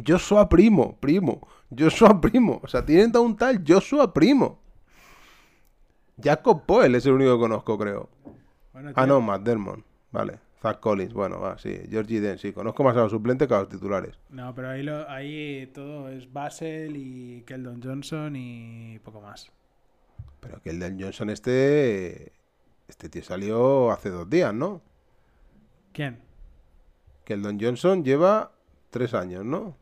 Joshua 0.06 0.48
Primo, 0.48 0.96
primo. 1.00 1.46
Joshua 1.76 2.20
Primo. 2.20 2.60
O 2.62 2.68
sea, 2.68 2.84
tienen 2.84 3.14
a 3.14 3.20
un 3.20 3.36
tal 3.36 3.62
Joshua 3.66 4.12
Primo. 4.12 4.60
Jacob 6.22 6.64
Poel 6.66 6.94
es 6.94 7.06
el 7.06 7.12
único 7.12 7.34
que 7.34 7.40
conozco, 7.40 7.78
creo. 7.78 8.08
Bueno, 8.72 8.92
Ah, 8.94 9.06
no, 9.06 9.20
Matt 9.20 9.42
Dermond. 9.42 9.82
Vale. 10.12 10.38
Zach 10.62 10.80
Collins, 10.80 11.12
bueno, 11.12 11.40
va, 11.40 11.58
sí. 11.58 11.78
Georgie 11.90 12.20
Den, 12.20 12.38
sí. 12.38 12.52
Conozco 12.52 12.82
más 12.84 12.96
a 12.96 13.00
los 13.00 13.10
suplentes 13.10 13.46
que 13.46 13.54
a 13.54 13.60
los 13.60 13.68
titulares. 13.68 14.18
No, 14.30 14.54
pero 14.54 14.70
ahí, 14.70 14.82
lo, 14.82 15.08
ahí 15.10 15.70
todo 15.74 16.08
es 16.08 16.32
Basel 16.32 16.96
y 16.96 17.42
Keldon 17.46 17.82
Johnson 17.82 18.34
y 18.34 18.98
poco 19.00 19.20
más. 19.20 19.52
Pero 20.40 20.60
del 20.64 21.02
Johnson 21.02 21.30
este... 21.30 22.32
Este 22.88 23.08
tío 23.08 23.22
salió 23.22 23.90
hace 23.90 24.10
dos 24.10 24.28
días, 24.28 24.52
¿no? 24.52 24.82
¿Quién? 25.92 26.20
Que 27.24 27.32
el 27.34 27.42
Don 27.42 27.58
Johnson 27.58 28.04
lleva 28.04 28.52
tres 28.94 29.12
años, 29.12 29.44
¿no? 29.44 29.76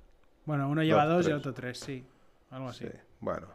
Bueno, 0.46 0.68
uno 0.68 0.82
lleva 0.82 1.04
Dos, 1.04 1.24
dos 1.26 1.28
y 1.28 1.32
otro 1.34 1.52
tres, 1.52 1.78
sí. 1.78 2.02
Algo 2.50 2.68
así. 2.70 2.86
Sí. 2.86 2.92
Bueno. 3.20 3.46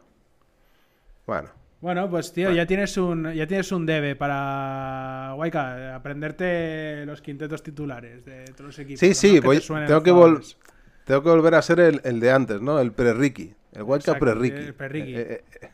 Bueno. 1.26 1.50
Bueno, 1.80 2.08
pues 2.08 2.32
tío, 2.32 2.50
ya 2.52 2.64
tienes 2.66 2.96
un 2.96 3.32
ya 3.34 3.46
tienes 3.46 3.70
un 3.72 3.84
debe 3.86 4.16
para 4.16 5.34
Waika, 5.36 5.94
aprenderte 5.96 7.04
los 7.06 7.20
quintetos 7.20 7.62
titulares 7.62 8.24
de 8.24 8.44
todos 8.46 8.66
los 8.68 8.78
equipos. 8.78 9.00
Sí, 9.00 9.14
sí, 9.14 9.40
te 9.40 9.46
voy- 9.46 9.60
suenen 9.60 9.86
tengo 9.86 10.00
los 10.00 10.04
que 10.04 10.12
vol-. 10.12 10.56
Tengo 11.04 11.22
que 11.22 11.28
volver 11.30 11.54
a 11.54 11.62
ser 11.62 11.80
el, 11.80 12.00
el 12.04 12.20
de 12.20 12.30
antes, 12.32 12.60
¿no? 12.60 12.80
El 12.80 12.92
pre-Ricky. 12.92 13.54
El 13.72 13.82
Exacto, 13.82 14.18
pre-Ricky. 14.18 14.56
el 14.56 14.74
pre-Ricky. 14.74 15.14
Eh, 15.16 15.44
eh, 15.60 15.70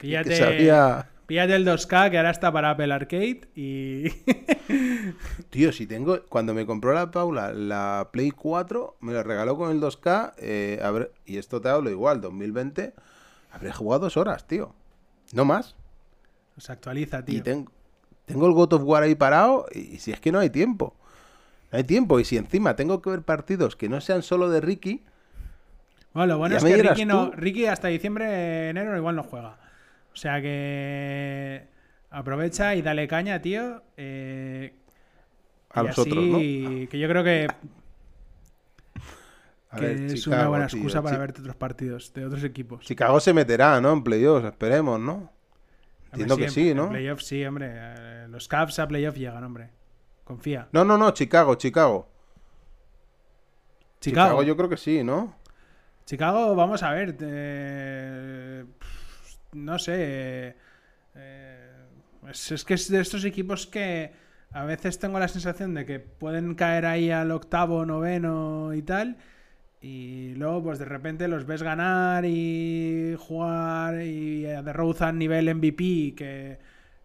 eh, 0.00 0.22
que 0.24 0.36
sabía... 0.36 1.08
píllate 1.26 1.54
el 1.56 1.66
2K 1.66 2.10
que 2.10 2.16
ahora 2.18 2.30
está 2.30 2.52
para 2.52 2.70
Apple 2.70 2.92
Arcade 2.92 3.40
y 3.54 4.08
Tío, 5.50 5.72
si 5.72 5.86
tengo... 5.86 6.20
Cuando 6.28 6.54
me 6.54 6.66
compró 6.66 6.92
la 6.92 7.10
Paula 7.10 7.52
la 7.52 8.08
Play 8.12 8.30
4, 8.30 8.96
me 9.00 9.12
la 9.12 9.22
regaló 9.22 9.56
con 9.56 9.70
el 9.70 9.80
2K. 9.80 10.34
eh, 10.38 10.80
habré- 10.82 11.10
Y 11.24 11.38
esto 11.38 11.60
te 11.60 11.68
hablo 11.68 11.90
igual, 11.90 12.20
2020. 12.20 12.94
Habré 13.52 13.72
jugado 13.72 14.00
dos 14.04 14.16
horas, 14.16 14.46
tío. 14.46 14.74
No 15.32 15.44
más. 15.44 15.76
se 16.58 16.72
actualiza, 16.72 17.24
tío. 17.24 17.38
Y 17.38 17.40
tengo, 17.42 17.70
tengo 18.26 18.46
el 18.46 18.52
God 18.52 18.74
of 18.74 18.82
War 18.84 19.02
ahí 19.02 19.14
parado 19.14 19.66
y, 19.72 19.98
si 19.98 20.12
es 20.12 20.20
que 20.20 20.32
no 20.32 20.38
hay 20.40 20.50
tiempo. 20.50 20.94
No 21.72 21.78
hay 21.78 21.84
tiempo. 21.84 22.20
Y 22.20 22.24
si 22.24 22.36
encima 22.36 22.76
tengo 22.76 23.00
que 23.02 23.10
ver 23.10 23.22
partidos 23.22 23.76
que 23.76 23.88
no 23.88 24.00
sean 24.00 24.22
solo 24.22 24.48
de 24.50 24.60
Ricky, 24.60 25.04
Bueno, 26.12 26.34
lo 26.34 26.38
bueno 26.38 26.56
es 26.56 26.64
que 26.64 26.76
Ricky, 26.82 27.04
no. 27.04 27.30
Ricky 27.30 27.66
hasta 27.66 27.88
diciembre, 27.88 28.70
enero 28.70 28.96
igual 28.96 29.16
no 29.16 29.22
juega. 29.22 29.56
O 30.16 30.18
sea 30.18 30.40
que 30.40 31.66
aprovecha 32.08 32.74
y 32.74 32.80
dale 32.80 33.06
caña, 33.06 33.42
tío. 33.42 33.82
eh, 33.98 34.72
A 35.74 35.82
y 35.82 35.86
los 35.88 35.98
otros, 35.98 36.16
así, 36.24 36.88
Que 36.90 36.98
yo 36.98 37.06
creo 37.06 37.22
que 37.22 37.46
a 39.70 39.76
que 39.76 39.84
ver, 39.84 39.96
es 40.06 40.24
Chicago, 40.24 40.40
una 40.40 40.48
buena 40.48 40.66
tío, 40.68 40.78
excusa 40.78 41.02
para 41.02 41.18
verte 41.18 41.42
otros 41.42 41.56
partidos 41.56 42.14
de 42.14 42.24
otros 42.24 42.42
equipos. 42.44 42.82
Chicago 42.82 43.20
se 43.20 43.34
meterá, 43.34 43.78
¿no? 43.82 43.92
En 43.92 44.02
playoffs, 44.02 44.46
esperemos, 44.46 44.98
¿no? 44.98 45.12
Hombre, 45.12 45.28
Entiendo 46.12 46.36
que 46.38 46.44
en- 46.44 46.50
sí, 46.50 46.70
en 46.70 46.76
¿no? 46.78 46.88
playoff 46.88 47.20
sí, 47.20 47.44
hombre. 47.44 47.72
Eh, 47.74 48.26
Los 48.30 48.48
Cavs 48.48 48.78
a 48.78 48.88
playoff 48.88 49.16
llegan, 49.18 49.44
hombre. 49.44 49.68
Confía. 50.24 50.66
No, 50.72 50.82
no, 50.82 50.96
no, 50.96 51.10
Chicago, 51.10 51.56
Chicago. 51.56 52.08
Chicago. 54.00 54.42
yo 54.42 54.56
creo 54.56 54.70
que 54.70 54.78
sí, 54.78 55.04
¿no? 55.04 55.36
Chicago, 56.06 56.54
vamos 56.54 56.82
a 56.82 56.92
ver. 56.92 57.14
eh, 57.20 58.64
no 59.52 59.78
sé. 59.78 59.94
eh, 61.14 61.72
es, 62.30 62.64
que 62.64 62.74
es 62.74 62.90
de 62.90 63.00
estos 63.00 63.24
equipos 63.24 63.66
que 63.66 64.12
a 64.52 64.64
veces 64.64 64.98
tengo 64.98 65.18
la 65.18 65.28
sensación 65.28 65.74
de 65.74 65.84
que 65.86 66.00
pueden 66.00 66.54
caer 66.54 66.86
ahí 66.86 67.10
al 67.10 67.30
octavo, 67.30 67.84
noveno 67.84 68.74
y 68.74 68.82
tal. 68.82 69.16
Y 69.80 70.34
luego, 70.36 70.62
pues 70.64 70.78
de 70.78 70.86
repente 70.86 71.28
los 71.28 71.46
ves 71.46 71.62
ganar 71.62 72.24
y 72.24 73.14
jugar 73.18 74.00
y 74.02 74.46
a 74.46 74.62
DeRozan 74.62 75.18
nivel 75.18 75.54
MVP. 75.54 76.14
Que, 76.16 76.58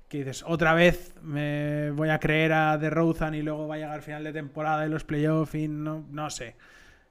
que 0.07 0.19
dices, 0.19 0.43
otra 0.47 0.73
vez 0.73 1.13
me 1.21 1.91
voy 1.91 2.09
a 2.09 2.19
creer 2.19 2.53
a 2.53 2.77
DeRozan 2.77 3.35
y 3.35 3.41
luego 3.41 3.67
va 3.67 3.75
a 3.75 3.77
llegar 3.77 3.93
al 3.95 4.01
final 4.01 4.23
de 4.23 4.33
temporada 4.33 4.85
y 4.85 4.89
los 4.89 5.03
playoffs 5.03 5.55
y 5.55 5.67
no, 5.67 6.05
no 6.11 6.29
sé. 6.29 6.55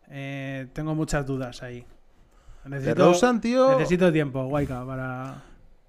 Eh, 0.08 0.66
tengo 0.72 0.94
muchas 0.94 1.26
dudas 1.26 1.62
ahí. 1.62 1.84
Necesito, 2.64 3.02
DeRozan, 3.04 3.40
tío. 3.40 3.68
necesito 3.70 4.12
tiempo, 4.12 4.42
Waika, 4.44 4.84
para... 4.86 5.42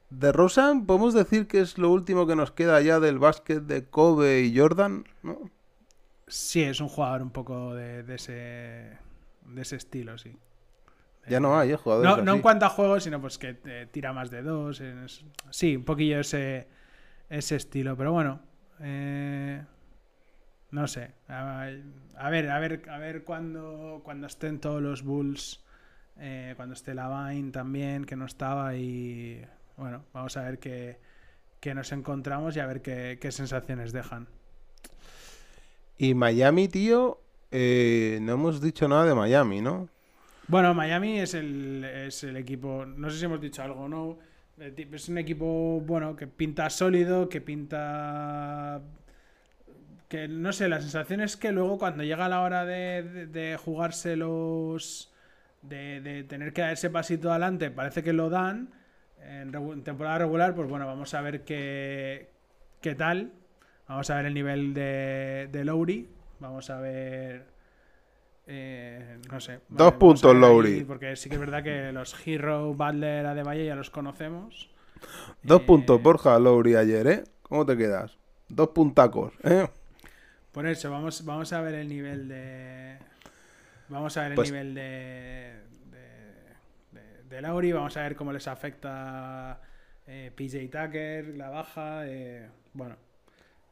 De 0.10 0.32
Rosen, 0.34 0.86
podemos 0.86 1.14
decir 1.14 1.48
que 1.48 1.62
es 1.62 1.78
lo 1.78 1.90
último 1.90 2.28
que 2.28 2.36
nos 2.36 2.52
queda 2.52 2.82
ya 2.82 3.00
del 3.00 3.18
básquet 3.18 3.62
de 3.64 3.86
Kobe 3.86 4.42
y 4.42 4.58
Jordan, 4.58 5.06
¿no? 5.24 5.50
Sí, 6.28 6.64
es 6.64 6.82
un 6.82 6.90
jugador 6.90 7.22
un 7.22 7.32
poco 7.32 7.74
de, 7.76 8.04
de 8.04 8.16
ese 8.16 8.98
de 9.46 9.62
ese 9.62 9.76
estilo, 9.78 10.18
sí. 10.18 10.38
Ya 11.28 11.40
no 11.40 11.58
hay, 11.58 11.72
¿eh? 11.72 11.76
Jugadores 11.78 12.10
No, 12.18 12.24
no 12.24 12.34
en 12.36 12.42
cuanto 12.42 12.66
a 12.66 12.70
juegos, 12.70 13.04
sino 13.04 13.22
pues 13.22 13.38
que 13.38 13.60
eh, 13.66 13.88
tira 13.92 14.12
más 14.12 14.30
de 14.32 14.42
dos. 14.42 14.82
es- 14.82 15.24
sí, 15.50 15.76
un 15.76 15.84
poquillo 15.86 16.20
ese, 16.20 16.68
ese 17.30 17.56
estilo. 17.58 17.96
Pero 17.96 18.12
bueno, 18.12 18.42
eh, 18.80 19.64
no 20.72 20.88
sé. 20.88 21.12
A, 21.28 21.68
a 22.18 22.30
ver, 22.30 22.50
a 22.50 22.60
ver, 22.60 22.90
a 22.90 22.98
ver 22.98 23.24
cuando, 23.24 24.02
cuando 24.04 24.28
estén 24.28 24.60
todos 24.60 24.82
los 24.82 25.04
Bulls, 25.04 25.64
eh, 26.22 26.54
cuando 26.56 26.74
esté 26.74 26.94
la 26.94 27.10
Vine 27.10 27.52
también, 27.52 28.06
que 28.06 28.16
no 28.16 28.26
estaba. 28.26 28.76
Y 28.76 29.44
bueno, 29.76 30.06
vamos 30.14 30.38
a 30.38 30.44
ver 30.44 30.60
qué, 30.60 30.98
qué 31.60 31.74
nos 31.76 31.92
encontramos 31.92 32.56
y 32.56 32.62
a 32.62 32.66
ver 32.68 32.82
qué, 32.82 33.18
qué 33.20 33.32
sensaciones 33.32 33.92
dejan. 33.92 34.28
Y 35.98 36.14
Miami, 36.14 36.68
tío, 36.68 37.20
eh, 37.52 38.20
no 38.22 38.34
hemos 38.34 38.62
dicho 38.62 38.88
nada 38.88 39.06
de 39.06 39.14
Miami, 39.14 39.62
¿no? 39.62 39.90
Bueno, 40.48 40.74
Miami 40.74 41.20
es 41.20 41.34
el, 41.34 41.84
es 41.84 42.24
el 42.24 42.36
equipo, 42.38 42.86
no 42.86 43.10
sé 43.10 43.20
si 43.20 43.26
hemos 43.26 43.40
dicho 43.40 43.62
algo 43.64 43.88
no, 43.88 44.18
ti- 44.76 44.88
es 44.92 45.10
un 45.10 45.18
equipo, 45.18 45.82
bueno, 45.86 46.16
que 46.16 46.28
pinta 46.28 46.70
sólido, 46.70 47.30
que 47.30 47.42
pinta... 47.42 48.82
Que 50.10 50.28
no 50.28 50.52
sé, 50.52 50.68
la 50.68 50.82
sensación 50.82 51.22
es 51.22 51.38
que 51.38 51.52
luego 51.54 51.78
cuando 51.78 52.04
llega 52.04 52.28
la 52.28 52.42
hora 52.42 52.66
de, 52.66 53.04
de, 53.04 53.28
de 53.28 53.58
jugarse 53.58 54.16
los... 54.18 55.11
De, 55.62 56.02
de 56.02 56.24
tener 56.24 56.54
que 56.54 56.62
dar 56.62 56.74
ese 56.74 56.90
pasito 56.90 57.30
adelante, 57.32 57.70
parece 57.72 58.04
que 58.04 58.14
lo 58.14 58.30
dan. 58.30 58.72
En, 59.20 59.52
temporada 59.84 60.18
regular, 60.20 60.56
pues 60.56 60.68
bueno, 60.68 60.88
vamos 60.88 61.14
a 61.14 61.22
ver 61.22 61.44
qué, 61.44 62.32
qué 62.82 62.96
tal. 62.96 63.32
Vamos 63.88 64.10
a 64.10 64.16
ver 64.18 64.26
el 64.26 64.34
nivel 64.34 64.74
de, 64.74 65.50
de 65.52 65.66
Lowry. 65.66 66.10
Vamos 66.40 66.70
a 66.70 66.80
ver... 66.80 67.46
eh, 68.48 69.20
no 69.32 69.40
sé. 69.40 69.60
Dos 69.70 69.94
puntos, 69.94 70.36
Lowry. 70.36 70.84
Porque 70.84 71.16
sí 71.16 71.30
que 71.30 71.36
es 71.36 71.42
verdad 71.42 71.64
que 71.64 71.92
los 71.92 72.16
Hero, 72.26 72.74
Butler, 72.74 73.26
Adebayo 73.26 73.64
ya 73.64 73.76
los 73.76 73.90
conocemos. 73.90 74.70
Dos 75.44 75.62
Eh, 75.62 75.66
puntos, 75.66 76.02
Borja 76.02 76.38
Lowry 76.40 76.76
ayer, 76.76 77.08
¿eh? 77.08 77.24
¿Cómo 77.44 77.66
te 77.66 77.78
quedas? 77.78 78.18
Dos 78.48 78.70
puntacos, 78.70 79.34
¿eh? 79.44 79.68
Por 80.52 80.66
eso, 80.68 80.92
vamos, 80.92 81.24
vamos 81.26 81.54
a 81.54 81.62
ver 81.62 81.76
el 81.76 81.88
nivel 81.88 82.28
de. 82.28 82.98
Vamos 83.92 84.16
a 84.18 84.22
ver 84.24 84.32
el 84.32 84.36
Pues- 84.36 84.52
nivel 84.52 84.74
de. 84.74 85.60
de, 85.92 87.00
de, 87.00 87.24
de 87.24 87.42
Lauri, 87.42 87.72
vamos 87.72 87.96
a 87.98 88.02
ver 88.04 88.16
cómo 88.16 88.32
les 88.32 88.48
afecta 88.48 89.60
eh, 90.08 90.32
PJ 90.36 90.60
Tucker, 90.70 91.36
la 91.38 91.50
baja. 91.50 92.08
eh, 92.08 92.50
bueno. 92.74 92.96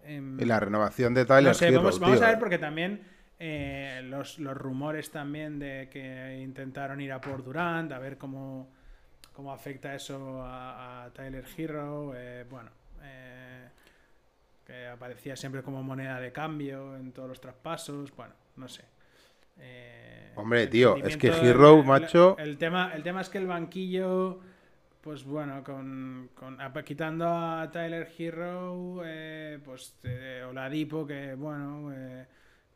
em, 0.04 0.40
Y 0.40 0.46
la 0.46 0.60
renovación 0.60 1.14
de 1.14 1.26
Tyler 1.26 1.44
no 1.46 1.54
sé, 1.54 1.68
Hero, 1.70 1.82
vamos, 1.84 2.22
a 2.22 2.28
ver 2.28 2.40
porque 2.40 2.58
también 2.58 3.02
eh, 3.40 4.02
los, 4.06 4.40
los 4.40 4.56
rumores 4.58 5.12
también 5.12 5.58
de 5.60 5.88
que 5.92 6.40
intentaron 6.42 7.00
ir 7.02 7.12
a 7.14 7.22
por 7.22 7.44
Durant, 7.44 7.92
a 7.94 8.00
ver 8.00 8.18
cómo, 8.18 8.70
cómo 9.34 9.54
afecta 9.54 9.96
eso 9.96 10.42
a, 10.44 11.06
a 11.06 11.10
Tyler 11.14 11.46
Hero. 11.58 12.14
eh, 12.16 12.46
bueno, 12.50 12.70
eh, 13.04 13.70
que 14.66 14.88
aparecía 14.88 15.36
siempre 15.38 15.64
como 15.64 15.82
moneda 15.82 16.20
de 16.20 16.32
cambio 16.34 16.96
en 16.98 17.12
todos 17.14 17.30
los 17.30 17.40
traspasos. 17.42 18.14
Bueno, 18.16 18.34
no 18.58 18.68
sé. 18.68 18.84
Eh, 19.60 20.32
Hombre, 20.36 20.68
tío, 20.68 20.96
es 20.98 21.18
que 21.18 21.28
Hero, 21.28 21.84
macho- 21.84 22.36
El, 22.40 22.58
tema, 22.58 22.92
el 22.96 23.04
tema 23.04 23.22
es 23.22 23.30
que 23.30 23.38
el 23.38 23.48
banquillo. 23.48 24.40
Pues 25.02 25.24
bueno, 25.24 25.64
con, 25.64 26.30
con- 26.36 26.58
quitando 26.84 27.26
a 27.26 27.70
Tyler 27.72 28.10
Hero, 28.18 29.02
eh, 29.06 29.58
pues 29.64 29.96
eh, 30.04 30.44
Oladipo, 30.48 31.08
que 31.08 31.36
bueno, 31.36 31.90
eh, 31.96 32.26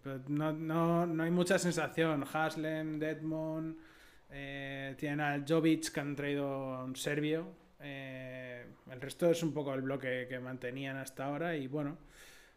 pero 0.02 0.22
no, 0.30 0.54
no, 0.54 1.06
no 1.06 1.24
hay 1.24 1.32
mucha 1.32 1.60
sensación. 1.60 2.24
Haslem, 2.32 2.98
Deadmond, 2.98 3.76
eh, 4.32 4.96
tienen 4.98 5.20
al 5.20 5.44
Jovic 5.46 5.92
que 5.92 6.00
han 6.00 6.16
traído 6.16 6.74
a 6.76 6.84
un 6.86 6.96
serbio. 6.96 7.56
el 7.82 9.02
resto 9.02 9.30
es 9.30 9.44
un 9.44 9.54
poco 9.54 9.74
el 9.74 9.82
bloque 9.82 10.26
que 10.30 10.40
mantenían 10.40 10.96
hasta 10.98 11.26
ahora 11.26 11.56
y 11.58 11.68
bueno, 11.68 11.98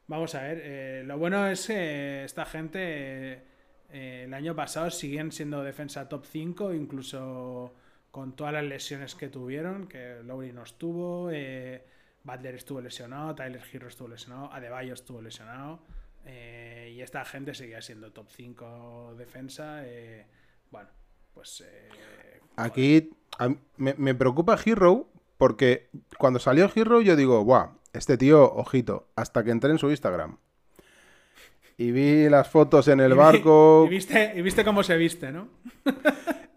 vamos 0.06 0.34
a 0.36 0.42
ver. 0.42 1.04
lo 1.04 1.18
bueno 1.18 1.46
es 1.48 1.66
que 1.66 2.22
esta 2.24 2.44
gente 2.44 3.42
eh, 3.90 4.24
el 4.24 4.34
año 4.34 4.54
pasado 4.54 4.90
siguen 4.90 5.32
siendo 5.32 5.62
defensa 5.62 6.08
top 6.08 6.24
5, 6.24 6.74
incluso 6.74 7.74
con 8.10 8.34
todas 8.34 8.54
las 8.54 8.64
lesiones 8.64 9.14
que 9.14 9.28
tuvieron, 9.28 9.86
que 9.86 10.22
Lowry 10.24 10.52
no 10.52 10.62
estuvo, 10.62 11.30
eh, 11.30 11.84
Butler 12.24 12.54
estuvo 12.54 12.80
lesionado, 12.80 13.34
Tyler 13.34 13.62
Hero 13.70 13.88
estuvo 13.88 14.08
lesionado, 14.08 14.52
Adebayo 14.52 14.94
estuvo 14.94 15.20
lesionado, 15.20 15.80
eh, 16.24 16.94
y 16.96 17.02
esta 17.02 17.24
gente 17.24 17.54
seguía 17.54 17.82
siendo 17.82 18.12
top 18.12 18.28
5 18.30 19.14
defensa. 19.18 19.86
eh, 19.86 20.26
bueno, 20.70 20.88
pues... 21.34 21.62
Aquí 22.56 23.10
me, 23.76 23.94
me 23.98 24.14
preocupa 24.14 24.58
Hero 24.64 25.10
porque 25.36 25.90
cuando 26.18 26.38
salió 26.38 26.70
Hero 26.74 27.02
yo 27.02 27.16
digo, 27.16 27.42
guau, 27.42 27.78
este 27.92 28.16
tío, 28.16 28.50
ojito, 28.50 29.08
hasta 29.14 29.44
que 29.44 29.50
entré 29.50 29.70
en 29.70 29.78
su 29.78 29.90
Instagram. 29.90 30.38
Y 31.78 31.90
vi 31.90 32.28
las 32.30 32.48
fotos 32.48 32.88
en 32.88 33.00
el 33.00 33.10
y 33.10 33.14
vi- 33.14 33.18
barco. 33.18 33.84
Y 33.86 33.90
viste, 33.90 34.32
y 34.34 34.42
viste 34.42 34.64
cómo 34.64 34.82
se 34.82 34.96
viste, 34.96 35.32
¿no? 35.32 35.48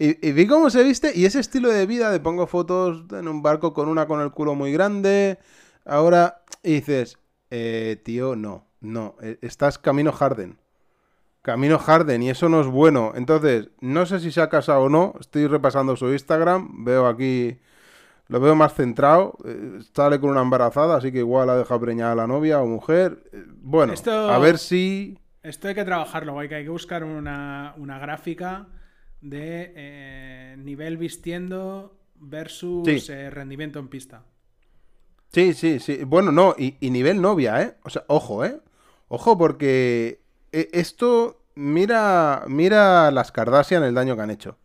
Y, 0.01 0.25
y 0.25 0.31
vi 0.31 0.47
cómo 0.47 0.69
se 0.69 0.81
viste 0.81 1.11
y 1.13 1.25
ese 1.25 1.41
estilo 1.41 1.67
de 1.67 1.85
vida 1.85 2.09
de 2.09 2.21
pongo 2.21 2.47
fotos 2.47 3.03
en 3.11 3.27
un 3.27 3.41
barco 3.41 3.73
con 3.73 3.89
una 3.89 4.07
con 4.07 4.21
el 4.21 4.31
culo 4.31 4.55
muy 4.55 4.71
grande. 4.71 5.39
Ahora, 5.83 6.41
y 6.63 6.75
dices, 6.75 7.17
eh, 7.51 8.01
tío, 8.05 8.37
no, 8.37 8.65
no, 8.79 9.15
eh, 9.21 9.37
estás 9.41 9.77
camino 9.77 10.13
Harden. 10.13 10.57
Camino 11.41 11.77
Harden 11.79 12.23
y 12.23 12.29
eso 12.29 12.47
no 12.47 12.61
es 12.61 12.67
bueno. 12.67 13.11
Entonces, 13.15 13.71
no 13.81 14.05
sé 14.05 14.21
si 14.21 14.31
se 14.31 14.39
ha 14.39 14.47
casado 14.47 14.83
o 14.83 14.89
no. 14.89 15.15
Estoy 15.19 15.47
repasando 15.47 15.97
su 15.97 16.09
Instagram. 16.13 16.85
Veo 16.85 17.05
aquí, 17.05 17.59
lo 18.29 18.39
veo 18.39 18.55
más 18.55 18.73
centrado. 18.73 19.35
eh, 19.45 19.79
sale 19.93 20.19
con 20.19 20.29
una 20.29 20.41
embarazada, 20.41 20.95
así 20.97 21.11
que 21.11 21.19
igual 21.19 21.49
ha 21.49 21.57
dejado 21.57 21.81
preñada 21.81 22.13
a 22.13 22.15
la 22.15 22.27
novia 22.27 22.61
o 22.61 22.65
mujer. 22.67 23.29
Eh, 23.33 23.43
Bueno, 23.61 23.91
Esto- 23.93 24.29
a 24.29 24.39
ver 24.39 24.57
si... 24.57 25.17
Esto 25.43 25.67
hay 25.67 25.75
que 25.75 25.83
trabajarlo, 25.85 26.33
guay, 26.33 26.47
que 26.49 26.55
hay 26.55 26.63
que 26.63 26.69
buscar 26.69 27.03
una, 27.03 27.73
una 27.77 27.97
gráfica 27.99 28.67
de 29.21 29.73
eh, 29.75 30.55
nivel 30.59 30.97
vistiendo 30.97 31.97
versus 32.15 32.87
Sí. 33.05 33.13
rendimiento 33.29 33.79
en 33.79 33.87
pista. 33.87 34.23
Sí, 35.31 35.53
sí, 35.53 35.79
sí. 35.79 36.03
Bueno, 36.05 36.31
no, 36.31 36.55
y, 36.57 36.75
y 36.79 36.89
nivel 36.89 37.21
novia, 37.21 37.61
¿eh? 37.61 37.75
O 37.83 37.89
sea, 37.89 38.03
ojo, 38.07 38.43
¿eh? 38.45 38.59
Ojo, 39.07 39.37
porque 39.37 40.21
esto, 40.51 41.41
mira, 41.55 42.43
mira 42.47 43.11
las 43.11 43.31
Kardashian 43.31 43.83
el 43.83 43.93
daño 43.93 44.15
que 44.15 44.21
han 44.21 44.31
hecho. 44.31 44.57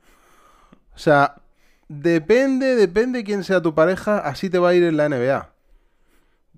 O 0.95 0.99
sea, 0.99 1.37
depende, 2.03 2.77
depende 2.77 3.25
quién 3.25 3.45
sea 3.45 3.63
tu 3.63 3.75
pareja, 3.75 4.19
así 4.19 4.51
te 4.51 4.59
va 4.59 4.71
a 4.71 4.75
ir 4.75 4.85
en 4.85 4.97
la 4.97 5.09
NBA. 5.09 5.53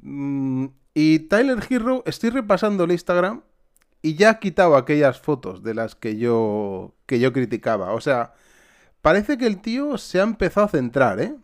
Mm, 0.03 0.67
y 0.95 1.19
Tyler 1.21 1.59
Hero, 1.69 2.03
estoy 2.07 2.31
repasando 2.31 2.85
el 2.85 2.93
Instagram 2.93 3.43
y 4.03 4.15
ya 4.15 4.31
ha 4.31 4.39
quitado 4.39 4.77
aquellas 4.77 5.21
fotos 5.21 5.63
de 5.63 5.75
las 5.75 5.95
que 5.95 6.17
yo, 6.17 6.95
que 7.07 7.19
yo 7.19 7.33
criticaba. 7.33 7.93
O 7.93 8.01
sea, 8.01 8.35
parece 9.03 9.37
que 9.37 9.47
el 9.47 9.61
tío 9.61 9.99
se 9.99 10.21
ha 10.21 10.23
empezado 10.23 10.67
a 10.67 10.71
centrar, 10.71 11.21
¿eh? 11.21 11.35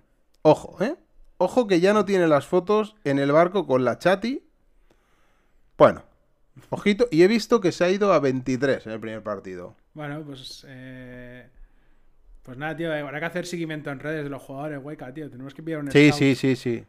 Ojo, 0.43 0.77
¿eh? 0.83 0.97
Ojo 1.39 1.67
que 1.67 1.81
ya 1.81 1.93
no 1.93 2.05
tiene 2.05 2.29
las 2.29 2.47
fotos 2.47 2.95
en 3.05 3.19
el 3.19 3.33
barco 3.33 3.67
con 3.67 3.85
la 3.85 3.99
chati. 3.99 4.45
Bueno, 5.77 6.05
ojito. 6.71 7.09
Y 7.11 7.23
he 7.23 7.29
visto 7.29 7.61
que 7.61 7.73
se 7.73 7.85
ha 7.85 7.91
ido 7.91 8.13
a 8.13 8.21
23 8.21 8.87
en 8.87 8.93
el 8.93 9.01
primer 9.01 9.23
partido. 9.23 9.75
Bueno, 9.95 10.23
pues. 10.25 10.65
eh, 10.69 11.49
Pues 12.43 12.59
nada, 12.59 12.77
tío, 12.77 12.93
habrá 12.93 13.21
que 13.21 13.27
hacer 13.27 13.47
seguimiento 13.47 13.91
en 13.91 14.01
redes 14.01 14.25
de 14.25 14.31
los 14.31 14.43
jugadores, 14.43 14.81
Hueca, 14.83 15.13
tío. 15.15 15.31
Tenemos 15.31 15.55
que 15.55 15.63
pillar 15.63 15.81
un 15.81 15.91
Sí, 15.93 16.09
scout. 16.09 16.19
sí, 16.19 16.35
sí, 16.35 16.57
sí. 16.57 16.85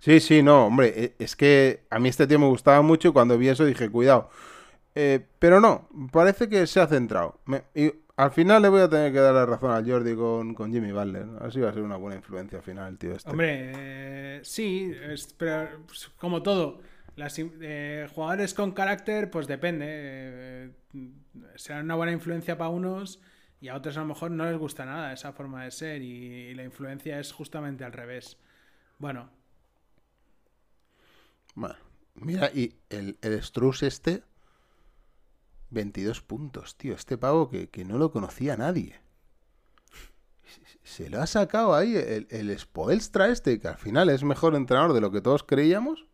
Sí, 0.00 0.20
sí, 0.20 0.42
no, 0.42 0.66
hombre, 0.66 0.92
e- 0.96 1.14
es 1.18 1.34
que 1.34 1.80
a 1.90 1.98
mí 1.98 2.08
este 2.08 2.26
tío 2.28 2.38
me 2.38 2.46
gustaba 2.46 2.80
mucho 2.82 3.08
y 3.08 3.12
cuando 3.12 3.36
vi 3.36 3.48
eso 3.48 3.64
dije, 3.64 3.90
cuidado. 3.90 4.30
Eh, 4.94 5.20
pero 5.40 5.60
no, 5.60 5.88
parece 6.12 6.48
que 6.48 6.66
se 6.68 6.80
ha 6.80 6.86
centrado. 6.86 7.40
Me- 7.46 7.64
y 7.74 7.92
al 8.16 8.30
final 8.30 8.62
le 8.62 8.68
voy 8.68 8.80
a 8.82 8.88
tener 8.88 9.12
que 9.12 9.18
dar 9.18 9.34
la 9.34 9.46
razón 9.46 9.70
a 9.72 9.84
Jordi 9.84 10.14
con, 10.14 10.54
con 10.54 10.72
Jimmy 10.72 10.92
Butler. 10.92 11.26
Así 11.40 11.58
va 11.60 11.70
a 11.70 11.72
ser 11.72 11.82
una 11.82 11.96
buena 11.96 12.16
influencia 12.16 12.58
al 12.58 12.64
final, 12.64 12.96
tío 12.98 13.12
este. 13.14 13.28
Hombre, 13.30 13.72
eh, 13.74 14.40
sí, 14.44 14.92
es- 15.08 15.34
pero 15.36 15.68
pues, 15.86 16.08
como 16.18 16.42
todo, 16.42 16.80
las, 17.16 17.36
eh, 17.38 18.06
jugadores 18.14 18.54
con 18.54 18.70
carácter, 18.72 19.28
pues 19.30 19.48
depende. 19.48 19.86
eh, 19.88 20.70
serán 21.56 21.84
una 21.84 21.96
buena 21.96 22.12
influencia 22.12 22.56
para 22.56 22.70
unos 22.70 23.20
y 23.60 23.68
a 23.68 23.76
otros 23.76 23.96
a 23.96 24.00
lo 24.00 24.06
mejor 24.06 24.30
no 24.30 24.44
les 24.44 24.58
gusta 24.58 24.84
nada 24.84 25.12
esa 25.12 25.32
forma 25.32 25.64
de 25.64 25.70
ser 25.70 26.02
y, 26.02 26.54
la 26.54 26.64
influencia 26.64 27.18
es 27.20 27.32
justamente 27.32 27.84
al 27.84 27.92
revés. 27.92 28.36
Bueno, 28.98 29.30
Bueno, 31.54 31.76
mira, 32.14 32.50
y 32.54 32.76
el, 32.90 33.18
el 33.22 33.42
Struz 33.42 33.82
este, 33.82 34.22
22 35.70 36.22
puntos, 36.22 36.76
tío. 36.76 36.94
Este 36.94 37.18
pavo 37.18 37.50
que, 37.50 37.68
que 37.68 37.84
no 37.84 37.98
lo 37.98 38.12
conocía 38.12 38.56
nadie. 38.56 39.00
Se- 40.44 40.78
Se 41.04 41.10
lo 41.10 41.20
ha 41.20 41.26
sacado 41.26 41.74
ahí 41.74 41.94
el, 41.96 42.26
el 42.30 42.56
Spoelstra 42.58 43.28
este, 43.28 43.60
que 43.60 43.68
al 43.68 43.76
final 43.76 44.08
es 44.08 44.24
mejor 44.24 44.54
entrenador 44.54 44.92
de 44.94 45.00
lo 45.00 45.10
que 45.10 45.20
todos 45.20 45.42
creíamos. 45.42 46.06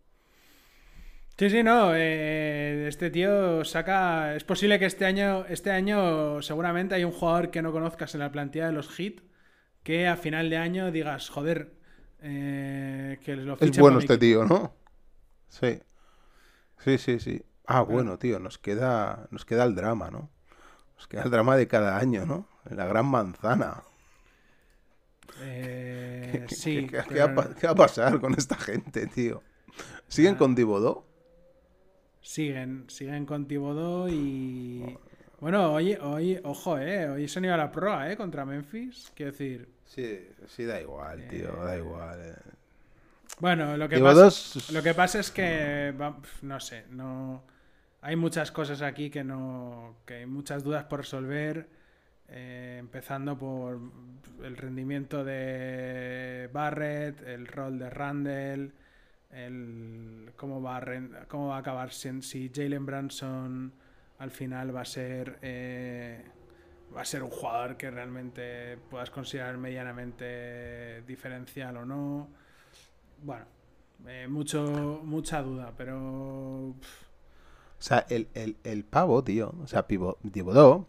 Sí, 1.37 1.51
sí, 1.51 1.63
no. 1.65 1.93
eh, 1.95 2.87
este 2.89 3.11
tío 3.11 3.65
saca. 3.65 4.37
Es 4.37 4.45
posible 4.45 4.79
que 4.79 4.87
este 4.87 5.05
año, 5.05 5.45
este 5.47 5.71
año 5.73 6.41
seguramente 6.43 6.95
hay 6.95 7.05
un 7.05 7.11
jugador 7.13 7.51
que 7.51 7.61
no 7.63 7.73
conozcas 7.73 8.15
en 8.15 8.21
la 8.21 8.31
plantilla 8.31 8.67
de 8.67 8.73
los 8.73 8.89
Hit 8.91 9.21
que 9.83 10.07
a 10.09 10.17
final 10.17 10.49
de 10.49 10.57
año 10.57 10.91
digas, 10.93 11.29
joder, 11.29 11.75
eh, 12.23 13.19
que 13.25 13.37
lo 13.37 13.57
Es 13.61 13.77
bueno 13.79 13.99
este 13.99 14.15
equipo". 14.15 14.45
tío, 14.45 14.45
¿no? 14.45 14.75
Sí. 15.49 15.81
Sí, 16.79 16.99
sí, 16.99 17.19
sí. 17.19 17.43
Ah, 17.67 17.81
bueno, 17.83 18.19
tío, 18.19 18.39
nos 18.39 18.59
queda, 18.59 19.27
nos 19.31 19.45
queda 19.45 19.65
el 19.65 19.75
drama, 19.75 20.11
¿no? 20.11 20.31
Nos 20.97 21.09
queda 21.09 21.23
el 21.25 21.31
drama 21.31 21.57
de 21.57 21.67
cada 21.67 21.99
año, 21.99 22.25
¿no? 22.27 22.49
La 22.71 22.87
gran 22.87 23.07
manzana. 23.07 23.83
Eh, 25.43 26.45
¿Qué, 26.49 26.55
sí. 26.55 26.87
qué- 26.87 26.99
qué 26.99 27.03
pero 27.09 27.27
va, 27.27 27.33
a 27.33 27.35
pa- 27.35 27.55
qué 27.55 27.67
va 27.67 27.73
a 27.73 27.77
pasar 27.77 28.21
con 28.21 28.35
esta 28.35 28.57
gente, 28.57 29.07
tío? 29.09 29.43
¿Siguen 30.09 30.35
Ah. 30.35 30.39
con 30.39 30.55
Dibodó? 30.55 31.07
Siguen, 32.25 32.87
siguen 32.89 33.27
con 33.27 33.47
Tibodó 33.47 34.09
y. 34.09 34.99
Bueno, 35.41 35.73
hoy, 35.75 35.95
hoy, 36.01 36.41
ojo, 36.43 36.79
eh. 36.79 37.09
Hoy 37.09 37.29
se 37.29 37.39
han 37.39 37.45
ido 37.45 37.55
a 37.55 37.59
la 37.59 37.71
proa, 37.71 38.11
eh, 38.11 38.17
contra 38.17 38.45
Memphis. 38.47 39.13
Quiero 39.15 39.33
decir. 39.33 39.69
Sí, 39.85 40.27
sí, 40.49 40.65
da 40.65 40.81
igual, 40.81 41.29
tío, 41.29 41.53
da 41.65 41.77
igual. 41.77 42.19
eh. 42.21 42.35
Bueno, 43.41 43.77
lo 43.77 43.89
que, 43.89 43.97
Tibodó 43.97 44.25
pasa, 44.27 44.59
es- 44.59 44.71
lo 44.73 44.83
que 44.83 44.95
pasa 44.95 45.21
es 45.21 45.31
que. 45.31 45.95
no 46.43 46.61
sé, 46.61 46.85
no. 46.91 47.43
Hay 48.01 48.17
muchas 48.17 48.51
cosas 48.53 48.83
aquí 48.83 49.11
que 49.11 49.25
no. 49.25 49.97
que 50.07 50.15
hay 50.15 50.27
muchas 50.27 50.65
dudas 50.65 50.85
por 50.85 51.01
resolver. 51.01 51.69
eh, 52.29 52.79
empezando 52.81 53.39
por 53.39 53.79
el 54.43 54.57
rendimiento 54.57 55.25
de 55.25 56.49
Barrett, 56.53 57.21
el 57.27 57.47
rol 57.47 57.79
de 57.79 57.91
Randall, 57.91 58.73
el 59.35 60.33
cómo 60.37 60.63
va 60.63 60.77
a, 60.79 60.85
cómo 61.29 61.49
va 61.49 61.57
a 61.57 61.59
acabar 61.61 61.93
si, 61.93 62.51
Jalen 62.55 62.87
Branson 62.87 63.73
al 64.19 64.31
final 64.31 64.75
va 64.75 64.83
a 64.83 64.85
ser 64.85 65.39
eh, 65.43 66.25
va 66.95 67.01
a 67.01 67.05
ser 67.05 67.23
un 67.23 67.31
jugador 67.31 67.77
que 67.77 67.91
realmente 67.91 68.79
puedas 68.91 69.11
considerar 69.11 69.57
medianamente 69.59 71.03
diferencial 71.03 71.77
o 71.79 71.85
no. 71.85 72.29
Bueno, 73.23 73.45
eh, 74.07 74.27
mucho 74.29 75.01
mucha 75.05 75.43
duda, 75.43 75.73
pero 75.77 76.75
pff, 76.81 77.03
O 77.79 77.83
sea, 77.83 78.07
el, 78.09 78.29
el, 78.35 78.57
el 78.65 78.85
pavo, 78.85 79.23
tío, 79.25 79.55
o 79.63 79.67
sea, 79.67 79.87
Pivo- 79.89 80.19
Dibodó, 80.23 80.87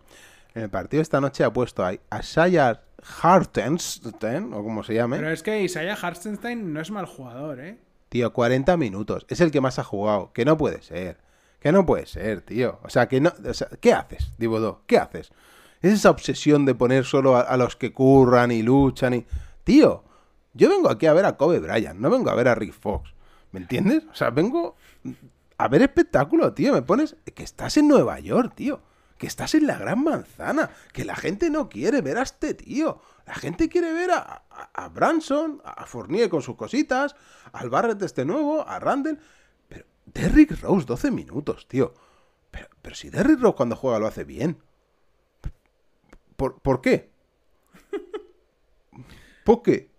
en 0.54 0.64
el 0.64 0.70
partido 0.70 1.02
esta 1.02 1.20
noche 1.20 1.44
ha 1.44 1.52
puesto 1.52 1.84
ahí 1.86 2.00
a 2.10 2.22
Shayar 2.22 2.84
Hartenstein, 3.22 4.54
o 4.54 4.64
como 4.64 4.84
se 4.84 4.94
llame, 4.94 5.18
pero 5.18 5.32
es 5.32 5.44
que 5.44 5.62
Isaiah 5.62 5.98
Hartenstein 6.02 6.72
no 6.74 6.80
es 6.82 6.92
mal 6.92 7.06
jugador, 7.06 7.60
¿eh? 7.60 7.78
Tío, 8.10 8.34
40 8.34 8.78
minutos. 8.78 9.26
Es 9.30 9.42
el 9.42 9.52
que 9.52 9.62
más 9.62 9.80
ha 9.80 9.84
jugado. 9.84 10.32
Que 10.34 10.46
no 10.46 10.58
puede 10.58 10.82
ser. 10.82 11.18
Que 11.60 11.72
no 11.72 11.86
puede 11.86 12.06
ser, 12.06 12.42
tío. 12.42 12.80
O 12.84 12.90
sea, 12.90 13.08
que 13.08 13.22
no. 13.22 13.34
O 13.48 13.54
sea, 13.54 13.68
¿qué 13.80 13.94
haces, 13.94 14.32
Dibodó? 14.38 14.84
¿Qué 14.86 14.98
haces? 14.98 15.32
Es 15.82 15.94
esa 15.94 16.10
obsesión 16.10 16.66
de 16.66 16.76
poner 16.76 17.06
solo 17.06 17.38
a, 17.38 17.58
los 17.58 17.76
que 17.76 17.94
curran 17.94 18.52
y 18.52 18.62
luchan 18.62 19.14
y. 19.14 19.26
Tío, 19.64 20.04
yo 20.54 20.70
vengo 20.70 20.90
aquí 20.90 21.06
a 21.06 21.14
ver 21.14 21.26
a 21.26 21.38
Kobe 21.38 21.60
Bryant, 21.60 22.00
no 22.00 22.10
vengo 22.10 22.30
a 22.30 22.36
ver 22.36 22.48
a 22.48 22.56
Rick 22.56 22.74
Fox. 22.74 23.14
¿Me 23.52 23.60
entiendes? 23.60 24.04
O 24.12 24.16
sea, 24.16 24.30
vengo 24.30 24.76
a 25.58 25.68
ver 25.68 25.82
espectáculo, 25.82 26.54
tío. 26.54 26.74
Me 26.74 26.82
pones 26.82 27.16
que 27.34 27.44
estás 27.44 27.78
en 27.78 27.88
Nueva 27.88 28.20
York, 28.20 28.54
tío. 28.56 28.82
Que 29.18 29.28
estás 29.28 29.56
en 29.56 29.66
la 29.68 29.78
gran 29.78 30.04
manzana. 30.04 30.70
Que 30.94 31.06
la 31.06 31.16
gente 31.16 31.50
no 31.50 31.70
quiere 31.70 32.02
ver 32.02 32.18
a 32.18 32.24
este 32.24 32.54
tío. 32.54 33.00
La 33.26 33.34
gente 33.36 33.70
quiere 33.70 33.92
ver 33.94 34.12
a, 34.12 34.44
a, 34.50 34.70
a 34.74 34.90
Branson, 34.90 35.62
a 35.64 35.86
Fournier 35.86 36.30
con 36.30 36.42
sus 36.42 36.56
cositas, 36.56 37.16
al 37.54 37.70
Barrett 37.70 38.02
este 38.02 38.26
nuevo, 38.26 38.68
a 38.68 38.80
Randall. 38.80 39.20
Pero 39.70 39.86
Derrick 40.06 40.60
Rose, 40.62 40.86
12 40.86 41.12
minutos, 41.12 41.68
tío. 41.68 41.94
Pero, 42.52 42.68
pero 42.82 42.96
si 42.96 43.10
Derrick 43.10 43.40
Rose 43.40 43.56
cuando 43.56 43.76
juega 43.76 44.00
lo 44.00 44.08
hace 44.08 44.24
bien. 44.26 44.58
¿Por, 46.36 46.60
¿por 46.62 46.82
qué? 46.82 47.10
¿Por 49.44 49.62
qué? 49.62 49.90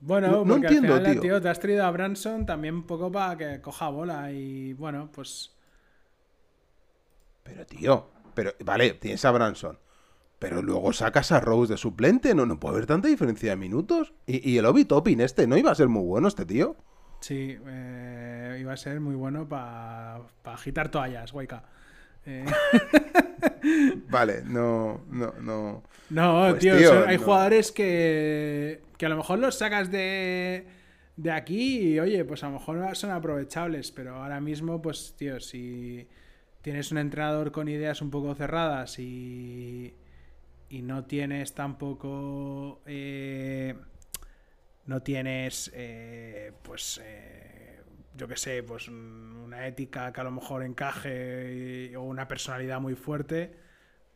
Bueno, 0.00 0.28
No- 0.28 0.44
no 0.44 0.54
porque 0.54 0.66
entiendo, 0.68 0.94
al 0.94 1.00
final, 1.04 1.20
tío. 1.20 1.40
te 1.42 1.48
has 1.48 1.60
traído 1.60 1.84
a 1.84 1.90
Branson 1.90 2.46
también 2.46 2.74
un 2.76 2.86
poco 2.86 3.12
para 3.12 3.36
que 3.36 3.60
coja 3.60 3.88
bola 3.90 4.30
y 4.32 4.72
bueno, 4.74 5.10
pues 5.12 5.54
Pero, 7.42 7.66
tío, 7.66 8.08
pero, 8.34 8.52
vale, 8.64 8.92
tienes 8.94 9.24
a 9.24 9.30
Branson. 9.30 9.78
Pero 10.38 10.62
luego 10.62 10.92
sacas 10.92 11.32
a 11.32 11.40
Rose 11.40 11.74
de 11.74 11.78
suplente, 11.78 12.34
no, 12.34 12.46
no 12.46 12.58
puede 12.58 12.74
haber 12.76 12.86
tanta 12.86 13.08
diferencia 13.08 13.50
de 13.50 13.56
minutos. 13.56 14.14
Y, 14.26 14.48
y 14.50 14.58
el 14.58 14.66
Obi 14.66 14.84
Toppin 14.86 15.20
este, 15.20 15.46
¿no 15.46 15.56
iba 15.58 15.70
a 15.70 15.74
ser 15.74 15.88
muy 15.88 16.02
bueno 16.04 16.28
este 16.28 16.46
tío? 16.46 16.76
sí, 17.20 17.58
eh, 17.66 18.56
iba 18.60 18.72
a 18.72 18.76
ser 18.78 18.98
muy 19.00 19.14
bueno 19.14 19.46
para 19.46 20.22
agitar 20.44 20.90
toallas, 20.90 21.32
Waika. 21.34 21.64
Eh, 22.24 22.44
Vale, 24.08 24.42
no, 24.44 25.02
no, 25.10 25.34
no. 25.40 25.82
no, 26.08 26.46
Pues, 26.48 26.60
tío, 26.60 27.06
hay 27.06 27.18
no. 27.18 27.24
jugadores 27.24 27.72
que, 27.72 28.82
que 28.96 29.06
a 29.06 29.08
lo 29.08 29.16
mejor 29.16 29.38
los 29.38 29.56
sacas 29.58 29.90
de, 29.90 30.66
de 31.16 31.30
aquí 31.30 31.78
y 31.94 32.00
oye, 32.00 32.24
pues 32.24 32.42
a 32.44 32.46
lo 32.48 32.54
mejor 32.54 32.96
son 32.96 33.10
aprovechables, 33.10 33.90
pero 33.92 34.16
ahora 34.16 34.40
mismo, 34.40 34.80
pues 34.80 35.14
tío, 35.16 35.40
si 35.40 36.06
tienes 36.62 36.92
un 36.92 36.98
entrenador 36.98 37.52
con 37.52 37.68
ideas 37.68 38.02
un 38.02 38.10
poco 38.10 38.34
cerradas 38.34 38.98
y, 38.98 39.94
y 40.68 40.82
no 40.82 41.04
tienes 41.06 41.54
tampoco 41.54 42.82
eh, 42.86 43.74
no 44.86 45.02
tienes 45.02 45.70
eh, 45.74 46.52
pues 46.62 47.00
eh, 47.02 47.80
yo 48.16 48.26
que 48.28 48.36
sé 48.36 48.62
pues 48.62 48.88
un- 48.88 49.36
una 49.44 49.66
ética 49.66 50.12
que 50.12 50.20
a 50.20 50.24
lo 50.24 50.30
mejor 50.30 50.62
encaje 50.64 51.88
y- 51.92 51.94
o 51.96 52.02
una 52.02 52.26
personalidad 52.28 52.80
muy 52.80 52.94
fuerte 52.94 53.52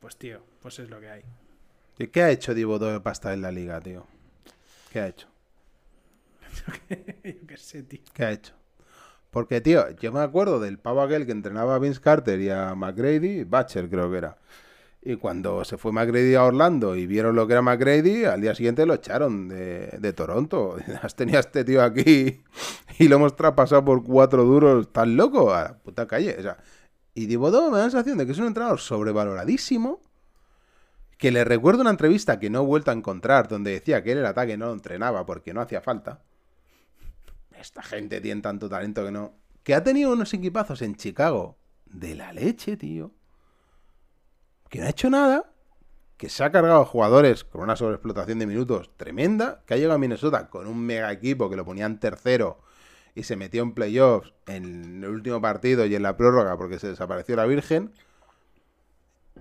pues 0.01 0.17
tío 0.17 0.43
pues 0.61 0.79
es 0.79 0.91
lo 0.91 1.01
que 1.01 1.11
hay 1.11 1.23
¿Y 1.99 2.09
¿Qué 2.09 2.23
ha 2.23 2.31
hecho 2.31 2.55
Dibodo 2.55 2.93
de 2.93 3.01
pasta 3.01 3.33
en 3.33 3.43
la 3.43 3.53
liga, 3.53 3.81
tío? 3.81 4.07
¿Qué 4.93 5.01
ha 5.01 5.07
hecho? 5.09 5.29
yo 7.25 7.47
que 7.47 7.57
sé 7.57 7.83
tío 7.83 8.01
¿Qué 8.13 8.25
ha 8.25 8.33
hecho? 8.33 8.55
Porque, 9.35 9.61
tío, 9.61 9.91
yo 9.97 10.13
me 10.13 10.21
acuerdo 10.21 10.61
del 10.61 10.79
pavo 10.79 11.03
aquel 11.03 11.27
que 11.27 11.33
entrenaba 11.33 11.75
a 11.75 11.81
Vince 11.81 12.01
Carter 12.01 12.41
y 12.41 12.51
a 12.51 12.77
McGrady, 12.77 13.43
Batcher 13.43 13.91
creo 13.91 14.09
que 14.09 14.19
era. 14.19 14.37
Y 15.03 15.17
cuando 15.17 15.65
se 15.65 15.77
fue 15.77 15.91
McGrady 15.91 16.37
a 16.37 16.45
Orlando 16.45 16.95
y 16.95 17.05
vieron 17.09 17.35
lo 17.35 17.45
que 17.49 17.55
era 17.55 17.61
McGrady, 17.61 18.27
al 18.27 18.41
día 18.41 18.55
siguiente 18.55 18.87
lo 18.87 18.95
echaron 18.95 19.49
de, 19.49 20.13
Toronto. 20.13 20.77
Has 21.03 21.17
tenido 21.17 21.41
este 21.41 21.65
tío 21.65 21.83
aquí 21.83 22.45
y 23.01 23.09
lo 23.09 23.17
hemos 23.17 23.35
traspasado 23.35 23.85
por 23.85 24.05
cuatro 24.05 24.45
duros. 24.45 24.87
¿Estás 24.87 25.09
loco? 25.09 25.53
A 25.53 25.63
la 25.65 25.79
puta 25.79 26.07
calle. 26.07 26.37
O 26.39 26.43
sea, 26.43 26.57
y 27.13 27.27
Dibodo 27.27 27.73
me 27.73 27.79
da 27.79 27.87
la 27.87 27.91
sensación 27.91 28.19
de 28.19 28.27
que 28.27 28.33
es 28.33 28.39
un 28.39 28.47
entrenador 28.47 28.79
sobrevaloradísimo. 28.79 30.01
Que 31.19 31.33
le 31.33 31.43
recuerdo 31.43 31.81
una 31.81 31.91
entrevista 31.91 32.39
que 32.39 32.51
no 32.51 32.63
he 32.63 32.67
vuelto 32.67 32.93
a 32.93 32.95
encontrar, 32.95 33.49
donde 33.49 33.73
decía 33.73 34.05
que 34.05 34.13
él 34.13 34.19
el 34.19 34.27
ataque 34.27 34.57
no 34.57 34.67
lo 34.67 34.75
entrenaba 34.75 35.27
porque 35.27 35.53
no 35.53 35.61
hacía 35.61 35.81
falta 35.81 36.21
esta 37.65 37.83
gente 37.83 38.21
tiene 38.21 38.41
tanto 38.41 38.69
talento 38.69 39.05
que 39.05 39.11
no. 39.11 39.35
Que 39.63 39.75
ha 39.75 39.83
tenido 39.83 40.13
unos 40.13 40.33
equipazos 40.35 40.83
en 40.83 40.95
Chicago 40.95 41.59
de 41.87 42.15
la 42.15 42.33
leche, 42.33 42.77
tío. 42.77 43.13
Que 44.69 44.81
no 44.81 44.87
ha 44.87 44.91
hecho 44.91 45.11
nada. 45.11 45.51
Que 46.17 46.29
se 46.29 46.45
ha 46.45 46.53
cargado 46.53 46.85
jugadores 46.85 47.45
con 47.45 47.63
una 47.63 47.77
sobreexplotación 47.77 48.39
de 48.39 48.47
minutos 48.47 48.91
tremenda. 48.97 49.63
Que 49.67 49.75
ha 49.75 49.77
llegado 49.77 49.95
a 49.95 49.99
Minnesota 49.99 50.49
con 50.49 50.67
un 50.67 50.79
mega 50.79 51.11
equipo 51.11 51.51
que 51.51 51.57
lo 51.57 51.65
ponían 51.65 51.99
tercero 51.99 52.61
y 53.15 53.23
se 53.23 53.37
metió 53.37 53.63
en 53.63 53.73
playoffs 53.73 54.33
en 54.47 55.05
el 55.05 55.11
último 55.11 55.41
partido 55.41 55.87
y 55.87 55.95
en 55.95 56.03
la 56.03 56.17
prórroga 56.17 56.57
porque 56.57 56.79
se 56.79 56.89
desapareció 56.89 57.37
la 57.37 57.47
Virgen. 57.47 57.93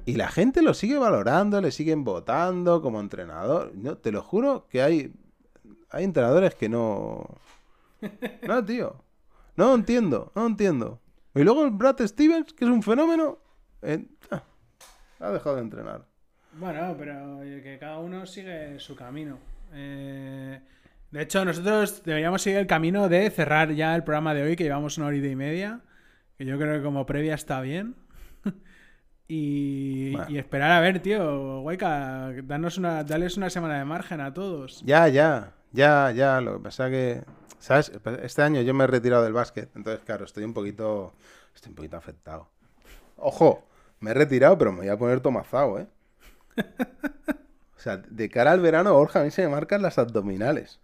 Y 0.05 0.15
la 0.15 0.29
gente 0.29 0.61
lo 0.61 0.73
sigue 0.73 0.97
valorando, 0.97 1.61
le 1.61 1.71
siguen 1.71 2.03
votando 2.03 2.81
como 2.81 2.99
entrenador. 2.99 3.71
No, 3.75 3.97
te 3.97 4.11
lo 4.11 4.21
juro 4.21 4.67
que 4.69 4.81
hay, 4.81 5.13
hay 5.89 6.03
entrenadores 6.03 6.55
que 6.55 6.69
no... 6.69 7.25
No, 8.47 8.63
tío. 8.63 9.03
No 9.55 9.75
entiendo, 9.75 10.31
no 10.35 10.47
entiendo. 10.47 11.01
Y 11.35 11.43
luego 11.43 11.65
el 11.65 11.71
Brad 11.71 11.99
Stevens, 12.05 12.53
que 12.53 12.65
es 12.65 12.71
un 12.71 12.84
fenómeno, 12.84 13.39
eh, 13.81 14.05
ah, 14.31 14.43
ha 15.19 15.31
dejado 15.31 15.55
de 15.55 15.61
entrenar. 15.61 16.05
Bueno, 16.53 16.95
pero 16.97 17.39
que 17.41 17.77
cada 17.80 17.99
uno 17.99 18.25
sigue 18.25 18.80
su 18.80 18.95
camino. 18.95 19.39
Eh, 19.73 20.59
de 21.11 21.21
hecho, 21.21 21.43
nosotros 21.45 22.03
deberíamos 22.03 22.41
seguir 22.41 22.59
el 22.59 22.67
camino 22.67 23.09
de 23.09 23.30
cerrar 23.30 23.71
ya 23.73 23.95
el 23.95 24.03
programa 24.03 24.34
de 24.34 24.43
hoy, 24.43 24.55
que 24.55 24.63
llevamos 24.63 24.97
una 24.97 25.07
hora 25.07 25.17
y 25.17 25.35
media. 25.35 25.81
Que 26.38 26.45
yo 26.45 26.57
creo 26.57 26.77
que 26.77 26.84
como 26.84 27.05
previa 27.05 27.35
está 27.35 27.61
bien. 27.61 27.95
y, 29.27 30.11
Bueno. 30.11 30.27
y 30.30 30.38
esperar 30.38 30.71
a 30.71 30.80
ver, 30.80 30.99
tío. 30.99 31.61
Guayca, 31.61 32.31
danos 32.43 32.77
una, 32.77 33.03
dales 33.03 33.38
una 33.38 33.49
semana 33.49 33.77
de 33.77 33.85
margen 33.85 34.21
a 34.21 34.34
todos. 34.34 34.81
Ya, 34.85 35.07
ya, 35.07 35.53
ya, 35.71 36.11
ya. 36.11 36.41
Lo 36.41 36.57
que 36.57 36.63
pasa 36.63 36.89
que, 36.89 37.23
¿sabes? 37.64 37.91
Este 38.22 38.41
año 38.41 38.61
yo 38.61 38.73
me 38.73 38.84
he 38.84 38.88
retirado 38.88 39.23
del 39.23 39.31
básquet, 39.31 39.69
entonces 39.76 40.03
claro, 40.06 40.26
estoy 40.26 40.44
un 40.44 40.53
poquito, 40.53 41.14
estoy 41.56 41.69
un 41.69 41.76
poquito 41.76 41.95
afectado. 41.95 42.49
Ojo, 43.15 43.64
me 44.02 44.11
he 44.11 44.14
retirado, 44.14 44.57
pero 44.57 44.73
me 44.73 44.80
voy 44.80 44.90
a 44.90 44.98
poner 44.98 45.22
tomazao, 45.22 45.80
¿eh? 45.80 45.88
O 47.77 47.80
sea, 47.80 47.98
de 47.98 48.30
cara 48.30 48.52
al 48.52 48.60
verano, 48.60 48.94
Borja, 48.94 49.22
a 49.22 49.23
mí 49.23 49.31
se 49.31 49.44
me 49.44 49.49
marcan 49.49 49.81
las 49.81 49.98
abdominales. 49.98 50.80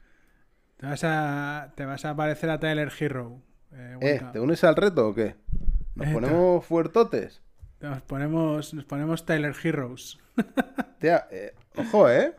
Te 0.77 0.85
vas 0.85 1.03
a, 1.03 1.71
te 1.75 1.85
vas 1.85 2.05
a 2.05 2.15
parecer 2.15 2.49
a 2.49 2.59
Tyler 2.59 2.91
Hero. 2.97 3.41
eh, 3.73 3.97
¿Eh? 3.99 4.21
¿Te 4.31 4.39
unes 4.39 4.63
al 4.63 4.75
reto 4.77 5.09
o 5.09 5.13
qué? 5.13 5.35
¿Nos 5.95 6.07
Eh, 6.07 6.13
ponemos 6.13 6.65
fuertotes? 6.65 7.41
Nos 7.81 8.01
ponemos, 8.03 8.73
nos 8.73 8.85
ponemos 8.85 9.25
Tyler 9.25 9.53
Heroes. 9.63 10.17
Tía, 10.99 11.27
eh, 11.31 11.53
ojo, 11.75 12.09
¿eh? 12.09 12.35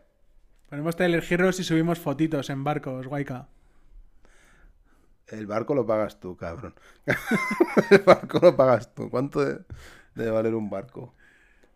Ponemos 0.71 0.97
Tyler 0.97 1.23
Heroes 1.29 1.61
y 1.61 1.65
subimos 1.65 1.99
fotitos 1.99 2.49
en 2.51 2.65
barcos, 2.65 3.07
Guayca. 3.07 3.49
El 5.31 5.47
barco 5.47 5.75
lo 5.75 5.87
pagas 5.87 6.19
tú, 6.21 6.37
cabrón. 6.37 6.75
el 7.91 7.99
barco 8.01 8.39
lo 8.43 8.57
pagas 8.57 8.95
tú. 8.95 9.09
¿Cuánto 9.11 9.45
de- 9.45 9.61
debe 10.15 10.31
valer 10.31 10.55
un 10.55 10.71
barco? 10.71 11.15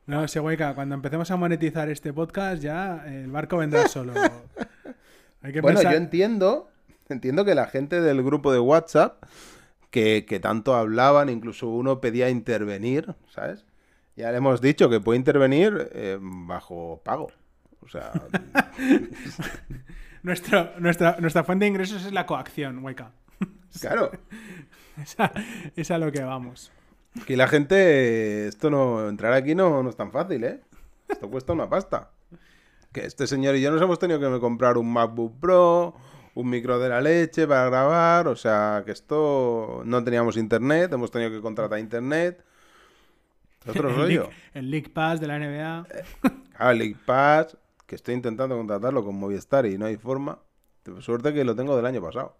No, 0.07 0.27
sé, 0.29 0.41
Guayca, 0.41 0.75
cuando 0.75 0.95
empecemos 0.95 1.31
a 1.31 1.37
monetizar 1.37 1.89
este 1.89 2.13
podcast 2.13 2.63
ya 2.63 3.05
el 3.07 3.31
barco 3.31 3.59
vendrá 3.59 3.87
solo. 3.89 4.13
Hay 5.43 5.53
que 5.53 5.61
Bueno, 5.61 5.79
pensar- 5.79 5.93
yo 5.93 5.99
entiendo, 5.99 6.69
entiendo 7.09 7.45
que 7.45 7.55
la 7.55 7.67
gente 7.67 8.01
del 8.01 8.23
grupo 8.23 8.53
de 8.53 8.59
WhatsApp, 8.59 9.23
que, 9.91 10.25
que 10.27 10.41
tanto 10.41 10.75
hablaban, 10.75 11.29
incluso 11.29 11.69
uno 11.69 12.01
pedía 12.01 12.29
intervenir, 12.31 13.15
¿sabes? 13.31 13.65
Ya 14.17 14.31
le 14.31 14.39
hemos 14.39 14.61
dicho 14.61 14.89
que 14.91 15.01
puede 15.01 15.19
intervenir 15.19 15.89
eh, 15.93 16.19
bajo 16.21 17.01
pago. 17.05 17.31
O 17.81 17.89
sea, 17.89 18.13
Nuestro, 20.23 20.71
nuestra, 20.81 21.17
nuestra 21.21 21.45
fuente 21.45 21.65
de 21.67 21.71
ingresos 21.71 22.05
es 22.07 22.13
la 22.13 22.25
coacción, 22.27 22.81
Guayca. 22.81 23.13
Claro, 23.81 24.11
Esa- 25.03 25.33
es 25.77 25.91
a 25.91 25.99
lo 25.99 26.13
que 26.13 26.23
vamos. 26.23 26.71
que 27.27 27.37
la 27.37 27.49
gente, 27.49 28.47
esto 28.49 28.71
no, 28.71 29.09
entrar 29.09 29.33
aquí 29.33 29.55
no, 29.55 29.83
no 29.83 29.91
es 29.91 29.97
tan 29.97 30.13
fácil, 30.13 30.45
¿eh? 30.45 30.61
Esto 31.09 31.29
cuesta 31.31 31.53
una 31.53 31.69
pasta. 31.69 32.11
Que 32.93 33.05
este 33.07 33.27
señor 33.27 33.57
y 33.57 33.61
yo 33.61 33.71
nos 33.73 33.83
hemos 33.83 33.99
tenido 33.99 34.21
que 34.21 34.41
comprar 34.41 34.79
un 34.79 34.93
MacBook 34.93 35.39
Pro, 35.41 35.95
un 36.35 36.49
micro 36.49 36.79
de 36.79 36.89
la 36.89 37.01
leche 37.01 37.47
para 37.47 37.67
grabar, 37.67 38.29
o 38.29 38.37
sea, 38.37 38.83
que 38.87 38.93
esto 38.93 39.83
no 39.85 40.03
teníamos 40.05 40.37
internet, 40.37 40.93
hemos 40.93 41.11
tenido 41.11 41.31
que 41.31 41.41
contratar 41.41 41.79
internet. 41.79 42.45
Otro 43.67 43.89
el, 43.89 43.97
rollo. 43.97 44.07
League, 44.23 44.37
el 44.55 44.71
League 44.71 44.91
Pass 44.91 45.21
de 45.21 45.27
la 45.27 45.39
NBA. 45.39 45.87
Ah, 46.57 46.71
el 46.73 46.79
League 46.79 46.97
Pass, 47.05 47.57
que 47.87 47.95
estoy 47.97 48.15
intentando 48.15 48.57
contratarlo 48.57 49.05
con 49.05 49.17
Movistar 49.19 49.67
y 49.67 49.77
no 49.79 49.87
hay 49.87 49.97
forma. 49.97 50.39
Suerte 51.01 51.33
que 51.33 51.45
lo 51.45 51.57
tengo 51.57 51.75
del 51.77 51.87
año 51.87 52.03
pasado. 52.03 52.37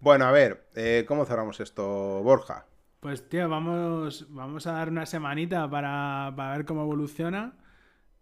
Bueno, 0.00 0.24
a 0.26 0.32
ver, 0.32 0.66
eh, 0.74 1.04
¿cómo 1.06 1.24
cerramos 1.26 1.60
esto, 1.60 1.84
Borja? 2.22 2.66
Pues, 3.00 3.28
tío, 3.28 3.48
vamos, 3.48 4.26
vamos 4.30 4.66
a 4.66 4.72
dar 4.72 4.90
una 4.90 5.06
semanita 5.06 5.68
para, 5.70 6.32
para 6.36 6.56
ver 6.56 6.66
cómo 6.66 6.82
evoluciona. 6.82 7.56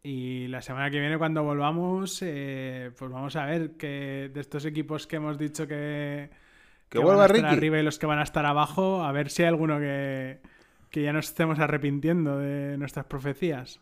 Y 0.03 0.49
la 0.49 0.63
semana 0.63 0.91
que 0.91 1.01
viene, 1.01 1.19
cuando 1.19 1.43
volvamos, 1.45 2.21
eh, 2.23 2.93
pues 2.99 3.11
vamos 3.11 3.37
a 3.37 3.47
ver 3.47 3.77
que 3.77 4.31
de 4.35 4.41
estos 4.41 4.65
equipos 4.67 5.07
que 5.07 5.17
hemos 5.17 5.39
dicho 5.39 5.67
que, 5.69 6.31
Que 6.91 6.99
van 6.99 7.07
vuelva 7.07 7.25
a 7.25 7.27
estar 7.27 7.45
Ricky. 7.45 7.47
arriba 7.47 7.79
y 7.79 7.83
los 7.85 7.99
que 7.99 8.07
van 8.07 8.21
a 8.21 8.25
estar 8.25 8.47
abajo, 8.47 9.05
a 9.05 9.13
ver 9.13 9.31
si 9.31 9.43
hay 9.43 9.49
alguno 9.49 9.79
que, 9.81 10.41
que 10.91 11.03
ya 11.03 11.13
nos 11.13 11.27
estemos 11.29 11.59
arrepintiendo 11.61 12.39
de 12.39 12.79
nuestras 12.79 13.07
profecías. 13.07 13.81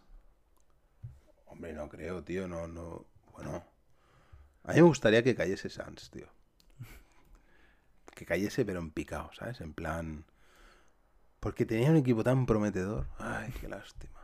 Hombre, 1.46 1.72
no 1.72 1.88
creo, 1.88 2.22
tío, 2.22 2.46
no, 2.46 2.66
no. 2.68 3.06
Bueno, 3.32 3.64
a 4.64 4.70
mí 4.72 4.76
me 4.76 4.82
gustaría 4.82 5.22
que 5.22 5.34
cayese 5.34 5.70
Sans, 5.70 6.10
tío. 6.10 6.28
Que 8.16 8.24
cayese, 8.24 8.64
pero 8.64 8.80
en 8.80 8.90
picado, 8.90 9.30
¿sabes? 9.34 9.60
En 9.60 9.74
plan. 9.74 10.24
Porque 11.38 11.66
tenía 11.66 11.90
un 11.90 11.98
equipo 11.98 12.24
tan 12.24 12.46
prometedor. 12.46 13.06
Ay, 13.18 13.52
qué 13.60 13.68
lástima. 13.68 14.20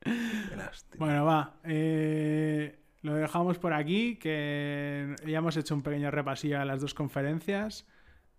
Qué 0.00 0.56
lástima. 0.56 1.04
Bueno, 1.04 1.24
va. 1.24 1.56
eh, 1.64 2.78
lo 3.02 3.14
dejamos 3.14 3.58
por 3.58 3.72
aquí, 3.74 4.16
que 4.16 5.16
ya 5.26 5.38
hemos 5.38 5.56
hecho 5.56 5.74
un 5.74 5.82
pequeño 5.82 6.10
repasillo 6.12 6.60
a 6.60 6.64
las 6.64 6.80
dos 6.80 6.94
conferencias. 6.94 7.86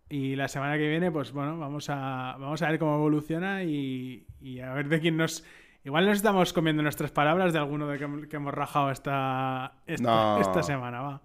Y 0.09 0.35
la 0.37 0.47
semana 0.47 0.77
que 0.77 0.87
viene, 0.89 1.11
pues 1.11 1.33
bueno, 1.33 1.59
vamos 1.59 1.89
a, 1.89 2.35
vamos 2.39 2.61
a 2.61 2.69
ver 2.69 2.79
cómo 2.79 2.95
evoluciona 2.95 3.63
y, 3.63 4.25
y 4.39 4.59
a 4.61 4.73
ver 4.73 4.87
de 4.87 4.99
quién 5.01 5.17
nos... 5.17 5.43
Igual 5.83 6.05
nos 6.07 6.17
estamos 6.17 6.51
comiendo 6.51 6.81
nuestras 6.83 7.11
palabras 7.11 7.53
de 7.53 7.59
alguno 7.59 7.87
de 7.87 7.99
que, 7.99 8.27
que 8.27 8.35
hemos 8.37 8.53
rajado 8.53 8.91
esta, 8.91 9.73
esta, 9.85 10.03
No. 10.03 10.39
esta 10.41 10.63
semana, 10.63 11.01
va. 11.01 11.21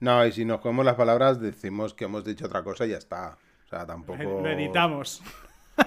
No, 0.00 0.24
y 0.24 0.32
si 0.32 0.44
nos 0.44 0.60
comemos 0.60 0.84
las 0.84 0.94
palabras, 0.94 1.40
decimos 1.40 1.94
que 1.94 2.04
hemos 2.04 2.24
dicho 2.24 2.46
otra 2.46 2.62
cosa 2.62 2.86
y 2.86 2.90
ya 2.90 2.98
está. 2.98 3.36
O 3.66 3.68
sea, 3.68 3.84
tampoco. 3.86 4.40
Lo 4.42 4.48
editamos. 4.50 5.22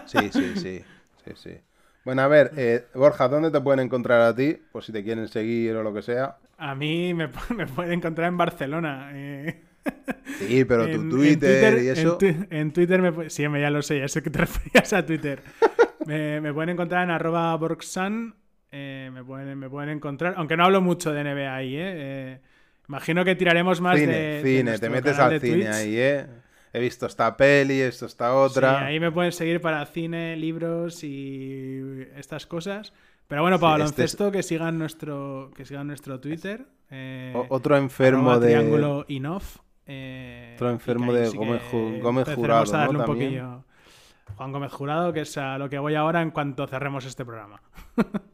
Sí, 0.06 0.30
sí, 0.32 0.56
sí. 0.56 0.84
sí, 1.26 1.32
sí. 1.36 1.58
Bueno, 2.04 2.22
a 2.24 2.28
ver, 2.28 2.52
eh, 2.58 2.86
Borja, 2.94 3.28
¿dónde 3.28 3.52
te 3.52 3.62
pueden 3.62 3.80
encontrar 3.86 4.22
a 4.22 4.36
ti? 4.36 4.58
Por 4.72 4.84
si 4.84 4.92
te 4.92 5.04
quieren 5.04 5.28
seguir 5.28 5.76
o 5.76 5.84
lo 5.84 5.94
que 5.94 6.02
sea. 6.02 6.38
A 6.58 6.76
mí 6.76 7.14
me, 7.14 7.28
me 7.56 7.68
pueden 7.68 7.94
encontrar 7.94 8.28
en 8.28 8.38
Barcelona. 8.38 9.12
eh. 9.14 9.62
Sí, 10.40 10.66
pero 10.66 10.86
tu 10.86 10.90
En- 10.90 11.02
en 11.02 11.10
Twitter, 11.10 11.74
y 11.84 11.88
en 11.88 11.92
eso. 11.98 12.18
En, 12.52 12.72
Twitter, 12.74 13.02
me, 13.02 13.30
sí, 13.30 13.44
ya 13.44 13.70
lo 13.70 13.82
sé, 13.82 14.00
ya 14.00 14.08
sé 14.08 14.22
que 14.22 14.30
te 14.30 14.40
referías 14.46 14.94
a 14.94 15.06
Twitter. 15.06 15.42
me, 16.06 16.42
me 16.42 16.54
pueden 16.54 16.70
encontrar 16.72 17.04
en 17.04 17.12
arroba 17.12 17.56
Borgsan, 17.56 18.36
eh, 18.72 19.10
me, 19.14 19.24
pueden, 19.24 19.58
me 19.58 19.70
pueden 19.70 19.90
encontrar, 19.90 20.36
aunque 20.38 20.58
no 20.58 20.66
hablo 20.66 20.82
mucho 20.82 21.12
de 21.14 21.22
NBA 21.24 21.56
ahí, 21.56 21.76
¿eh? 21.78 22.42
Imagino 22.92 23.24
que 23.24 23.36
tiraremos 23.36 23.80
más 23.80 23.98
cine, 23.98 24.12
de, 24.14 24.44
de 24.44 24.58
cine, 24.58 24.78
te 24.80 24.90
metes 24.90 25.18
al 25.18 25.40
cine 25.40 25.54
Twitch. 25.64 25.68
ahí, 25.68 25.96
¿eh? 25.98 26.28
He 26.74 26.80
visto 26.82 27.06
esta 27.06 27.38
peli, 27.38 27.80
esto 27.80 28.06
esta 28.06 28.28
Sí, 28.32 28.36
otra. 28.36 28.86
ahí 28.86 29.00
me 29.00 29.12
pueden 29.12 29.32
seguir 29.32 29.62
para 29.62 29.86
cine, 29.86 30.36
libros 30.36 31.02
y 31.04 31.82
estas 32.18 32.46
cosas. 32.46 32.92
Pero 33.30 33.44
bueno, 33.44 33.60
para 33.62 33.86
Sí, 33.86 33.90
este 33.92 34.04
es- 34.04 34.18
baloncesto, 34.18 34.32
que 34.34 34.44
sigan 34.44 34.78
nuestro 34.78 35.52
que 35.56 35.64
sigan 35.66 35.88
nuestro 35.88 36.20
Twitter. 36.20 36.66
eh, 36.90 37.34
otro 37.48 37.78
enfermo 37.78 38.38
de. 38.40 38.48
Triángulo 38.50 39.06
Inoff. 39.08 39.58
eh, 39.88 40.52
Otro 40.56 40.70
enfermo 40.70 41.14
de 41.14 41.30
Gómez 41.30 42.28
Jurado, 42.36 42.64
a 42.74 42.78
darle 42.78 42.94
¿no? 42.94 43.00
un 43.00 43.06
También. 43.06 43.30
poquillo. 43.30 43.64
Juan 44.36 44.52
Gómez 44.52 44.72
Jurado, 44.74 45.14
que 45.14 45.22
es 45.22 45.38
a 45.38 45.58
lo 45.58 45.70
que 45.70 45.80
voy 45.80 45.96
ahora 45.96 46.22
en 46.22 46.32
cuanto 46.32 46.68
cerremos 46.68 47.06
este 47.06 47.24
programa. 47.26 47.62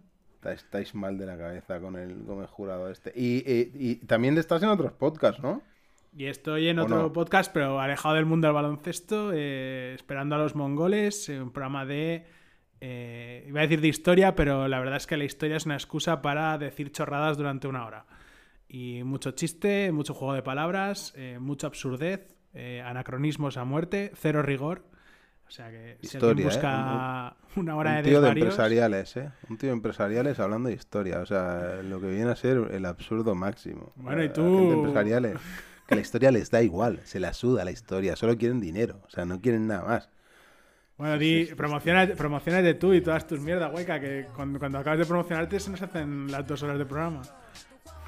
Estáis, 0.47 0.63
estáis 0.63 0.95
mal 0.95 1.17
de 1.17 1.25
la 1.25 1.37
cabeza 1.37 1.79
con 1.79 1.97
el 1.97 2.23
Gómez 2.23 2.49
Jurado 2.49 2.89
este. 2.89 3.11
Y, 3.15 3.39
y- 3.51 3.71
y 3.73 3.95
también 4.05 4.37
estás 4.37 4.63
en 4.63 4.69
otros 4.69 4.93
podcasts, 4.93 5.41
¿no? 5.41 5.61
Y 6.15 6.25
estoy 6.25 6.69
en 6.69 6.79
¿O 6.79 6.83
otro 6.83 6.97
no? 7.03 7.13
podcast, 7.13 7.51
pero 7.53 7.79
alejado 7.81 8.15
del 8.15 8.25
mundo 8.25 8.47
del 8.47 8.55
baloncesto, 8.55 9.31
eh, 9.33 9.91
esperando 9.93 10.35
a 10.35 10.37
los 10.37 10.55
mongoles, 10.55 11.27
eh, 11.29 11.41
un 11.41 11.51
programa 11.51 11.85
de... 11.85 12.25
eh, 12.79 13.45
iba 13.47 13.59
a 13.59 13.63
decir 13.63 13.81
de 13.81 13.89
historia, 13.89 14.35
pero 14.35 14.67
la 14.69 14.79
verdad 14.79 14.95
es 14.97 15.05
que 15.05 15.17
la 15.17 15.25
historia 15.25 15.57
es 15.57 15.65
una 15.65 15.75
excusa 15.75 16.21
para 16.21 16.57
decir 16.57 16.91
chorradas 16.91 17.37
durante 17.37 17.67
una 17.67 17.85
hora. 17.85 18.05
Y 18.69 19.03
mucho 19.03 19.31
chiste, 19.31 19.91
mucho 19.91 20.13
juego 20.13 20.33
de 20.33 20.43
palabras, 20.43 21.13
mucha 21.39 21.67
absurdez, 21.67 22.35
anacronismos 22.83 23.55
a 23.57 23.63
muerte, 23.63 24.11
cero 24.15 24.41
rigor. 24.41 24.83
O 25.47 25.51
sea 25.51 25.69
que 25.71 25.97
si 26.01 26.07
Historia, 26.17 26.43
¿eh? 26.43 26.45
busca 26.45 27.35
una 27.55 27.75
hora 27.77 27.91
Un 27.91 27.95
de 27.97 28.03
tío 28.03 28.21
de 28.21 28.29
empresariales, 28.29 29.15
¿eh? 29.17 29.29
Un 29.49 29.57
tío 29.57 29.69
de 29.69 29.73
empresariales 29.73 30.39
hablando 30.39 30.69
de 30.69 30.75
historia. 30.75 31.19
O 31.19 31.25
sea, 31.25 31.79
lo 31.83 32.01
que 32.01 32.07
viene 32.07 32.29
a 32.31 32.35
ser 32.35 32.57
el 32.71 32.85
absurdo 32.85 33.33
máximo. 33.33 33.93
Bueno, 33.95 34.23
y 34.23 34.27
la 34.27 34.33
tú- 34.33 34.57
gente 34.59 34.73
empresariales, 34.73 35.37
que 35.87 35.95
la 35.95 36.01
historia 36.01 36.31
les 36.31 36.51
da 36.51 36.61
igual, 36.61 36.99
se 37.05 37.19
la 37.19 37.33
suda 37.33 37.63
la 37.63 37.71
historia, 37.71 38.15
solo 38.17 38.37
quieren 38.37 38.59
dinero, 38.59 38.99
o 39.07 39.09
sea, 39.09 39.23
no 39.25 39.39
quieren 39.39 39.67
nada 39.67 39.83
más. 39.85 40.09
Bueno, 40.97 41.17
di, 41.17 41.45
promociona, 41.55 42.07
promocionate 42.07 42.73
tú 42.73 42.91
y 42.93 43.01
todas 43.01 43.25
tus 43.27 43.39
mierdas, 43.39 43.71
hueca, 43.73 43.99
que 44.01 44.25
cuando, 44.35 44.57
cuando 44.59 44.79
acabas 44.79 44.99
de 44.99 45.05
promocionarte 45.05 45.59
se 45.59 45.69
nos 45.71 45.81
hacen 45.81 46.29
las 46.31 46.45
dos 46.45 46.61
horas 46.63 46.77
de 46.79 46.85
programa. 46.85 47.21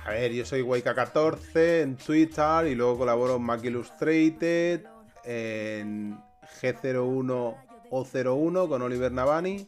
A 0.05 0.09
ver, 0.09 0.33
yo 0.33 0.43
soy 0.43 0.61
Waika14 0.61 1.83
en 1.83 1.95
Twitter 1.97 2.65
y 2.67 2.75
luego 2.75 2.97
colaboro 2.97 3.35
en 3.35 3.43
Mac 3.43 3.63
Illustrated, 3.63 4.81
en 5.23 6.17
G01 6.61 7.55
o 7.91 8.05
01 8.13 8.67
con 8.67 8.81
Oliver 8.81 9.11
Navani. 9.11 9.67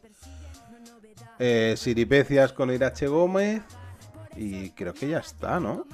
eh, 1.38 1.74
Siripecias 1.76 2.52
con 2.52 2.70
Irache 2.70 3.06
Gómez 3.08 3.62
y 4.36 4.70
creo 4.70 4.94
que 4.94 5.08
ya 5.08 5.18
está, 5.18 5.60
¿no? 5.60 5.86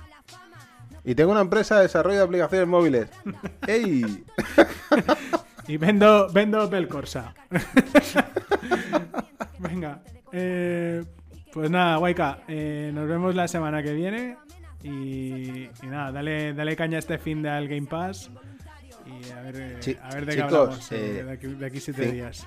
Y 1.04 1.14
tengo 1.14 1.32
una 1.32 1.40
empresa 1.40 1.76
de 1.76 1.82
desarrollo 1.82 2.18
de 2.18 2.24
aplicaciones 2.24 2.68
móviles. 2.68 3.08
¡Ey! 3.66 4.24
Y 5.68 5.76
vendo, 5.76 6.28
vendo 6.32 6.64
Opel 6.64 6.88
Corsa. 6.88 7.34
Venga. 9.58 10.00
eh, 10.32 11.04
pues 11.52 11.70
nada, 11.70 11.98
Waika. 11.98 12.40
eh, 12.48 12.90
nos 12.94 13.08
vemos 13.08 13.34
la 13.34 13.48
semana 13.48 13.82
que 13.82 13.92
viene. 13.92 14.36
Y, 14.82 15.64
y 15.82 15.86
nada, 15.86 16.12
dale, 16.12 16.54
dale 16.54 16.76
caña 16.76 16.96
a 16.96 17.00
este 17.00 17.18
fin 17.18 17.42
de 17.42 17.50
al 17.50 17.68
Game 17.68 17.86
Pass. 17.86 18.30
Y 19.09 19.30
a 19.30 19.40
ver, 19.43 19.56
eh, 19.56 19.98
a 20.02 20.14
ver 20.14 20.26
de 20.26 20.32
chicos, 20.32 20.35
qué 20.35 20.43
hablamos 20.43 20.93
eh, 20.93 21.18
eh, 21.20 21.24
de, 21.24 21.32
aquí, 21.32 21.47
de 21.47 21.66
aquí 21.66 21.80
siete 21.80 22.05
sí. 22.05 22.12
días. 22.12 22.47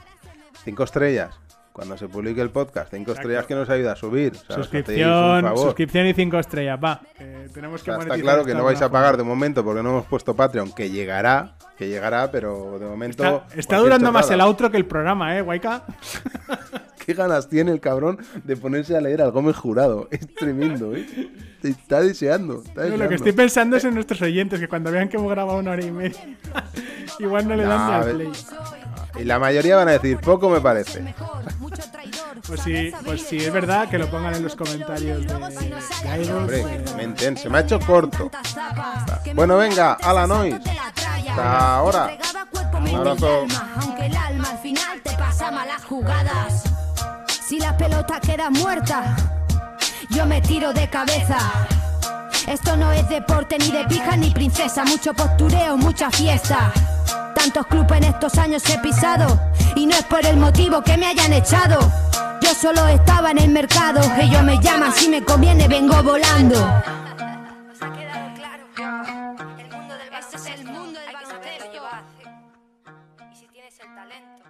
Cinco 0.64 0.84
estrellas. 0.84 1.36
Cuando 1.74 1.98
se 1.98 2.10
publique 2.10 2.42
el 2.42 2.50
podcast, 2.50 2.92
cinco 2.94 3.14
estrellas 3.14 3.46
que 3.46 3.56
nos 3.56 3.70
ayuda 3.70 3.94
a 3.94 3.96
subir. 3.96 4.34
O 4.34 4.46
sea, 4.46 4.58
Suscripción, 4.58 5.56
suscripción 5.56 6.06
y 6.06 6.14
cinco 6.14 6.38
estrellas. 6.38 6.78
Va. 6.84 7.02
eh, 7.18 7.48
tenemos 7.54 7.82
O 7.82 7.86
que 7.86 7.92
sea, 7.92 8.00
está 8.02 8.20
claro 8.20 8.44
que 8.44 8.54
no 8.54 8.66
vais 8.66 8.82
a 8.82 8.92
pagar 8.92 9.16
de 9.16 9.24
momento 9.24 9.64
porque 9.64 9.82
no 9.82 9.90
hemos 9.92 10.06
puesto 10.06 10.36
Patreon, 10.36 10.74
que 10.74 10.90
llegará, 10.90 11.56
que 11.78 11.88
llegará, 11.88 12.30
pero 12.30 12.78
de 12.78 12.86
momento. 12.86 13.24
Está, 13.24 13.58
está 13.58 13.78
durando 13.78 14.12
más 14.12 14.30
el 14.32 14.42
outro 14.42 14.70
que 14.70 14.76
el 14.76 14.86
programa, 14.86 15.38
¿eh, 15.38 15.42
Waika? 15.42 15.86
¿Qué 17.06 17.14
ganas 17.14 17.48
tiene 17.48 17.72
el 17.72 17.80
cabrón 17.80 18.20
de 18.44 18.58
ponerse 18.58 18.98
a 18.98 19.02
leer 19.02 19.22
al 19.22 19.32
Gómez 19.32 19.56
Jurado? 19.56 20.10
Es 20.12 20.28
tremendo, 20.36 20.94
¿eh? 20.94 21.08
Está 21.64 22.02
deseando. 22.02 22.62
Está 22.66 22.82
No, 22.82 22.88
lo 22.88 22.90
que 22.90 22.92
deseando. 22.92 23.16
estoy 23.16 23.32
pensando 23.34 23.78
es 23.78 23.84
en 23.86 23.94
nuestros 23.94 24.22
oyentes, 24.22 24.60
que 24.60 24.68
cuando 24.68 24.92
vean 24.92 25.10
que 25.10 25.18
hemos 25.18 25.30
grabado 25.32 25.60
una 25.60 25.72
hora 25.72 25.84
y 25.86 25.92
media, 25.92 26.20
igual 27.20 27.48
no 27.48 27.56
le 27.56 27.64
dan 27.64 27.88
ni 27.88 27.94
a 27.94 27.98
al 28.00 28.12
play. 28.16 28.32
Y 29.20 29.24
la 29.26 29.40
mayoría 29.40 29.76
van 29.76 29.90
a 29.90 29.92
decir, 29.92 30.18
poco 30.20 30.50
me 30.50 30.62
parece. 30.62 31.14
Pues 32.48 32.62
sí, 32.62 32.92
pues 33.06 33.22
sí, 33.22 33.38
es 33.38 33.52
verdad 33.54 33.90
que 33.90 33.98
lo 33.98 34.10
pongan 34.10 34.34
en 34.36 34.44
los 34.44 34.56
comentarios 34.56 35.20
de, 35.28 35.34
de 35.34 36.24
iVoox, 36.24 36.30
Hombre, 36.32 36.58
de- 36.66 36.84
comenten, 36.92 37.38
se 37.38 37.50
me 37.50 37.58
ha 37.60 37.62
hecho 37.62 37.80
corto. 37.80 38.32
Bueno, 39.36 39.58
venga, 39.58 39.94
a 39.94 40.14
la 40.14 40.26
noise. 40.28 40.60
Hasta 41.30 41.76
ahora. 41.76 42.18
Un 42.90 42.96
abrazo. 42.96 43.46
Aunque 43.82 44.06
el 44.08 44.16
alma 44.16 44.50
al 44.50 44.58
final 44.60 45.02
te 45.04 45.12
pasa 45.12 45.52
malas 45.52 45.84
jugadas. 45.86 46.64
Si 47.48 47.60
la 47.60 47.76
pelota 47.78 48.20
queda 48.22 48.50
muerta, 48.50 49.41
yo 50.12 50.26
me 50.26 50.42
tiro 50.42 50.74
de 50.74 50.90
cabeza. 50.90 51.38
Esto 52.48 52.76
no 52.76 52.92
es 52.92 53.08
deporte 53.10 53.58
ni 53.58 53.72
de 53.72 53.86
pija 53.86 54.16
ni 54.18 54.30
princesa, 54.32 54.84
mucho 54.84 55.14
postureo, 55.14 55.78
mucha 55.78 56.10
fiesta. 56.12 56.72
Tantos 57.36 57.66
clubes 57.68 57.98
en 57.98 58.04
estos 58.06 58.38
años 58.38 58.64
he 58.70 58.78
pisado 58.80 59.40
y 59.76 59.86
no 59.86 59.96
es 59.96 60.04
por 60.04 60.26
el 60.26 60.38
motivo 60.38 60.82
que 60.82 60.98
me 60.98 61.08
hayan 61.08 61.34
echado. 61.34 61.80
Yo 62.42 62.54
solo 62.54 62.88
estaba 62.88 63.32
en 63.32 63.40
el 63.40 63.50
mercado, 63.50 64.02
ellos 64.20 64.44
me 64.44 64.60
llaman 64.60 64.92
si 64.94 65.10
me 65.10 65.24
conviene 65.24 65.68
vengo 65.68 66.02
volando. 66.04 66.58
El 73.82 73.96
talento, 73.96 74.44